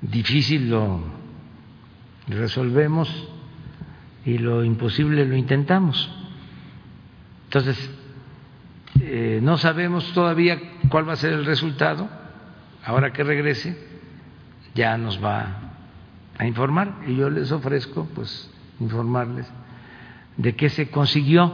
difícil 0.02 0.70
lo 0.70 1.02
resolvemos 2.28 3.10
y 4.26 4.38
lo 4.38 4.66
imposible 4.66 5.26
lo 5.26 5.38
intentamos. 5.38 6.12
Entonces, 7.46 7.97
eh, 9.10 9.40
no 9.42 9.58
sabemos 9.58 10.12
todavía 10.14 10.60
cuál 10.90 11.08
va 11.08 11.14
a 11.14 11.18
ser 11.18 11.34
el 11.34 11.46
resultado. 11.46 12.10
Ahora 12.84 13.12
que 13.12 13.24
regrese, 13.24 13.78
ya 14.76 14.98
nos 14.98 15.24
va 15.24 15.74
a 16.38 16.46
informar 16.46 17.00
y 17.08 17.16
yo 17.16 17.30
les 17.30 17.52
ofrezco, 17.52 18.08
pues, 18.14 18.50
informarles 18.80 19.52
de 20.38 20.56
qué 20.56 20.70
se 20.70 20.90
consiguió 20.90 21.54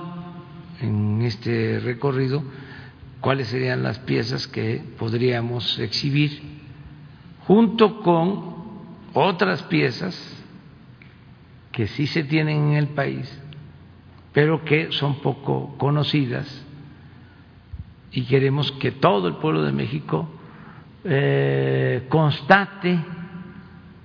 en 0.81 1.21
este 1.21 1.79
recorrido, 1.79 2.43
cuáles 3.21 3.47
serían 3.47 3.83
las 3.83 3.99
piezas 3.99 4.47
que 4.47 4.83
podríamos 4.97 5.79
exhibir 5.79 6.41
junto 7.47 8.01
con 8.01 8.55
otras 9.13 9.63
piezas 9.63 10.15
que 11.71 11.87
sí 11.87 12.07
se 12.07 12.23
tienen 12.23 12.69
en 12.69 12.73
el 12.73 12.87
país, 12.89 13.41
pero 14.33 14.65
que 14.65 14.91
son 14.91 15.21
poco 15.21 15.77
conocidas 15.77 16.65
y 18.13 18.25
queremos 18.25 18.71
que 18.73 18.91
todo 18.91 19.27
el 19.27 19.35
pueblo 19.35 19.63
de 19.63 19.71
México 19.71 20.29
eh, 21.03 22.05
constate 22.09 22.99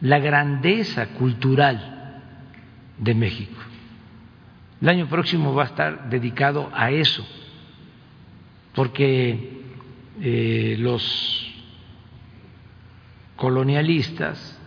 la 0.01 0.19
grandeza 0.19 1.09
cultural 1.09 2.23
de 2.97 3.15
México. 3.15 3.61
El 4.81 4.89
año 4.89 5.09
próximo 5.09 5.55
va 5.55 5.65
a 5.65 5.67
estar 5.67 6.09
dedicado 6.09 6.71
a 6.73 6.91
eso, 6.91 7.27
porque 8.75 9.63
eh, 10.21 10.77
los 10.79 11.55
colonialistas 13.37 14.59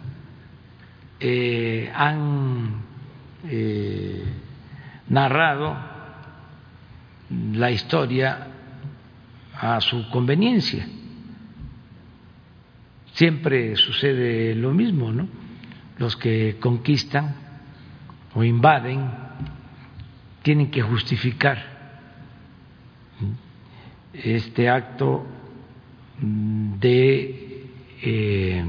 eh, 1.19 1.91
han 1.95 2.91
narrado 5.07 5.75
la 7.53 7.71
historia 7.71 8.50
a 9.61 9.79
su 9.79 10.09
conveniencia. 10.09 10.87
Siempre 13.13 13.75
sucede 13.75 14.55
lo 14.55 14.73
mismo, 14.73 15.11
¿no? 15.11 15.27
Los 15.99 16.15
que 16.17 16.57
conquistan 16.59 17.35
o 18.33 18.43
invaden 18.43 19.07
tienen 20.41 20.71
que 20.71 20.81
justificar 20.81 21.63
este 24.13 24.67
acto 24.67 25.25
de 26.19 27.67
eh, 28.01 28.63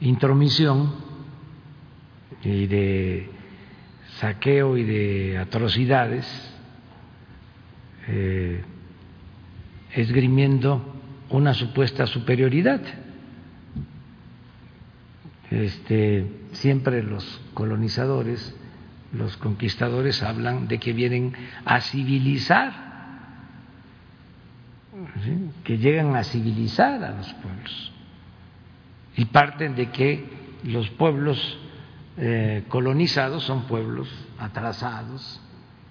intromisión 0.00 0.94
y 2.42 2.66
de 2.66 3.30
saqueo 4.16 4.78
y 4.78 4.84
de 4.84 5.38
atrocidades, 5.38 6.26
eh, 8.08 8.64
esgrimiendo 9.94 10.94
una 11.30 11.54
supuesta 11.54 12.06
superioridad. 12.06 12.80
Este, 15.50 16.26
siempre 16.52 17.02
los 17.02 17.40
colonizadores, 17.54 18.54
los 19.12 19.36
conquistadores 19.36 20.22
hablan 20.22 20.68
de 20.68 20.78
que 20.78 20.92
vienen 20.92 21.34
a 21.64 21.80
civilizar, 21.80 22.90
que 25.64 25.78
llegan 25.78 26.14
a 26.14 26.24
civilizar 26.24 27.02
a 27.02 27.16
los 27.16 27.32
pueblos 27.34 27.92
y 29.16 29.24
parten 29.26 29.74
de 29.74 29.90
que 29.90 30.24
los 30.64 30.88
pueblos 30.90 31.58
eh, 32.16 32.64
colonizados 32.68 33.44
son 33.44 33.62
pueblos 33.62 34.08
atrasados, 34.38 35.40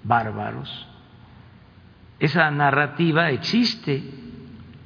bárbaros. 0.04 0.89
Esa 2.20 2.52
narrativa 2.52 3.32
existe 3.32 4.04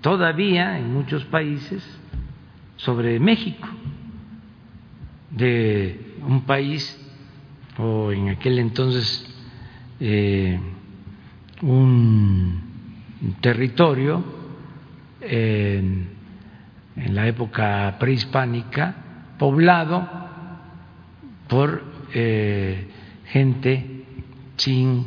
todavía 0.02 0.78
en 0.78 0.94
muchos 0.94 1.26
países 1.26 1.84
sobre 2.78 3.20
México, 3.20 3.68
de 5.32 6.18
un 6.28 6.42
país 6.42 7.00
o 7.78 8.12
en 8.12 8.30
aquel 8.30 8.60
entonces 8.60 9.26
eh, 10.00 10.60
un 11.62 12.62
territorio 13.42 14.24
en 16.96 17.16
la 17.16 17.28
época 17.28 17.96
prehispánica 18.00 18.96
poblado 19.38 20.08
por 21.48 21.84
eh, 22.14 22.88
gente 23.26 24.06
sin 24.58 25.06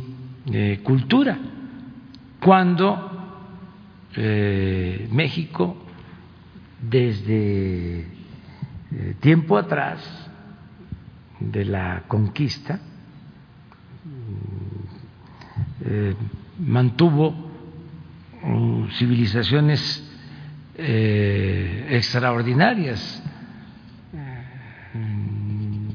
eh, 0.53 0.81
cultura, 0.83 1.39
cuando 2.41 3.13
México 5.11 5.77
desde 6.81 8.07
tiempo 9.21 9.59
atrás 9.59 10.01
de 11.41 11.65
la 11.65 12.05
conquista, 12.09 12.81
eh, 15.85 16.15
mantuvo 16.59 17.51
mm, 18.43 18.89
civilizaciones 18.99 20.03
eh, 20.77 21.89
extraordinarias 21.91 23.23
mm, 24.95 25.89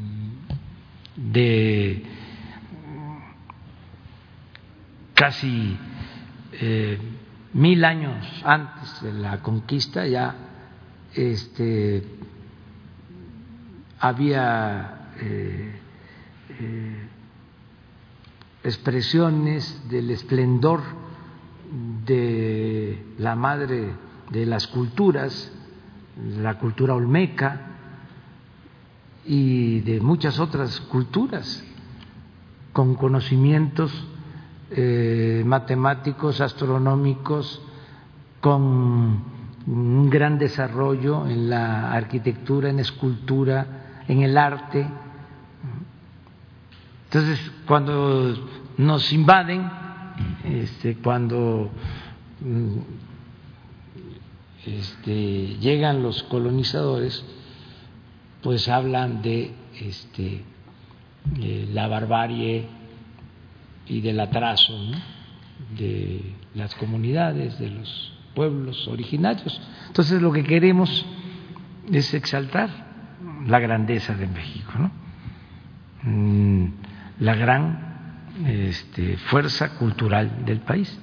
de 1.32 2.04
casi 5.14 5.78
eh, 6.62 6.98
mil 7.54 7.84
años 7.84 8.24
antes 8.46 9.02
de 9.02 9.14
la 9.14 9.42
conquista 9.42 10.06
ya 10.06 10.36
este 11.14 12.04
había 14.00 15.10
eh, 15.20 15.80
eh, 16.60 17.08
expresiones 18.64 19.90
del 19.90 20.12
esplendor 20.12 20.82
de 22.06 23.06
la 23.18 23.36
madre 23.36 23.94
de 24.30 24.46
las 24.46 24.68
culturas, 24.68 25.52
la 26.38 26.60
cultura 26.60 26.94
olmeca 26.94 27.70
y 29.26 29.80
de 29.82 30.00
muchas 30.00 30.40
otras 30.40 30.80
culturas 30.82 31.64
con 32.72 32.96
conocimientos 32.96 33.92
eh, 34.73 35.43
matemáticos, 35.45 36.39
astronómicos, 36.39 37.61
con 38.39 39.22
un 39.68 40.10
gran 40.10 40.39
desarrollo 40.39 41.27
en 41.27 41.49
la 41.49 41.91
arquitectura, 41.91 42.69
en 42.69 42.80
escultura, 42.80 44.03
en 44.07 44.22
el 44.23 44.38
arte. 44.38 44.88
Entonces, 47.06 47.52
cuando 47.68 48.34
nos 48.77 49.11
invaden, 49.11 49.69
este, 50.45 50.95
cuando 50.98 51.69
mm, 52.39 52.77
este, 54.65 55.57
llegan 55.60 56.02
los 56.02 56.23
colonizadores, 56.23 57.26
pues 58.41 58.69
hablan 58.69 59.22
de 59.22 59.53
este, 59.80 60.43
la 61.73 61.88
barbarie 61.88 62.81
y 63.88 64.02
del 64.02 64.20
atraso 64.20 64.74
de 65.78 66.36
las 66.56 66.74
comunidades, 66.76 67.60
de 67.60 67.70
los 67.70 68.14
pueblos 68.34 68.88
originarios. 68.88 69.62
Entonces 69.88 70.22
lo 70.22 70.32
que 70.32 70.44
queremos 70.44 71.06
es 71.91 72.14
exaltar 72.14 72.70
la 73.48 73.60
grandeza 73.60 74.16
de 74.16 74.28
México. 74.28 74.72
Mm, 76.03 76.66
la 77.20 77.36
gran 77.36 77.91
este, 78.45 79.18
fuerza 79.18 79.76
cultural 79.78 80.45
del 80.45 80.60
país. 80.62 80.99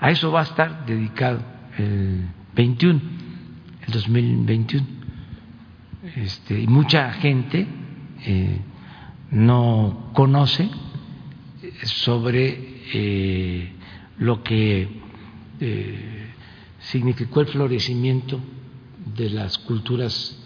A 0.00 0.10
eso 0.10 0.30
va 0.32 0.40
a 0.40 0.44
estar 0.44 0.86
dedicado 0.86 1.40
el 1.78 2.26
21, 2.54 3.00
el 3.86 3.92
2021. 3.92 4.86
Este, 6.16 6.60
y 6.60 6.66
mucha 6.66 7.12
gente 7.14 7.66
eh, 8.24 8.60
no 9.30 10.10
conoce 10.12 10.70
sobre 11.84 12.82
eh, 12.92 13.72
lo 14.18 14.42
que 14.42 14.88
eh, 15.60 16.30
significó 16.78 17.40
el 17.40 17.48
florecimiento 17.48 18.40
de 19.16 19.30
las 19.30 19.58
culturas 19.58 20.38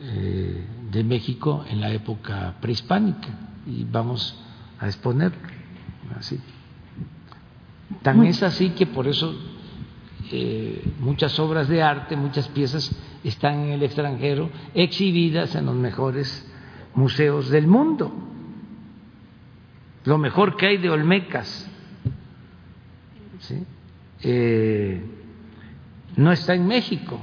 eh, 0.00 0.64
de 0.90 1.04
México 1.04 1.64
en 1.68 1.80
la 1.80 1.90
época 1.90 2.54
prehispánica 2.60 3.28
y 3.66 3.84
vamos 3.84 4.38
a 4.78 4.86
exponerlo 4.86 5.38
así. 6.16 6.38
Tan 8.02 8.24
es 8.24 8.42
así 8.42 8.70
que 8.70 8.86
por 8.86 9.06
eso 9.06 9.34
muchas 10.98 11.38
obras 11.38 11.68
de 11.68 11.82
arte, 11.82 12.16
muchas 12.16 12.48
piezas 12.48 12.90
están 13.22 13.60
en 13.64 13.72
el 13.72 13.82
extranjero 13.82 14.50
exhibidas 14.74 15.54
en 15.54 15.66
los 15.66 15.76
mejores 15.76 16.50
museos 16.94 17.48
del 17.48 17.68
mundo. 17.68 18.35
Lo 20.06 20.18
mejor 20.18 20.56
que 20.56 20.66
hay 20.66 20.76
de 20.78 20.88
Olmecas. 20.88 21.68
Eh, 24.22 25.04
no 26.16 26.32
está 26.32 26.54
en 26.54 26.66
México. 26.66 27.20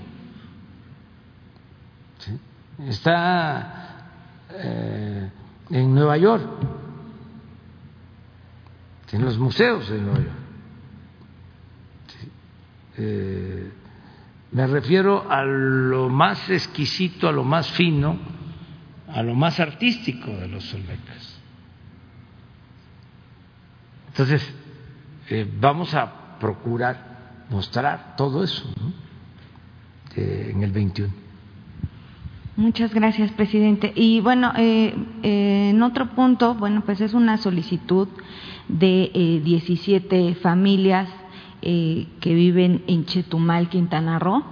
Está 2.87 4.09
eh, 4.51 5.29
en 5.69 5.95
Nueva 5.95 6.17
York, 6.17 6.49
en 9.11 9.23
los 9.23 9.37
museos 9.37 9.89
de 9.89 9.99
Nueva 9.99 10.17
York. 10.17 10.29
Eh, 12.97 13.71
me 14.51 14.67
refiero 14.67 15.31
a 15.31 15.43
lo 15.43 16.09
más 16.09 16.49
exquisito, 16.49 17.29
a 17.29 17.31
lo 17.31 17.43
más 17.43 17.71
fino, 17.71 18.17
a 19.07 19.23
lo 19.23 19.35
más 19.35 19.59
artístico 19.59 20.31
de 20.31 20.47
los 20.47 20.73
Olmecas. 20.73 21.32
Entonces, 24.13 24.53
eh, 25.29 25.49
vamos 25.59 25.93
a 25.95 26.37
procurar 26.39 27.45
mostrar 27.49 28.15
todo 28.15 28.43
eso 28.43 28.63
en 30.15 30.61
el 30.61 30.71
21. 30.71 31.11
Muchas 32.55 32.93
gracias, 32.93 33.31
presidente. 33.31 33.91
Y 33.95 34.19
bueno, 34.19 34.53
eh, 34.55 34.93
eh, 35.23 35.71
en 35.71 35.81
otro 35.81 36.11
punto, 36.11 36.53
bueno, 36.53 36.81
pues 36.85 37.01
es 37.01 37.15
una 37.15 37.37
solicitud 37.37 38.07
de 38.67 39.09
eh, 39.13 39.41
17 39.43 40.35
familias 40.35 41.09
eh, 41.63 42.05
que 42.19 42.35
viven 42.35 42.83
en 42.85 43.05
Chetumal, 43.05 43.69
Quintana 43.69 44.19
Roo, 44.19 44.43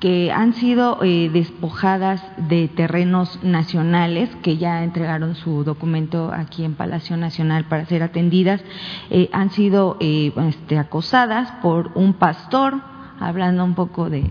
que 0.00 0.30
han 0.30 0.54
sido 0.54 1.02
eh, 1.02 1.28
despojadas 1.32 2.22
de 2.36 2.68
terrenos 2.68 3.42
nacionales, 3.42 4.30
que 4.42 4.56
ya 4.56 4.84
entregaron 4.84 5.34
su 5.34 5.64
documento 5.64 6.32
aquí 6.32 6.64
en 6.64 6.74
Palacio 6.74 7.16
Nacional 7.16 7.64
para 7.64 7.86
ser 7.86 8.02
atendidas, 8.02 8.62
eh, 9.10 9.28
han 9.32 9.50
sido 9.50 9.96
este, 10.00 10.78
acosadas 10.78 11.50
por 11.62 11.90
un 11.94 12.14
pastor 12.14 12.80
hablando 13.20 13.64
un 13.64 13.74
poco 13.74 14.10
de, 14.10 14.30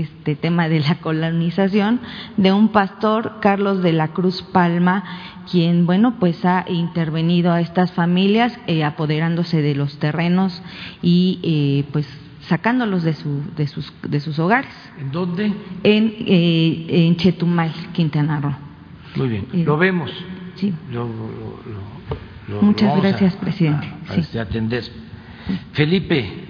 este 0.00 0.36
tema 0.36 0.68
de 0.68 0.80
la 0.80 0.96
colonización, 0.96 2.00
de 2.36 2.52
un 2.52 2.68
pastor, 2.68 3.36
Carlos 3.40 3.82
de 3.82 3.92
la 3.92 4.08
Cruz 4.08 4.42
Palma, 4.42 5.04
quien, 5.50 5.86
bueno, 5.86 6.16
pues 6.18 6.44
ha 6.44 6.64
intervenido 6.68 7.52
a 7.52 7.60
estas 7.60 7.92
familias 7.92 8.58
eh, 8.66 8.84
apoderándose 8.84 9.62
de 9.62 9.74
los 9.74 9.98
terrenos 9.98 10.62
y, 11.02 11.40
eh, 11.42 11.88
pues, 11.92 12.06
sacándolos 12.48 13.02
de, 13.02 13.14
su, 13.14 13.42
de, 13.56 13.66
sus, 13.66 13.92
de 14.02 14.20
sus 14.20 14.38
hogares. 14.38 14.70
¿En 14.98 15.12
dónde? 15.12 15.46
En, 15.82 16.14
eh, 16.26 16.86
en 17.06 17.16
Chetumal, 17.16 17.72
Quintana 17.92 18.40
Roo. 18.40 18.56
Muy 19.16 19.28
bien, 19.28 19.46
Eh, 19.52 19.64
lo 19.64 19.76
vemos. 19.76 20.10
Sí. 20.56 20.74
Lo- 20.90 21.04
lo- 21.06 21.62
lo- 21.66 22.56
lo- 22.56 22.62
Muchas 22.62 22.82
lo 22.82 22.88
vamos 22.88 23.04
a- 23.04 23.08
gracias, 23.08 23.36
presidente. 23.36 23.86
a- 23.86 24.12
a 24.12 24.14
Sí. 24.14 24.20
este, 24.20 24.40
atender. 24.40 24.84
Felipe. 25.72 26.44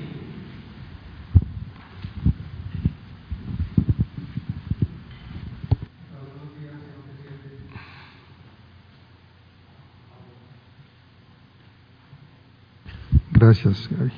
Gracias, 13.30 13.88
Gaby. 13.90 14.12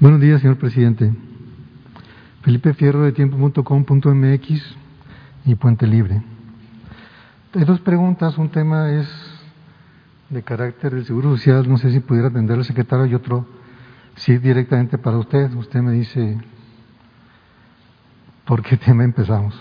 Buenos 0.00 0.20
días, 0.20 0.40
señor 0.40 0.56
presidente. 0.58 1.12
Felipe 2.42 2.72
Fierro 2.74 3.02
de 3.02 3.12
tiempo.com.mx 3.12 4.76
y 5.44 5.54
Puente 5.56 5.86
Libre. 5.86 6.22
Hay 7.54 7.64
dos 7.64 7.80
preguntas. 7.80 8.38
Un 8.38 8.48
tema 8.50 8.90
es 8.92 9.08
de 10.30 10.42
carácter 10.42 10.94
del 10.94 11.04
Seguro 11.04 11.30
Social. 11.36 11.68
No 11.68 11.78
sé 11.78 11.90
si 11.90 12.00
pudiera 12.00 12.28
atender 12.28 12.58
el 12.58 12.64
secretario 12.64 13.06
y 13.06 13.14
otro 13.14 13.46
sí 14.16 14.38
directamente 14.38 14.98
para 14.98 15.18
usted. 15.18 15.52
Usted 15.54 15.80
me 15.80 15.92
dice 15.92 16.38
por 18.46 18.62
qué 18.62 18.76
tema 18.84 19.04
empezamos. 19.04 19.54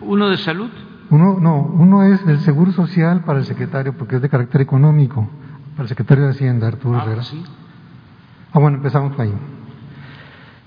¿Uno 0.00 0.28
de 0.30 0.38
salud? 0.38 0.70
Uno, 1.10 1.38
no, 1.40 1.56
uno 1.60 2.04
es 2.04 2.24
del 2.24 2.40
Seguro 2.40 2.72
Social 2.72 3.22
para 3.24 3.40
el 3.40 3.44
secretario 3.44 3.92
porque 3.96 4.16
es 4.16 4.22
de 4.22 4.28
carácter 4.30 4.62
económico. 4.62 5.28
Para 5.72 5.82
el 5.82 5.88
secretario 5.88 6.24
de 6.24 6.30
Hacienda, 6.30 6.68
Arturo 6.68 6.98
Ah, 6.98 7.02
Herrera. 7.04 7.22
sí. 7.24 7.42
Ah, 8.52 8.58
bueno, 8.58 8.78
empezamos 8.78 9.12
por 9.14 9.22
ahí. 9.26 9.32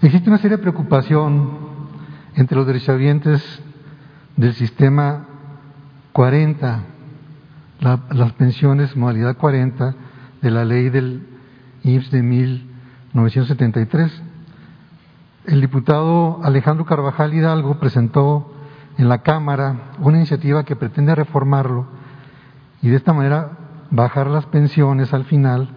Existe 0.02 0.30
una 0.30 0.38
seria 0.40 0.58
preocupación 0.60 1.50
entre 2.36 2.56
los 2.58 2.66
derechohabientes 2.68 3.62
del 4.38 4.54
sistema 4.54 5.26
40, 6.14 6.80
la- 7.80 8.00
las 8.12 8.32
pensiones 8.34 8.96
modalidad 8.96 9.36
40 9.38 9.96
de 10.42 10.52
la 10.52 10.66
ley 10.66 10.90
del 10.90 11.28
IMSS 11.84 12.12
de 12.12 12.22
1973. 12.24 14.24
El 15.46 15.62
diputado 15.62 16.40
Alejandro 16.44 16.86
Carvajal 16.86 17.34
Hidalgo 17.34 17.80
presentó 17.80 18.54
en 18.98 19.10
la 19.10 19.20
Cámara 19.24 19.92
una 20.00 20.18
iniciativa 20.18 20.64
que 20.64 20.76
pretende 20.76 21.16
reformarlo 21.16 21.88
y 22.82 22.90
de 22.90 22.96
esta 22.96 23.14
manera 23.14 23.52
bajar 23.92 24.28
las 24.28 24.46
pensiones 24.46 25.14
al 25.14 25.26
final 25.26 25.70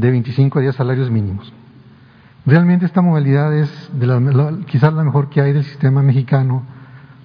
de 0.00 0.10
25 0.10 0.58
a 0.58 0.62
10 0.62 0.74
salarios 0.74 1.10
mínimos. 1.10 1.52
Realmente 2.46 2.86
esta 2.86 3.02
modalidad 3.02 3.54
es 3.54 3.90
quizás 4.66 4.92
la 4.94 5.04
mejor 5.04 5.28
que 5.28 5.42
hay 5.42 5.52
del 5.52 5.64
sistema 5.64 6.02
mexicano 6.02 6.62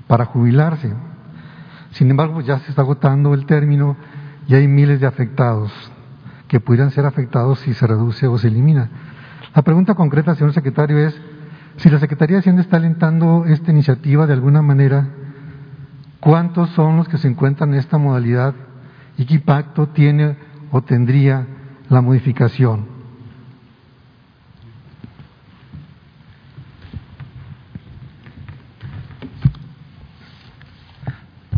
para 0.07 0.25
jubilarse. 0.25 0.93
Sin 1.91 2.11
embargo, 2.11 2.41
ya 2.41 2.59
se 2.59 2.69
está 2.69 2.81
agotando 2.81 3.33
el 3.33 3.45
término 3.45 3.95
y 4.47 4.55
hay 4.55 4.67
miles 4.67 4.99
de 4.99 5.07
afectados 5.07 5.71
que 6.49 6.59
pudieran 6.59 6.91
ser 6.91 7.05
afectados 7.05 7.59
si 7.59 7.73
se 7.73 7.87
reduce 7.87 8.27
o 8.27 8.37
se 8.37 8.49
elimina. 8.49 8.89
La 9.55 9.61
pregunta 9.61 9.95
concreta, 9.95 10.35
señor 10.35 10.53
secretario, 10.53 10.97
es 10.97 11.19
si 11.77 11.89
la 11.89 11.99
Secretaría 11.99 12.35
de 12.35 12.39
Hacienda 12.39 12.61
está 12.61 12.77
alentando 12.77 13.45
esta 13.45 13.71
iniciativa 13.71 14.27
de 14.27 14.33
alguna 14.33 14.61
manera, 14.61 15.07
¿cuántos 16.19 16.69
son 16.71 16.97
los 16.97 17.07
que 17.07 17.17
se 17.17 17.27
encuentran 17.27 17.73
en 17.73 17.79
esta 17.79 17.97
modalidad 17.97 18.53
y 19.17 19.25
qué 19.25 19.35
impacto 19.35 19.87
tiene 19.87 20.37
o 20.71 20.81
tendría 20.81 21.47
la 21.89 22.01
modificación? 22.01 22.95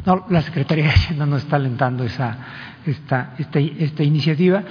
No, 0.05 0.25
la 0.29 0.41
Secretaría 0.41 0.85
de 0.85 0.91
Hacienda 0.91 1.25
no 1.25 1.35
está 1.35 1.57
alentando 1.57 2.05
esa, 2.05 2.37
esta, 2.91 3.33
esta, 3.37 3.59
esta 3.59 4.03
iniciativa. 4.03 4.63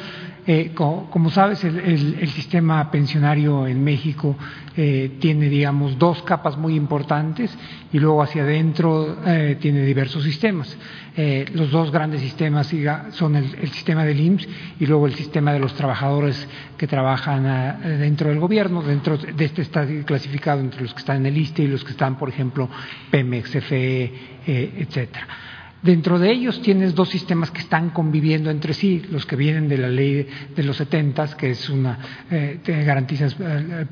Eh, 0.49 0.71
co- 0.75 1.09
como, 1.11 1.29
sabes, 1.29 1.65
el, 1.65 1.77
el- 1.81 2.19
el 2.21 2.29
sistema 2.29 2.89
pensionario 2.89 3.67
en 3.67 3.83
México 3.83 4.37
eh, 4.77 5.17
tiene, 5.19 5.49
digamos, 5.49 5.99
dos 5.99 6.23
capas 6.23 6.57
muy 6.57 6.77
importantes 6.77 7.53
y 7.93 7.99
luego 7.99 8.23
hacia 8.23 8.43
adentro 8.45 9.19
eh, 9.27 9.57
tiene 9.61 9.85
diversos 9.85 10.23
sistemas. 10.23 10.77
Eh, 11.17 11.47
los 11.55 11.73
dos 11.73 11.91
grandes 11.91 12.21
sistemas 12.21 12.73
son 13.11 13.35
el, 13.35 13.69
sistema 13.73 14.05
del 14.05 14.21
IMSS 14.21 14.49
y 14.79 14.87
luego 14.87 15.07
el 15.09 15.15
sistema 15.15 15.53
de 15.53 15.59
los 15.59 15.75
trabajadores 15.75 16.47
que 16.79 16.87
trabajan 16.87 17.45
ah, 17.47 17.79
dentro 17.99 18.29
del 18.29 18.39
gobierno. 18.39 18.83
Dentro 18.83 19.17
de 19.17 19.45
este 19.45 19.63
está 19.63 19.85
clasificado 20.05 20.61
entre 20.61 20.83
los 20.83 20.93
que 20.95 21.01
están 21.01 21.17
en 21.17 21.27
el 21.27 21.39
ISTE 21.39 21.65
y 21.65 21.69
los 21.69 21.83
que 21.83 21.91
están, 21.91 22.17
por 22.19 22.29
ejemplo, 22.29 22.69
Pemex, 23.11 23.53
eh, 23.73 24.13
etcétera. 24.79 25.27
Dentro 25.87 26.19
de 26.19 26.33
ellos 26.33 26.61
tienes 26.63 26.97
dos 26.97 27.11
sistemas 27.11 27.53
que 27.53 27.61
están 27.61 27.91
conviviendo 27.91 28.51
entre 28.51 28.75
sí, 28.75 29.05
los 29.13 29.25
que 29.25 29.37
vienen 29.37 29.69
de 29.69 29.79
la 29.79 29.87
ley 29.89 30.27
de 30.57 30.63
los 30.65 30.79
setentas, 30.79 31.37
que 31.37 31.51
es 31.51 31.71
una 31.71 31.97
eh, 32.29 32.59
eh, 32.67 33.87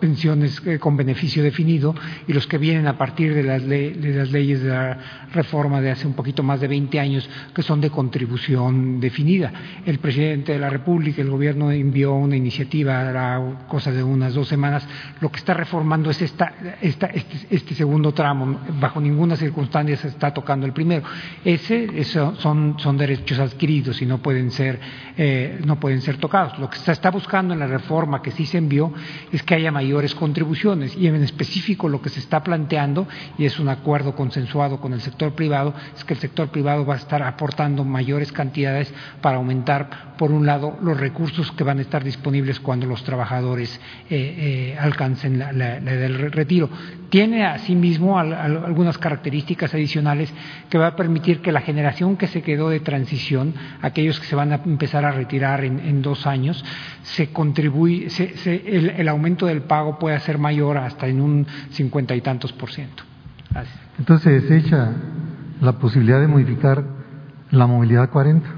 pensiones 0.00 0.62
eh, 0.64 0.78
con 0.78 0.96
beneficio 0.96 1.42
definido, 1.42 1.94
y 2.26 2.32
los 2.32 2.46
que 2.46 2.56
vienen 2.56 2.86
a 2.86 2.96
partir 2.96 3.34
de 3.34 3.42
las, 3.42 3.62
de 3.62 4.14
las 4.16 4.32
leyes 4.32 4.62
de 4.62 4.70
la 4.70 5.26
reforma 5.34 5.82
de 5.82 5.90
hace 5.90 6.06
un 6.06 6.14
poquito 6.14 6.42
más 6.42 6.62
de 6.62 6.68
20 6.68 6.98
años, 6.98 7.28
que 7.54 7.62
son 7.62 7.82
de 7.82 7.90
contribución 7.90 8.98
definida. 8.98 9.52
El 9.84 9.98
presidente 9.98 10.52
de 10.52 10.58
la 10.58 10.70
República, 10.70 11.20
el 11.20 11.28
gobierno 11.28 11.70
envió 11.70 12.14
una 12.14 12.36
iniciativa, 12.36 13.06
hará 13.06 13.66
cosa 13.68 13.92
de 13.92 14.02
unas 14.02 14.32
dos 14.32 14.48
semanas, 14.48 14.88
lo 15.20 15.30
que 15.30 15.40
está 15.40 15.52
reformando 15.52 16.08
es 16.08 16.22
esta, 16.22 16.54
esta- 16.80 17.08
este, 17.08 17.36
este 17.50 17.74
segundo 17.74 18.12
tramo, 18.14 18.60
bajo 18.80 18.98
ninguna 18.98 19.36
circunstancia 19.36 19.94
se 19.98 20.08
está 20.08 20.32
tocando 20.32 20.64
el 20.64 20.72
primero. 20.72 21.02
Ese 21.44 22.04
son, 22.04 22.78
son 22.78 22.96
derechos 22.98 23.38
adquiridos 23.38 24.00
y 24.02 24.06
no 24.06 24.18
pueden 24.18 24.50
ser 24.50 24.78
eh, 25.20 25.58
no 25.64 25.80
pueden 25.80 26.00
ser 26.00 26.16
tocados. 26.18 26.58
Lo 26.58 26.70
que 26.70 26.78
se 26.78 26.92
está 26.92 27.10
buscando 27.10 27.52
en 27.52 27.60
la 27.60 27.66
reforma 27.66 28.22
que 28.22 28.30
sí 28.30 28.46
se 28.46 28.58
envió 28.58 28.92
es 29.32 29.42
que 29.42 29.54
haya 29.56 29.72
mayores 29.72 30.14
contribuciones 30.14 30.96
y 30.96 31.06
en 31.08 31.16
específico 31.16 31.88
lo 31.88 32.00
que 32.00 32.08
se 32.08 32.20
está 32.20 32.42
planteando 32.44 33.08
y 33.36 33.44
es 33.44 33.58
un 33.58 33.68
acuerdo 33.68 34.14
consensuado 34.14 34.80
con 34.80 34.92
el 34.92 35.00
sector 35.00 35.32
privado 35.32 35.74
es 35.96 36.04
que 36.04 36.14
el 36.14 36.20
sector 36.20 36.48
privado 36.50 36.86
va 36.86 36.94
a 36.94 36.98
estar 36.98 37.22
aportando 37.22 37.84
mayores 37.84 38.30
cantidades 38.30 38.92
para 39.20 39.38
aumentar 39.38 40.14
por 40.18 40.30
un 40.30 40.46
lado 40.46 40.76
los 40.82 40.98
recursos 40.98 41.50
que 41.52 41.64
van 41.64 41.78
a 41.78 41.82
estar 41.82 42.04
disponibles 42.04 42.60
cuando 42.60 42.86
los 42.86 43.02
trabajadores 43.02 43.80
eh, 44.10 44.72
eh, 44.74 44.76
alcancen 44.78 45.38
la, 45.38 45.50
edad 45.50 45.80
del 45.82 46.30
retiro. 46.32 46.68
Tiene 47.10 47.44
asimismo 47.44 48.18
al- 48.18 48.34
al- 48.34 48.64
algunas 48.64 48.98
características 48.98 49.72
adicionales 49.74 50.32
que 50.68 50.76
va 50.78 50.88
a 50.88 50.96
permitir 50.96 51.07
que 51.42 51.52
la 51.52 51.60
generación 51.60 52.16
que 52.16 52.26
se 52.26 52.42
quedó 52.42 52.68
de 52.70 52.80
transición, 52.80 53.54
aquellos 53.82 54.20
que 54.20 54.26
se 54.26 54.36
van 54.36 54.52
a 54.52 54.56
empezar 54.64 55.04
a 55.04 55.10
retirar 55.12 55.64
en, 55.64 55.80
en 55.80 56.02
dos 56.02 56.26
años, 56.26 56.64
se 57.02 57.30
contribuye, 57.32 58.10
se- 58.10 58.36
se- 58.36 58.62
el, 58.76 58.90
el 58.90 59.08
aumento 59.08 59.46
del 59.46 59.62
pago 59.62 59.98
pueda 59.98 60.18
ser 60.20 60.38
mayor 60.38 60.78
hasta 60.78 61.06
en 61.06 61.20
un 61.20 61.46
cincuenta 61.70 62.14
y 62.14 62.20
tantos 62.20 62.52
por 62.52 62.70
ciento. 62.70 63.02
Entonces 63.98 64.24
se 64.24 64.40
desecha 64.40 64.92
la 65.60 65.72
posibilidad 65.72 66.20
de 66.20 66.28
modificar 66.28 66.84
la 67.50 67.66
movilidad 67.66 68.10
40. 68.10 68.48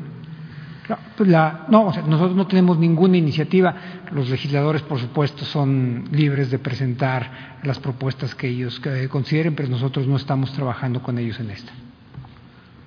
No, 0.88 0.98
pues 1.16 1.28
la- 1.30 1.66
no, 1.68 1.86
o 1.86 1.92
sea, 1.92 2.02
nosotros 2.02 2.34
no 2.36 2.48
tenemos 2.48 2.76
ninguna 2.76 3.16
iniciativa. 3.16 3.74
Los 4.12 4.28
legisladores, 4.28 4.82
por 4.82 4.98
supuesto, 4.98 5.44
son 5.44 6.04
libres 6.10 6.50
de 6.50 6.58
presentar 6.58 7.58
las 7.62 7.78
propuestas 7.78 8.34
que 8.34 8.48
ellos 8.48 8.80
consideren, 9.08 9.54
pero 9.54 9.68
nosotros 9.68 10.08
no 10.08 10.16
estamos 10.16 10.52
trabajando 10.52 11.00
con 11.00 11.16
ellos 11.18 11.38
en 11.38 11.50
esta. 11.50 11.72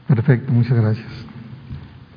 Perfecto, 0.07 0.51
muchas 0.51 0.77
gracias. 0.77 1.25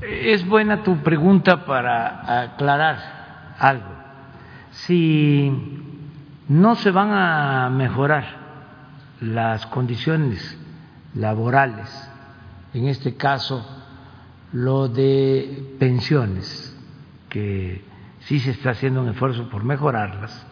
Es 0.01 0.47
buena 0.47 0.83
tu 0.83 0.99
pregunta 0.99 1.65
para 1.65 2.43
aclarar 2.43 3.55
algo. 3.59 3.97
Si 4.71 5.51
no 6.49 6.75
se 6.75 6.91
van 6.91 7.11
a 7.13 7.71
mejorar 7.71 8.25
las 9.21 9.67
condiciones 9.67 10.59
laborales, 11.15 11.89
en 12.75 12.89
este 12.89 13.17
caso 13.17 13.65
lo 14.53 14.89
de 14.89 15.75
pensiones, 15.79 16.77
que 17.29 17.85
sí 18.21 18.41
se 18.41 18.51
está 18.51 18.71
haciendo 18.71 19.01
un 19.01 19.09
esfuerzo 19.09 19.49
por 19.49 19.65
mejorarlas, 19.65 20.47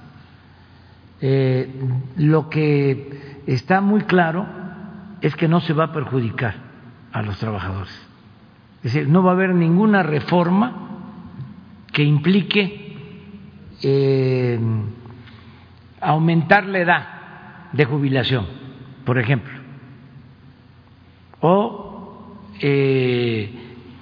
eh, 1.20 1.70
lo 2.16 2.48
que 2.48 3.43
está 3.47 3.81
muy 3.81 4.02
claro 4.02 4.47
es 5.20 5.36
que 5.36 5.48
no 5.48 5.61
se 5.61 5.73
va 5.73 5.85
a 5.85 5.93
perjudicar 5.93 6.64
a 7.15 7.23
los 7.23 7.39
trabajadores. 7.39 7.93
Es 8.78 8.93
decir, 8.93 9.09
no 9.09 9.23
va 9.23 9.31
a 9.31 9.35
haber 9.35 9.55
ninguna 9.55 10.03
reforma 10.03 10.73
que 11.93 12.03
implique 12.03 12.97
eh, 13.82 14.59
aumentar 16.01 16.66
la 16.66 16.78
edad 16.81 17.09
de 17.73 17.85
jubilación, 17.85 18.47
por 19.05 19.19
ejemplo, 19.19 19.55
o 21.41 22.36
eh, 22.61 23.53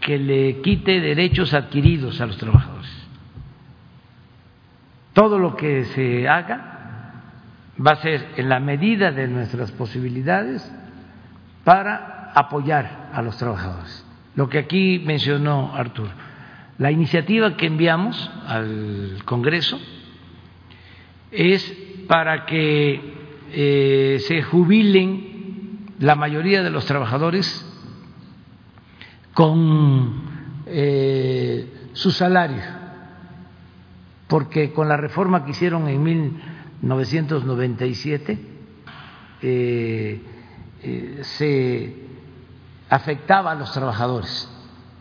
que 0.00 0.18
le 0.18 0.62
quite 0.62 1.00
derechos 1.00 1.52
adquiridos 1.52 2.20
a 2.20 2.26
los 2.26 2.38
trabajadores. 2.38 2.90
todo 5.12 5.38
lo 5.38 5.54
que 5.54 5.84
se 5.84 6.26
haga 6.26 7.20
va 7.78 7.92
a 7.92 7.96
ser 7.96 8.26
en 8.36 8.48
la 8.48 8.58
medida 8.58 9.12
de 9.12 9.28
nuestras 9.28 9.70
posibilidades 9.72 10.72
para 11.64 12.21
apoyar 12.34 13.10
a 13.12 13.22
los 13.22 13.36
trabajadores. 13.36 14.04
Lo 14.34 14.48
que 14.48 14.58
aquí 14.58 15.00
mencionó 15.04 15.74
Arturo, 15.74 16.10
la 16.78 16.90
iniciativa 16.90 17.54
que 17.56 17.66
enviamos 17.66 18.30
al 18.46 19.18
Congreso 19.24 19.78
es 21.30 21.62
para 22.08 22.46
que 22.46 23.14
eh, 23.52 24.16
se 24.26 24.42
jubilen 24.42 25.92
la 25.98 26.14
mayoría 26.14 26.62
de 26.62 26.70
los 26.70 26.86
trabajadores 26.86 27.68
con 29.34 30.22
eh, 30.66 31.90
su 31.92 32.10
salario, 32.10 32.62
porque 34.28 34.72
con 34.72 34.88
la 34.88 34.96
reforma 34.96 35.44
que 35.44 35.50
hicieron 35.52 35.86
en 35.88 36.02
1997 36.02 38.38
eh, 39.42 40.20
eh, 40.82 41.18
se 41.22 41.96
afectaba 42.92 43.52
a 43.52 43.54
los 43.54 43.72
trabajadores 43.72 44.50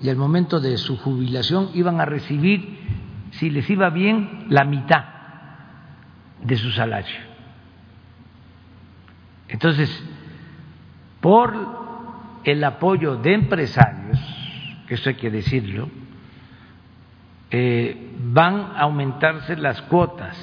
y 0.02 0.08
al 0.08 0.16
momento 0.16 0.62
de 0.62 0.78
su 0.78 0.98
jubilación 0.98 1.72
iban 1.74 2.00
a 2.00 2.06
recibir, 2.06 2.80
si 3.32 3.50
les 3.50 3.70
iba 3.70 3.90
bien, 3.90 4.46
la 4.48 4.64
mitad 4.64 5.04
de 6.42 6.56
su 6.56 6.72
salario. 6.72 7.20
Entonces, 9.50 9.90
por 11.20 11.54
el 12.46 12.64
apoyo 12.64 13.18
de 13.18 13.34
empresarios, 13.34 14.18
esto 14.88 15.10
hay 15.10 15.16
que 15.16 15.30
decirlo, 15.30 15.90
eh, 17.50 18.16
van 18.24 18.72
a 18.78 18.84
aumentarse 18.84 19.58
las 19.58 19.82
cuotas 19.82 20.38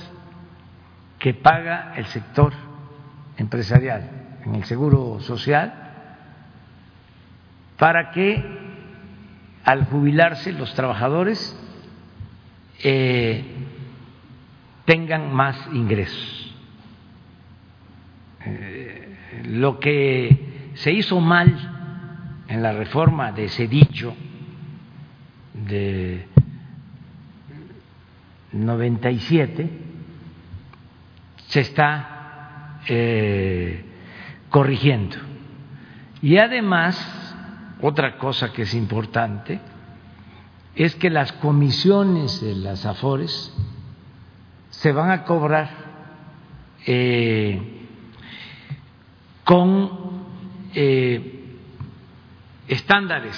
que 1.18 1.32
paga 1.32 1.94
el 1.96 2.04
sector 2.04 2.52
empresarial 3.38 4.38
en 4.44 4.54
el 4.54 4.64
seguro 4.64 5.18
social 5.20 5.87
para 7.78 8.10
que 8.10 8.44
al 9.64 9.84
jubilarse 9.86 10.52
los 10.52 10.74
trabajadores 10.74 11.56
eh, 12.82 13.44
tengan 14.84 15.32
más 15.32 15.56
ingresos. 15.72 16.54
Eh, 18.44 19.16
lo 19.44 19.78
que 19.78 20.70
se 20.74 20.92
hizo 20.92 21.20
mal 21.20 22.44
en 22.48 22.62
la 22.62 22.72
reforma 22.72 23.32
de 23.32 23.44
ese 23.44 23.68
dicho 23.68 24.14
de 25.52 26.26
97 28.52 29.68
se 31.48 31.60
está 31.60 32.80
eh, 32.88 33.84
corrigiendo. 34.48 35.16
Y 36.22 36.38
además, 36.38 37.27
otra 37.80 38.18
cosa 38.18 38.52
que 38.52 38.62
es 38.62 38.74
importante 38.74 39.60
es 40.74 40.94
que 40.96 41.10
las 41.10 41.32
comisiones 41.32 42.40
de 42.40 42.54
las 42.54 42.86
AFORES 42.86 43.52
se 44.70 44.92
van 44.92 45.10
a 45.10 45.24
cobrar 45.24 45.70
eh, 46.86 47.86
con 49.44 49.90
eh, 50.74 51.56
estándares 52.68 53.36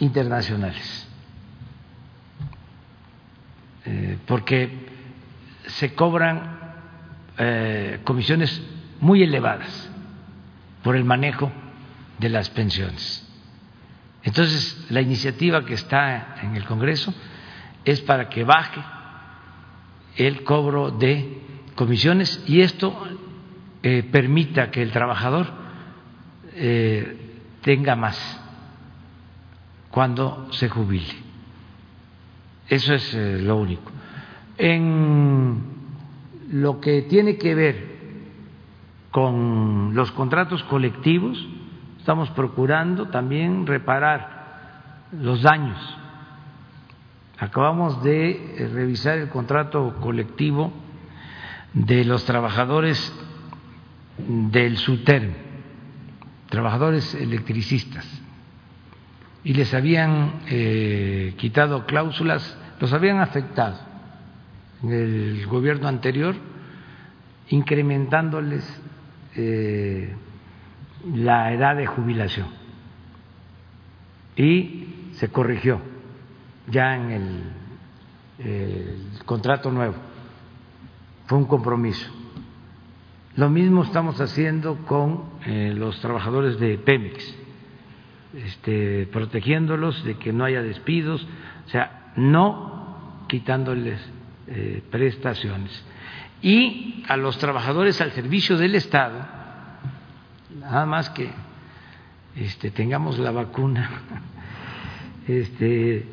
internacionales. 0.00 1.08
Eh, 3.86 4.18
porque 4.26 4.86
se 5.66 5.94
cobran 5.94 6.58
comisiones 8.04 8.60
muy 9.00 9.22
elevadas 9.22 9.90
por 10.82 10.94
el 10.94 11.04
manejo 11.04 11.50
de 12.18 12.28
las 12.28 12.50
pensiones. 12.50 13.29
Entonces, 14.22 14.86
la 14.90 15.00
iniciativa 15.00 15.64
que 15.64 15.74
está 15.74 16.36
en 16.42 16.56
el 16.56 16.64
Congreso 16.64 17.14
es 17.84 18.00
para 18.02 18.28
que 18.28 18.44
baje 18.44 18.82
el 20.16 20.44
cobro 20.44 20.90
de 20.90 21.40
comisiones 21.74 22.44
y 22.46 22.60
esto 22.60 22.94
eh, 23.82 24.02
permita 24.10 24.70
que 24.70 24.82
el 24.82 24.90
trabajador 24.92 25.60
tenga 27.62 27.96
más 27.96 28.40
cuando 29.90 30.48
se 30.52 30.68
jubile. 30.68 31.14
Eso 32.68 32.94
es 32.94 33.14
eh, 33.14 33.38
lo 33.40 33.56
único. 33.56 33.90
En 34.56 35.60
lo 36.52 36.80
que 36.80 37.02
tiene 37.02 37.36
que 37.36 37.54
ver 37.54 37.90
con 39.10 39.92
los 39.94 40.12
contratos 40.12 40.62
colectivos, 40.64 41.44
estamos 42.00 42.30
procurando 42.30 43.08
también 43.08 43.66
reparar 43.66 45.06
los 45.12 45.42
daños. 45.42 45.78
Acabamos 47.38 48.02
de 48.02 48.30
eh, 48.30 48.70
revisar 48.72 49.18
el 49.18 49.28
contrato 49.28 49.96
colectivo 50.00 50.72
de 51.74 52.04
los 52.06 52.24
trabajadores 52.24 53.12
del 54.18 54.78
SUTERM, 54.78 55.32
trabajadores 56.48 57.14
electricistas, 57.14 58.06
y 59.44 59.52
les 59.52 59.72
habían 59.74 60.40
eh, 60.48 61.34
quitado 61.36 61.86
cláusulas 61.86 62.56
los 62.80 62.94
habían 62.94 63.20
afectado 63.20 63.78
en 64.82 64.92
el 64.92 65.46
gobierno 65.46 65.86
anterior, 65.86 66.34
incrementándoles 67.50 68.64
eh, 69.36 70.16
la 71.04 71.52
edad 71.52 71.76
de 71.76 71.86
jubilación. 71.86 72.48
Y 74.36 75.10
se 75.12 75.30
corrigió 75.30 75.80
ya 76.68 76.96
en 76.96 77.10
el, 78.38 78.96
contrato 79.26 79.70
nuevo. 79.70 79.94
Fue 81.26 81.36
un 81.36 81.44
compromiso. 81.44 82.10
Lo 83.36 83.50
mismo 83.50 83.84
estamos 83.84 84.20
haciendo 84.20 84.76
con 84.86 85.24
eh, 85.46 85.72
los 85.76 86.00
trabajadores 86.00 86.58
de 86.58 86.78
Pemex, 86.78 87.36
este, 88.34 89.06
protegiéndolos 89.12 90.02
de 90.04 90.16
que 90.16 90.32
no 90.32 90.44
haya 90.44 90.62
despidos. 90.62 91.26
O 91.66 91.68
sea, 91.68 92.12
no 92.16 93.24
quitándoles 93.28 94.00
eh, 94.48 94.82
prestaciones. 94.90 95.84
Y 96.42 97.04
a 97.08 97.16
los 97.16 97.38
trabajadores 97.38 98.00
al 98.00 98.12
servicio 98.12 98.56
del 98.56 98.74
Estado, 98.74 99.39
nada 100.60 100.86
más 100.86 101.10
que 101.10 101.30
este, 102.36 102.70
tengamos 102.70 103.18
la 103.18 103.30
vacuna 103.30 103.90
este, 105.26 106.06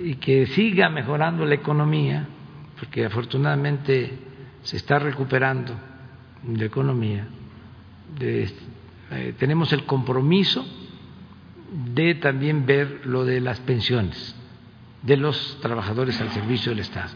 y 0.00 0.16
que 0.16 0.46
siga 0.46 0.88
mejorando 0.88 1.44
la 1.44 1.54
economía, 1.54 2.26
porque 2.78 3.04
afortunadamente 3.06 4.18
se 4.62 4.76
está 4.76 4.98
recuperando 4.98 5.74
la 6.54 6.64
economía. 6.64 7.26
Eh, 8.20 9.34
tenemos 9.38 9.72
el 9.72 9.84
compromiso 9.84 10.66
de 11.94 12.16
también 12.16 12.66
ver 12.66 13.06
lo 13.06 13.24
de 13.24 13.40
las 13.40 13.60
pensiones 13.60 14.36
de 15.02 15.16
los 15.16 15.58
trabajadores 15.60 16.20
al 16.20 16.30
servicio 16.30 16.70
del 16.70 16.80
Estado. 16.80 17.10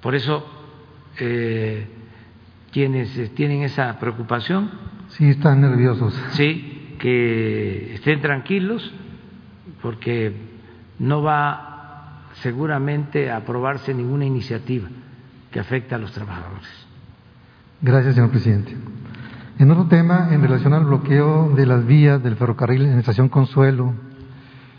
Por 0.00 0.14
eso, 0.14 0.46
eh, 1.18 1.86
quienes 2.72 3.16
eh, 3.18 3.30
tienen 3.34 3.62
esa 3.62 3.98
preocupación. 3.98 4.70
Sí, 5.10 5.28
están 5.28 5.60
nerviosos. 5.60 6.14
Sí, 6.32 6.96
que 6.98 7.94
estén 7.94 8.20
tranquilos, 8.20 8.92
porque 9.82 10.34
no 10.98 11.22
va 11.22 12.26
seguramente 12.34 13.30
a 13.30 13.38
aprobarse 13.38 13.92
ninguna 13.94 14.24
iniciativa 14.24 14.88
que 15.50 15.60
afecte 15.60 15.94
a 15.94 15.98
los 15.98 16.12
trabajadores. 16.12 16.68
Gracias, 17.82 18.14
señor 18.14 18.30
presidente. 18.30 18.76
En 19.58 19.70
otro 19.70 19.86
tema, 19.86 20.28
en 20.30 20.42
relación 20.42 20.72
al 20.72 20.84
bloqueo 20.84 21.50
de 21.54 21.66
las 21.66 21.86
vías 21.86 22.22
del 22.22 22.36
ferrocarril 22.36 22.82
en 22.82 22.98
estación 22.98 23.28
Consuelo, 23.28 23.94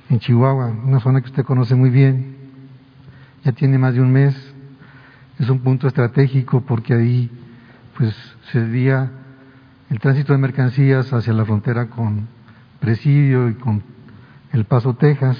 en 0.09 0.19
Chihuahua, 0.19 0.67
una 0.67 0.99
zona 0.99 1.21
que 1.21 1.27
usted 1.27 1.43
conoce 1.43 1.75
muy 1.75 1.89
bien, 1.89 2.35
ya 3.43 3.51
tiene 3.51 3.77
más 3.77 3.93
de 3.93 4.01
un 4.01 4.11
mes, 4.11 4.35
es 5.39 5.49
un 5.49 5.59
punto 5.59 5.87
estratégico 5.87 6.61
porque 6.61 6.93
ahí 6.93 7.29
pues 7.97 8.15
se 8.51 8.59
desvía 8.61 9.11
el 9.91 9.99
tránsito 9.99 10.31
de 10.31 10.39
mercancías 10.39 11.11
hacia 11.11 11.33
la 11.33 11.43
frontera 11.43 11.87
con 11.87 12.29
Presidio 12.79 13.49
y 13.49 13.55
con 13.55 13.83
El 14.53 14.63
Paso, 14.63 14.93
Texas. 14.93 15.37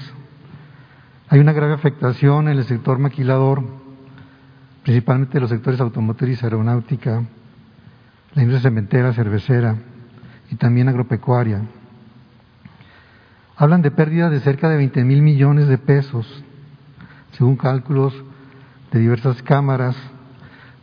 Hay 1.29 1.39
una 1.39 1.53
grave 1.53 1.73
afectación 1.73 2.49
en 2.49 2.57
el 2.57 2.65
sector 2.65 2.99
maquilador, 2.99 3.63
principalmente 4.83 5.39
los 5.39 5.49
sectores 5.49 5.79
automotriz, 5.79 6.43
aeronáutica, 6.43 7.23
la 8.33 8.41
industria 8.43 8.69
cementera, 8.69 9.13
cervecera 9.13 9.77
y 10.51 10.55
también 10.55 10.89
agropecuaria. 10.89 11.61
Hablan 13.55 13.81
de 13.81 13.91
pérdidas 13.91 14.31
de 14.31 14.41
cerca 14.41 14.67
de 14.67 14.75
20 14.75 15.05
mil 15.05 15.21
millones 15.21 15.69
de 15.69 15.77
pesos, 15.77 16.27
según 17.37 17.55
cálculos 17.55 18.13
de 18.91 18.99
diversas 18.99 19.41
cámaras 19.43 19.95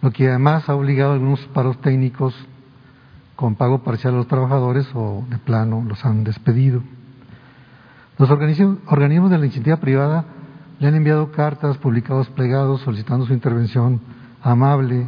lo 0.01 0.11
que 0.11 0.27
además 0.28 0.66
ha 0.70 0.74
obligado 0.74 1.11
a 1.11 1.15
algunos 1.15 1.40
paros 1.49 1.78
técnicos 1.82 2.35
con 3.39 3.55
pago 3.55 3.85
parcial 3.85 4.15
a 4.15 4.16
los 4.16 4.27
trabajadores 4.27 4.89
o 4.94 5.23
de 5.31 5.39
plano 5.39 5.85
los 5.86 6.05
han 6.05 6.24
despedido. 6.24 6.82
Los 8.19 8.28
organismos 8.31 9.31
de 9.31 9.39
la 9.39 9.44
iniciativa 9.44 9.77
privada 9.77 10.24
le 10.81 10.89
han 10.89 10.97
enviado 10.97 11.31
cartas, 11.31 11.78
publicados 11.78 12.28
plegados 12.31 12.81
solicitando 12.81 13.27
su 13.27 13.32
intervención 13.32 14.01
amable 14.43 15.06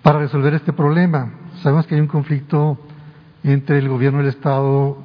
para 0.00 0.20
resolver 0.20 0.54
este 0.54 0.72
problema. 0.72 1.30
Sabemos 1.62 1.86
que 1.86 1.96
hay 1.96 2.00
un 2.00 2.06
conflicto 2.06 2.78
entre 3.44 3.80
el 3.80 3.90
gobierno 3.90 4.20
del 4.20 4.28
Estado 4.28 4.96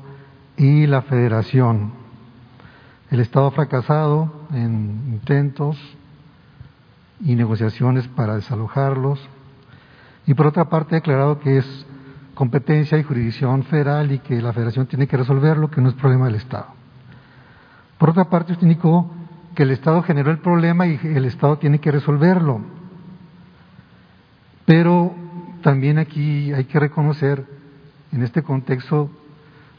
y 0.56 0.88
la 0.88 1.02
Federación. 1.02 1.92
El 3.10 3.20
Estado 3.20 3.48
ha 3.48 3.52
fracasado 3.52 4.48
en 4.54 5.02
intentos 5.16 5.78
y 7.20 7.36
negociaciones 7.36 8.08
para 8.08 8.36
desalojarlos 8.36 9.20
y 10.26 10.34
por 10.34 10.48
otra 10.48 10.70
parte 10.70 10.96
ha 10.96 11.00
declarado 11.00 11.38
que 11.38 11.58
es 11.58 11.86
competencia 12.42 12.98
y 12.98 13.04
jurisdicción 13.04 13.62
federal 13.66 14.12
y 14.12 14.18
que 14.18 14.42
la 14.42 14.52
Federación 14.52 14.88
tiene 14.88 15.06
que 15.06 15.16
resolverlo, 15.16 15.70
que 15.70 15.80
no 15.80 15.90
es 15.90 15.94
problema 15.94 16.26
del 16.26 16.38
Estado. 16.38 16.74
Por 18.00 18.10
otra 18.10 18.32
parte, 18.32 18.54
usted 18.54 18.64
indicó 18.64 19.12
que 19.54 19.62
el 19.62 19.70
Estado 19.70 20.02
generó 20.02 20.32
el 20.32 20.40
problema 20.40 20.88
y 20.88 21.00
el 21.04 21.26
Estado 21.26 21.60
tiene 21.60 21.78
que 21.78 21.92
resolverlo. 21.92 22.62
Pero 24.66 25.14
también 25.62 26.00
aquí 26.00 26.52
hay 26.52 26.66
que 26.66 26.80
reconocer, 26.80 27.46
en 28.12 28.24
este 28.24 28.42
contexto, 28.42 29.12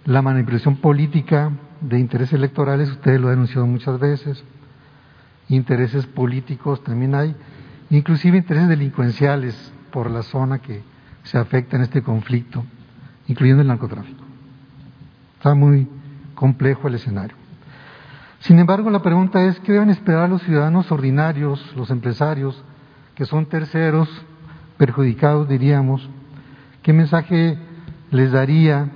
la 0.05 0.23
manipulación 0.23 0.77
política 0.77 1.51
de 1.81 1.99
intereses 1.99 2.35
electorales, 2.35 2.93
ustedes 2.93 3.21
lo 3.21 3.27
han 3.27 3.35
denunciado 3.35 3.67
muchas 3.67 3.99
veces, 3.99 4.45
intereses 5.49 6.07
políticos 6.07 6.85
también 6.85 7.17
hay, 7.17 7.35
inclusive 7.91 8.39
intereses 8.39 8.69
delincuenciales 8.69 9.73
por 9.91 10.09
la 10.09 10.23
zona 10.23 10.61
que 10.61 10.92
se 11.25 11.39
afecta 11.39 11.77
en 11.77 11.83
este 11.83 12.03
conflicto, 12.03 12.65
incluyendo 13.29 13.63
el 13.63 13.69
narcotráfico. 13.69 14.23
Está 15.37 15.55
muy 15.55 15.89
complejo 16.35 16.89
el 16.89 16.95
escenario. 16.95 17.37
Sin 18.41 18.59
embargo, 18.59 18.91
la 18.91 19.03
pregunta 19.03 19.45
es, 19.45 19.59
¿qué 19.61 19.73
deben 19.73 19.91
esperar 19.91 20.29
los 20.29 20.43
ciudadanos 20.43 20.91
ordinarios, 20.91 21.75
los 21.77 21.91
empresarios, 21.91 22.63
que 23.15 23.25
son 23.25 23.47
terceros, 23.47 24.09
perjudicados, 24.77 25.49
diríamos? 25.49 26.09
¿Qué 26.83 26.93
mensaje 26.93 27.57
les 28.11 28.33
daría 28.33 28.91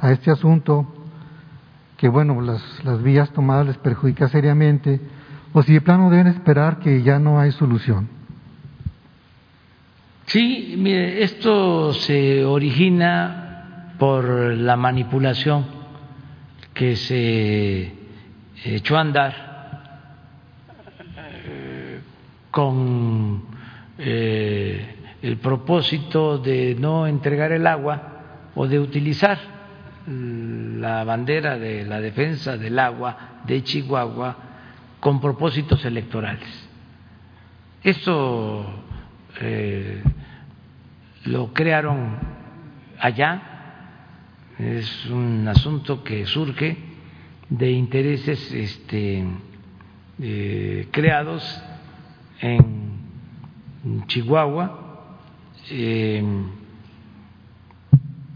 a 0.00 0.12
este 0.12 0.30
asunto 0.30 0.86
que, 1.96 2.08
bueno, 2.08 2.40
las, 2.40 2.62
las 2.84 3.02
vías 3.02 3.30
tomadas 3.30 3.66
les 3.66 3.78
perjudica 3.78 4.28
seriamente? 4.28 5.00
¿O 5.52 5.62
si 5.62 5.72
de 5.72 5.80
plano 5.80 6.10
deben 6.10 6.28
esperar 6.28 6.78
que 6.78 7.02
ya 7.02 7.18
no 7.18 7.40
hay 7.40 7.50
solución? 7.50 8.15
Sí, 10.26 10.74
mire, 10.76 11.22
esto 11.22 11.92
se 11.92 12.44
origina 12.44 13.94
por 13.96 14.24
la 14.54 14.76
manipulación 14.76 15.64
que 16.74 16.96
se 16.96 17.92
echó 18.64 18.96
a 18.96 19.00
andar 19.02 19.34
eh, 21.16 22.00
con 22.50 23.44
eh, 23.98 24.96
el 25.22 25.36
propósito 25.36 26.38
de 26.38 26.74
no 26.74 27.06
entregar 27.06 27.52
el 27.52 27.64
agua 27.64 28.50
o 28.56 28.66
de 28.66 28.80
utilizar 28.80 29.38
la 30.08 31.04
bandera 31.04 31.56
de 31.56 31.84
la 31.84 32.00
defensa 32.00 32.56
del 32.56 32.80
agua 32.80 33.42
de 33.44 33.62
Chihuahua 33.62 34.36
con 34.98 35.20
propósitos 35.20 35.84
electorales. 35.84 36.68
Esto 37.84 38.85
eh, 39.40 40.02
lo 41.24 41.52
crearon 41.52 42.16
allá, 42.98 43.42
es 44.58 45.06
un 45.06 45.46
asunto 45.48 46.02
que 46.02 46.24
surge 46.26 46.76
de 47.48 47.70
intereses 47.70 48.52
este, 48.52 49.24
eh, 50.20 50.88
creados 50.90 51.62
en 52.40 54.04
Chihuahua, 54.06 55.18
eh, 55.70 56.24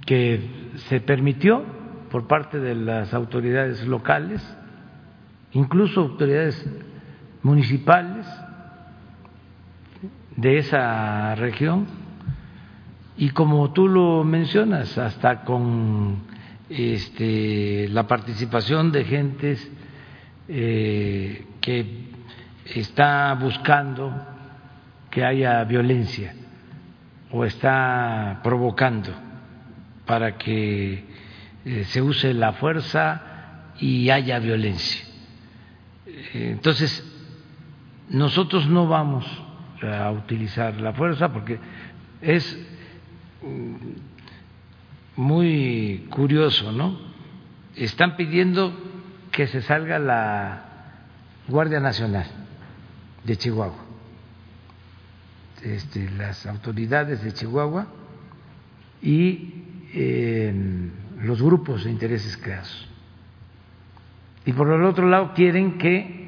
que 0.06 0.40
se 0.88 1.00
permitió 1.00 1.64
por 2.10 2.26
parte 2.26 2.58
de 2.58 2.74
las 2.74 3.14
autoridades 3.14 3.86
locales, 3.86 4.42
incluso 5.52 6.00
autoridades 6.00 6.68
municipales, 7.42 8.26
de 10.40 10.58
esa 10.58 11.34
región 11.34 11.86
y 13.18 13.28
como 13.30 13.70
tú 13.72 13.86
lo 13.86 14.24
mencionas, 14.24 14.96
hasta 14.96 15.42
con 15.42 16.22
este, 16.70 17.86
la 17.90 18.06
participación 18.06 18.90
de 18.92 19.04
gentes 19.04 19.70
eh, 20.48 21.44
que 21.60 22.08
está 22.74 23.34
buscando 23.34 24.10
que 25.10 25.22
haya 25.22 25.62
violencia 25.64 26.34
o 27.30 27.44
está 27.44 28.40
provocando 28.42 29.12
para 30.06 30.38
que 30.38 31.04
eh, 31.66 31.84
se 31.84 32.00
use 32.00 32.32
la 32.32 32.54
fuerza 32.54 33.74
y 33.78 34.08
haya 34.08 34.38
violencia. 34.38 35.04
Entonces, 36.32 37.06
nosotros 38.08 38.66
no 38.66 38.88
vamos 38.88 39.26
a 39.82 40.10
utilizar 40.10 40.80
la 40.80 40.92
fuerza 40.92 41.32
porque 41.32 41.58
es 42.20 42.58
mm, 43.42 43.74
muy 45.16 46.06
curioso, 46.10 46.72
¿no? 46.72 46.98
Están 47.76 48.16
pidiendo 48.16 48.72
que 49.30 49.46
se 49.46 49.62
salga 49.62 49.98
la 49.98 50.64
Guardia 51.48 51.80
Nacional 51.80 52.26
de 53.24 53.36
Chihuahua, 53.36 53.84
este, 55.62 56.10
las 56.10 56.46
autoridades 56.46 57.22
de 57.22 57.32
Chihuahua 57.32 57.86
y 59.02 59.64
eh, 59.92 60.90
los 61.22 61.42
grupos 61.42 61.84
de 61.84 61.90
intereses 61.90 62.36
creados. 62.36 62.88
Y 64.46 64.52
por 64.52 64.70
el 64.70 64.84
otro 64.84 65.08
lado 65.08 65.32
quieren 65.34 65.78
que 65.78 66.20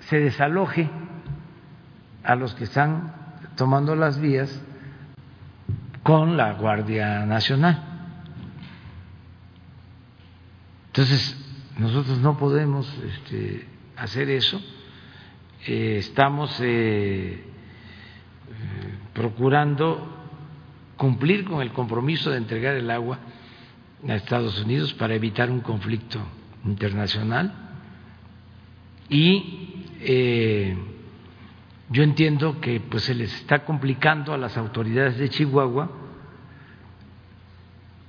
se 0.00 0.20
desaloje 0.20 0.88
a 2.24 2.34
los 2.34 2.54
que 2.54 2.64
están 2.64 3.14
tomando 3.56 3.94
las 3.94 4.18
vías 4.18 4.60
con 6.02 6.36
la 6.36 6.52
Guardia 6.54 7.24
Nacional. 7.26 7.82
Entonces, 10.86 11.36
nosotros 11.78 12.18
no 12.18 12.38
podemos 12.38 12.86
este, 13.04 13.66
hacer 13.96 14.30
eso. 14.30 14.60
Eh, 15.66 15.96
estamos 15.98 16.56
eh, 16.60 17.32
eh, 17.32 17.42
procurando 19.12 20.08
cumplir 20.96 21.44
con 21.44 21.62
el 21.62 21.72
compromiso 21.72 22.30
de 22.30 22.36
entregar 22.38 22.74
el 22.76 22.90
agua 22.90 23.18
a 24.06 24.14
Estados 24.14 24.60
Unidos 24.62 24.92
para 24.94 25.14
evitar 25.14 25.50
un 25.50 25.60
conflicto 25.60 26.20
internacional 26.64 27.52
y 29.08 29.84
yo 31.94 32.02
entiendo 32.02 32.60
que 32.60 32.80
pues 32.80 33.04
se 33.04 33.14
les 33.14 33.32
está 33.32 33.64
complicando 33.64 34.34
a 34.34 34.36
las 34.36 34.56
autoridades 34.56 35.16
de 35.16 35.28
Chihuahua 35.28 35.92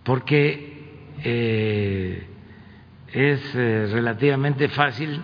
porque 0.04 1.14
eh, 1.24 2.28
es 3.14 3.42
eh, 3.54 3.88
relativamente 3.92 4.70
fácil 4.70 5.22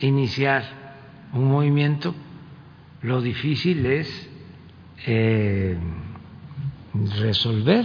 iniciar 0.00 0.64
un 1.34 1.50
movimiento, 1.50 2.14
lo 3.02 3.20
difícil 3.20 3.84
es 3.84 4.30
eh, 5.06 5.76
resolver 7.20 7.84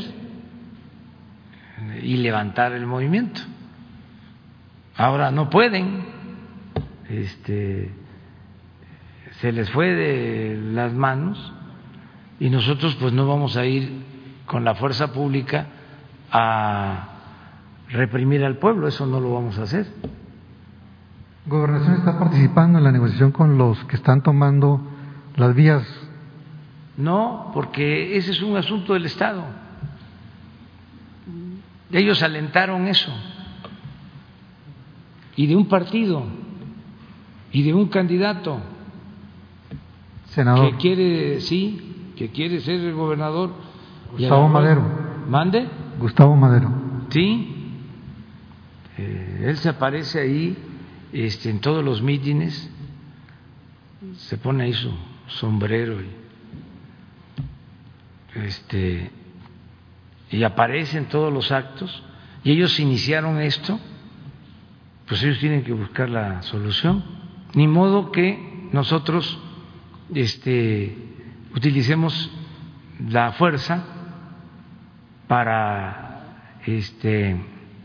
y 2.02 2.16
levantar 2.16 2.72
el 2.72 2.86
movimiento. 2.86 3.42
Ahora 4.96 5.32
no 5.32 5.50
pueden, 5.50 6.06
este, 7.10 7.92
se 9.42 9.52
les 9.52 9.70
fue 9.72 9.94
de 9.94 10.60
las 10.74 10.94
manos 10.94 11.54
y 12.40 12.50
nosotros 12.50 12.96
pues 13.00 13.14
no 13.14 13.28
vamos 13.28 13.56
a 13.58 13.66
ir 13.66 14.04
con 14.46 14.64
la 14.64 14.76
fuerza 14.76 15.14
pública 15.14 15.68
a 16.32 17.10
reprimir 17.90 18.44
al 18.44 18.58
pueblo, 18.58 18.88
eso 18.88 19.06
no 19.06 19.20
lo 19.20 19.34
vamos 19.34 19.58
a 19.60 19.64
hacer. 19.64 19.88
¿Gobernación 21.46 21.96
está 21.96 22.20
participando 22.20 22.78
en 22.78 22.84
la 22.84 22.92
negociación 22.92 23.32
con 23.32 23.58
los 23.58 23.82
que 23.86 23.96
están 23.96 24.22
tomando 24.22 24.82
las 25.36 25.54
vías? 25.56 25.86
No, 26.98 27.52
porque 27.54 28.18
ese 28.18 28.32
es 28.32 28.42
un 28.42 28.58
asunto 28.58 28.94
del 28.94 29.06
Estado. 29.06 29.44
Ellos 31.92 32.22
alentaron 32.24 32.88
eso. 32.88 33.12
Y 35.36 35.46
de 35.48 35.56
un 35.56 35.68
partido, 35.68 36.26
y 37.52 37.64
de 37.64 37.74
un 37.74 37.88
candidato 37.88 38.60
Senador. 40.38 40.70
que 40.70 40.78
quiere, 40.78 41.42
sí, 41.42 42.14
que 42.16 42.30
quiere 42.30 42.60
ser 42.62 42.76
el 42.76 42.94
gobernador. 42.94 43.56
Gustavo 44.12 44.48
Madero. 44.48 44.84
¿Mande? 45.28 45.68
Gustavo 45.98 46.36
Madero. 46.36 46.72
Sí. 47.10 47.56
Eh, 49.00 49.46
él 49.48 49.58
se 49.58 49.70
aparece 49.70 50.20
ahí 50.20 50.56
este, 51.12 51.50
en 51.50 51.60
todos 51.60 51.84
los 51.84 52.04
mítines, 52.04 52.70
se 54.18 54.38
pone 54.38 54.66
ahí 54.66 54.74
su 54.74 54.92
sombrero 55.26 56.00
y, 56.02 56.10
este, 58.36 59.10
y 60.30 60.44
aparece 60.44 61.00
en 61.00 61.06
todos 61.06 61.34
los 61.34 61.52
actos. 61.52 62.04
Y 62.44 62.52
ellos 62.52 62.80
iniciaron 62.80 63.42
esto, 63.42 63.80
pues 65.08 65.24
ellos 65.24 65.40
tienen 65.40 65.64
que 65.64 65.74
buscar 65.74 66.10
la 66.10 66.44
solución. 66.44 67.04
Ni 67.56 67.68
modo 67.68 68.12
que 68.12 68.70
nosotros 68.72 69.40
este, 70.14 70.96
utilicemos 71.56 72.32
la 73.10 73.34
fuerza 73.34 73.84
para 75.28 76.58
este, 76.66 77.36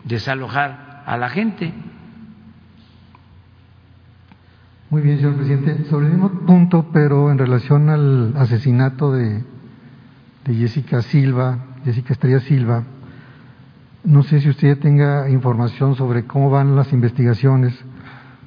desalojar 0.05 1.03
a 1.07 1.17
la 1.17 1.29
gente. 1.29 1.73
Muy 4.91 5.03
bien, 5.03 5.17
señor 5.17 5.37
presidente. 5.37 5.85
Sobre 5.89 6.07
el 6.07 6.13
mismo 6.13 6.31
punto, 6.47 6.91
pero 6.93 7.31
en 7.31 7.39
relación 7.39 7.89
al 7.89 8.37
asesinato 8.37 9.13
de, 9.13 9.43
de 10.45 10.55
Jessica 10.55 11.01
Silva, 11.03 11.59
Jessica 11.85 12.13
Estrella 12.13 12.41
Silva, 12.41 12.85
no 14.05 14.23
sé 14.23 14.41
si 14.41 14.51
usted 14.51 14.79
tenga 14.79 15.31
información 15.31 15.95
sobre 15.95 16.25
cómo 16.25 16.51
van 16.51 16.77
las 16.77 16.93
investigaciones. 16.93 17.73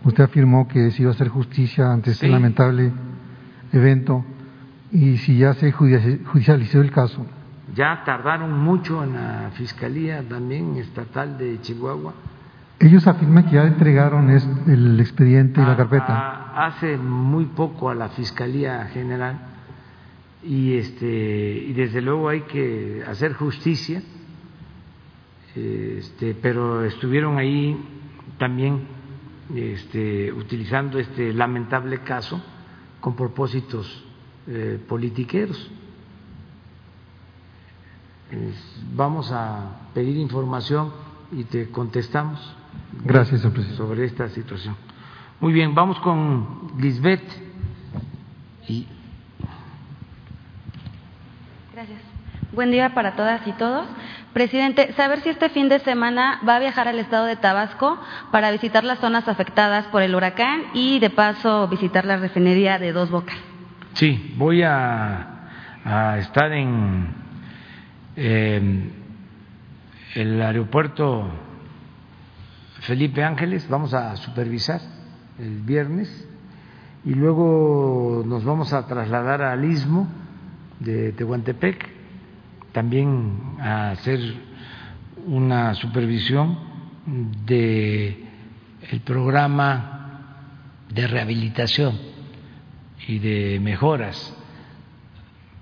Usted 0.04 0.26
afirmó 0.26 0.68
que 0.68 0.92
se 0.92 1.02
iba 1.02 1.12
a 1.12 1.16
hacer 1.16 1.30
justicia 1.30 1.92
ante 1.92 2.12
este 2.12 2.28
lamentable 2.28 2.92
evento 3.80 4.24
y 4.92 5.18
si 5.18 5.38
ya 5.38 5.54
se 5.54 5.72
judicializó 5.72 6.82
el 6.82 6.92
caso. 6.92 7.26
Ya 7.76 8.04
tardaron 8.06 8.58
mucho 8.58 9.04
en 9.04 9.14
la 9.14 9.52
Fiscalía 9.54 10.24
también 10.28 10.78
Estatal 10.78 11.38
de 11.38 11.60
Chihuahua. 11.62 12.14
Ellos 12.80 13.08
afirman 13.08 13.46
que 13.46 13.56
ya 13.56 13.64
entregaron 13.64 14.30
el 14.30 15.00
expediente 15.00 15.62
y 15.62 15.66
la 15.66 15.76
carpeta. 15.76 16.66
hace 16.68 16.98
muy 16.98 17.46
poco 17.46 17.90
a 17.90 17.96
la 17.96 18.10
Fiscalía 18.10 18.86
General 18.86 19.40
y, 20.44 20.78
este, 20.78 21.08
y 21.08 21.74
desde 21.74 22.02
luego 22.02 22.30
hay 22.30 22.42
que 22.42 23.04
hacer 23.08 23.34
justicia, 23.34 24.02
este, 25.56 26.36
pero 26.36 26.84
estuvieron 26.84 27.38
ahí 27.38 27.78
también 28.38 28.82
este, 29.56 30.32
utilizando 30.32 31.00
este 31.00 31.34
lamentable 31.34 32.00
caso 32.00 32.42
con 33.06 33.16
propósitos 33.16 33.86
eh, 34.48 34.84
politiqueros. 34.90 35.70
vamos 38.96 39.32
a 39.32 39.92
pedir 39.94 40.18
información 40.18 40.92
y 41.32 41.44
te 41.44 41.70
contestamos. 41.70 42.40
Gracias, 43.04 43.42
presidente. 43.42 43.78
Sobre 43.78 44.06
esta 44.06 44.28
situación. 44.30 44.76
Muy 45.40 45.54
bien, 45.54 45.76
vamos 45.76 46.00
con 46.00 46.72
Lisbeth. 46.80 47.22
Y... 48.68 48.88
Gracias. 51.76 52.02
Buen 52.54 52.72
día 52.72 52.96
para 52.96 53.16
todas 53.16 53.48
y 53.48 53.52
todos. 53.52 53.86
Presidente, 54.36 54.92
saber 54.98 55.22
si 55.22 55.30
este 55.30 55.48
fin 55.48 55.70
de 55.70 55.80
semana 55.80 56.42
va 56.46 56.58
a 56.58 56.60
viajar 56.60 56.90
al 56.90 57.00
estado 57.00 57.24
de 57.24 57.38
Tabasco 57.38 57.98
para 58.34 58.52
visitar 58.52 58.84
las 58.84 59.00
zonas 59.00 59.30
afectadas 59.30 59.86
por 59.86 60.02
el 60.02 60.14
huracán 60.14 60.64
y 60.74 61.00
de 61.00 61.10
paso 61.10 61.70
visitar 61.70 62.04
la 62.04 62.18
refinería 62.18 62.78
de 62.78 62.92
Dos 62.92 63.10
Bocas. 63.10 63.38
Sí, 63.94 64.36
voy 64.36 64.62
a, 64.62 66.18
estar 66.20 66.52
en 66.52 67.08
em, 68.18 68.90
el 70.16 70.42
aeropuerto 70.42 71.30
Felipe 72.82 73.24
Ángeles, 73.24 73.70
vamos 73.70 73.94
a 73.94 74.18
supervisar 74.18 74.82
el 75.40 75.62
viernes 75.62 76.28
y 77.06 77.14
luego 77.14 78.22
nos 78.26 78.44
vamos 78.44 78.74
a 78.74 78.86
trasladar 78.86 79.44
al 79.44 79.64
istmo 79.64 80.10
de 80.82 81.14
Tehuantepec 81.14 81.95
también 82.76 83.56
a 83.62 83.92
hacer 83.92 84.20
una 85.28 85.76
supervisión 85.76 86.58
de 87.46 88.22
el 88.92 89.00
programa 89.00 90.42
de 90.90 91.08
rehabilitación 91.08 91.98
y 93.08 93.20
de 93.20 93.62
mejoras 93.62 94.36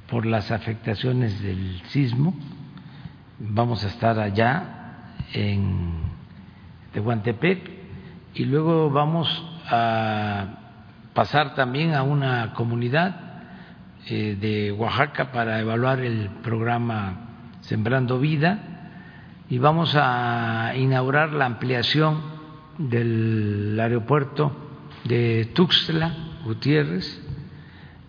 por 0.10 0.26
las 0.26 0.50
afectaciones 0.50 1.40
del 1.44 1.84
sismo. 1.90 2.34
Vamos 3.38 3.84
a 3.84 3.90
estar 3.90 4.20
allá 4.20 5.14
en 5.34 5.92
Tehuantepec 6.94 7.70
y 8.34 8.46
luego 8.46 8.90
vamos 8.90 9.30
a 9.68 10.48
pasar 11.14 11.54
también 11.54 11.94
a 11.94 12.02
una 12.02 12.54
comunidad 12.56 13.23
eh, 14.06 14.38
de 14.40 14.72
Oaxaca 14.74 15.32
para 15.32 15.60
evaluar 15.62 16.00
el 16.02 16.30
programa 16.44 17.56
Sembrando 17.62 18.20
Vida. 18.20 18.60
Y 19.50 19.60
vamos 19.60 19.96
a 19.96 20.74
inaugurar 20.76 21.32
la 21.32 21.46
ampliación 21.46 22.22
del 22.78 23.78
aeropuerto 23.80 24.52
de 25.06 25.52
Tuxtla 25.54 26.16
Gutiérrez. 26.44 27.22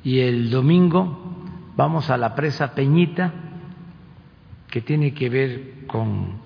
Y 0.02 0.20
el 0.20 0.50
domingo 0.50 1.44
vamos 1.76 2.10
a 2.10 2.16
la 2.16 2.34
presa 2.34 2.74
Peñita 2.74 3.32
que 4.68 4.80
tiene 4.80 5.14
que 5.14 5.28
ver 5.28 5.86
con 5.86 6.40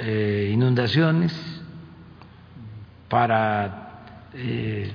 eh, 0.00 0.50
inundaciones 0.54 1.62
para 3.10 4.04
eh, 4.32 4.90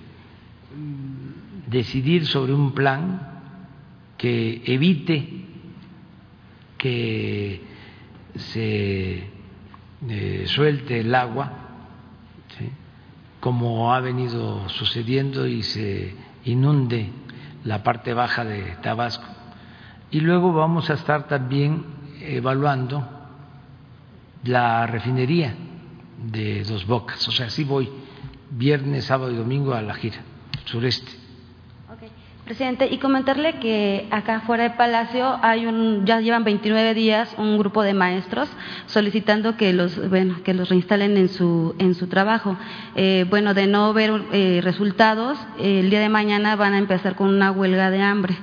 decidir 1.67 2.25
sobre 2.25 2.53
un 2.53 2.71
plan 2.71 3.34
que 4.17 4.61
evite 4.65 5.45
que 6.77 7.61
se 8.35 9.29
eh, 10.09 10.43
suelte 10.47 10.99
el 10.99 11.13
agua, 11.15 11.51
como 13.39 13.93
ha 13.93 13.99
venido 13.99 14.67
sucediendo 14.69 15.47
y 15.47 15.61
se 15.63 16.15
inunde 16.45 17.09
la 17.63 17.83
parte 17.83 18.13
baja 18.13 18.43
de 18.43 18.75
Tabasco. 18.81 19.25
Y 20.11 20.19
luego 20.19 20.53
vamos 20.53 20.89
a 20.89 20.93
estar 20.93 21.27
también 21.27 21.83
evaluando 22.21 23.07
la 24.43 24.87
refinería 24.87 25.55
de 26.31 26.63
Dos 26.63 26.85
Bocas. 26.85 27.27
O 27.27 27.31
sea, 27.31 27.49
sí 27.49 27.63
voy 27.63 27.89
viernes, 28.51 29.05
sábado 29.05 29.31
y 29.31 29.35
domingo 29.35 29.73
a 29.73 29.81
la 29.81 29.93
gira 29.95 30.21
sureste. 30.65 31.24
Presidente, 32.45 32.87
y 32.91 32.99
comentarle 32.99 33.55
que 33.55 34.07
acá 34.11 34.41
fuera 34.41 34.65
del 34.65 34.73
Palacio 34.73 35.39
hay 35.41 35.65
un, 35.65 36.05
ya 36.05 36.21
llevan 36.21 36.43
29 36.43 36.93
días 36.93 37.33
un 37.39 37.57
grupo 37.57 37.81
de 37.81 37.95
maestros 37.95 38.47
solicitando 38.85 39.57
que 39.57 39.73
los, 39.73 40.09
bueno, 40.11 40.43
que 40.43 40.53
los 40.53 40.69
reinstalen 40.69 41.17
en 41.17 41.27
su, 41.29 41.73
en 41.79 41.95
su 41.95 42.05
trabajo. 42.05 42.55
Eh, 42.95 43.25
bueno, 43.31 43.55
de 43.55 43.65
no 43.65 43.91
ver 43.93 44.11
eh, 44.31 44.61
resultados, 44.63 45.39
el 45.59 45.89
día 45.89 45.99
de 45.99 46.09
mañana 46.09 46.55
van 46.55 46.75
a 46.75 46.77
empezar 46.77 47.15
con 47.15 47.29
una 47.29 47.49
huelga 47.51 47.89
de 47.89 48.01
hambre. 48.03 48.35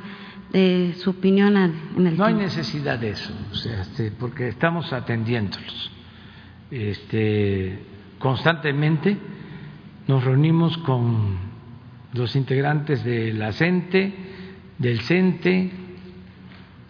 Su 0.98 1.10
opinión 1.10 1.56
en 1.56 2.06
el 2.06 2.16
No 2.18 2.24
hay 2.24 2.34
necesidad 2.34 2.98
de 2.98 3.10
eso, 3.10 3.32
o 3.52 3.54
sea, 3.54 3.82
este, 3.82 4.10
porque 4.10 4.48
estamos 4.48 4.92
atendiéndolos. 4.92 5.92
Este, 6.72 7.78
constantemente 8.18 9.16
nos 10.08 10.24
reunimos 10.24 10.76
con 10.78 11.51
los 12.12 12.36
integrantes 12.36 13.04
de 13.04 13.32
la 13.32 13.52
CENTE, 13.52 14.14
del 14.78 15.00
CENTE, 15.00 15.70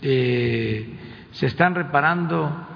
eh, 0.03 0.99
se 1.33 1.47
están 1.47 1.75
reparando 1.75 2.69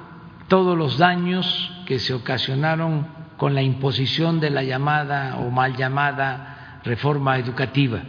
todos 0.49 0.79
los 0.79 0.99
daños 0.99 1.73
que 1.87 1.99
se 1.99 2.15
ocasionaron 2.15 3.07
con 3.37 3.55
la 3.55 3.63
imposición 3.63 4.41
de 4.41 4.51
la 4.51 4.63
llamada 4.63 5.37
o 5.37 5.51
mal 5.51 5.77
llamada 5.77 6.81
reforma 6.85 7.39
educativa. 7.39 8.03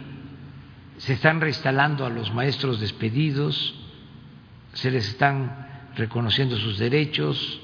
Se 0.98 1.14
están 1.14 1.40
reinstalando 1.40 2.06
a 2.06 2.10
los 2.10 2.32
maestros 2.32 2.80
despedidos, 2.80 3.74
se 4.72 4.90
les 4.90 5.08
están 5.08 5.66
reconociendo 5.96 6.56
sus 6.56 6.78
derechos, 6.78 7.60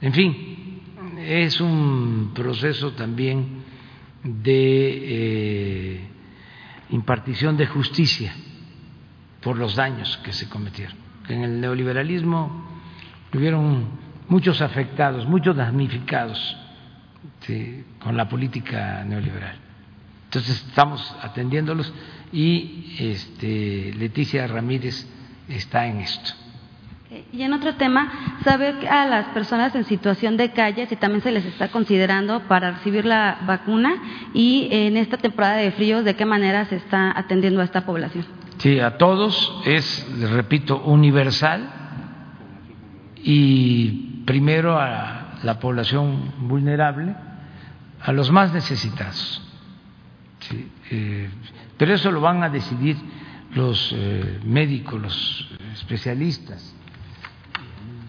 en 0.00 0.12
fin, 0.12 0.80
es 1.18 1.60
un 1.60 2.32
proceso 2.34 2.92
también 2.92 3.61
de 4.22 5.94
eh, 5.94 6.08
impartición 6.90 7.56
de 7.56 7.66
justicia 7.66 8.34
por 9.40 9.58
los 9.58 9.76
daños 9.76 10.18
que 10.18 10.32
se 10.32 10.48
cometieron. 10.48 10.96
En 11.28 11.42
el 11.42 11.60
neoliberalismo 11.60 12.68
hubieron 13.34 13.86
muchos 14.28 14.60
afectados, 14.60 15.26
muchos 15.26 15.56
damnificados 15.56 16.56
con 17.98 18.16
la 18.16 18.28
política 18.28 19.04
neoliberal. 19.04 19.56
Entonces 20.24 20.64
estamos 20.66 21.14
atendiéndolos 21.20 21.92
y 22.32 22.96
este, 22.98 23.92
Leticia 23.94 24.46
Ramírez 24.46 25.06
está 25.48 25.86
en 25.86 25.98
esto. 25.98 26.41
Y 27.32 27.42
en 27.42 27.52
otro 27.52 27.74
tema, 27.74 28.38
¿sabe 28.44 28.88
a 28.88 29.06
las 29.06 29.26
personas 29.28 29.74
en 29.74 29.84
situación 29.84 30.36
de 30.36 30.52
calle 30.52 30.86
si 30.86 30.96
también 30.96 31.22
se 31.22 31.32
les 31.32 31.44
está 31.44 31.68
considerando 31.68 32.40
para 32.48 32.72
recibir 32.72 33.04
la 33.04 33.38
vacuna? 33.46 33.94
Y 34.34 34.68
en 34.70 34.96
esta 34.96 35.16
temporada 35.16 35.56
de 35.56 35.72
fríos, 35.72 36.04
¿de 36.04 36.14
qué 36.14 36.24
manera 36.24 36.64
se 36.66 36.76
está 36.76 37.16
atendiendo 37.18 37.60
a 37.60 37.64
esta 37.64 37.84
población? 37.84 38.24
Sí, 38.58 38.80
a 38.80 38.96
todos 38.96 39.60
es, 39.64 40.06
repito, 40.30 40.82
universal 40.82 41.68
y 43.22 44.22
primero 44.24 44.78
a 44.78 45.38
la 45.42 45.58
población 45.58 46.32
vulnerable, 46.48 47.14
a 48.00 48.12
los 48.12 48.30
más 48.30 48.52
necesitados. 48.52 49.42
Sí, 50.40 50.68
eh, 50.90 51.30
pero 51.76 51.94
eso 51.94 52.10
lo 52.10 52.20
van 52.20 52.42
a 52.42 52.48
decidir 52.48 52.96
los 53.54 53.92
eh, 53.94 54.40
médicos, 54.44 55.00
los 55.00 55.48
especialistas. 55.74 56.71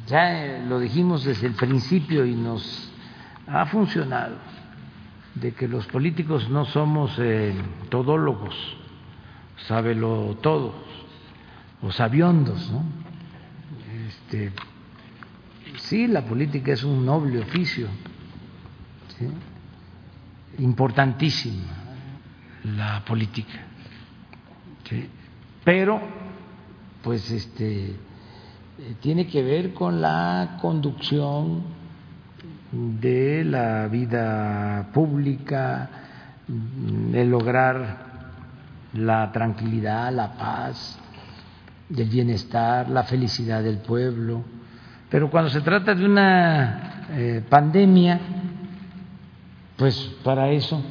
Ya 0.08 0.46
eh, 0.46 0.66
lo 0.68 0.80
dijimos 0.80 1.24
desde 1.24 1.48
el 1.48 1.54
principio 1.54 2.26
y 2.26 2.36
nos 2.36 2.92
ha 3.48 3.66
funcionado 3.68 4.36
de 5.36 5.54
que 5.54 5.68
los 5.68 5.86
políticos 5.88 6.50
no 6.50 6.66
somos 6.66 7.18
eh, 7.20 7.54
todólogos, 7.90 8.56
sábelo 9.68 10.38
todos, 10.42 10.76
o 11.82 11.92
sabiondos, 11.92 12.70
¿no? 12.72 12.84
Este, 14.08 14.52
sí, 15.78 16.08
la 16.08 16.24
política 16.24 16.74
es 16.74 16.84
un 16.84 17.06
noble 17.06 17.40
oficio, 17.40 17.88
¿sí? 19.18 19.28
importantísima 20.60 21.84
la 22.64 23.04
política, 23.04 23.60
pero 25.64 26.00
pues 27.02 27.30
este 27.32 27.96
eh, 28.80 28.96
tiene 29.02 29.28
que 29.28 29.44
ver 29.44 29.74
con 29.74 30.02
la 30.02 30.58
conducción 30.62 31.64
de 32.72 33.46
la 33.46 33.88
vida 33.88 34.90
pública, 34.94 35.90
de 36.48 37.24
lograr 37.26 38.14
la 38.94 39.32
tranquilidad, 39.32 40.12
la 40.12 40.34
paz, 40.34 40.98
el 41.96 42.10
bienestar, 42.10 42.90
la 42.90 43.04
felicidad 43.04 43.62
del 43.62 43.78
pueblo. 43.78 44.44
Pero 45.10 45.30
cuando 45.30 45.52
se 45.52 45.62
trata 45.62 45.94
de 45.94 46.06
una 46.06 47.06
eh, 47.12 47.44
pandemia, 47.48 48.20
pues 49.78 49.96
para 50.24 50.50
eso 50.50 50.82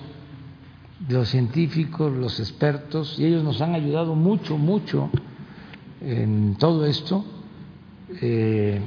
los 1.08 1.28
científicos, 1.28 2.12
los 2.12 2.38
expertos, 2.38 3.18
y 3.18 3.26
ellos 3.26 3.42
nos 3.42 3.60
han 3.60 3.74
ayudado 3.74 4.14
mucho, 4.14 4.56
mucho 4.56 5.10
en 6.00 6.54
todo 6.56 6.86
esto, 6.86 7.24
eh, 8.20 8.80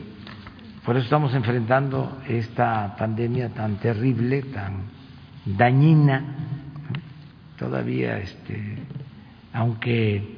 por 0.86 0.96
eso 0.96 1.06
estamos 1.06 1.34
enfrentando 1.34 2.22
esta 2.28 2.96
pandemia 2.96 3.50
tan 3.50 3.78
terrible, 3.78 4.44
tan 4.44 4.84
dañina. 5.46 6.24
Todavía, 7.58 8.20
este, 8.20 8.78
aunque 9.54 10.38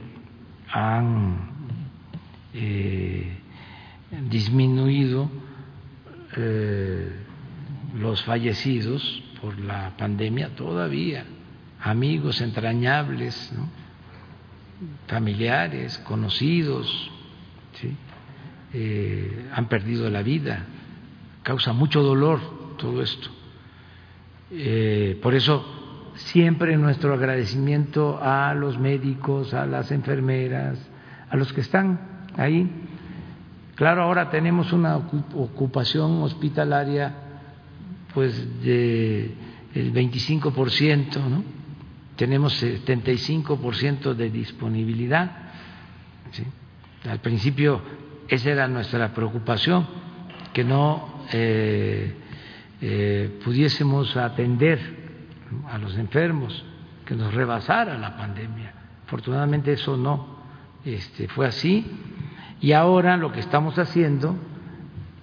han 0.72 1.50
eh, 2.54 3.38
disminuido 4.30 5.30
eh, 6.38 7.12
los 7.96 8.24
fallecidos 8.24 9.24
por 9.42 9.60
la 9.60 9.98
pandemia, 9.98 10.56
todavía 10.56 11.26
amigos 11.80 12.42
entrañables, 12.42 13.52
familiares, 15.08 15.98
conocidos. 16.00 17.12
Eh, 18.74 19.50
han 19.54 19.68
perdido 19.68 20.10
la 20.10 20.22
vida, 20.22 20.66
causa 21.44 21.74
mucho 21.74 22.04
dolor 22.04 22.76
todo 22.78 23.02
esto. 23.02 23.30
Eh, 24.52 25.20
por 25.22 25.34
eso 25.34 25.66
siempre 26.16 26.78
nuestro 26.78 27.14
agradecimiento 27.14 28.20
a 28.22 28.54
los 28.54 28.78
médicos, 28.78 29.54
a 29.54 29.66
las 29.66 29.92
enfermeras, 29.92 30.80
a 31.30 31.38
los 31.38 31.52
que 31.54 31.62
están 31.62 32.26
ahí. 32.36 32.70
Claro, 33.76 34.04
ahora 34.04 34.30
tenemos 34.30 34.74
una 34.74 34.98
ocupación 34.98 36.24
hospitalaria 36.24 37.14
pues 38.14 38.64
de 38.64 39.36
el 39.76 39.94
25%, 39.94 41.30
¿no? 41.30 41.44
Tenemos 42.16 42.64
75% 42.64 44.16
de 44.16 44.30
disponibilidad. 44.32 45.32
Al 47.08 47.20
principio 47.20 47.80
esa 48.28 48.50
era 48.52 48.68
nuestra 48.68 49.14
preocupación, 49.14 49.88
que 50.54 50.64
no 50.64 51.24
eh, 51.32 52.14
eh, 52.82 53.40
pudiésemos 53.44 54.16
atender 54.18 54.80
a 55.70 55.78
los 55.78 55.98
enfermos, 55.98 56.66
que 57.06 57.16
nos 57.16 57.34
rebasara 57.34 57.98
la 57.98 58.18
pandemia. 58.18 58.74
Afortunadamente 59.06 59.74
eso 59.74 59.96
no 59.96 60.38
este, 60.84 61.28
fue 61.30 61.48
así 61.48 61.86
y 62.60 62.74
ahora 62.74 63.16
lo 63.18 63.32
que 63.32 63.40
estamos 63.40 63.78
haciendo 63.80 64.36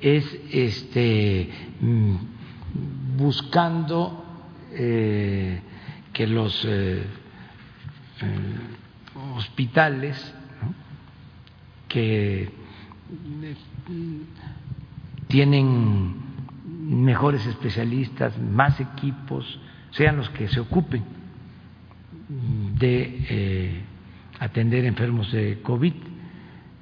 es 0.01 0.25
este, 0.51 1.51
mm, 1.81 2.17
buscando 3.17 4.25
eh, 4.73 5.61
que 6.13 6.27
los 6.27 6.67
hospitales 9.37 10.35
que 11.89 12.64
tienen 15.29 16.15
mejores 16.67 17.47
especialistas, 17.47 18.39
más 18.39 18.79
equipos, 18.81 19.59
sean 19.91 20.17
los 20.17 20.29
que 20.31 20.49
se 20.49 20.61
ocupen 20.61 21.03
de 22.79 23.25
eh, 23.29 23.81
atender 24.39 24.85
enfermos 24.85 25.31
de 25.33 25.61
COVID. 25.63 25.95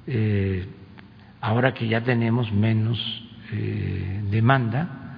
Eh, 0.07 0.67
ahora 1.41 1.73
que 1.73 1.87
ya 1.87 2.01
tenemos 2.01 2.51
menos 2.51 2.99
eh, 3.51 4.21
demanda, 4.29 5.17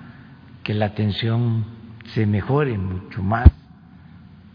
que 0.63 0.73
la 0.73 0.87
atención 0.87 1.65
se 2.13 2.25
mejore 2.25 2.77
mucho 2.77 3.21
más 3.23 3.51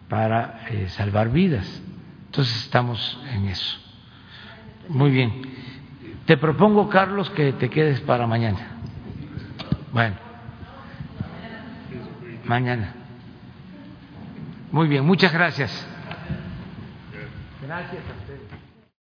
para 0.08 0.60
salvar 0.88 1.30
vidas. 1.30 1.82
Entonces 2.26 2.64
estamos 2.64 3.20
en 3.32 3.48
eso. 3.48 3.78
Muy 4.88 5.10
bien. 5.10 5.59
Te 6.30 6.36
propongo, 6.36 6.88
Carlos, 6.88 7.28
que 7.30 7.54
te 7.54 7.68
quedes 7.68 7.98
para 8.02 8.24
mañana. 8.24 8.60
Bueno, 9.90 10.14
mañana. 12.44 12.92
Muy 14.70 14.86
bien, 14.86 15.04
muchas 15.04 15.32
gracias. 15.32 15.72
Gracias. 17.66 18.04